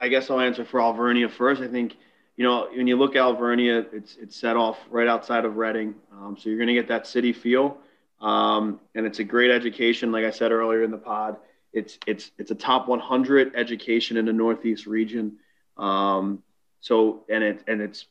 I 0.00 0.08
guess 0.08 0.30
I'll 0.30 0.40
answer 0.40 0.64
for 0.64 0.80
Alvernia 0.80 1.28
first. 1.28 1.60
I 1.60 1.68
think, 1.68 1.96
you 2.36 2.44
know, 2.44 2.68
when 2.72 2.86
you 2.86 2.96
look 2.96 3.16
at 3.16 3.22
Alvernia, 3.22 3.84
it's 3.92 4.16
it's 4.16 4.36
set 4.36 4.56
off 4.56 4.78
right 4.90 5.08
outside 5.08 5.44
of 5.44 5.56
Reading, 5.56 5.94
um, 6.12 6.36
so 6.38 6.48
you're 6.48 6.58
going 6.58 6.68
to 6.68 6.74
get 6.74 6.88
that 6.88 7.06
city 7.06 7.32
feel, 7.32 7.78
um, 8.20 8.78
and 8.94 9.04
it's 9.06 9.18
a 9.18 9.24
great 9.24 9.50
education. 9.50 10.12
Like 10.12 10.24
I 10.24 10.30
said 10.30 10.52
earlier 10.52 10.84
in 10.84 10.92
the 10.92 10.98
pod, 10.98 11.36
it's 11.72 11.98
it's 12.06 12.30
it's 12.38 12.50
a 12.50 12.54
top 12.54 12.88
100 12.88 13.52
education 13.54 14.16
in 14.16 14.26
the 14.26 14.32
Northeast 14.32 14.86
region. 14.86 15.38
Um, 15.76 16.42
so 16.80 17.24
and 17.28 17.44
it 17.44 17.64
and 17.66 17.80
it's 17.80 18.06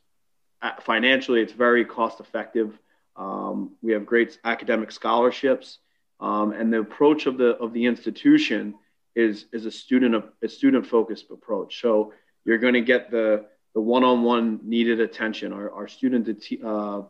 uh, 0.62 0.72
financially 0.82 1.42
it's 1.42 1.54
very 1.54 1.86
cost 1.86 2.20
effective. 2.20 2.78
Um, 3.16 3.72
we 3.82 3.94
have 3.94 4.06
great 4.06 4.40
academic 4.44 4.92
scholarships, 4.92 5.80
um, 6.20 6.52
and 6.52 6.72
the 6.72 6.80
approach 6.80 7.26
of 7.26 7.38
the 7.38 7.58
of 7.58 7.74
the 7.74 7.86
institution 7.86 8.76
is 9.16 9.46
is 9.52 9.66
a 9.66 9.72
student 9.72 10.16
of 10.16 10.30
a 10.44 10.48
student 10.48 10.86
focused 10.86 11.32
approach. 11.32 11.82
So 11.82 12.14
you're 12.46 12.60
going 12.60 12.76
to 12.76 12.82
get 12.82 13.10
the 13.10 13.46
the 13.74 13.82
one-on-one 13.82 14.62
needed 14.64 15.00
attention. 15.00 15.54
Our, 15.54 15.72
our 15.72 15.88
student 15.88 16.26
to 16.28 16.34
t- 16.34 16.62
uh, 16.64 17.02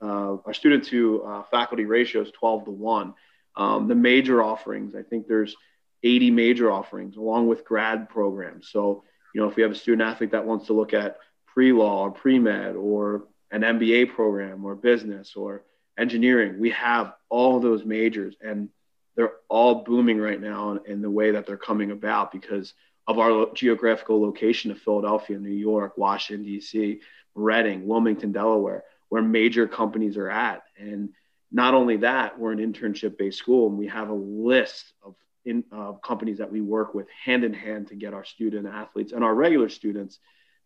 uh, 0.00 0.36
our 0.44 0.54
student 0.54 0.84
to 0.84 1.24
uh, 1.24 1.42
faculty 1.50 1.84
ratio 1.84 2.22
is 2.22 2.30
12 2.32 2.66
to 2.66 2.70
one. 2.70 3.14
Um, 3.56 3.88
the 3.88 3.94
major 3.94 4.42
offerings, 4.42 4.94
I 4.94 5.02
think 5.02 5.26
there's 5.26 5.56
80 6.02 6.30
major 6.30 6.70
offerings 6.70 7.16
along 7.16 7.46
with 7.48 7.64
grad 7.64 8.08
programs. 8.08 8.68
So 8.68 9.04
you 9.34 9.40
know 9.40 9.48
if 9.48 9.56
we 9.56 9.62
have 9.62 9.72
a 9.72 9.76
student 9.76 10.08
athlete 10.08 10.32
that 10.32 10.46
wants 10.46 10.66
to 10.66 10.72
look 10.72 10.94
at 10.94 11.18
pre-law 11.46 12.04
or 12.04 12.10
pre-med 12.10 12.76
or 12.76 13.24
an 13.50 13.62
MBA 13.62 14.14
program 14.14 14.64
or 14.64 14.74
business 14.74 15.34
or 15.36 15.64
engineering, 15.98 16.60
we 16.60 16.70
have 16.70 17.14
all 17.28 17.60
those 17.60 17.84
majors 17.84 18.36
and 18.40 18.68
they're 19.16 19.32
all 19.48 19.76
booming 19.84 20.18
right 20.18 20.40
now 20.40 20.72
in, 20.72 20.80
in 20.86 21.02
the 21.02 21.10
way 21.10 21.30
that 21.30 21.46
they're 21.46 21.56
coming 21.56 21.90
about 21.90 22.30
because 22.30 22.74
of 23.06 23.18
our 23.18 23.46
geographical 23.54 24.20
location 24.20 24.70
of 24.70 24.78
Philadelphia, 24.78 25.38
New 25.38 25.48
York, 25.48 25.96
Washington, 25.96 26.44
D.C., 26.44 27.00
Reading, 27.34 27.86
Wilmington, 27.86 28.32
Delaware, 28.32 28.84
where 29.08 29.22
major 29.22 29.68
companies 29.68 30.16
are 30.16 30.30
at. 30.30 30.62
And 30.78 31.10
not 31.56 31.72
only 31.72 31.96
that, 31.98 32.38
we're 32.38 32.52
an 32.52 32.58
internship 32.58 33.16
based 33.16 33.38
school 33.38 33.68
and 33.68 33.78
we 33.78 33.86
have 33.86 34.10
a 34.10 34.14
list 34.14 34.92
of 35.02 35.14
in, 35.46 35.64
uh, 35.72 35.92
companies 35.92 36.38
that 36.38 36.52
we 36.52 36.60
work 36.60 36.94
with 36.94 37.06
hand 37.24 37.44
in 37.44 37.54
hand 37.54 37.88
to 37.88 37.94
get 37.94 38.12
our 38.12 38.24
student 38.24 38.66
athletes 38.66 39.12
and 39.12 39.24
our 39.24 39.34
regular 39.34 39.70
students 39.70 40.18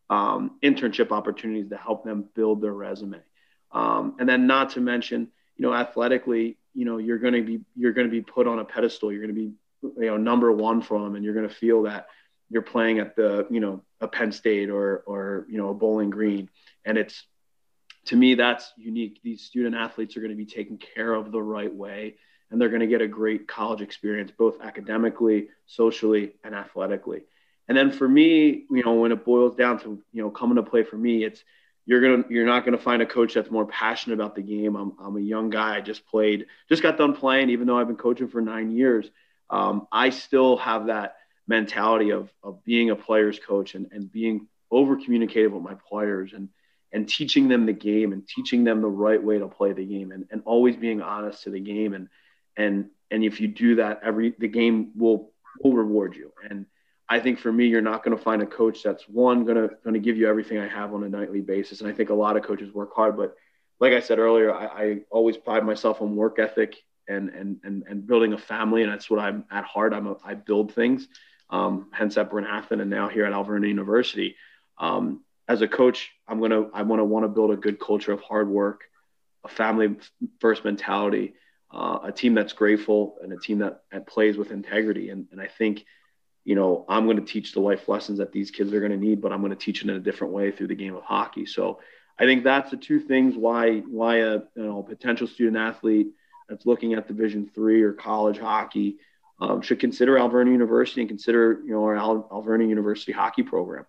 um, 0.09 0.59
internship 0.65 1.13
opportunities 1.13 1.71
to 1.71 1.77
help 1.77 2.05
them 2.05 2.25
build 2.35 2.61
their 2.61 2.73
resume. 2.73 3.21
Um, 3.71 4.17
and 4.19 4.29
then 4.29 4.49
not 4.49 4.71
to 4.71 4.81
mention, 4.81 5.29
you 5.57 5.63
know, 5.63 5.73
athletically, 5.73 6.59
you 6.75 6.85
know, 6.85 6.99
you're 6.99 7.19
going 7.19 7.35
to 7.35 7.43
be, 7.43 7.61
you're 7.77 7.93
going 7.93 8.09
to 8.09 8.11
be 8.11 8.23
put 8.23 8.49
on 8.49 8.59
a 8.59 8.65
pedestal. 8.65 9.13
You're 9.13 9.23
going 9.23 9.35
to 9.35 9.41
be, 9.41 9.53
you 9.83 10.11
know, 10.11 10.17
number 10.17 10.51
one 10.51 10.83
for 10.83 10.99
them. 10.99 11.15
And 11.15 11.25
you're 11.25 11.35
going 11.35 11.49
to 11.49 11.55
feel 11.55 11.85
that, 11.85 12.09
you're 12.51 12.63
playing 12.63 12.99
at 12.99 13.17
the 13.17 13.47
you 13.49 13.61
know 13.61 13.83
a 14.01 14.09
Penn 14.09 14.33
State 14.33 14.69
or 14.69 14.99
or 15.07 15.47
you 15.49 15.57
know 15.57 15.71
a 15.71 15.75
Bowling 15.75 16.11
Green, 16.11 16.51
and 16.85 16.99
it's 16.99 17.25
to 18.07 18.17
me 18.17 18.35
that's 18.35 18.73
unique. 18.77 19.21
These 19.23 19.43
student 19.43 19.75
athletes 19.75 20.17
are 20.17 20.21
going 20.21 20.31
to 20.31 20.37
be 20.37 20.47
taken 20.47 20.79
care 20.79 21.13
of 21.13 21.33
the 21.33 21.43
right 21.43 21.73
way, 21.73 22.17
and 22.51 22.61
they're 22.61 22.69
going 22.69 22.81
to 22.81 22.87
get 22.87 23.01
a 23.01 23.09
great 23.09 23.47
college 23.47 23.81
experience 23.81 24.33
both 24.37 24.61
academically, 24.61 25.49
socially, 25.67 26.35
and 26.45 26.55
athletically. 26.55 27.23
And 27.69 27.77
then 27.77 27.93
for 27.93 28.09
me, 28.09 28.65
you 28.71 28.83
know, 28.85 28.95
when 28.95 29.13
it 29.13 29.25
boils 29.25 29.55
down 29.55 29.79
to 29.81 30.03
you 30.13 30.23
know 30.23 30.31
coming 30.31 30.57
to 30.57 30.63
play 30.63 30.83
for 30.83 30.97
me, 30.97 31.25
it's 31.25 31.45
you're 31.87 32.01
gonna 32.01 32.25
you're 32.29 32.47
not 32.47 32.65
gonna 32.65 32.79
find 32.79 33.03
a 33.03 33.07
coach 33.07 33.35
that's 33.35 33.51
more 33.51 33.67
passionate 33.67 34.15
about 34.15 34.35
the 34.35 34.43
game. 34.43 34.77
I'm 34.77 34.93
I'm 35.01 35.17
a 35.17 35.21
young 35.21 35.51
guy. 35.51 35.77
I 35.77 35.81
just 35.81 36.07
played, 36.07 36.47
just 36.69 36.83
got 36.83 36.99
done 36.99 37.15
playing, 37.15 37.51
even 37.51 37.67
though 37.67 37.79
I've 37.79 37.87
been 37.87 37.97
coaching 37.97 38.29
for 38.29 38.41
nine 38.41 38.71
years. 38.71 39.09
Um, 39.51 39.87
I 39.91 40.11
still 40.11 40.57
have 40.59 40.87
that 40.87 41.17
mentality 41.47 42.11
of, 42.11 42.33
of 42.43 42.65
being 42.65 42.91
a 42.91 42.97
player's 42.97 43.39
coach 43.39 43.75
and, 43.75 43.89
and 43.91 44.11
being 44.11 44.47
over 44.71 44.97
communicative 44.97 45.53
with 45.53 45.63
my 45.63 45.75
players 45.75 46.33
and, 46.33 46.49
and 46.93 47.09
teaching 47.09 47.49
them 47.49 47.67
the 47.67 47.73
game 47.73 48.13
and 48.13 48.27
teaching 48.27 48.65
them 48.65 48.83
the 48.83 48.89
right 48.89 49.23
way 49.23 49.39
to 49.39 49.49
play 49.49 49.73
the 49.73 49.85
game 49.85 50.13
and, 50.13 50.27
and 50.31 50.43
always 50.45 50.77
being 50.77 51.01
honest 51.01 51.45
to 51.45 51.51
the 51.51 51.61
game. 51.61 51.95
And, 51.95 52.09
and, 52.57 52.91
and 53.11 53.25
if 53.25 53.41
you 53.41 53.49
do 53.49 53.77
that, 53.77 54.01
every, 54.03 54.35
the 54.39 54.49
game 54.49 54.91
will, 54.97 55.31
will 55.63 55.75
reward 55.75 56.17
you. 56.17 56.33
And 56.49 56.67
I 57.09 57.21
think 57.21 57.39
for 57.39 57.53
me, 57.53 57.67
you're 57.67 57.81
not 57.81 58.05
going 58.05 58.17
to 58.17 58.23
find 58.23 58.43
a 58.43 58.47
coach 58.47 58.83
that's 58.83 59.09
one, 59.09 59.45
going 59.45 59.57
to, 59.57 59.75
going 59.85 59.95
to 59.95 60.01
give 60.01 60.17
you 60.17 60.29
everything 60.29 60.59
I 60.59 60.69
have 60.69 60.95
on 60.95 61.05
a 61.05 61.09
nightly 61.09 61.41
basis. 61.41 61.81
And 61.81 61.91
I 61.91 61.93
think 61.93 62.11
a 62.11 62.15
lot 62.15 62.37
of 62.37 62.43
coaches 62.43 62.73
work 62.73 62.95
hard, 62.95 63.17
but 63.17 63.35
like 63.79 63.93
I 63.93 64.01
said 64.01 64.19
earlier, 64.19 64.55
I, 64.55 64.67
I 64.67 64.99
always 65.11 65.37
pride 65.37 65.65
myself 65.65 66.03
on 66.03 66.15
work 66.15 66.39
ethic 66.39 66.77
and, 67.09 67.31
and, 67.31 67.59
and, 67.65 67.85
and 67.89 68.07
building 68.07 68.33
a 68.33 68.39
family. 68.39 68.83
And 68.83 68.93
that's 68.93 69.09
what 69.09 69.21
I'm 69.21 69.45
at 69.51 69.65
heart. 69.65 69.95
I'm 69.95 70.07
a, 70.07 70.17
I 70.25 70.35
build 70.35 70.75
things 70.75 71.09
um, 71.51 71.89
hence 71.93 72.17
at 72.17 72.31
Bryn 72.31 72.45
Athyn 72.45 72.81
and 72.81 72.91
now 72.91 73.09
here 73.09 73.25
at 73.25 73.33
Alvernia 73.33 73.69
University. 73.69 74.37
Um, 74.79 75.23
as 75.51 75.63
a 75.63 75.69
coach, 75.69 76.13
I'm 76.29 76.41
gonna 76.41 76.69
I 76.73 76.83
want 76.83 77.01
to 77.01 77.05
want 77.05 77.25
to 77.25 77.29
build 77.29 77.51
a 77.51 77.57
good 77.57 77.81
culture 77.81 78.13
of 78.13 78.21
hard 78.21 78.49
work, 78.49 78.83
a 79.45 79.49
family 79.49 79.97
first 80.39 80.65
mentality, 80.65 81.35
uh, 81.73 81.99
a 82.05 82.13
team 82.13 82.35
that's 82.35 82.53
grateful, 82.53 83.17
and 83.21 83.33
a 83.33 83.37
team 83.37 83.59
that, 83.59 83.83
that 83.91 84.07
plays 84.07 84.37
with 84.37 84.53
integrity. 84.53 85.11
And, 85.11 85.27
and 85.33 85.41
I 85.41 85.49
think, 85.49 85.85
you 86.45 86.55
know, 86.55 86.85
I'm 86.89 87.05
going 87.05 87.17
to 87.17 87.25
teach 87.25 87.53
the 87.53 87.59
life 87.59 87.89
lessons 87.89 88.19
that 88.19 88.31
these 88.31 88.53
kids 88.53 88.73
are 88.73 88.79
going 88.79 88.93
to 88.93 88.97
need, 88.97 89.21
but 89.21 89.33
I'm 89.33 89.41
going 89.41 89.51
to 89.51 89.57
teach 89.57 89.83
it 89.83 89.91
in 89.91 89.97
a 89.97 89.99
different 89.99 90.33
way 90.33 90.53
through 90.53 90.69
the 90.69 90.77
game 90.77 90.95
of 90.95 91.03
hockey. 91.03 91.47
So 91.47 91.81
I 92.17 92.27
think 92.27 92.45
that's 92.45 92.71
the 92.71 92.77
two 92.77 93.01
things 93.01 93.35
why 93.35 93.81
why 93.81 94.19
a 94.19 94.35
you 94.35 94.51
know 94.55 94.85
potential 94.85 95.27
student 95.27 95.57
athlete 95.57 96.09
that's 96.49 96.65
looking 96.65 96.95
at 96.95 97.09
Division 97.09 97.51
three 97.53 97.83
or 97.83 97.93
college 97.93 98.39
hockey 98.39 98.99
um, 99.41 99.63
should 99.63 99.81
consider 99.81 100.17
Alvernia 100.17 100.53
University 100.53 101.01
and 101.01 101.11
consider 101.11 101.61
you 101.65 101.73
know 101.73 101.83
our 101.83 101.97
Al- 101.97 102.29
Alvernia 102.31 102.69
University 102.69 103.11
hockey 103.11 103.43
program. 103.43 103.87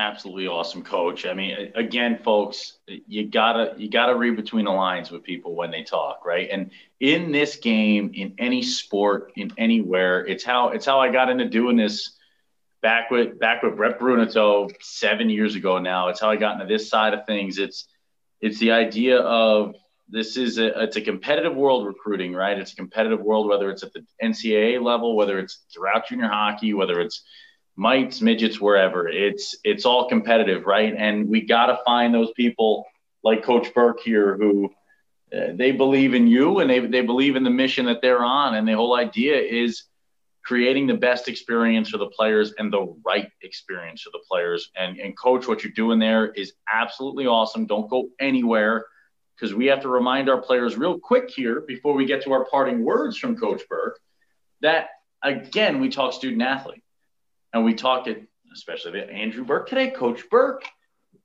Absolutely 0.00 0.46
awesome, 0.46 0.82
coach. 0.82 1.26
I 1.26 1.34
mean, 1.34 1.72
again, 1.74 2.20
folks, 2.24 2.78
you 2.86 3.28
gotta 3.28 3.74
you 3.76 3.90
gotta 3.90 4.16
read 4.16 4.34
between 4.34 4.64
the 4.64 4.70
lines 4.70 5.10
with 5.10 5.22
people 5.22 5.54
when 5.54 5.70
they 5.70 5.82
talk, 5.82 6.24
right? 6.24 6.48
And 6.50 6.70
in 7.00 7.32
this 7.32 7.56
game, 7.56 8.10
in 8.14 8.34
any 8.38 8.62
sport, 8.62 9.32
in 9.36 9.52
anywhere, 9.58 10.26
it's 10.26 10.42
how 10.42 10.70
it's 10.70 10.86
how 10.86 11.00
I 11.00 11.12
got 11.12 11.28
into 11.28 11.50
doing 11.50 11.76
this 11.76 12.16
back 12.80 13.10
with 13.10 13.38
back 13.38 13.62
with 13.62 13.76
Brett 13.76 14.00
Brunato 14.00 14.72
seven 14.80 15.28
years 15.28 15.54
ago 15.54 15.78
now. 15.78 16.08
It's 16.08 16.18
how 16.20 16.30
I 16.30 16.36
got 16.36 16.54
into 16.54 16.66
this 16.66 16.88
side 16.88 17.12
of 17.12 17.26
things. 17.26 17.58
It's 17.58 17.86
it's 18.40 18.58
the 18.58 18.70
idea 18.70 19.18
of 19.18 19.74
this 20.08 20.38
is 20.38 20.56
a 20.56 20.82
it's 20.82 20.96
a 20.96 21.02
competitive 21.02 21.54
world 21.54 21.86
recruiting, 21.86 22.32
right? 22.32 22.58
It's 22.58 22.72
a 22.72 22.76
competitive 22.76 23.20
world, 23.20 23.48
whether 23.48 23.70
it's 23.70 23.82
at 23.82 23.92
the 23.92 24.06
NCAA 24.22 24.82
level, 24.82 25.14
whether 25.14 25.38
it's 25.38 25.60
throughout 25.70 26.08
junior 26.08 26.28
hockey, 26.28 26.72
whether 26.72 27.02
it's 27.02 27.22
mites, 27.76 28.20
midgets, 28.20 28.60
wherever. 28.60 29.08
It's 29.08 29.56
it's 29.64 29.84
all 29.84 30.08
competitive, 30.08 30.66
right? 30.66 30.94
And 30.96 31.28
we 31.28 31.42
got 31.42 31.66
to 31.66 31.78
find 31.84 32.14
those 32.14 32.30
people 32.32 32.86
like 33.22 33.42
Coach 33.42 33.72
Burke 33.74 34.00
here 34.00 34.36
who 34.36 34.70
uh, 35.34 35.52
they 35.54 35.72
believe 35.72 36.14
in 36.14 36.26
you 36.26 36.60
and 36.60 36.68
they 36.68 36.80
they 36.80 37.02
believe 37.02 37.36
in 37.36 37.44
the 37.44 37.50
mission 37.50 37.86
that 37.86 38.02
they're 38.02 38.24
on, 38.24 38.54
and 38.54 38.66
the 38.66 38.74
whole 38.74 38.94
idea 38.94 39.36
is 39.36 39.84
creating 40.42 40.86
the 40.86 40.94
best 40.94 41.28
experience 41.28 41.90
for 41.90 41.98
the 41.98 42.06
players 42.06 42.54
and 42.58 42.72
the 42.72 42.94
right 43.04 43.30
experience 43.42 44.02
for 44.02 44.10
the 44.10 44.22
players. 44.28 44.70
And 44.76 44.98
and 44.98 45.16
coach, 45.16 45.46
what 45.46 45.62
you're 45.62 45.72
doing 45.72 45.98
there 45.98 46.30
is 46.30 46.52
absolutely 46.72 47.26
awesome. 47.26 47.66
Don't 47.66 47.88
go 47.88 48.08
anywhere 48.18 48.86
because 49.36 49.54
we 49.54 49.66
have 49.66 49.80
to 49.82 49.88
remind 49.88 50.28
our 50.28 50.40
players 50.40 50.76
real 50.76 50.98
quick 50.98 51.30
here 51.30 51.62
before 51.62 51.94
we 51.94 52.04
get 52.04 52.22
to 52.24 52.32
our 52.32 52.44
parting 52.44 52.84
words 52.84 53.16
from 53.16 53.36
Coach 53.36 53.62
Burke 53.68 53.98
that 54.60 54.88
again 55.22 55.80
we 55.80 55.88
talk 55.88 56.12
student 56.12 56.42
athlete 56.42 56.82
and 57.52 57.64
we 57.64 57.74
talked 57.74 58.08
it 58.08 58.26
especially 58.52 58.92
to 58.92 59.10
Andrew 59.10 59.44
Burke 59.44 59.68
today. 59.68 59.90
Coach 59.90 60.28
Burke 60.28 60.64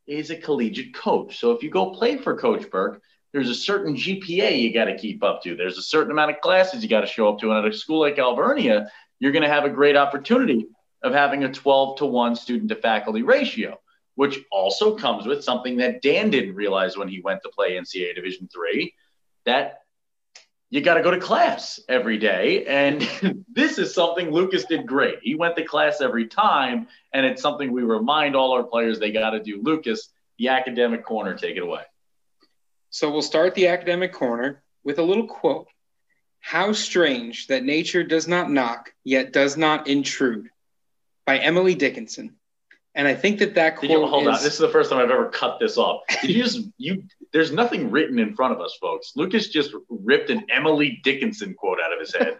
is 0.06 0.30
a 0.30 0.36
collegiate 0.36 0.94
coach, 0.94 1.40
so 1.40 1.52
if 1.52 1.64
you 1.64 1.70
go 1.70 1.92
play 1.92 2.18
for 2.18 2.38
Coach 2.38 2.70
Burke, 2.70 3.02
there's 3.34 3.50
a 3.50 3.56
certain 3.56 3.96
GPA 3.96 4.60
you 4.60 4.74
got 4.74 4.86
to 4.86 4.98
keep 4.98 5.24
up 5.24 5.42
to. 5.44 5.56
There's 5.56 5.78
a 5.78 5.84
certain 5.84 6.12
amount 6.12 6.32
of 6.32 6.42
classes 6.42 6.84
you 6.84 6.90
got 6.90 7.02
to 7.02 7.08
show 7.08 7.30
up 7.30 7.40
to, 7.40 7.52
and 7.52 7.66
at 7.66 7.74
a 7.74 7.76
school 7.76 8.00
like 8.00 8.20
Alvernia, 8.20 8.90
you're 9.20 9.32
going 9.32 9.44
to 9.44 9.50
have 9.50 9.66
a 9.66 9.70
great 9.70 9.98
opportunity 9.98 10.68
of 11.02 11.14
having 11.14 11.44
a 11.44 11.52
12 11.52 11.98
to 11.98 12.06
1 12.06 12.36
student 12.36 12.70
to 12.70 12.76
faculty 12.76 13.24
ratio 13.24 13.80
which 14.16 14.40
also 14.52 14.96
comes 14.96 15.28
with 15.28 15.44
something 15.44 15.78
that 15.78 16.02
Dan 16.02 16.30
didn't 16.30 16.56
realize 16.56 16.98
when 16.98 17.08
he 17.08 17.22
went 17.22 17.42
to 17.44 17.50
play 17.50 17.74
NCAA 17.74 18.16
Division 18.16 18.50
three, 18.52 18.94
that 19.46 19.80
you 20.70 20.82
got 20.82 20.96
to 20.96 21.04
go 21.04 21.12
to 21.12 21.20
class 21.20 21.80
every 21.88 22.18
day. 22.18 22.66
And 22.66 23.46
this 23.52 23.78
is 23.78 23.94
something 23.94 24.32
Lucas 24.32 24.66
did 24.66 24.86
great. 24.86 25.20
He 25.22 25.36
went 25.36 25.56
to 25.58 25.64
class 25.64 26.02
every 26.02 26.28
time, 26.28 26.88
and 27.14 27.26
it's 27.26 27.42
something 27.42 27.72
we 27.72 27.84
remind 27.84 28.36
all 28.36 28.54
our 28.54 28.64
players 28.64 29.00
they 29.00 29.12
got 29.12 29.32
to 29.32 29.40
do. 29.42 29.62
Lucas, 29.62 30.10
the 30.38 30.50
academic 30.50 31.06
corner, 31.06 31.36
take 31.36 31.56
it 31.56 31.64
away. 31.64 31.84
So 32.90 33.12
we'll 33.12 33.22
start 33.22 33.56
the 33.56 33.68
academic 33.68 34.14
corner 34.14 34.64
with 34.84 35.00
a 35.00 35.04
little 35.04 35.28
quote. 35.28 35.68
How 36.40 36.74
strange 36.74 37.48
that 37.48 37.64
nature 37.64 38.04
does 38.04 38.28
not 38.28 38.52
knock, 38.52 38.94
yet 39.04 39.34
does 39.34 39.58
not 39.58 39.88
intrude 39.88 40.50
by 41.26 41.40
Emily 41.40 41.74
Dickinson. 41.74 42.36
And 42.96 43.08
I 43.08 43.14
think 43.14 43.40
that 43.40 43.56
that 43.56 43.76
quote. 43.76 43.92
You, 43.92 44.06
hold 44.08 44.24
is, 44.24 44.38
on. 44.38 44.44
This 44.44 44.54
is 44.54 44.60
the 44.60 44.70
first 44.70 44.90
time 44.90 45.00
I've 45.00 45.12
ever 45.12 45.30
cut 45.30 45.60
this 45.60 45.78
off. 45.78 46.02
Did 46.22 46.32
you 46.32 46.44
just 46.44 46.62
you? 46.78 47.04
There's 47.34 47.52
nothing 47.52 47.92
written 47.92 48.18
in 48.20 48.34
front 48.34 48.54
of 48.54 48.62
us, 48.62 48.78
folks. 48.80 49.12
Lucas 49.16 49.50
just 49.50 49.72
ripped 49.90 50.30
an 50.30 50.46
Emily 50.50 51.02
Dickinson 51.04 51.54
quote 51.54 51.80
out 51.86 51.92
of 51.92 52.00
his 52.00 52.16
head. 52.16 52.38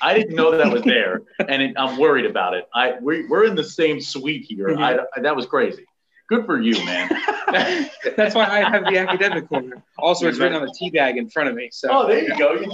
I 0.00 0.14
didn't 0.14 0.36
know 0.36 0.56
that 0.56 0.72
was 0.72 0.82
there, 0.82 1.22
and 1.48 1.62
it, 1.62 1.74
I'm 1.76 1.98
worried 1.98 2.26
about 2.26 2.54
it. 2.54 2.68
I 2.74 2.94
we, 3.00 3.26
we're 3.26 3.44
in 3.44 3.56
the 3.56 3.64
same 3.64 4.00
suite 4.00 4.44
here. 4.48 4.68
Mm-hmm. 4.68 4.82
I, 4.82 5.20
that 5.22 5.34
was 5.34 5.46
crazy. 5.46 5.86
Good 6.28 6.46
for 6.46 6.60
you, 6.60 6.72
man. 6.84 7.08
That's 8.16 8.34
why 8.34 8.46
I 8.46 8.68
have 8.70 8.84
the 8.84 8.98
academic 8.98 9.48
corner. 9.48 9.82
Also, 9.98 10.26
it's 10.26 10.38
written 10.38 10.56
on 10.56 10.66
the 10.66 10.74
tea 10.78 10.90
bag 10.90 11.18
in 11.18 11.28
front 11.28 11.50
of 11.50 11.54
me. 11.54 11.68
So. 11.70 11.88
Oh, 11.90 12.06
there 12.06 12.22
you 12.22 12.38
go. 12.38 12.54
You 12.54 12.70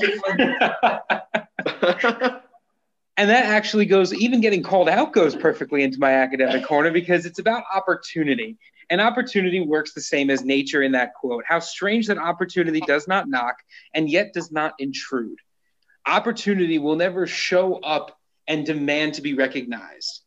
and 3.17 3.31
that 3.31 3.47
actually 3.47 3.87
goes, 3.87 4.15
even 4.15 4.41
getting 4.41 4.63
called 4.63 4.89
out 4.89 5.13
goes 5.13 5.37
perfectly 5.37 5.83
into 5.83 5.99
my 5.99 6.13
academic 6.13 6.65
corner 6.65 6.91
because 6.91 7.27
it's 7.27 7.39
about 7.39 7.65
opportunity. 7.75 8.57
And 8.89 9.01
opportunity 9.01 9.61
works 9.61 9.95
the 9.95 10.01
same 10.01 10.31
as 10.31 10.45
nature 10.45 10.83
in 10.83 10.93
that 10.93 11.15
quote. 11.15 11.45
How 11.47 11.61
strange 11.61 12.09
that 12.09 12.19
opportunity 12.19 12.81
does 12.81 13.07
not 13.07 13.29
knock 13.29 13.57
and 13.95 14.09
yet 14.11 14.33
does 14.33 14.51
not 14.51 14.75
intrude. 14.79 15.39
Opportunity 16.07 16.79
will 16.79 16.97
never 16.97 17.27
show 17.27 17.75
up 17.77 18.19
and 18.49 18.67
demand 18.67 19.15
to 19.15 19.23
be 19.23 19.35
recognized. 19.35 20.23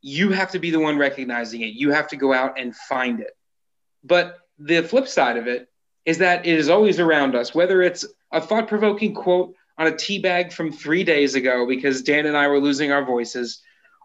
You 0.00 0.30
have 0.32 0.52
to 0.52 0.58
be 0.58 0.70
the 0.70 0.80
one 0.80 0.98
recognizing 0.98 1.60
it. 1.60 1.74
You 1.74 1.92
have 1.92 2.08
to 2.08 2.16
go 2.16 2.32
out 2.32 2.58
and 2.58 2.74
find 2.74 3.20
it. 3.20 3.36
But 4.02 4.38
the 4.58 4.82
flip 4.82 5.06
side 5.06 5.36
of 5.36 5.46
it 5.46 5.68
is 6.04 6.18
that 6.18 6.46
it 6.46 6.58
is 6.58 6.68
always 6.68 6.98
around 6.98 7.34
us, 7.34 7.54
whether 7.54 7.82
it's 7.82 8.04
a 8.32 8.40
thought 8.40 8.66
provoking 8.66 9.14
quote 9.14 9.54
on 9.80 9.86
a 9.86 9.96
tea 9.96 10.18
bag 10.18 10.52
from 10.52 10.70
three 10.70 11.02
days 11.02 11.34
ago 11.34 11.66
because 11.66 12.02
Dan 12.02 12.26
and 12.26 12.36
I 12.36 12.48
were 12.48 12.60
losing 12.60 12.92
our 12.92 13.02
voices, 13.02 13.62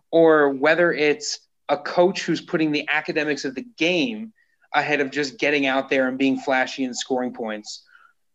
or 0.10 0.54
whether 0.54 0.94
it's 0.94 1.40
a 1.68 1.76
coach 1.76 2.22
who's 2.24 2.40
putting 2.40 2.72
the 2.72 2.88
academics 2.90 3.44
of 3.44 3.56
the 3.56 3.66
game 3.78 4.32
ahead 4.74 5.02
of 5.02 5.12
just 5.12 5.38
getting 5.38 5.66
out 5.66 5.90
there 5.90 6.08
and 6.08 6.18
being 6.18 6.40
flashy 6.40 6.86
and 6.86 6.96
scoring 6.96 7.34
points, 7.34 7.84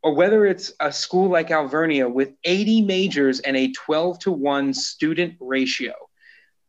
or 0.03 0.15
whether 0.15 0.45
it's 0.45 0.75
a 0.81 0.93
school 0.93 1.31
like 1.31 1.51
Alvernia 1.51 2.11
with 2.11 2.35
80 2.45 2.83
majors 2.83 3.41
and 3.41 3.57
a 3.57 3.73
12 3.73 4.19
to 4.19 4.33
1 4.33 4.75
student 4.75 5.37
ratio. 5.41 5.95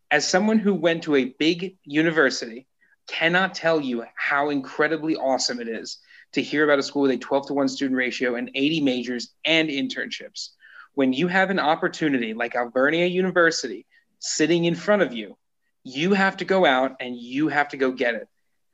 As 0.09 0.25
someone 0.25 0.57
who 0.57 0.73
went 0.73 1.03
to 1.03 1.17
a 1.17 1.35
big 1.37 1.75
university, 1.83 2.65
cannot 3.07 3.55
tell 3.55 3.81
you 3.81 4.05
how 4.15 4.51
incredibly 4.51 5.17
awesome 5.17 5.59
it 5.59 5.67
is 5.67 5.97
to 6.31 6.41
hear 6.41 6.63
about 6.63 6.79
a 6.79 6.83
school 6.83 7.01
with 7.01 7.11
a 7.11 7.17
12 7.17 7.47
to 7.47 7.53
1 7.53 7.67
student 7.67 7.97
ratio 7.97 8.35
and 8.35 8.49
80 8.55 8.79
majors 8.79 9.33
and 9.43 9.67
internships 9.67 10.51
when 10.93 11.13
you 11.13 11.27
have 11.27 11.49
an 11.49 11.59
opportunity 11.59 12.33
like 12.33 12.55
Alvernia 12.55 13.05
University 13.05 13.85
sitting 14.19 14.65
in 14.65 14.75
front 14.75 15.01
of 15.01 15.13
you, 15.13 15.37
you 15.83 16.13
have 16.13 16.37
to 16.37 16.45
go 16.45 16.65
out 16.65 16.97
and 16.99 17.15
you 17.17 17.47
have 17.47 17.69
to 17.69 17.77
go 17.77 17.91
get 17.91 18.15
it. 18.15 18.27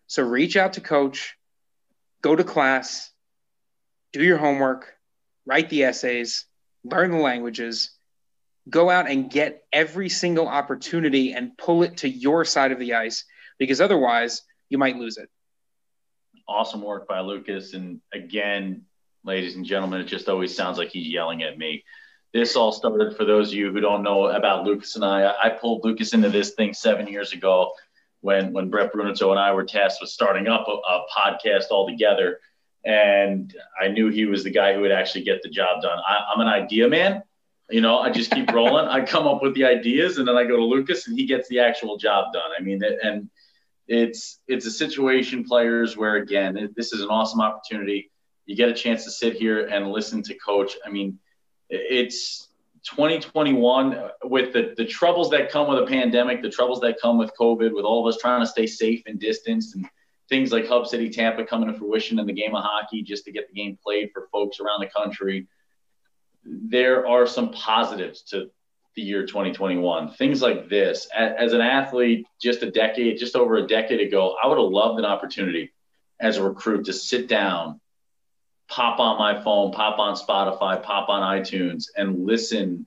So 0.07 0.23
reach 0.23 0.57
out 0.57 0.73
to 0.73 0.81
coach, 0.81 1.35
go 2.21 2.35
to 2.35 2.43
class, 2.43 3.11
do 4.13 4.23
your 4.23 4.37
homework, 4.37 4.93
write 5.45 5.69
the 5.69 5.83
essays, 5.83 6.45
learn 6.83 7.11
the 7.11 7.17
languages, 7.17 7.91
go 8.69 8.89
out 8.89 9.09
and 9.09 9.29
get 9.29 9.63
every 9.71 10.09
single 10.09 10.47
opportunity 10.47 11.33
and 11.33 11.57
pull 11.57 11.83
it 11.83 11.97
to 11.97 12.09
your 12.09 12.43
side 12.45 12.71
of 12.71 12.79
the 12.79 12.95
ice 12.95 13.25
because 13.57 13.79
otherwise 13.79 14.43
you 14.69 14.77
might 14.77 14.97
lose 14.97 15.17
it. 15.17 15.29
Awesome 16.47 16.81
work 16.81 17.07
by 17.07 17.19
Lucas. 17.19 17.73
And 17.73 18.01
again, 18.13 18.85
ladies 19.23 19.55
and 19.55 19.65
gentlemen, 19.65 20.01
it 20.01 20.05
just 20.05 20.29
always 20.29 20.55
sounds 20.55 20.77
like 20.77 20.89
he's 20.89 21.07
yelling 21.07 21.43
at 21.43 21.57
me 21.57 21.83
this 22.37 22.55
all 22.55 22.71
started 22.71 23.17
for 23.17 23.25
those 23.25 23.49
of 23.49 23.55
you 23.55 23.71
who 23.71 23.81
don't 23.81 24.03
know 24.03 24.27
about 24.27 24.63
Lucas 24.63 24.95
and 24.95 25.03
I. 25.03 25.33
I 25.43 25.49
pulled 25.49 25.83
Lucas 25.83 26.13
into 26.13 26.29
this 26.29 26.51
thing 26.51 26.73
seven 26.73 27.07
years 27.07 27.33
ago 27.33 27.71
when 28.21 28.53
when 28.53 28.69
Brett 28.69 28.93
Brunito 28.93 29.31
and 29.31 29.39
I 29.39 29.51
were 29.53 29.63
tasked 29.63 30.01
with 30.01 30.11
starting 30.11 30.47
up 30.47 30.67
a, 30.67 30.71
a 30.71 31.05
podcast 31.15 31.71
all 31.71 31.87
together. 31.87 32.39
And 32.85 33.53
I 33.81 33.87
knew 33.87 34.09
he 34.09 34.25
was 34.25 34.43
the 34.43 34.51
guy 34.51 34.73
who 34.73 34.81
would 34.81 34.91
actually 34.91 35.23
get 35.23 35.41
the 35.41 35.49
job 35.49 35.81
done. 35.81 35.97
I, 35.97 36.31
I'm 36.31 36.39
an 36.39 36.47
idea 36.47 36.87
man. 36.87 37.23
You 37.69 37.81
know, 37.81 37.97
I 37.97 38.11
just 38.11 38.31
keep 38.31 38.51
rolling. 38.53 38.85
I 38.87 39.03
come 39.03 39.27
up 39.27 39.41
with 39.41 39.53
the 39.55 39.65
ideas, 39.65 40.19
and 40.19 40.27
then 40.27 40.37
I 40.37 40.43
go 40.43 40.55
to 40.55 40.63
Lucas, 40.63 41.07
and 41.07 41.17
he 41.17 41.25
gets 41.25 41.49
the 41.49 41.59
actual 41.59 41.97
job 41.97 42.31
done. 42.31 42.51
I 42.57 42.61
mean, 42.61 42.81
and 42.83 43.29
it's 43.87 44.39
it's 44.47 44.65
a 44.65 44.71
situation, 44.71 45.43
players, 45.43 45.97
where 45.97 46.15
again, 46.15 46.71
this 46.77 46.93
is 46.93 47.01
an 47.01 47.09
awesome 47.09 47.41
opportunity. 47.41 48.11
You 48.45 48.55
get 48.55 48.69
a 48.69 48.73
chance 48.73 49.03
to 49.03 49.11
sit 49.11 49.33
here 49.33 49.65
and 49.65 49.91
listen 49.91 50.21
to 50.23 50.35
coach. 50.35 50.73
I 50.85 50.89
mean, 50.89 51.19
it's 51.69 52.47
2021 52.83 54.09
with 54.23 54.53
the, 54.53 54.73
the 54.77 54.85
troubles 54.85 55.29
that 55.31 55.51
come 55.51 55.69
with 55.69 55.79
a 55.79 55.85
pandemic, 55.85 56.41
the 56.41 56.49
troubles 56.49 56.79
that 56.81 56.99
come 57.01 57.17
with 57.17 57.31
COVID, 57.39 57.73
with 57.73 57.85
all 57.85 58.07
of 58.07 58.13
us 58.13 58.19
trying 58.19 58.41
to 58.41 58.47
stay 58.47 58.65
safe 58.65 59.03
and 59.05 59.19
distanced, 59.19 59.75
and 59.75 59.85
things 60.29 60.51
like 60.51 60.67
Hub 60.67 60.87
City 60.87 61.09
Tampa 61.09 61.45
coming 61.45 61.71
to 61.71 61.77
fruition 61.77 62.19
in 62.19 62.25
the 62.25 62.33
game 62.33 62.55
of 62.55 62.63
hockey 62.63 63.01
just 63.01 63.25
to 63.25 63.31
get 63.31 63.47
the 63.47 63.53
game 63.53 63.77
played 63.83 64.11
for 64.13 64.27
folks 64.31 64.59
around 64.59 64.81
the 64.81 64.87
country. 64.87 65.47
There 66.43 67.07
are 67.07 67.27
some 67.27 67.51
positives 67.51 68.21
to 68.29 68.49
the 68.95 69.01
year 69.01 69.25
2021. 69.25 70.11
Things 70.13 70.41
like 70.41 70.69
this. 70.69 71.07
As 71.15 71.53
an 71.53 71.61
athlete, 71.61 72.25
just 72.41 72.63
a 72.63 72.71
decade, 72.71 73.19
just 73.19 73.35
over 73.35 73.57
a 73.57 73.67
decade 73.67 74.01
ago, 74.01 74.35
I 74.41 74.47
would 74.47 74.57
have 74.57 74.67
loved 74.67 74.99
an 74.99 75.05
opportunity 75.05 75.73
as 76.19 76.37
a 76.37 76.43
recruit 76.43 76.85
to 76.85 76.93
sit 76.93 77.27
down 77.27 77.79
pop 78.67 78.99
on 78.99 79.17
my 79.17 79.41
phone, 79.41 79.71
pop 79.71 79.99
on 79.99 80.15
Spotify, 80.15 80.81
pop 80.81 81.09
on 81.09 81.21
iTunes, 81.21 81.85
and 81.95 82.25
listen 82.25 82.85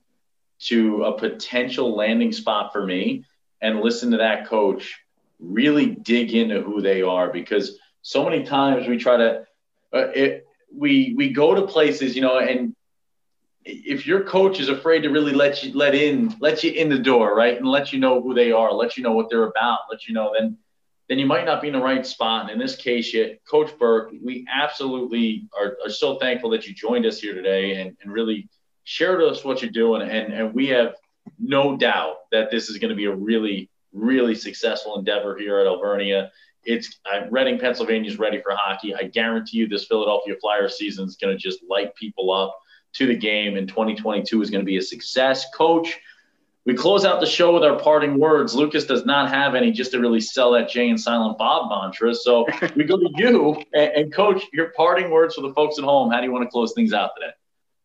to 0.61 1.05
a 1.05 1.19
potential 1.19 1.97
landing 1.97 2.33
spot 2.33 2.73
for 2.73 2.85
me 2.85 3.25
and 3.63 3.81
listen 3.81 4.11
to 4.11 4.19
that 4.19 4.47
coach 4.47 5.01
really 5.39 5.87
dig 5.87 6.35
into 6.35 6.61
who 6.61 6.83
they 6.83 7.03
are. 7.03 7.33
Because 7.33 7.79
so 8.03 8.25
many 8.25 8.45
times 8.45 8.87
we 8.87 8.99
try 8.99 9.17
to 9.17 9.47
uh, 9.93 10.09
it, 10.15 10.47
we 10.75 11.15
we 11.17 11.33
go 11.33 11.55
to 11.55 11.67
places 11.67 12.15
you 12.15 12.23
know 12.23 12.39
and 12.39 12.75
if 13.65 14.07
your 14.07 14.23
coach 14.23 14.61
is 14.61 14.69
afraid 14.69 15.01
to 15.03 15.09
really 15.09 15.33
let 15.33 15.63
you 15.63 15.73
let 15.75 15.95
in 15.95 16.35
let 16.41 16.63
you 16.63 16.71
in 16.73 16.89
the 16.89 16.99
door 16.99 17.35
right? 17.35 17.57
And 17.57 17.67
let 17.67 17.93
you 17.93 17.99
know 17.99 18.23
who 18.23 18.35
they 18.35 18.53
are 18.53 18.73
let 18.73 18.97
you 18.97 19.03
know 19.03 19.13
what 19.13 19.29
they're 19.29 19.49
about 19.49 19.81
let 19.91 20.07
you 20.07 20.15
know 20.15 20.33
then 20.39 20.57
then 21.11 21.19
you 21.19 21.27
might 21.27 21.45
not 21.45 21.61
be 21.61 21.67
in 21.67 21.73
the 21.75 21.81
right 21.81 22.07
spot. 22.07 22.43
And 22.43 22.53
in 22.53 22.59
this 22.59 22.77
case, 22.77 23.13
Coach 23.51 23.77
Burke, 23.81 24.13
we 24.23 24.47
absolutely 24.49 25.49
are, 25.61 25.77
are 25.85 25.91
so 25.91 26.17
thankful 26.19 26.51
that 26.51 26.69
you 26.69 26.73
joined 26.73 27.05
us 27.05 27.21
here 27.21 27.35
today 27.35 27.81
and, 27.81 27.97
and 28.01 28.13
really 28.13 28.49
shared 28.85 29.19
with 29.19 29.33
us 29.33 29.45
what 29.45 29.61
you're 29.61 29.73
doing. 29.73 30.03
And, 30.03 30.33
and 30.33 30.55
we 30.55 30.69
have 30.69 30.95
no 31.37 31.77
doubt 31.77 32.19
that 32.31 32.53
this 32.53 32.71
is 32.71 32.79
going 32.79 32.91
to 32.91 32.95
be 32.95 33.07
a 33.07 33.15
really, 33.15 33.69
really 33.93 34.37
successful 34.37 34.97
endeavor 34.97 35.37
here 35.37 35.59
at 35.59 35.67
Alvernia. 35.67 36.31
It's 36.63 37.01
uh, 37.13 37.27
Reading, 37.29 37.59
Pennsylvania 37.59 38.09
is 38.09 38.21
ready 38.21 38.41
for 38.41 38.53
hockey. 38.55 38.95
I 38.95 39.03
guarantee 39.03 39.59
you 39.59 39.67
this 39.67 39.87
Philadelphia 39.87 40.37
Flyers 40.41 40.79
season 40.79 41.09
is 41.09 41.17
going 41.17 41.37
to 41.37 41.43
just 41.43 41.59
light 41.69 41.93
people 41.97 42.31
up 42.31 42.57
to 42.93 43.09
the 43.09 43.17
game. 43.17 43.57
And 43.57 43.67
2022 43.67 44.43
is 44.43 44.49
going 44.49 44.61
to 44.61 44.67
be 44.67 44.77
a 44.77 44.83
success. 44.83 45.47
Coach, 45.57 45.99
we 46.71 46.77
close 46.77 47.05
out 47.05 47.19
the 47.19 47.27
show 47.27 47.53
with 47.53 47.65
our 47.65 47.77
parting 47.77 48.17
words. 48.17 48.55
Lucas 48.55 48.85
does 48.85 49.05
not 49.05 49.29
have 49.29 49.57
any 49.57 49.73
just 49.73 49.91
to 49.91 49.99
really 49.99 50.21
sell 50.21 50.53
that 50.53 50.69
Jay 50.69 50.89
and 50.89 51.01
Silent 51.01 51.37
Bob 51.37 51.69
mantra. 51.69 52.15
So 52.15 52.47
we 52.77 52.85
go 52.85 52.97
to 52.97 53.11
you 53.17 53.61
and, 53.75 53.93
and, 53.93 54.13
coach 54.13 54.45
your 54.53 54.71
parting 54.77 55.11
words 55.11 55.35
for 55.35 55.41
the 55.41 55.53
folks 55.53 55.81
at 55.81 55.85
home. 55.85 56.13
How 56.13 56.21
do 56.21 56.27
you 56.27 56.33
want 56.33 56.45
to 56.45 56.49
close 56.49 56.73
things 56.73 56.93
out 56.93 57.11
today? 57.19 57.33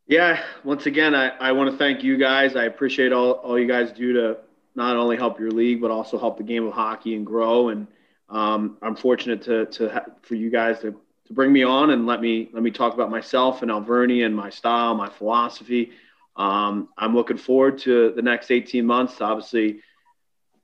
Yeah, 0.05 0.39
once 0.63 0.85
again, 0.85 1.15
I, 1.15 1.29
I 1.29 1.53
want 1.53 1.71
to 1.71 1.77
thank 1.77 2.03
you 2.03 2.15
guys. 2.17 2.55
I 2.55 2.65
appreciate 2.65 3.11
all, 3.11 3.31
all 3.31 3.57
you 3.57 3.67
guys 3.67 3.91
do 3.91 4.13
to 4.13 4.37
not 4.75 4.95
only 4.97 5.17
help 5.17 5.39
your 5.39 5.49
league, 5.49 5.81
but 5.81 5.89
also 5.89 6.19
help 6.19 6.37
the 6.37 6.43
game 6.43 6.67
of 6.67 6.73
hockey 6.73 7.15
and 7.15 7.25
grow. 7.25 7.69
And 7.69 7.87
um, 8.29 8.77
I'm 8.83 8.95
fortunate 8.95 9.41
to, 9.45 9.65
to 9.65 9.89
ha- 9.89 10.05
for 10.21 10.35
you 10.35 10.51
guys 10.51 10.79
to, 10.81 10.91
to 10.91 11.33
bring 11.33 11.51
me 11.51 11.63
on 11.63 11.89
and 11.89 12.05
let 12.05 12.21
me, 12.21 12.51
let 12.53 12.61
me 12.61 12.69
talk 12.69 12.93
about 12.93 13.09
myself 13.09 13.63
and 13.63 13.71
Alvernia 13.71 14.27
and 14.27 14.35
my 14.35 14.51
style, 14.51 14.93
my 14.93 15.09
philosophy. 15.09 15.89
Um, 16.35 16.89
I'm 16.97 17.15
looking 17.15 17.37
forward 17.37 17.79
to 17.79 18.11
the 18.15 18.21
next 18.21 18.51
18 18.51 18.85
months. 18.85 19.21
Obviously, 19.21 19.81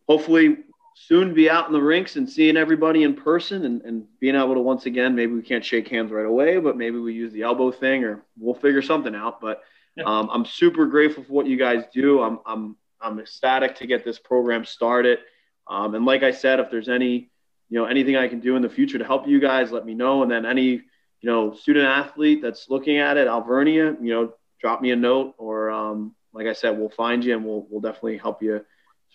hopefully, 0.07 0.57
soon 0.93 1.34
be 1.34 1.49
out 1.49 1.67
in 1.67 1.74
the 1.74 1.82
rinks 1.82 2.15
and 2.15 2.30
seeing 2.30 2.57
everybody 2.57 3.03
in 3.03 3.15
person 3.15 3.65
and, 3.65 3.82
and 3.84 4.05
being 4.19 4.36
able 4.36 4.53
to 4.53 4.61
once 4.61 4.86
again, 4.86 5.15
maybe 5.15 5.34
we 5.34 5.41
can't 5.41 5.65
shake 5.65 5.88
hands 5.88 6.11
right 6.11 6.26
away, 6.26 6.59
but 6.59 6.78
maybe 6.78 6.99
we 6.99 7.13
use 7.13 7.32
the 7.34 7.41
elbow 7.41 7.72
thing 7.72 8.03
or 8.03 8.24
we'll 8.38 8.53
figure 8.53 8.82
something 8.82 9.15
out. 9.15 9.41
But 9.41 9.63
um, 10.05 10.30
I'm 10.32 10.45
super 10.45 10.86
grateful 10.86 11.24
for 11.24 11.34
what 11.34 11.47
you 11.47 11.57
guys 11.57 11.86
do. 11.93 12.22
I'm, 12.22 12.39
I'm, 12.45 12.76
I'm 12.99 13.19
ecstatic 13.19 13.76
to 13.78 13.88
get 13.88 14.05
this 14.05 14.19
program 14.19 14.65
started. 14.65 15.19
Um, 15.67 15.95
and 15.95 16.05
like 16.05 16.24
I 16.24 16.32
said, 16.32 16.59
if 16.59 16.69
there's 16.69 16.89
any, 16.89 17.32
you 17.69 17.80
know, 17.80 17.86
anything 17.86 18.15
I 18.15 18.28
can 18.28 18.39
do 18.39 18.55
in 18.55 18.61
the 18.61 18.69
future 18.69 18.97
to 18.97 19.05
help 19.05 19.28
you 19.28 19.39
guys, 19.39 19.72
let 19.72 19.86
me 19.86 19.93
know. 19.93 20.24
And 20.24 20.32
then 20.32 20.45
any, 20.45 20.69
you 20.69 20.82
know, 21.24 21.53
student 21.53 21.86
athlete 21.86 22.41
that's 22.41 22.69
looking 22.69 22.97
at 22.97 23.17
it, 23.17 23.28
Alvernia, 23.28 23.95
you 24.01 24.13
know, 24.13 24.34
drop 24.62 24.82
me 24.82 24.91
a 24.91 24.95
note 24.95 25.34
or 25.38 25.72
um, 25.72 26.16
like 26.34 26.47
I 26.47 26.53
said, 26.53 26.78
we'll 26.78 26.89
find 26.89 27.26
you 27.26 27.36
and 27.36 27.43
we'll, 27.43 27.66
we'll 27.70 27.82
definitely 27.82 28.18
help 28.18 28.41
you 28.41 28.64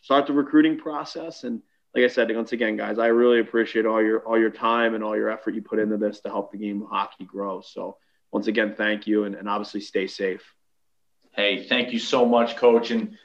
start 0.03 0.27
the 0.27 0.33
recruiting 0.33 0.79
process. 0.79 1.45
And 1.45 1.63
like 1.95 2.05
I 2.05 2.09
said, 2.09 2.35
once 2.35 2.53
again, 2.53 2.77
guys, 2.77 2.99
I 2.99 3.07
really 3.07 3.41
appreciate 3.41 3.87
all 3.87 4.03
your, 4.03 4.21
all 4.21 4.39
your 4.39 4.51
time 4.51 4.95
and 4.95 5.03
all 5.03 5.17
your 5.17 5.31
effort 5.31 5.55
you 5.55 5.63
put 5.63 5.79
into 5.79 5.97
this 5.97 6.21
to 6.21 6.29
help 6.29 6.53
the 6.53 6.59
game 6.59 6.83
of 6.83 6.89
hockey 6.89 7.25
grow. 7.25 7.63
So 7.63 7.97
once 8.33 8.49
again, 8.49 8.75
thank 8.77 9.07
you. 9.07 9.25
And, 9.25 9.35
and 9.35 9.49
obviously 9.49 9.81
stay 9.81 10.07
safe. 10.07 10.43
Hey, 11.33 11.67
thank 11.67 11.93
you 11.93 11.99
so 11.99 12.27
much, 12.27 12.57
coach. 12.57 12.91
And 12.91 13.17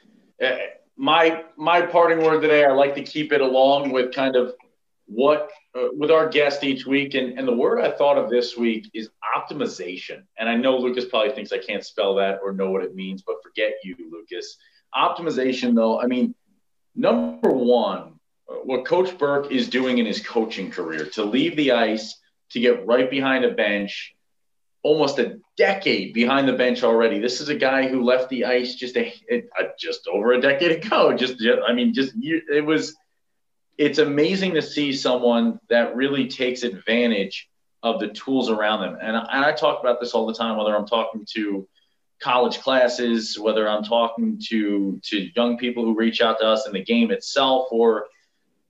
uh, 0.42 0.56
my, 0.96 1.44
my 1.56 1.82
parting 1.82 2.24
word 2.24 2.40
today, 2.40 2.64
I 2.64 2.72
like 2.72 2.94
to 2.94 3.02
keep 3.02 3.32
it 3.32 3.40
along 3.40 3.90
with 3.90 4.14
kind 4.14 4.36
of 4.36 4.54
what 5.06 5.50
uh, 5.74 5.88
with 5.92 6.10
our 6.10 6.28
guest 6.28 6.64
each 6.64 6.86
week. 6.86 7.14
And, 7.14 7.38
and 7.38 7.48
the 7.48 7.54
word 7.54 7.80
I 7.84 7.90
thought 7.90 8.18
of 8.18 8.30
this 8.30 8.56
week 8.56 8.90
is 8.92 9.08
optimization. 9.36 10.22
And 10.38 10.48
I 10.48 10.54
know 10.54 10.76
Lucas 10.76 11.06
probably 11.06 11.34
thinks 11.34 11.52
I 11.52 11.58
can't 11.58 11.84
spell 11.84 12.14
that 12.16 12.40
or 12.42 12.52
know 12.52 12.70
what 12.70 12.84
it 12.84 12.94
means, 12.94 13.22
but 13.22 13.36
forget 13.42 13.72
you, 13.82 13.96
Lucas. 14.10 14.58
Optimization, 14.94 15.74
though, 15.74 16.00
I 16.00 16.06
mean, 16.06 16.34
number 16.94 17.50
one, 17.50 18.20
what 18.64 18.84
Coach 18.84 19.16
Burke 19.16 19.50
is 19.50 19.68
doing 19.70 19.98
in 19.98 20.04
his 20.04 20.20
coaching 20.20 20.70
career 20.70 21.06
to 21.14 21.24
leave 21.24 21.56
the 21.56 21.72
ice, 21.72 22.18
to 22.50 22.60
get 22.60 22.86
right 22.86 23.10
behind 23.10 23.46
a 23.46 23.50
bench, 23.52 24.14
almost 24.82 25.18
a 25.18 25.38
decade 25.56 26.12
behind 26.12 26.46
the 26.46 26.52
bench 26.52 26.82
already. 26.82 27.18
This 27.18 27.40
is 27.40 27.48
a 27.48 27.54
guy 27.54 27.88
who 27.88 28.04
left 28.04 28.28
the 28.28 28.44
ice 28.44 28.74
just 28.74 28.96
a, 28.98 29.12
a 29.30 29.40
just 29.78 30.06
over 30.06 30.32
a 30.32 30.40
decade 30.40 30.84
ago. 30.84 31.16
Just, 31.16 31.38
just 31.38 31.60
I 31.66 31.72
mean, 31.72 31.94
just 31.94 32.12
it 32.16 32.66
was. 32.66 32.94
It's 33.82 33.98
amazing 33.98 34.54
to 34.54 34.62
see 34.62 34.92
someone 34.92 35.58
that 35.68 35.96
really 35.96 36.28
takes 36.28 36.62
advantage 36.62 37.50
of 37.82 37.98
the 37.98 38.06
tools 38.06 38.48
around 38.48 38.82
them. 38.82 38.96
And, 39.02 39.16
and 39.16 39.44
I 39.44 39.50
talk 39.50 39.80
about 39.80 39.98
this 39.98 40.12
all 40.12 40.24
the 40.24 40.34
time, 40.34 40.56
whether 40.56 40.76
I'm 40.76 40.86
talking 40.86 41.26
to 41.34 41.66
college 42.20 42.60
classes, 42.60 43.36
whether 43.40 43.68
I'm 43.68 43.82
talking 43.82 44.40
to 44.50 45.00
to 45.02 45.28
young 45.34 45.58
people 45.58 45.84
who 45.84 45.96
reach 45.96 46.20
out 46.20 46.38
to 46.38 46.46
us 46.46 46.68
in 46.68 46.72
the 46.74 46.84
game 46.84 47.10
itself, 47.10 47.66
or 47.72 48.06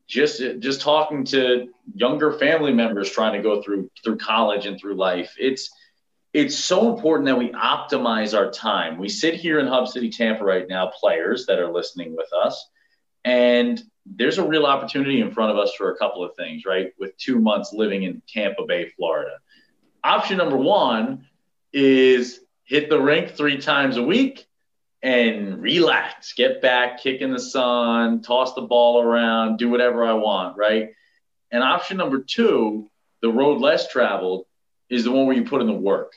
just 0.07 0.41
just 0.61 0.81
talking 0.81 1.25
to 1.25 1.69
younger 1.95 2.33
family 2.33 2.73
members 2.73 3.11
trying 3.11 3.35
to 3.35 3.43
go 3.43 3.61
through 3.61 3.91
through 4.03 4.17
college 4.17 4.65
and 4.65 4.81
through 4.81 4.95
life. 4.95 5.35
It's 5.39 5.71
it's 6.33 6.57
so 6.57 6.91
important 6.91 7.27
that 7.27 7.37
we 7.37 7.51
optimize 7.51 8.35
our 8.35 8.51
time. 8.51 8.97
We 8.97 9.11
sit 9.11 9.35
here 9.35 9.61
in 9.61 9.67
Hub 9.67 9.89
City, 9.89 10.09
Tampa 10.09 10.43
right 10.43 10.67
now, 10.67 10.91
players 10.99 11.45
that 11.45 11.59
are 11.59 11.71
listening 11.71 12.17
with 12.17 12.33
us, 12.33 12.67
and 13.27 13.83
there's 14.07 14.39
a 14.39 14.47
real 14.47 14.67
opportunity 14.67 15.21
in 15.21 15.33
front 15.33 15.53
of 15.53 15.59
us 15.59 15.75
for 15.75 15.93
a 15.93 15.97
couple 15.97 16.25
of 16.25 16.35
things, 16.37 16.65
right? 16.67 16.93
With 16.99 17.17
two 17.17 17.39
months 17.39 17.73
living 17.73 18.03
in 18.03 18.23
Tampa 18.29 18.65
Bay, 18.67 18.91
Florida. 18.97 19.39
Option 20.03 20.39
number 20.39 20.57
one 20.57 21.27
is 21.73 22.41
hit 22.65 22.91
the 22.91 23.01
rink 23.01 23.31
three 23.31 23.59
times 23.59 23.97
a 23.97 24.03
week 24.03 24.47
and 25.03 25.61
relax, 25.61 26.33
get 26.33 26.63
back, 26.63 27.01
kick 27.01 27.21
in 27.21 27.33
the 27.33 27.39
sun, 27.39 28.23
toss 28.23 28.55
the 28.55 28.63
ball 28.63 29.03
around, 29.03 29.59
do 29.59 29.69
whatever 29.69 30.05
I 30.05 30.13
want, 30.15 30.57
right? 30.57 30.91
And 31.51 31.63
option 31.63 31.97
number 31.97 32.21
two, 32.21 32.89
the 33.21 33.31
road 33.31 33.61
less 33.61 33.89
traveled, 33.89 34.47
is 34.89 35.05
the 35.05 35.11
one 35.11 35.27
where 35.27 35.37
you 35.37 35.45
put 35.45 35.61
in 35.61 35.67
the 35.67 35.73
work. 35.73 36.15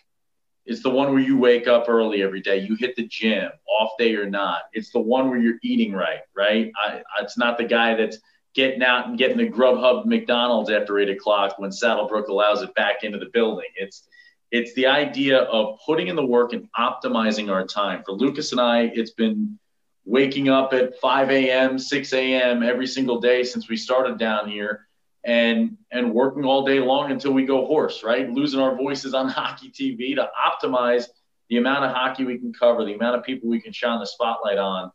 It's 0.66 0.82
the 0.82 0.90
one 0.90 1.12
where 1.12 1.22
you 1.22 1.38
wake 1.38 1.68
up 1.68 1.86
early 1.88 2.24
every 2.24 2.42
day, 2.42 2.58
you 2.58 2.76
hit 2.76 2.96
the 2.96 3.08
gym, 3.08 3.50
off 3.80 3.92
day 4.00 4.16
or 4.16 4.28
not. 4.28 4.64
It's 4.74 4.92
the 4.92 5.00
one 5.00 5.30
where 5.30 5.40
you're 5.40 5.60
eating 5.64 5.94
right, 5.94 6.22
right? 6.36 6.72
I, 6.84 7.02
it's 7.22 7.38
not 7.38 7.58
the 7.58 7.66
guy 7.66 7.94
that's 7.94 8.18
getting 8.56 8.82
out 8.82 9.08
and 9.08 9.18
getting 9.18 9.38
the 9.38 9.50
Grubhub 9.50 10.06
McDonald's 10.06 10.72
after 10.72 10.98
eight 10.98 11.10
o'clock 11.10 11.60
when 11.60 11.72
Saddlebrook 11.72 12.30
allows 12.30 12.62
it 12.62 12.74
back 12.74 13.04
into 13.04 13.20
the 13.20 13.30
building. 13.34 13.70
It's 13.76 14.08
it's 14.52 14.74
the 14.74 14.88
idea 14.88 15.40
of 15.40 15.80
putting 15.86 16.08
in 16.08 16.16
the 16.16 16.26
work 16.26 16.54
and 16.54 16.70
optimizing 16.80 17.52
our 17.52 17.66
time. 17.66 18.04
For 18.06 18.14
Lucas 18.14 18.52
and 18.52 18.62
I, 18.62 18.84
it's 18.94 19.12
been 19.12 19.60
waking 20.06 20.50
up 20.50 20.72
at 20.72 20.98
5 21.00 21.32
a.m., 21.32 21.78
6 21.78 22.14
a.m. 22.14 22.64
every 22.64 22.88
single 22.88 23.20
day 23.20 23.44
since 23.44 23.68
we 23.68 23.76
started 23.76 24.18
down 24.18 24.48
here 24.48 24.88
and 25.26 25.78
and 25.92 26.14
working 26.14 26.46
all 26.46 26.66
day 26.66 26.80
long 26.80 27.12
until 27.12 27.34
we 27.34 27.46
go 27.46 27.66
hoarse, 27.66 28.04
right? 28.04 28.30
Losing 28.30 28.60
our 28.60 28.76
voices 28.76 29.14
on 29.14 29.28
hockey 29.30 29.70
TV 29.70 30.16
to 30.16 30.30
optimize 30.40 31.06
the 31.50 31.58
amount 31.58 31.86
of 31.86 31.92
hockey 31.92 32.26
we 32.26 32.38
can 32.38 32.54
cover, 32.54 32.86
the 32.86 32.94
amount 32.94 33.18
of 33.18 33.24
people 33.24 33.50
we 33.50 33.62
can 33.62 33.74
shine 33.74 34.00
the 34.00 34.06
spotlight 34.06 34.58
on 34.58 34.92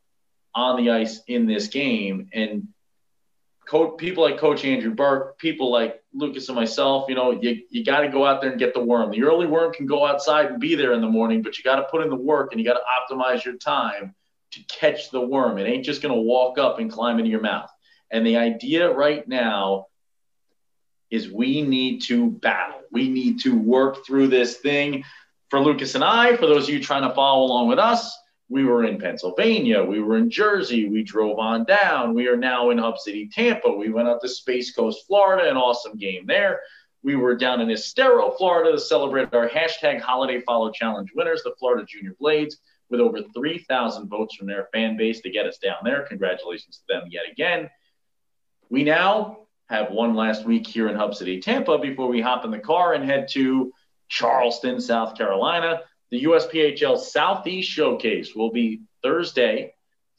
on 0.54 0.76
the 0.82 0.90
ice 0.90 1.20
in 1.26 1.46
this 1.46 1.68
game. 1.68 2.28
And 2.32 2.68
co- 3.66 3.92
people 3.92 4.24
like 4.24 4.38
Coach 4.38 4.64
Andrew 4.64 4.92
Burke, 4.92 5.38
people 5.38 5.70
like 5.70 6.02
Lucas 6.12 6.48
and 6.48 6.56
myself, 6.56 7.08
you 7.08 7.14
know, 7.14 7.30
you, 7.30 7.62
you 7.70 7.84
got 7.84 8.00
to 8.00 8.08
go 8.08 8.26
out 8.26 8.40
there 8.40 8.50
and 8.50 8.58
get 8.58 8.74
the 8.74 8.82
worm. 8.82 9.10
The 9.10 9.22
early 9.22 9.46
worm 9.46 9.72
can 9.72 9.86
go 9.86 10.04
outside 10.04 10.46
and 10.46 10.60
be 10.60 10.74
there 10.74 10.92
in 10.92 11.00
the 11.00 11.08
morning, 11.08 11.42
but 11.42 11.56
you 11.56 11.64
got 11.64 11.76
to 11.76 11.84
put 11.84 12.02
in 12.02 12.10
the 12.10 12.16
work 12.16 12.50
and 12.50 12.60
you 12.60 12.66
got 12.66 12.78
to 12.78 13.14
optimize 13.14 13.44
your 13.44 13.56
time 13.56 14.14
to 14.52 14.60
catch 14.64 15.10
the 15.10 15.20
worm. 15.20 15.58
It 15.58 15.68
ain't 15.68 15.84
just 15.84 16.02
going 16.02 16.14
to 16.14 16.20
walk 16.20 16.58
up 16.58 16.80
and 16.80 16.90
climb 16.90 17.18
into 17.18 17.30
your 17.30 17.40
mouth. 17.40 17.70
And 18.10 18.26
the 18.26 18.38
idea 18.38 18.90
right 18.90 19.26
now 19.28 19.86
is 21.10 21.30
we 21.30 21.62
need 21.62 22.02
to 22.02 22.30
battle. 22.30 22.80
We 22.92 23.08
need 23.08 23.40
to 23.40 23.58
work 23.58 24.06
through 24.06 24.28
this 24.28 24.56
thing. 24.58 25.04
For 25.48 25.60
Lucas 25.60 25.94
and 25.94 26.04
I, 26.04 26.36
for 26.36 26.46
those 26.46 26.68
of 26.68 26.74
you 26.74 26.80
trying 26.80 27.08
to 27.08 27.14
follow 27.14 27.44
along 27.44 27.68
with 27.68 27.78
us, 27.78 28.16
we 28.48 28.64
were 28.64 28.84
in 28.84 28.98
Pennsylvania. 28.98 29.82
We 29.82 30.00
were 30.00 30.16
in 30.16 30.30
Jersey. 30.30 30.88
We 30.88 31.02
drove 31.02 31.38
on 31.38 31.64
down. 31.64 32.14
We 32.14 32.28
are 32.28 32.36
now 32.36 32.70
in 32.70 32.78
Hub 32.78 32.98
City, 32.98 33.28
Tampa. 33.32 33.70
We 33.70 33.90
went 33.90 34.08
out 34.08 34.20
to 34.22 34.28
Space 34.28 34.72
Coast, 34.72 35.06
Florida, 35.06 35.48
an 35.48 35.56
awesome 35.56 35.96
game 35.96 36.26
there. 36.26 36.60
We 37.02 37.16
were 37.16 37.34
down 37.34 37.60
in 37.60 37.70
Estero, 37.70 38.32
Florida 38.32 38.72
to 38.72 38.78
celebrate 38.78 39.32
our 39.32 39.48
hashtag 39.48 40.00
Holiday 40.00 40.40
Follow 40.40 40.70
Challenge 40.70 41.10
winners, 41.14 41.42
the 41.42 41.54
Florida 41.58 41.86
Junior 41.88 42.14
Blades, 42.18 42.58
with 42.90 43.00
over 43.00 43.20
3,000 43.34 44.08
votes 44.08 44.34
from 44.34 44.48
their 44.48 44.68
fan 44.72 44.96
base 44.96 45.20
to 45.20 45.30
get 45.30 45.46
us 45.46 45.58
down 45.58 45.76
there. 45.84 46.02
Congratulations 46.02 46.78
to 46.78 46.94
them 46.94 47.08
yet 47.10 47.22
again. 47.30 47.70
We 48.68 48.84
now 48.84 49.46
have 49.70 49.90
one 49.90 50.14
last 50.14 50.44
week 50.44 50.66
here 50.66 50.88
in 50.88 50.96
Hub 50.96 51.14
City, 51.14 51.40
Tampa, 51.40 51.78
before 51.78 52.08
we 52.08 52.20
hop 52.20 52.44
in 52.44 52.50
the 52.50 52.58
car 52.58 52.92
and 52.92 53.04
head 53.04 53.28
to 53.30 53.72
Charleston, 54.08 54.80
South 54.80 55.16
Carolina 55.16 55.80
the 56.10 56.24
USPHL 56.24 56.98
Southeast 56.98 57.70
Showcase 57.70 58.34
will 58.34 58.50
be 58.50 58.82
Thursday 59.02 59.74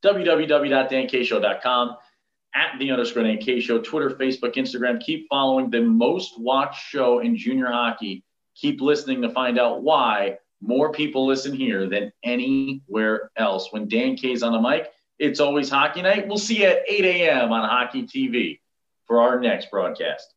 www.dankshow.com, 0.03 1.97
at 2.55 2.79
the 2.79 2.91
underscore 2.91 3.23
Dan 3.23 3.37
K 3.37 3.59
Show, 3.59 3.79
Twitter, 3.79 4.11
Facebook, 4.11 4.55
Instagram. 4.55 4.99
Keep 4.99 5.27
following 5.29 5.69
the 5.69 5.81
most 5.81 6.39
watched 6.39 6.87
show 6.87 7.19
in 7.19 7.37
junior 7.37 7.67
hockey. 7.67 8.23
Keep 8.55 8.81
listening 8.81 9.21
to 9.21 9.29
find 9.29 9.59
out 9.59 9.83
why 9.83 10.37
more 10.61 10.91
people 10.91 11.25
listen 11.25 11.53
here 11.53 11.87
than 11.87 12.11
anywhere 12.23 13.31
else. 13.37 13.71
When 13.71 13.87
Dan 13.87 14.15
K's 14.15 14.43
on 14.43 14.53
the 14.53 14.61
mic, 14.61 14.91
it's 15.19 15.39
always 15.39 15.69
hockey 15.69 16.01
night. 16.01 16.27
We'll 16.27 16.37
see 16.37 16.61
you 16.61 16.67
at 16.67 16.83
8 16.87 17.05
a.m. 17.05 17.51
on 17.51 17.67
Hockey 17.67 18.03
TV 18.03 18.59
for 19.05 19.21
our 19.21 19.39
next 19.39 19.71
broadcast. 19.71 20.33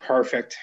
Perfect. 0.00 0.56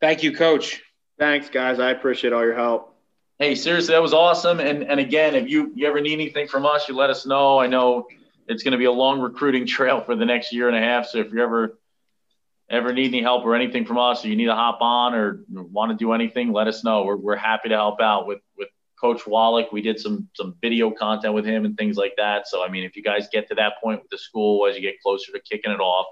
Thank 0.00 0.22
you, 0.22 0.34
Coach. 0.34 0.82
Thanks, 1.18 1.48
guys. 1.48 1.80
I 1.80 1.90
appreciate 1.90 2.32
all 2.32 2.44
your 2.44 2.54
help. 2.54 2.94
Hey, 3.38 3.54
seriously, 3.54 3.94
that 3.94 4.02
was 4.02 4.12
awesome. 4.12 4.60
And 4.60 4.82
and 4.84 5.00
again, 5.00 5.34
if 5.34 5.48
you 5.48 5.72
you 5.74 5.86
ever 5.86 6.00
need 6.00 6.14
anything 6.14 6.48
from 6.48 6.66
us, 6.66 6.88
you 6.88 6.94
let 6.94 7.10
us 7.10 7.26
know. 7.26 7.58
I 7.58 7.66
know 7.66 8.06
it's 8.48 8.62
going 8.62 8.72
to 8.72 8.78
be 8.78 8.84
a 8.84 8.92
long 8.92 9.20
recruiting 9.20 9.66
trail 9.76 10.00
for 10.00 10.14
the 10.14 10.24
next 10.24 10.52
year 10.52 10.68
and 10.68 10.76
a 10.76 10.80
half. 10.80 11.06
So 11.06 11.18
if 11.18 11.32
you're 11.32 11.44
ever 11.44 11.77
ever 12.70 12.92
need 12.92 13.08
any 13.08 13.22
help 13.22 13.44
or 13.44 13.54
anything 13.54 13.84
from 13.84 13.98
us, 13.98 14.24
or 14.24 14.28
you 14.28 14.36
need 14.36 14.46
to 14.46 14.54
hop 14.54 14.78
on 14.80 15.14
or 15.14 15.44
want 15.48 15.90
to 15.90 15.96
do 15.96 16.12
anything, 16.12 16.52
let 16.52 16.68
us 16.68 16.84
know. 16.84 17.04
We're 17.04 17.16
we're 17.16 17.36
happy 17.36 17.68
to 17.70 17.74
help 17.74 18.00
out 18.00 18.26
with 18.26 18.40
with 18.56 18.68
Coach 19.00 19.26
Wallack. 19.26 19.72
We 19.72 19.82
did 19.82 19.98
some 20.00 20.28
some 20.34 20.54
video 20.60 20.90
content 20.90 21.34
with 21.34 21.44
him 21.44 21.64
and 21.64 21.76
things 21.76 21.96
like 21.96 22.14
that. 22.16 22.46
So 22.48 22.64
I 22.64 22.68
mean, 22.68 22.84
if 22.84 22.96
you 22.96 23.02
guys 23.02 23.28
get 23.32 23.48
to 23.48 23.54
that 23.56 23.74
point 23.82 24.00
with 24.02 24.10
the 24.10 24.18
school 24.18 24.66
as 24.66 24.76
you 24.76 24.82
get 24.82 25.00
closer 25.00 25.32
to 25.32 25.40
kicking 25.40 25.72
it 25.72 25.80
off, 25.80 26.06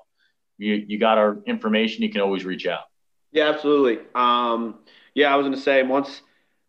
you 0.59 0.85
you 0.87 0.99
got 0.99 1.19
our 1.19 1.39
information. 1.47 2.03
You 2.03 2.11
can 2.11 2.21
always 2.21 2.45
reach 2.45 2.67
out. 2.67 2.85
Yeah, 3.33 3.49
absolutely. 3.49 3.99
Um, 4.15 4.79
yeah, 5.15 5.33
I 5.33 5.37
was 5.37 5.47
to 5.47 5.61
say 5.61 5.83
once 5.83 6.23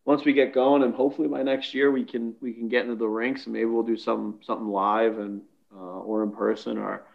once 0.05 0.23
we 0.25 0.33
get 0.33 0.53
going, 0.53 0.83
and 0.83 0.93
hopefully 0.93 1.27
by 1.27 1.43
next 1.43 1.73
year 1.73 1.91
we 1.91 2.03
can 2.03 2.35
we 2.41 2.53
can 2.53 2.67
get 2.67 2.83
into 2.83 2.95
the 2.95 3.07
rinks 3.07 3.45
and 3.45 3.53
maybe 3.53 3.65
we'll 3.65 3.83
do 3.83 3.97
some 3.97 4.39
something 4.41 4.67
live 4.67 5.19
and 5.19 5.41
uh, 5.73 5.99
or 5.99 6.23
in 6.23 6.31
person 6.31 6.77
or 6.77 7.05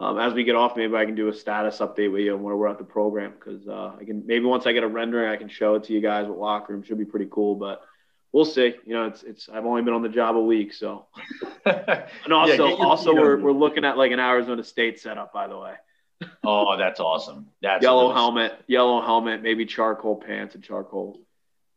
um, 0.00 0.18
as 0.18 0.32
we 0.32 0.44
get 0.44 0.56
off, 0.56 0.76
maybe 0.76 0.96
I 0.96 1.04
can 1.04 1.14
do 1.14 1.28
a 1.28 1.34
status 1.34 1.78
update 1.78 2.10
with 2.10 2.22
you 2.22 2.34
on 2.34 2.42
where 2.42 2.56
we're 2.56 2.68
at 2.68 2.78
the 2.78 2.84
program 2.84 3.34
because 3.38 3.68
uh, 3.68 3.92
I 4.00 4.04
can 4.04 4.26
maybe 4.26 4.46
once 4.46 4.66
I 4.66 4.72
get 4.72 4.82
a 4.82 4.88
rendering, 4.88 5.30
I 5.30 5.36
can 5.36 5.48
show 5.48 5.74
it 5.74 5.84
to 5.84 5.92
you 5.92 6.00
guys. 6.00 6.26
What 6.26 6.38
locker 6.38 6.72
room 6.72 6.82
should 6.82 6.98
be 6.98 7.04
pretty 7.04 7.28
cool, 7.30 7.54
but 7.54 7.82
we'll 8.32 8.46
see. 8.46 8.74
You 8.86 8.94
know, 8.94 9.06
it's 9.06 9.22
it's 9.22 9.48
I've 9.50 9.66
only 9.66 9.82
been 9.82 9.92
on 9.92 10.02
the 10.02 10.08
job 10.08 10.36
a 10.36 10.40
week, 10.40 10.72
so. 10.72 11.04
and 11.66 12.32
also, 12.32 12.68
yeah, 12.68 12.74
also 12.76 13.12
we're 13.12 13.38
we're 13.38 13.52
looking 13.52 13.84
at 13.84 13.98
like 13.98 14.10
an 14.10 14.20
Arizona 14.20 14.64
State 14.64 14.98
setup, 14.98 15.34
by 15.34 15.48
the 15.48 15.58
way. 15.58 15.74
oh, 16.44 16.78
that's 16.78 16.98
awesome. 16.98 17.48
That's 17.60 17.82
yellow 17.82 18.10
helmet, 18.10 18.58
yellow 18.66 19.02
helmet, 19.02 19.42
maybe 19.42 19.66
charcoal 19.66 20.16
pants 20.16 20.54
and 20.54 20.64
charcoal 20.64 21.18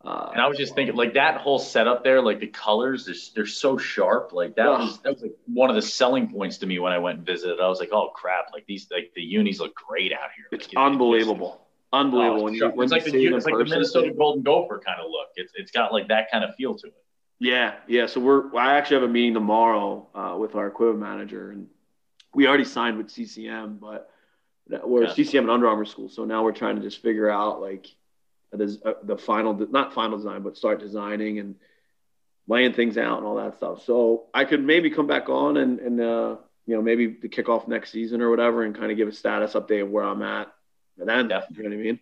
uh, 0.03 0.31
and 0.33 0.41
I 0.41 0.47
was 0.47 0.57
just 0.57 0.75
thinking, 0.75 0.95
like 0.95 1.13
that 1.13 1.37
whole 1.37 1.59
setup 1.59 2.03
there, 2.03 2.21
like 2.21 2.41
the 2.41 2.47
colors, 2.47 3.05
they're, 3.05 3.15
they're 3.35 3.45
so 3.45 3.77
sharp. 3.77 4.33
Like 4.33 4.55
that 4.57 4.67
was 4.67 4.99
that 4.99 5.13
was 5.13 5.21
like 5.21 5.35
one 5.45 5.69
of 5.69 5.77
the 5.77 5.81
selling 5.81 6.29
points 6.29 6.57
to 6.57 6.65
me 6.65 6.77
when 6.79 6.91
I 6.91 6.97
went 6.97 7.19
and 7.19 7.25
visited. 7.25 7.61
I 7.61 7.69
was 7.69 7.79
like, 7.79 7.91
oh 7.93 8.09
crap, 8.09 8.47
like 8.51 8.65
these 8.65 8.87
like 8.91 9.13
the 9.15 9.21
unis 9.21 9.59
look 9.59 9.73
great 9.75 10.11
out 10.11 10.31
here. 10.35 10.45
It's 10.51 10.67
like, 10.67 10.75
unbelievable, 10.75 11.53
it's, 11.53 11.87
unbelievable. 11.93 12.41
Oh, 12.41 12.43
when 12.43 12.53
you, 12.53 12.69
when 12.69 12.83
it's 12.83 12.91
like 12.91 13.05
the 13.05 13.25
it's 13.27 13.45
like 13.45 13.57
the 13.57 13.63
Minnesota 13.63 14.11
Golden 14.11 14.43
Gopher 14.43 14.81
kind 14.85 14.99
of 14.99 15.09
look. 15.09 15.29
It's 15.37 15.53
it's 15.55 15.71
got 15.71 15.93
like 15.93 16.09
that 16.09 16.29
kind 16.29 16.43
of 16.43 16.53
feel 16.55 16.75
to 16.75 16.87
it. 16.87 16.93
Yeah, 17.39 17.75
yeah. 17.87 18.05
So 18.07 18.19
we're 18.19 18.53
I 18.57 18.75
actually 18.75 18.95
have 18.95 19.09
a 19.09 19.13
meeting 19.13 19.33
tomorrow 19.33 20.09
uh, 20.13 20.35
with 20.37 20.55
our 20.55 20.67
equipment 20.67 20.99
manager, 20.99 21.51
and 21.51 21.67
we 22.35 22.45
already 22.45 22.65
signed 22.65 22.97
with 22.97 23.09
CCM, 23.09 23.77
but 23.77 24.09
we're 24.67 25.05
yeah. 25.05 25.13
CCM 25.13 25.43
and 25.43 25.51
Under 25.51 25.69
Armour 25.69 25.85
school. 25.85 26.09
So 26.09 26.25
now 26.25 26.43
we're 26.43 26.51
trying 26.51 26.75
to 26.75 26.81
just 26.81 27.01
figure 27.01 27.29
out 27.29 27.61
like 27.61 27.87
the, 28.57 28.79
uh, 28.85 28.93
the 29.03 29.17
final, 29.17 29.53
not 29.53 29.93
final 29.93 30.17
design, 30.17 30.43
but 30.43 30.57
start 30.57 30.79
designing 30.79 31.39
and 31.39 31.55
laying 32.47 32.73
things 32.73 32.97
out 32.97 33.17
and 33.17 33.27
all 33.27 33.35
that 33.35 33.57
stuff. 33.57 33.83
So 33.85 34.25
I 34.33 34.45
could 34.45 34.63
maybe 34.63 34.89
come 34.89 35.07
back 35.07 35.29
on 35.29 35.57
and, 35.57 35.79
and 35.79 36.01
uh, 36.01 36.35
you 36.65 36.75
know, 36.75 36.81
maybe 36.81 37.07
the 37.07 37.29
kickoff 37.29 37.67
next 37.67 37.91
season 37.91 38.21
or 38.21 38.29
whatever 38.29 38.63
and 38.63 38.75
kind 38.75 38.91
of 38.91 38.97
give 38.97 39.07
a 39.07 39.11
status 39.11 39.53
update 39.53 39.81
of 39.81 39.89
where 39.89 40.03
I'm 40.03 40.21
at. 40.21 40.53
And 40.99 41.09
then, 41.09 41.27
definitely. 41.27 41.57
you 41.57 41.69
know 41.69 41.75
what 41.75 41.81
I 41.81 41.85
mean? 41.85 41.99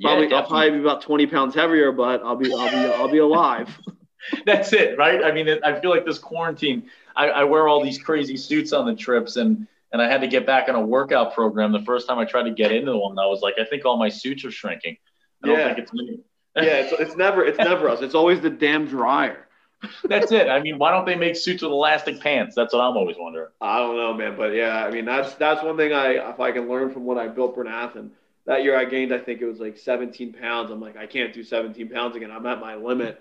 Probably, 0.00 0.28
yeah, 0.28 0.36
I'll 0.36 0.46
probably 0.46 0.70
be 0.70 0.78
about 0.80 1.02
20 1.02 1.26
pounds 1.26 1.54
heavier, 1.54 1.92
but 1.92 2.22
I'll 2.22 2.36
be, 2.36 2.52
I'll 2.52 2.70
be, 2.70 2.94
I'll 2.94 3.10
be 3.10 3.18
alive. 3.18 3.78
That's 4.46 4.72
it, 4.72 4.98
right? 4.98 5.22
I 5.22 5.32
mean, 5.32 5.48
I 5.62 5.78
feel 5.80 5.90
like 5.90 6.06
this 6.06 6.18
quarantine, 6.18 6.88
I, 7.14 7.28
I 7.28 7.44
wear 7.44 7.68
all 7.68 7.84
these 7.84 7.98
crazy 7.98 8.36
suits 8.36 8.72
on 8.72 8.86
the 8.86 8.94
trips 8.94 9.36
and, 9.36 9.68
and 9.92 10.02
I 10.02 10.08
had 10.08 10.22
to 10.22 10.26
get 10.26 10.46
back 10.46 10.68
on 10.68 10.74
a 10.74 10.80
workout 10.80 11.34
program. 11.34 11.70
The 11.70 11.82
first 11.82 12.08
time 12.08 12.18
I 12.18 12.24
tried 12.24 12.44
to 12.44 12.50
get 12.50 12.72
into 12.72 12.96
one, 12.96 13.18
I 13.18 13.26
was 13.26 13.42
like, 13.42 13.54
I 13.60 13.64
think 13.64 13.84
all 13.84 13.96
my 13.96 14.08
suits 14.08 14.44
are 14.44 14.50
shrinking. 14.50 14.96
I 15.44 15.46
don't 15.46 15.58
yeah. 15.58 15.66
think 15.66 15.78
it's 15.78 15.92
me. 15.92 16.20
yeah, 16.56 16.62
it's, 16.62 16.92
it's 17.00 17.16
never 17.16 17.44
it's 17.44 17.58
never 17.58 17.88
us. 17.88 18.00
It's 18.00 18.14
always 18.14 18.40
the 18.40 18.50
damn 18.50 18.86
dryer. 18.86 19.48
that's 20.04 20.32
it. 20.32 20.48
I 20.48 20.60
mean, 20.60 20.78
why 20.78 20.90
don't 20.90 21.04
they 21.04 21.16
make 21.16 21.36
suits 21.36 21.62
with 21.62 21.72
elastic 21.72 22.20
pants? 22.20 22.54
That's 22.54 22.72
what 22.72 22.80
I'm 22.80 22.96
always 22.96 23.16
wondering. 23.18 23.48
I 23.60 23.78
don't 23.78 23.96
know, 23.96 24.14
man, 24.14 24.36
but 24.36 24.54
yeah, 24.54 24.84
I 24.84 24.90
mean, 24.90 25.04
that's 25.04 25.34
that's 25.34 25.62
one 25.62 25.76
thing 25.76 25.92
I 25.92 26.30
if 26.30 26.40
I 26.40 26.52
can 26.52 26.68
learn 26.68 26.92
from 26.92 27.04
what 27.04 27.18
I 27.18 27.28
built 27.28 27.54
for 27.54 27.64
Nathan. 27.64 28.12
That 28.46 28.62
year 28.62 28.76
I 28.76 28.84
gained, 28.84 29.12
I 29.12 29.18
think 29.18 29.40
it 29.40 29.46
was 29.46 29.58
like 29.58 29.78
17 29.78 30.34
pounds. 30.34 30.70
I'm 30.70 30.80
like, 30.80 30.98
I 30.98 31.06
can't 31.06 31.32
do 31.32 31.42
17 31.42 31.88
pounds 31.88 32.14
again. 32.14 32.30
I'm 32.30 32.44
at 32.44 32.60
my 32.60 32.74
limit 32.74 33.18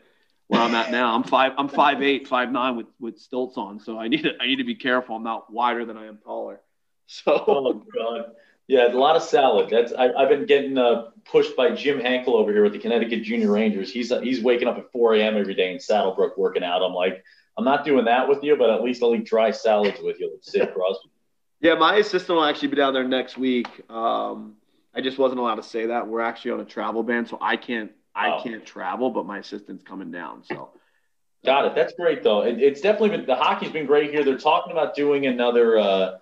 where 0.47 0.61
I'm 0.61 0.75
at 0.75 0.91
now. 0.91 1.15
I'm 1.15 1.23
five, 1.23 1.53
I'm 1.57 1.69
five 1.69 2.01
eight, 2.01 2.27
five 2.27 2.51
nine 2.51 2.75
with 2.75 2.87
with 2.99 3.19
stilts 3.19 3.57
on, 3.57 3.79
so 3.79 3.97
I 3.97 4.07
need 4.07 4.23
to 4.23 4.33
I 4.39 4.47
need 4.47 4.57
to 4.57 4.63
be 4.63 4.75
careful. 4.75 5.15
I'm 5.15 5.23
not 5.23 5.51
wider 5.51 5.85
than 5.85 5.97
I 5.97 6.07
am 6.07 6.17
taller. 6.17 6.59
So. 7.05 7.43
Oh 7.45 7.73
God. 7.73 8.31
Yeah, 8.67 8.87
a 8.87 8.95
lot 8.97 9.15
of 9.15 9.23
salad. 9.23 9.69
That's 9.69 9.91
I, 9.93 10.17
have 10.17 10.29
been 10.29 10.45
getting 10.45 10.77
uh, 10.77 11.09
pushed 11.25 11.55
by 11.55 11.71
Jim 11.75 11.99
Hankel 11.99 12.29
over 12.29 12.51
here 12.51 12.63
with 12.63 12.73
the 12.73 12.79
Connecticut 12.79 13.23
Junior 13.23 13.51
Rangers. 13.51 13.91
He's 13.91 14.09
he's 14.21 14.41
waking 14.41 14.67
up 14.67 14.77
at 14.77 14.91
4 14.91 15.15
a.m. 15.15 15.37
every 15.37 15.53
day 15.53 15.71
in 15.71 15.79
Saddlebrook 15.79 16.37
working 16.37 16.63
out. 16.63 16.81
I'm 16.81 16.93
like, 16.93 17.23
I'm 17.57 17.65
not 17.65 17.83
doing 17.83 18.05
that 18.05 18.29
with 18.29 18.43
you, 18.43 18.55
but 18.55 18.69
at 18.69 18.81
least 18.81 19.03
I'll 19.03 19.13
eat 19.15 19.25
dry 19.25 19.51
salads 19.51 19.99
with 20.01 20.19
you, 20.19 20.31
like 20.31 20.43
Sid 20.43 20.73
Crosby. 20.73 21.09
Yeah, 21.59 21.75
my 21.75 21.97
assistant 21.97 22.37
will 22.37 22.45
actually 22.45 22.69
be 22.69 22.77
down 22.77 22.93
there 22.93 23.07
next 23.07 23.37
week. 23.37 23.67
Um, 23.89 24.55
I 24.93 25.01
just 25.01 25.17
wasn't 25.17 25.39
allowed 25.39 25.55
to 25.55 25.63
say 25.63 25.87
that. 25.87 26.07
We're 26.07 26.21
actually 26.21 26.51
on 26.51 26.59
a 26.61 26.65
travel 26.65 27.03
ban, 27.03 27.25
so 27.25 27.37
I 27.41 27.57
can't 27.57 27.91
I 28.15 28.31
oh. 28.31 28.43
can't 28.43 28.65
travel, 28.65 29.09
but 29.09 29.25
my 29.25 29.39
assistant's 29.39 29.83
coming 29.83 30.11
down. 30.11 30.43
So. 30.43 30.69
Got 31.45 31.65
it. 31.65 31.75
That's 31.75 31.93
great, 31.93 32.23
though. 32.23 32.43
It, 32.43 32.61
it's 32.61 32.79
definitely 32.79 33.17
been 33.17 33.25
the 33.25 33.35
hockey's 33.35 33.71
been 33.71 33.85
great 33.85 34.11
here. 34.11 34.23
They're 34.23 34.37
talking 34.37 34.71
about 34.71 34.95
doing 34.95 35.25
another. 35.25 35.77
Uh, 35.77 36.17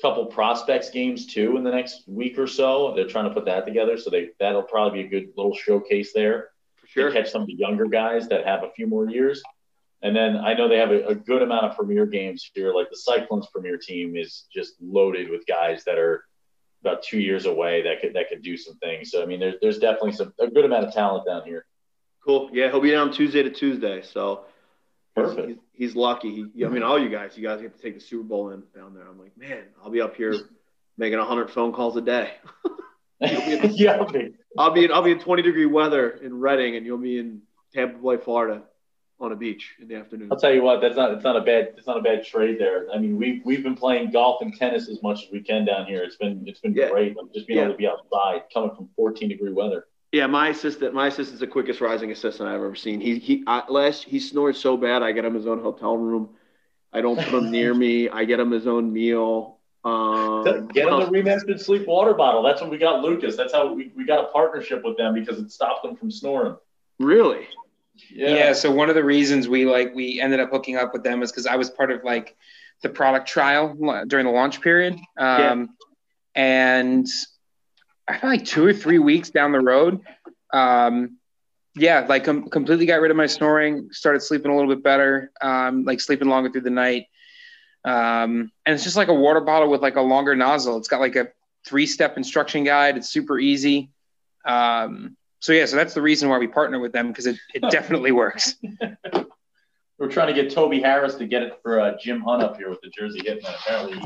couple 0.00 0.26
prospects 0.26 0.90
games 0.90 1.26
too 1.26 1.56
in 1.56 1.64
the 1.64 1.70
next 1.70 2.02
week 2.06 2.38
or 2.38 2.46
so. 2.46 2.92
They're 2.94 3.06
trying 3.06 3.28
to 3.28 3.34
put 3.34 3.46
that 3.46 3.64
together, 3.66 3.96
so 3.96 4.10
they 4.10 4.30
that'll 4.38 4.62
probably 4.62 5.02
be 5.02 5.06
a 5.06 5.10
good 5.10 5.32
little 5.36 5.54
showcase 5.54 6.12
there. 6.12 6.50
For 6.76 6.86
sure. 6.86 7.08
To 7.08 7.14
catch 7.14 7.30
some 7.30 7.42
of 7.42 7.46
the 7.46 7.54
younger 7.54 7.86
guys 7.86 8.28
that 8.28 8.46
have 8.46 8.62
a 8.62 8.70
few 8.70 8.86
more 8.86 9.08
years. 9.08 9.42
And 10.02 10.14
then 10.14 10.36
I 10.36 10.54
know 10.54 10.68
they 10.68 10.76
have 10.76 10.90
a, 10.90 11.06
a, 11.06 11.14
good 11.14 11.40
amount 11.40 11.64
of 11.64 11.76
premier 11.76 12.04
games 12.04 12.48
here. 12.54 12.74
Like 12.74 12.90
the 12.90 12.96
Cyclones 12.96 13.48
premier 13.50 13.78
team 13.78 14.14
is 14.14 14.44
just 14.52 14.74
loaded 14.80 15.30
with 15.30 15.46
guys 15.46 15.84
that 15.84 15.98
are 15.98 16.24
about 16.82 17.02
two 17.02 17.18
years 17.18 17.46
away 17.46 17.82
that 17.82 18.02
could 18.02 18.14
that 18.14 18.28
could 18.28 18.42
do 18.42 18.56
some 18.56 18.76
things. 18.76 19.10
So 19.10 19.22
I 19.22 19.26
mean, 19.26 19.40
there's 19.40 19.54
there's 19.62 19.78
definitely 19.78 20.12
some 20.12 20.32
a 20.38 20.48
good 20.48 20.64
amount 20.64 20.86
of 20.86 20.92
talent 20.92 21.26
down 21.26 21.44
here. 21.44 21.64
Cool. 22.24 22.50
Yeah, 22.52 22.70
he'll 22.70 22.80
be 22.80 22.90
down 22.90 23.12
Tuesday 23.12 23.42
to 23.42 23.50
Tuesday. 23.50 24.02
So 24.02 24.44
Perfect. 25.16 25.48
He's, 25.48 25.58
he's 25.72 25.96
lucky. 25.96 26.50
He, 26.54 26.64
I 26.64 26.68
mean, 26.68 26.82
all 26.82 26.98
you 26.98 27.08
guys, 27.08 27.36
you 27.36 27.42
guys 27.42 27.62
get 27.62 27.74
to 27.74 27.82
take 27.82 27.94
the 27.94 28.00
Super 28.00 28.22
Bowl 28.22 28.50
in 28.50 28.62
down 28.74 28.94
there. 28.94 29.08
I'm 29.08 29.18
like, 29.18 29.36
man, 29.36 29.64
I'll 29.82 29.90
be 29.90 30.02
up 30.02 30.14
here 30.14 30.34
making 30.98 31.18
hundred 31.18 31.50
phone 31.50 31.72
calls 31.72 31.96
a 31.96 32.02
day. 32.02 32.32
the, 33.20 33.72
yeah, 33.74 33.92
I'll 33.92 34.12
be, 34.12 34.34
I'll 34.58 34.72
be 34.72 34.84
in 34.84 34.92
I'll 34.92 35.02
be 35.02 35.12
in 35.12 35.18
20 35.18 35.42
degree 35.42 35.64
weather 35.64 36.10
in 36.10 36.38
Reading, 36.38 36.76
and 36.76 36.84
you'll 36.84 36.98
be 36.98 37.18
in 37.18 37.40
Tampa 37.72 37.98
Bay, 37.98 38.22
Florida, 38.22 38.62
on 39.18 39.32
a 39.32 39.36
beach 39.36 39.74
in 39.80 39.88
the 39.88 39.96
afternoon. 39.96 40.28
I'll 40.30 40.38
tell 40.38 40.52
you 40.52 40.62
what, 40.62 40.82
that's 40.82 40.96
not 40.96 41.12
it's 41.12 41.24
not 41.24 41.36
a 41.36 41.40
bad 41.40 41.72
it's 41.78 41.86
not 41.86 41.96
a 41.96 42.02
bad 42.02 42.26
trade 42.26 42.58
there. 42.58 42.90
I 42.92 42.98
mean, 42.98 43.16
we've 43.16 43.40
we've 43.42 43.62
been 43.62 43.74
playing 43.74 44.10
golf 44.10 44.42
and 44.42 44.54
tennis 44.54 44.90
as 44.90 45.02
much 45.02 45.24
as 45.24 45.32
we 45.32 45.40
can 45.40 45.64
down 45.64 45.86
here. 45.86 46.02
It's 46.02 46.16
been 46.16 46.44
it's 46.46 46.60
been 46.60 46.74
yeah. 46.74 46.90
great. 46.90 47.16
Just 47.34 47.46
being 47.46 47.58
yeah. 47.58 47.64
able 47.64 47.72
to 47.72 47.78
be 47.78 47.88
outside, 47.88 48.42
coming 48.52 48.76
from 48.76 48.90
14 48.96 49.30
degree 49.30 49.52
weather. 49.52 49.86
Yeah, 50.12 50.26
my 50.26 50.48
assistant, 50.48 50.94
my 50.94 51.08
assistant's 51.08 51.40
the 51.40 51.46
quickest 51.46 51.80
rising 51.80 52.10
assistant 52.10 52.48
I've 52.48 52.56
ever 52.56 52.74
seen. 52.74 53.00
He 53.00 53.18
he 53.18 53.44
I, 53.46 53.64
last 53.68 54.04
he 54.04 54.20
snores 54.20 54.58
so 54.58 54.76
bad, 54.76 55.02
I 55.02 55.12
get 55.12 55.24
him 55.24 55.34
his 55.34 55.46
own 55.46 55.60
hotel 55.60 55.96
room. 55.96 56.30
I 56.92 57.00
don't 57.00 57.18
put 57.18 57.34
him 57.34 57.50
near 57.50 57.74
me. 57.74 58.08
I 58.08 58.24
get 58.24 58.40
him 58.40 58.50
his 58.50 58.66
own 58.66 58.92
meal. 58.92 59.58
Um, 59.84 60.44
get 60.68 60.88
him 60.88 60.98
the 60.98 61.06
remastered 61.06 61.60
sleep 61.60 61.86
water 61.86 62.14
bottle. 62.14 62.42
That's 62.42 62.60
when 62.60 62.70
we 62.70 62.78
got 62.78 63.02
Lucas. 63.02 63.36
That's 63.36 63.52
how 63.52 63.72
we, 63.72 63.92
we 63.94 64.04
got 64.06 64.24
a 64.24 64.28
partnership 64.28 64.82
with 64.82 64.96
them 64.96 65.14
because 65.14 65.38
it 65.38 65.50
stopped 65.50 65.82
them 65.82 65.94
from 65.94 66.10
snoring. 66.10 66.56
Really? 66.98 67.46
Yeah. 68.10 68.34
yeah. 68.34 68.52
So 68.52 68.70
one 68.70 68.88
of 68.88 68.94
the 68.94 69.04
reasons 69.04 69.48
we 69.48 69.66
like 69.66 69.94
we 69.94 70.20
ended 70.20 70.40
up 70.40 70.50
hooking 70.50 70.76
up 70.76 70.92
with 70.92 71.02
them 71.02 71.22
is 71.22 71.30
because 71.30 71.46
I 71.46 71.56
was 71.56 71.70
part 71.70 71.90
of 71.90 72.02
like 72.04 72.36
the 72.82 72.88
product 72.88 73.28
trial 73.28 73.76
during 74.06 74.26
the 74.26 74.32
launch 74.32 74.60
period. 74.60 74.94
Um, 74.94 75.00
yeah. 75.18 75.66
And 76.34 77.06
I 78.08 78.18
feel 78.18 78.30
like 78.30 78.44
two 78.44 78.64
or 78.64 78.72
three 78.72 78.98
weeks 78.98 79.30
down 79.30 79.52
the 79.52 79.60
road, 79.60 80.00
um, 80.52 81.18
yeah, 81.74 82.06
like 82.08 82.24
com- 82.24 82.48
completely 82.48 82.86
got 82.86 83.00
rid 83.00 83.10
of 83.10 83.16
my 83.16 83.26
snoring, 83.26 83.88
started 83.92 84.20
sleeping 84.20 84.50
a 84.50 84.56
little 84.56 84.72
bit 84.74 84.82
better, 84.82 85.30
um, 85.40 85.84
like 85.84 86.00
sleeping 86.00 86.28
longer 86.28 86.50
through 86.50 86.62
the 86.62 86.70
night. 86.70 87.06
Um, 87.84 88.50
and 88.64 88.74
it's 88.74 88.82
just 88.84 88.96
like 88.96 89.08
a 89.08 89.14
water 89.14 89.40
bottle 89.40 89.70
with 89.70 89.82
like 89.82 89.96
a 89.96 90.00
longer 90.00 90.34
nozzle. 90.34 90.76
It's 90.78 90.88
got 90.88 91.00
like 91.00 91.16
a 91.16 91.28
three 91.66 91.86
step 91.86 92.16
instruction 92.16 92.64
guide. 92.64 92.96
It's 92.96 93.10
super 93.10 93.38
easy. 93.38 93.90
Um, 94.44 95.16
so 95.40 95.52
yeah, 95.52 95.66
so 95.66 95.76
that's 95.76 95.94
the 95.94 96.02
reason 96.02 96.28
why 96.28 96.38
we 96.38 96.46
partner 96.46 96.78
with 96.78 96.92
them 96.92 97.08
because 97.08 97.26
it, 97.26 97.36
it 97.54 97.62
definitely 97.70 98.12
works. 98.12 98.56
We're 99.98 100.10
trying 100.10 100.34
to 100.34 100.42
get 100.42 100.52
Toby 100.52 100.80
Harris 100.80 101.14
to 101.16 101.26
get 101.26 101.42
it 101.42 101.58
for 101.62 101.80
uh, 101.80 101.96
Jim 102.00 102.20
Hunt 102.20 102.42
up 102.42 102.56
here 102.56 102.68
with 102.68 102.80
the 102.82 102.90
Jersey 102.90 103.20
Hitmen. 103.20 103.54
Apparently, 103.60 103.98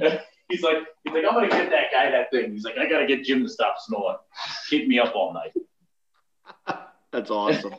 he's 0.00 0.12
he's 0.48 0.62
like, 0.62 0.78
he's 1.04 1.14
like, 1.14 1.24
I'm 1.28 1.34
gonna 1.34 1.48
get 1.48 1.70
that 1.70 1.90
guy 1.92 2.10
that 2.10 2.30
thing. 2.30 2.52
He's 2.52 2.64
like, 2.64 2.78
I 2.78 2.88
gotta 2.88 3.06
get 3.06 3.24
Jim 3.24 3.42
to 3.42 3.48
stop 3.48 3.76
snoring. 3.78 4.16
Keep 4.68 4.88
me 4.88 4.98
up 4.98 5.14
all 5.14 5.32
night. 5.34 5.52
that's 7.12 7.30
awesome. 7.30 7.74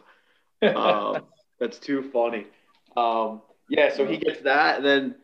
um, 0.62 1.24
that's 1.60 1.80
too 1.80 2.10
funny. 2.12 2.46
Um, 2.96 3.42
yeah, 3.70 3.94
so 3.94 4.06
he 4.06 4.18
gets 4.18 4.42
that, 4.42 4.78
and 4.78 4.86
then 4.86 5.16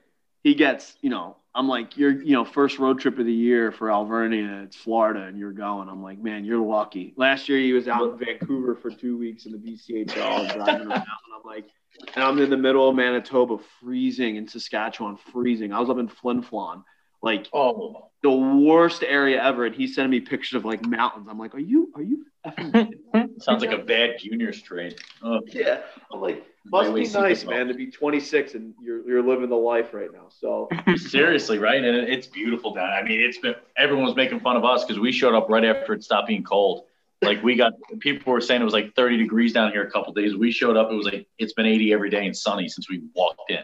he 0.44 0.54
gets, 0.54 0.98
you 1.02 1.10
know, 1.10 1.38
I'm 1.56 1.70
like, 1.70 1.98
you're, 1.98 2.22
you 2.22 2.34
know, 2.34 2.44
first 2.44 2.80
road 2.80 3.00
trip 3.00 3.18
of 3.18 3.26
the 3.26 3.34
year 3.34 3.72
for 3.72 3.90
Alvernia. 3.90 4.64
It's 4.64 4.76
Florida, 4.76 5.22
and 5.22 5.40
you're 5.40 5.54
going. 5.54 5.88
I'm 5.88 6.04
like, 6.04 6.22
man, 6.22 6.44
you're 6.44 6.60
lucky. 6.60 7.14
Last 7.16 7.48
year 7.48 7.60
he 7.60 7.72
was 7.72 7.88
out 7.88 8.12
in 8.12 8.18
Vancouver 8.18 8.76
for 8.76 8.92
two 8.92 9.18
weeks 9.18 9.46
in 9.46 9.54
the 9.54 9.58
BCHL 9.58 10.06
driving 10.54 10.88
around. 10.88 10.92
And 10.92 11.34
I'm 11.34 11.46
like, 11.46 11.70
and 12.14 12.24
I'm 12.24 12.40
in 12.40 12.50
the 12.50 12.58
middle 12.58 12.90
of 12.90 12.96
Manitoba, 12.96 13.58
freezing, 13.80 14.36
in 14.36 14.48
Saskatchewan, 14.48 15.18
freezing. 15.32 15.72
I 15.72 15.80
was 15.80 15.90
up 15.90 15.98
in 15.98 16.10
Flin 16.10 16.44
Flon, 16.44 16.84
like 17.26 17.50
Oh, 17.52 18.10
the 18.24 18.32
worst 18.32 19.04
area 19.04 19.42
ever. 19.44 19.66
And 19.66 19.76
he's 19.76 19.96
sending 19.96 20.12
me 20.12 20.20
pictures 20.20 20.58
of 20.58 20.66
like 20.66 20.86
mountains. 20.86 21.28
I'm 21.30 21.38
like, 21.38 21.54
are 21.54 21.60
you, 21.60 21.92
are 21.96 22.02
you? 22.02 22.26
sounds 23.40 23.64
like 23.64 23.72
a 23.72 23.84
bad 23.84 24.18
juniors 24.20 24.62
trade. 24.62 24.96
Oh, 25.24 25.42
yeah. 25.48 25.82
I'm 26.12 26.22
like, 26.22 26.46
must 26.66 26.88
Highway 26.88 27.04
be 27.04 27.10
nice, 27.10 27.42
super 27.42 27.54
man, 27.54 27.68
to 27.68 27.74
be 27.74 27.92
26 27.92 28.56
and 28.56 28.74
you're 28.82 29.08
you're 29.08 29.22
living 29.22 29.50
the 29.50 29.56
life 29.56 29.94
right 29.94 30.12
now. 30.12 30.28
So 30.30 30.70
seriously, 30.96 31.60
right? 31.60 31.84
And 31.84 32.08
it's 32.08 32.28
beautiful 32.28 32.74
down. 32.74 32.90
I 32.90 33.04
mean, 33.04 33.22
it's 33.22 33.38
been 33.38 33.56
everyone 33.78 34.06
was 34.06 34.16
making 34.16 34.40
fun 34.40 34.56
of 34.56 34.66
us 34.66 34.84
because 34.84 35.00
we 35.00 35.12
showed 35.12 35.36
up 35.36 35.50
right 35.50 35.64
after 35.66 35.94
it 35.94 36.04
stopped 36.04 36.28
being 36.28 36.44
cold. 36.44 36.86
Like 37.22 37.44
we 37.44 37.56
got 37.56 37.74
people 38.00 38.34
were 38.34 38.42
saying 38.42 38.62
it 38.62 38.66
was 38.66 38.74
like 38.74 38.96
30 38.96 39.18
degrees 39.18 39.54
down 39.54 39.72
here 39.72 39.84
a 39.84 39.92
couple 39.92 40.14
days. 40.14 40.36
We 40.36 40.52
showed 40.52 40.76
up, 40.78 40.92
it 40.92 40.96
was 40.96 41.06
like 41.06 41.28
it's 41.38 41.54
been 41.54 41.66
80 41.66 41.94
every 41.94 42.10
day 42.10 42.26
and 42.26 42.36
sunny 42.36 42.68
since 42.68 42.90
we 42.90 43.04
walked 43.16 43.50
in. 43.50 43.64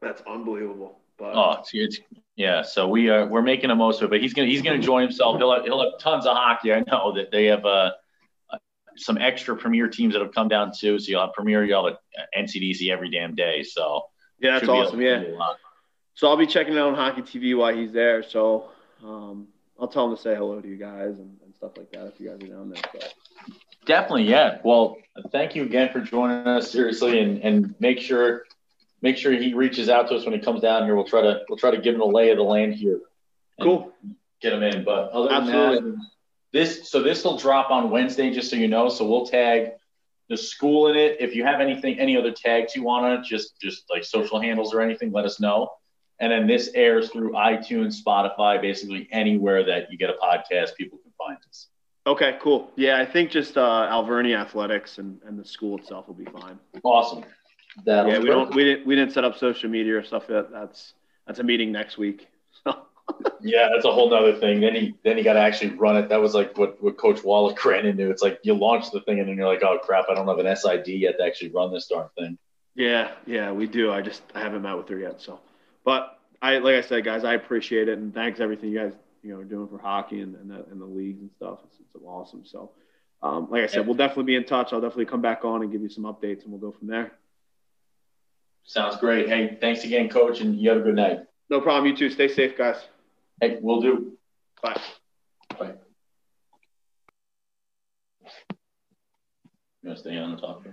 that's 0.00 0.22
unbelievable. 0.22 0.98
But 1.18 1.34
Oh, 1.34 1.56
it's, 1.60 1.70
it's 1.72 2.00
yeah. 2.36 2.62
So 2.62 2.88
we 2.88 3.08
are 3.10 3.26
we're 3.26 3.42
making 3.42 3.68
the 3.68 3.74
most 3.74 4.00
of 4.00 4.06
it. 4.06 4.10
But 4.10 4.20
he's 4.20 4.34
gonna 4.34 4.48
he's 4.48 4.62
gonna 4.62 4.76
enjoy 4.76 5.02
himself. 5.02 5.38
He'll 5.38 5.52
have, 5.52 5.64
he'll 5.64 5.82
have 5.82 5.98
tons 6.00 6.26
of 6.26 6.36
hockey. 6.36 6.72
I 6.72 6.80
know 6.86 7.12
that 7.16 7.30
they 7.30 7.46
have 7.46 7.64
uh, 7.64 7.90
some 8.96 9.18
extra 9.18 9.56
premier 9.56 9.88
teams 9.88 10.14
that 10.14 10.22
have 10.22 10.32
come 10.32 10.48
down 10.48 10.72
too. 10.76 10.98
So 10.98 11.10
you'll 11.10 11.20
have 11.20 11.32
premier, 11.32 11.64
you'll 11.64 11.86
have 11.86 11.96
NCDC 12.36 12.90
every 12.90 13.10
damn 13.10 13.34
day. 13.34 13.62
So 13.62 14.02
yeah, 14.40 14.52
that's 14.52 14.60
should 14.60 14.72
be 14.72 14.72
able 14.72 14.86
awesome. 14.86 15.00
Yeah. 15.00 15.18
do 15.20 15.34
a 15.34 15.36
lot. 15.36 15.56
So 16.14 16.28
I'll 16.28 16.36
be 16.36 16.46
checking 16.46 16.76
out 16.76 16.88
on 16.88 16.94
Hockey 16.94 17.22
TV 17.22 17.56
while 17.56 17.74
he's 17.74 17.92
there. 17.92 18.22
So 18.22 18.70
um, 19.04 19.48
I'll 19.80 19.88
tell 19.88 20.08
him 20.08 20.16
to 20.16 20.20
say 20.20 20.34
hello 20.34 20.60
to 20.60 20.68
you 20.68 20.76
guys 20.76 21.18
and, 21.18 21.36
and 21.44 21.54
stuff 21.54 21.76
like 21.76 21.90
that 21.92 22.06
if 22.06 22.20
you 22.20 22.28
guys 22.28 22.42
are 22.42 22.52
down 22.52 22.70
there. 22.70 22.82
So 22.92 23.06
Definitely, 23.86 24.24
yeah. 24.24 24.58
Well, 24.64 24.98
thank 25.32 25.54
you 25.54 25.62
again 25.62 25.90
for 25.92 26.00
joining 26.00 26.46
us 26.46 26.70
seriously, 26.70 27.20
and 27.20 27.42
and 27.42 27.74
make 27.80 28.00
sure 28.00 28.44
make 29.02 29.16
sure 29.16 29.32
he 29.32 29.54
reaches 29.54 29.88
out 29.88 30.08
to 30.08 30.16
us 30.16 30.24
when 30.24 30.34
he 30.34 30.40
comes 30.40 30.60
down 30.60 30.84
here. 30.84 30.94
We'll 30.94 31.04
try 31.04 31.22
to 31.22 31.40
we'll 31.48 31.58
try 31.58 31.70
to 31.70 31.80
give 31.80 31.94
him 31.94 32.00
a 32.00 32.06
lay 32.06 32.30
of 32.30 32.36
the 32.36 32.42
land 32.42 32.74
here. 32.74 33.00
cool. 33.60 33.92
Get 34.40 34.52
him 34.52 34.62
in. 34.62 34.84
But 34.84 35.10
other 35.10 35.28
than 35.28 35.42
Absolutely. 35.42 35.90
that, 35.90 36.06
this 36.52 36.90
so 36.90 37.02
this 37.02 37.24
will 37.24 37.36
drop 37.36 37.70
on 37.70 37.90
Wednesday, 37.90 38.32
just 38.32 38.50
so 38.50 38.56
you 38.56 38.68
know. 38.68 38.88
So 38.88 39.06
we'll 39.06 39.26
tag 39.26 39.72
the 40.28 40.36
school 40.36 40.88
in 40.88 40.96
it. 40.96 41.16
If 41.20 41.34
you 41.34 41.44
have 41.44 41.60
anything, 41.60 41.98
any 41.98 42.16
other 42.16 42.32
tags 42.32 42.76
you 42.76 42.82
want 42.82 43.24
to 43.24 43.28
just 43.28 43.60
just 43.60 43.84
like 43.90 44.04
social 44.04 44.40
handles 44.40 44.74
or 44.74 44.80
anything, 44.80 45.12
let 45.12 45.24
us 45.24 45.40
know. 45.40 45.72
And 46.20 46.32
then 46.32 46.46
this 46.46 46.70
airs 46.74 47.10
through 47.10 47.32
iTunes, 47.32 48.02
Spotify, 48.04 48.60
basically 48.60 49.08
anywhere 49.12 49.64
that 49.64 49.90
you 49.92 49.98
get 49.98 50.10
a 50.10 50.14
podcast, 50.14 50.74
people 50.76 50.98
can 50.98 51.12
find 51.16 51.38
us. 51.48 51.68
Okay, 52.06 52.38
cool. 52.40 52.70
Yeah, 52.74 52.98
I 52.98 53.04
think 53.04 53.30
just 53.30 53.56
uh, 53.56 53.86
Alvernia 53.90 54.38
Athletics 54.38 54.98
and, 54.98 55.20
and 55.26 55.38
the 55.38 55.44
school 55.44 55.78
itself 55.78 56.08
will 56.08 56.14
be 56.14 56.24
fine. 56.24 56.58
Awesome. 56.82 57.24
That'll 57.84 58.12
yeah, 58.12 58.18
we 58.18 58.26
don't 58.26 58.54
we 58.54 58.64
didn't 58.64 58.86
we 58.86 58.94
didn't 58.96 59.12
set 59.12 59.24
up 59.24 59.36
social 59.36 59.70
media 59.70 59.98
or 59.98 60.04
stuff 60.04 60.24
yet. 60.28 60.50
That's 60.50 60.94
that's 61.26 61.38
a 61.38 61.44
meeting 61.44 61.72
next 61.72 61.98
week. 61.98 62.28
Yeah, 63.40 63.68
that's 63.72 63.84
a 63.84 63.92
whole 63.92 64.10
nother 64.10 64.34
thing. 64.34 64.60
Then 64.60 64.74
he 64.74 64.94
then 65.04 65.16
he 65.16 65.22
got 65.22 65.34
to 65.34 65.40
actually 65.40 65.70
run 65.70 65.96
it. 65.96 66.08
That 66.08 66.20
was 66.20 66.34
like 66.34 66.58
what, 66.58 66.82
what 66.82 66.98
Coach 66.98 67.22
Wallack 67.22 67.64
ran 67.64 67.86
into. 67.86 68.10
It's 68.10 68.22
like 68.22 68.40
you 68.42 68.54
launch 68.54 68.90
the 68.90 69.00
thing 69.00 69.20
and 69.20 69.28
then 69.28 69.36
you're 69.36 69.46
like, 69.46 69.62
oh 69.62 69.78
crap, 69.78 70.06
I 70.10 70.14
don't 70.14 70.26
have 70.26 70.38
an 70.38 70.56
SID 70.56 70.88
yet 70.88 71.18
to 71.18 71.24
actually 71.24 71.50
run 71.50 71.72
this 71.72 71.86
darn 71.86 72.08
thing. 72.18 72.38
Yeah, 72.74 73.12
yeah, 73.26 73.50
we 73.52 73.66
do. 73.66 73.92
I 73.92 74.02
just 74.02 74.22
I 74.34 74.40
haven't 74.40 74.62
met 74.62 74.76
with 74.76 74.88
her 74.88 74.98
yet. 74.98 75.20
So, 75.20 75.40
but 75.84 76.18
I 76.42 76.58
like 76.58 76.74
I 76.74 76.80
said, 76.80 77.04
guys, 77.04 77.24
I 77.24 77.34
appreciate 77.34 77.88
it 77.88 77.98
and 77.98 78.12
thanks 78.12 78.40
everything 78.40 78.70
you 78.70 78.78
guys 78.78 78.92
you 79.22 79.30
know 79.30 79.40
are 79.40 79.44
doing 79.44 79.68
for 79.68 79.78
hockey 79.78 80.20
and 80.20 80.34
and 80.36 80.50
the, 80.50 80.64
and 80.70 80.80
the 80.80 80.86
leagues 80.86 81.20
and 81.20 81.30
stuff. 81.36 81.60
It's, 81.64 81.76
it's 81.80 82.04
awesome. 82.04 82.44
So, 82.44 82.72
um, 83.22 83.48
like 83.50 83.62
I 83.62 83.66
said, 83.66 83.86
we'll 83.86 83.96
definitely 83.96 84.24
be 84.24 84.36
in 84.36 84.44
touch. 84.44 84.72
I'll 84.72 84.80
definitely 84.80 85.06
come 85.06 85.22
back 85.22 85.44
on 85.44 85.62
and 85.62 85.72
give 85.72 85.82
you 85.82 85.88
some 85.88 86.04
updates 86.04 86.42
and 86.42 86.52
we'll 86.52 86.60
go 86.60 86.76
from 86.76 86.88
there. 86.88 87.12
Sounds 88.68 88.96
great. 88.98 89.30
Hey, 89.30 89.56
thanks 89.62 89.84
again, 89.84 90.10
Coach, 90.10 90.42
and 90.42 90.54
you 90.54 90.68
have 90.68 90.78
a 90.78 90.82
good 90.82 90.94
night. 90.94 91.20
No 91.48 91.58
problem. 91.58 91.90
You 91.90 91.96
too. 91.96 92.10
Stay 92.10 92.28
safe, 92.28 92.56
guys. 92.56 92.76
Hey, 93.40 93.58
we'll 93.62 93.80
do. 93.80 94.12
Bye. 94.62 94.78
Bye. 95.58 95.72
You 99.82 99.88
want 99.88 99.96
to 99.96 100.02
stay 100.02 100.18
on 100.18 100.32
the 100.32 100.40
topic? 100.40 100.72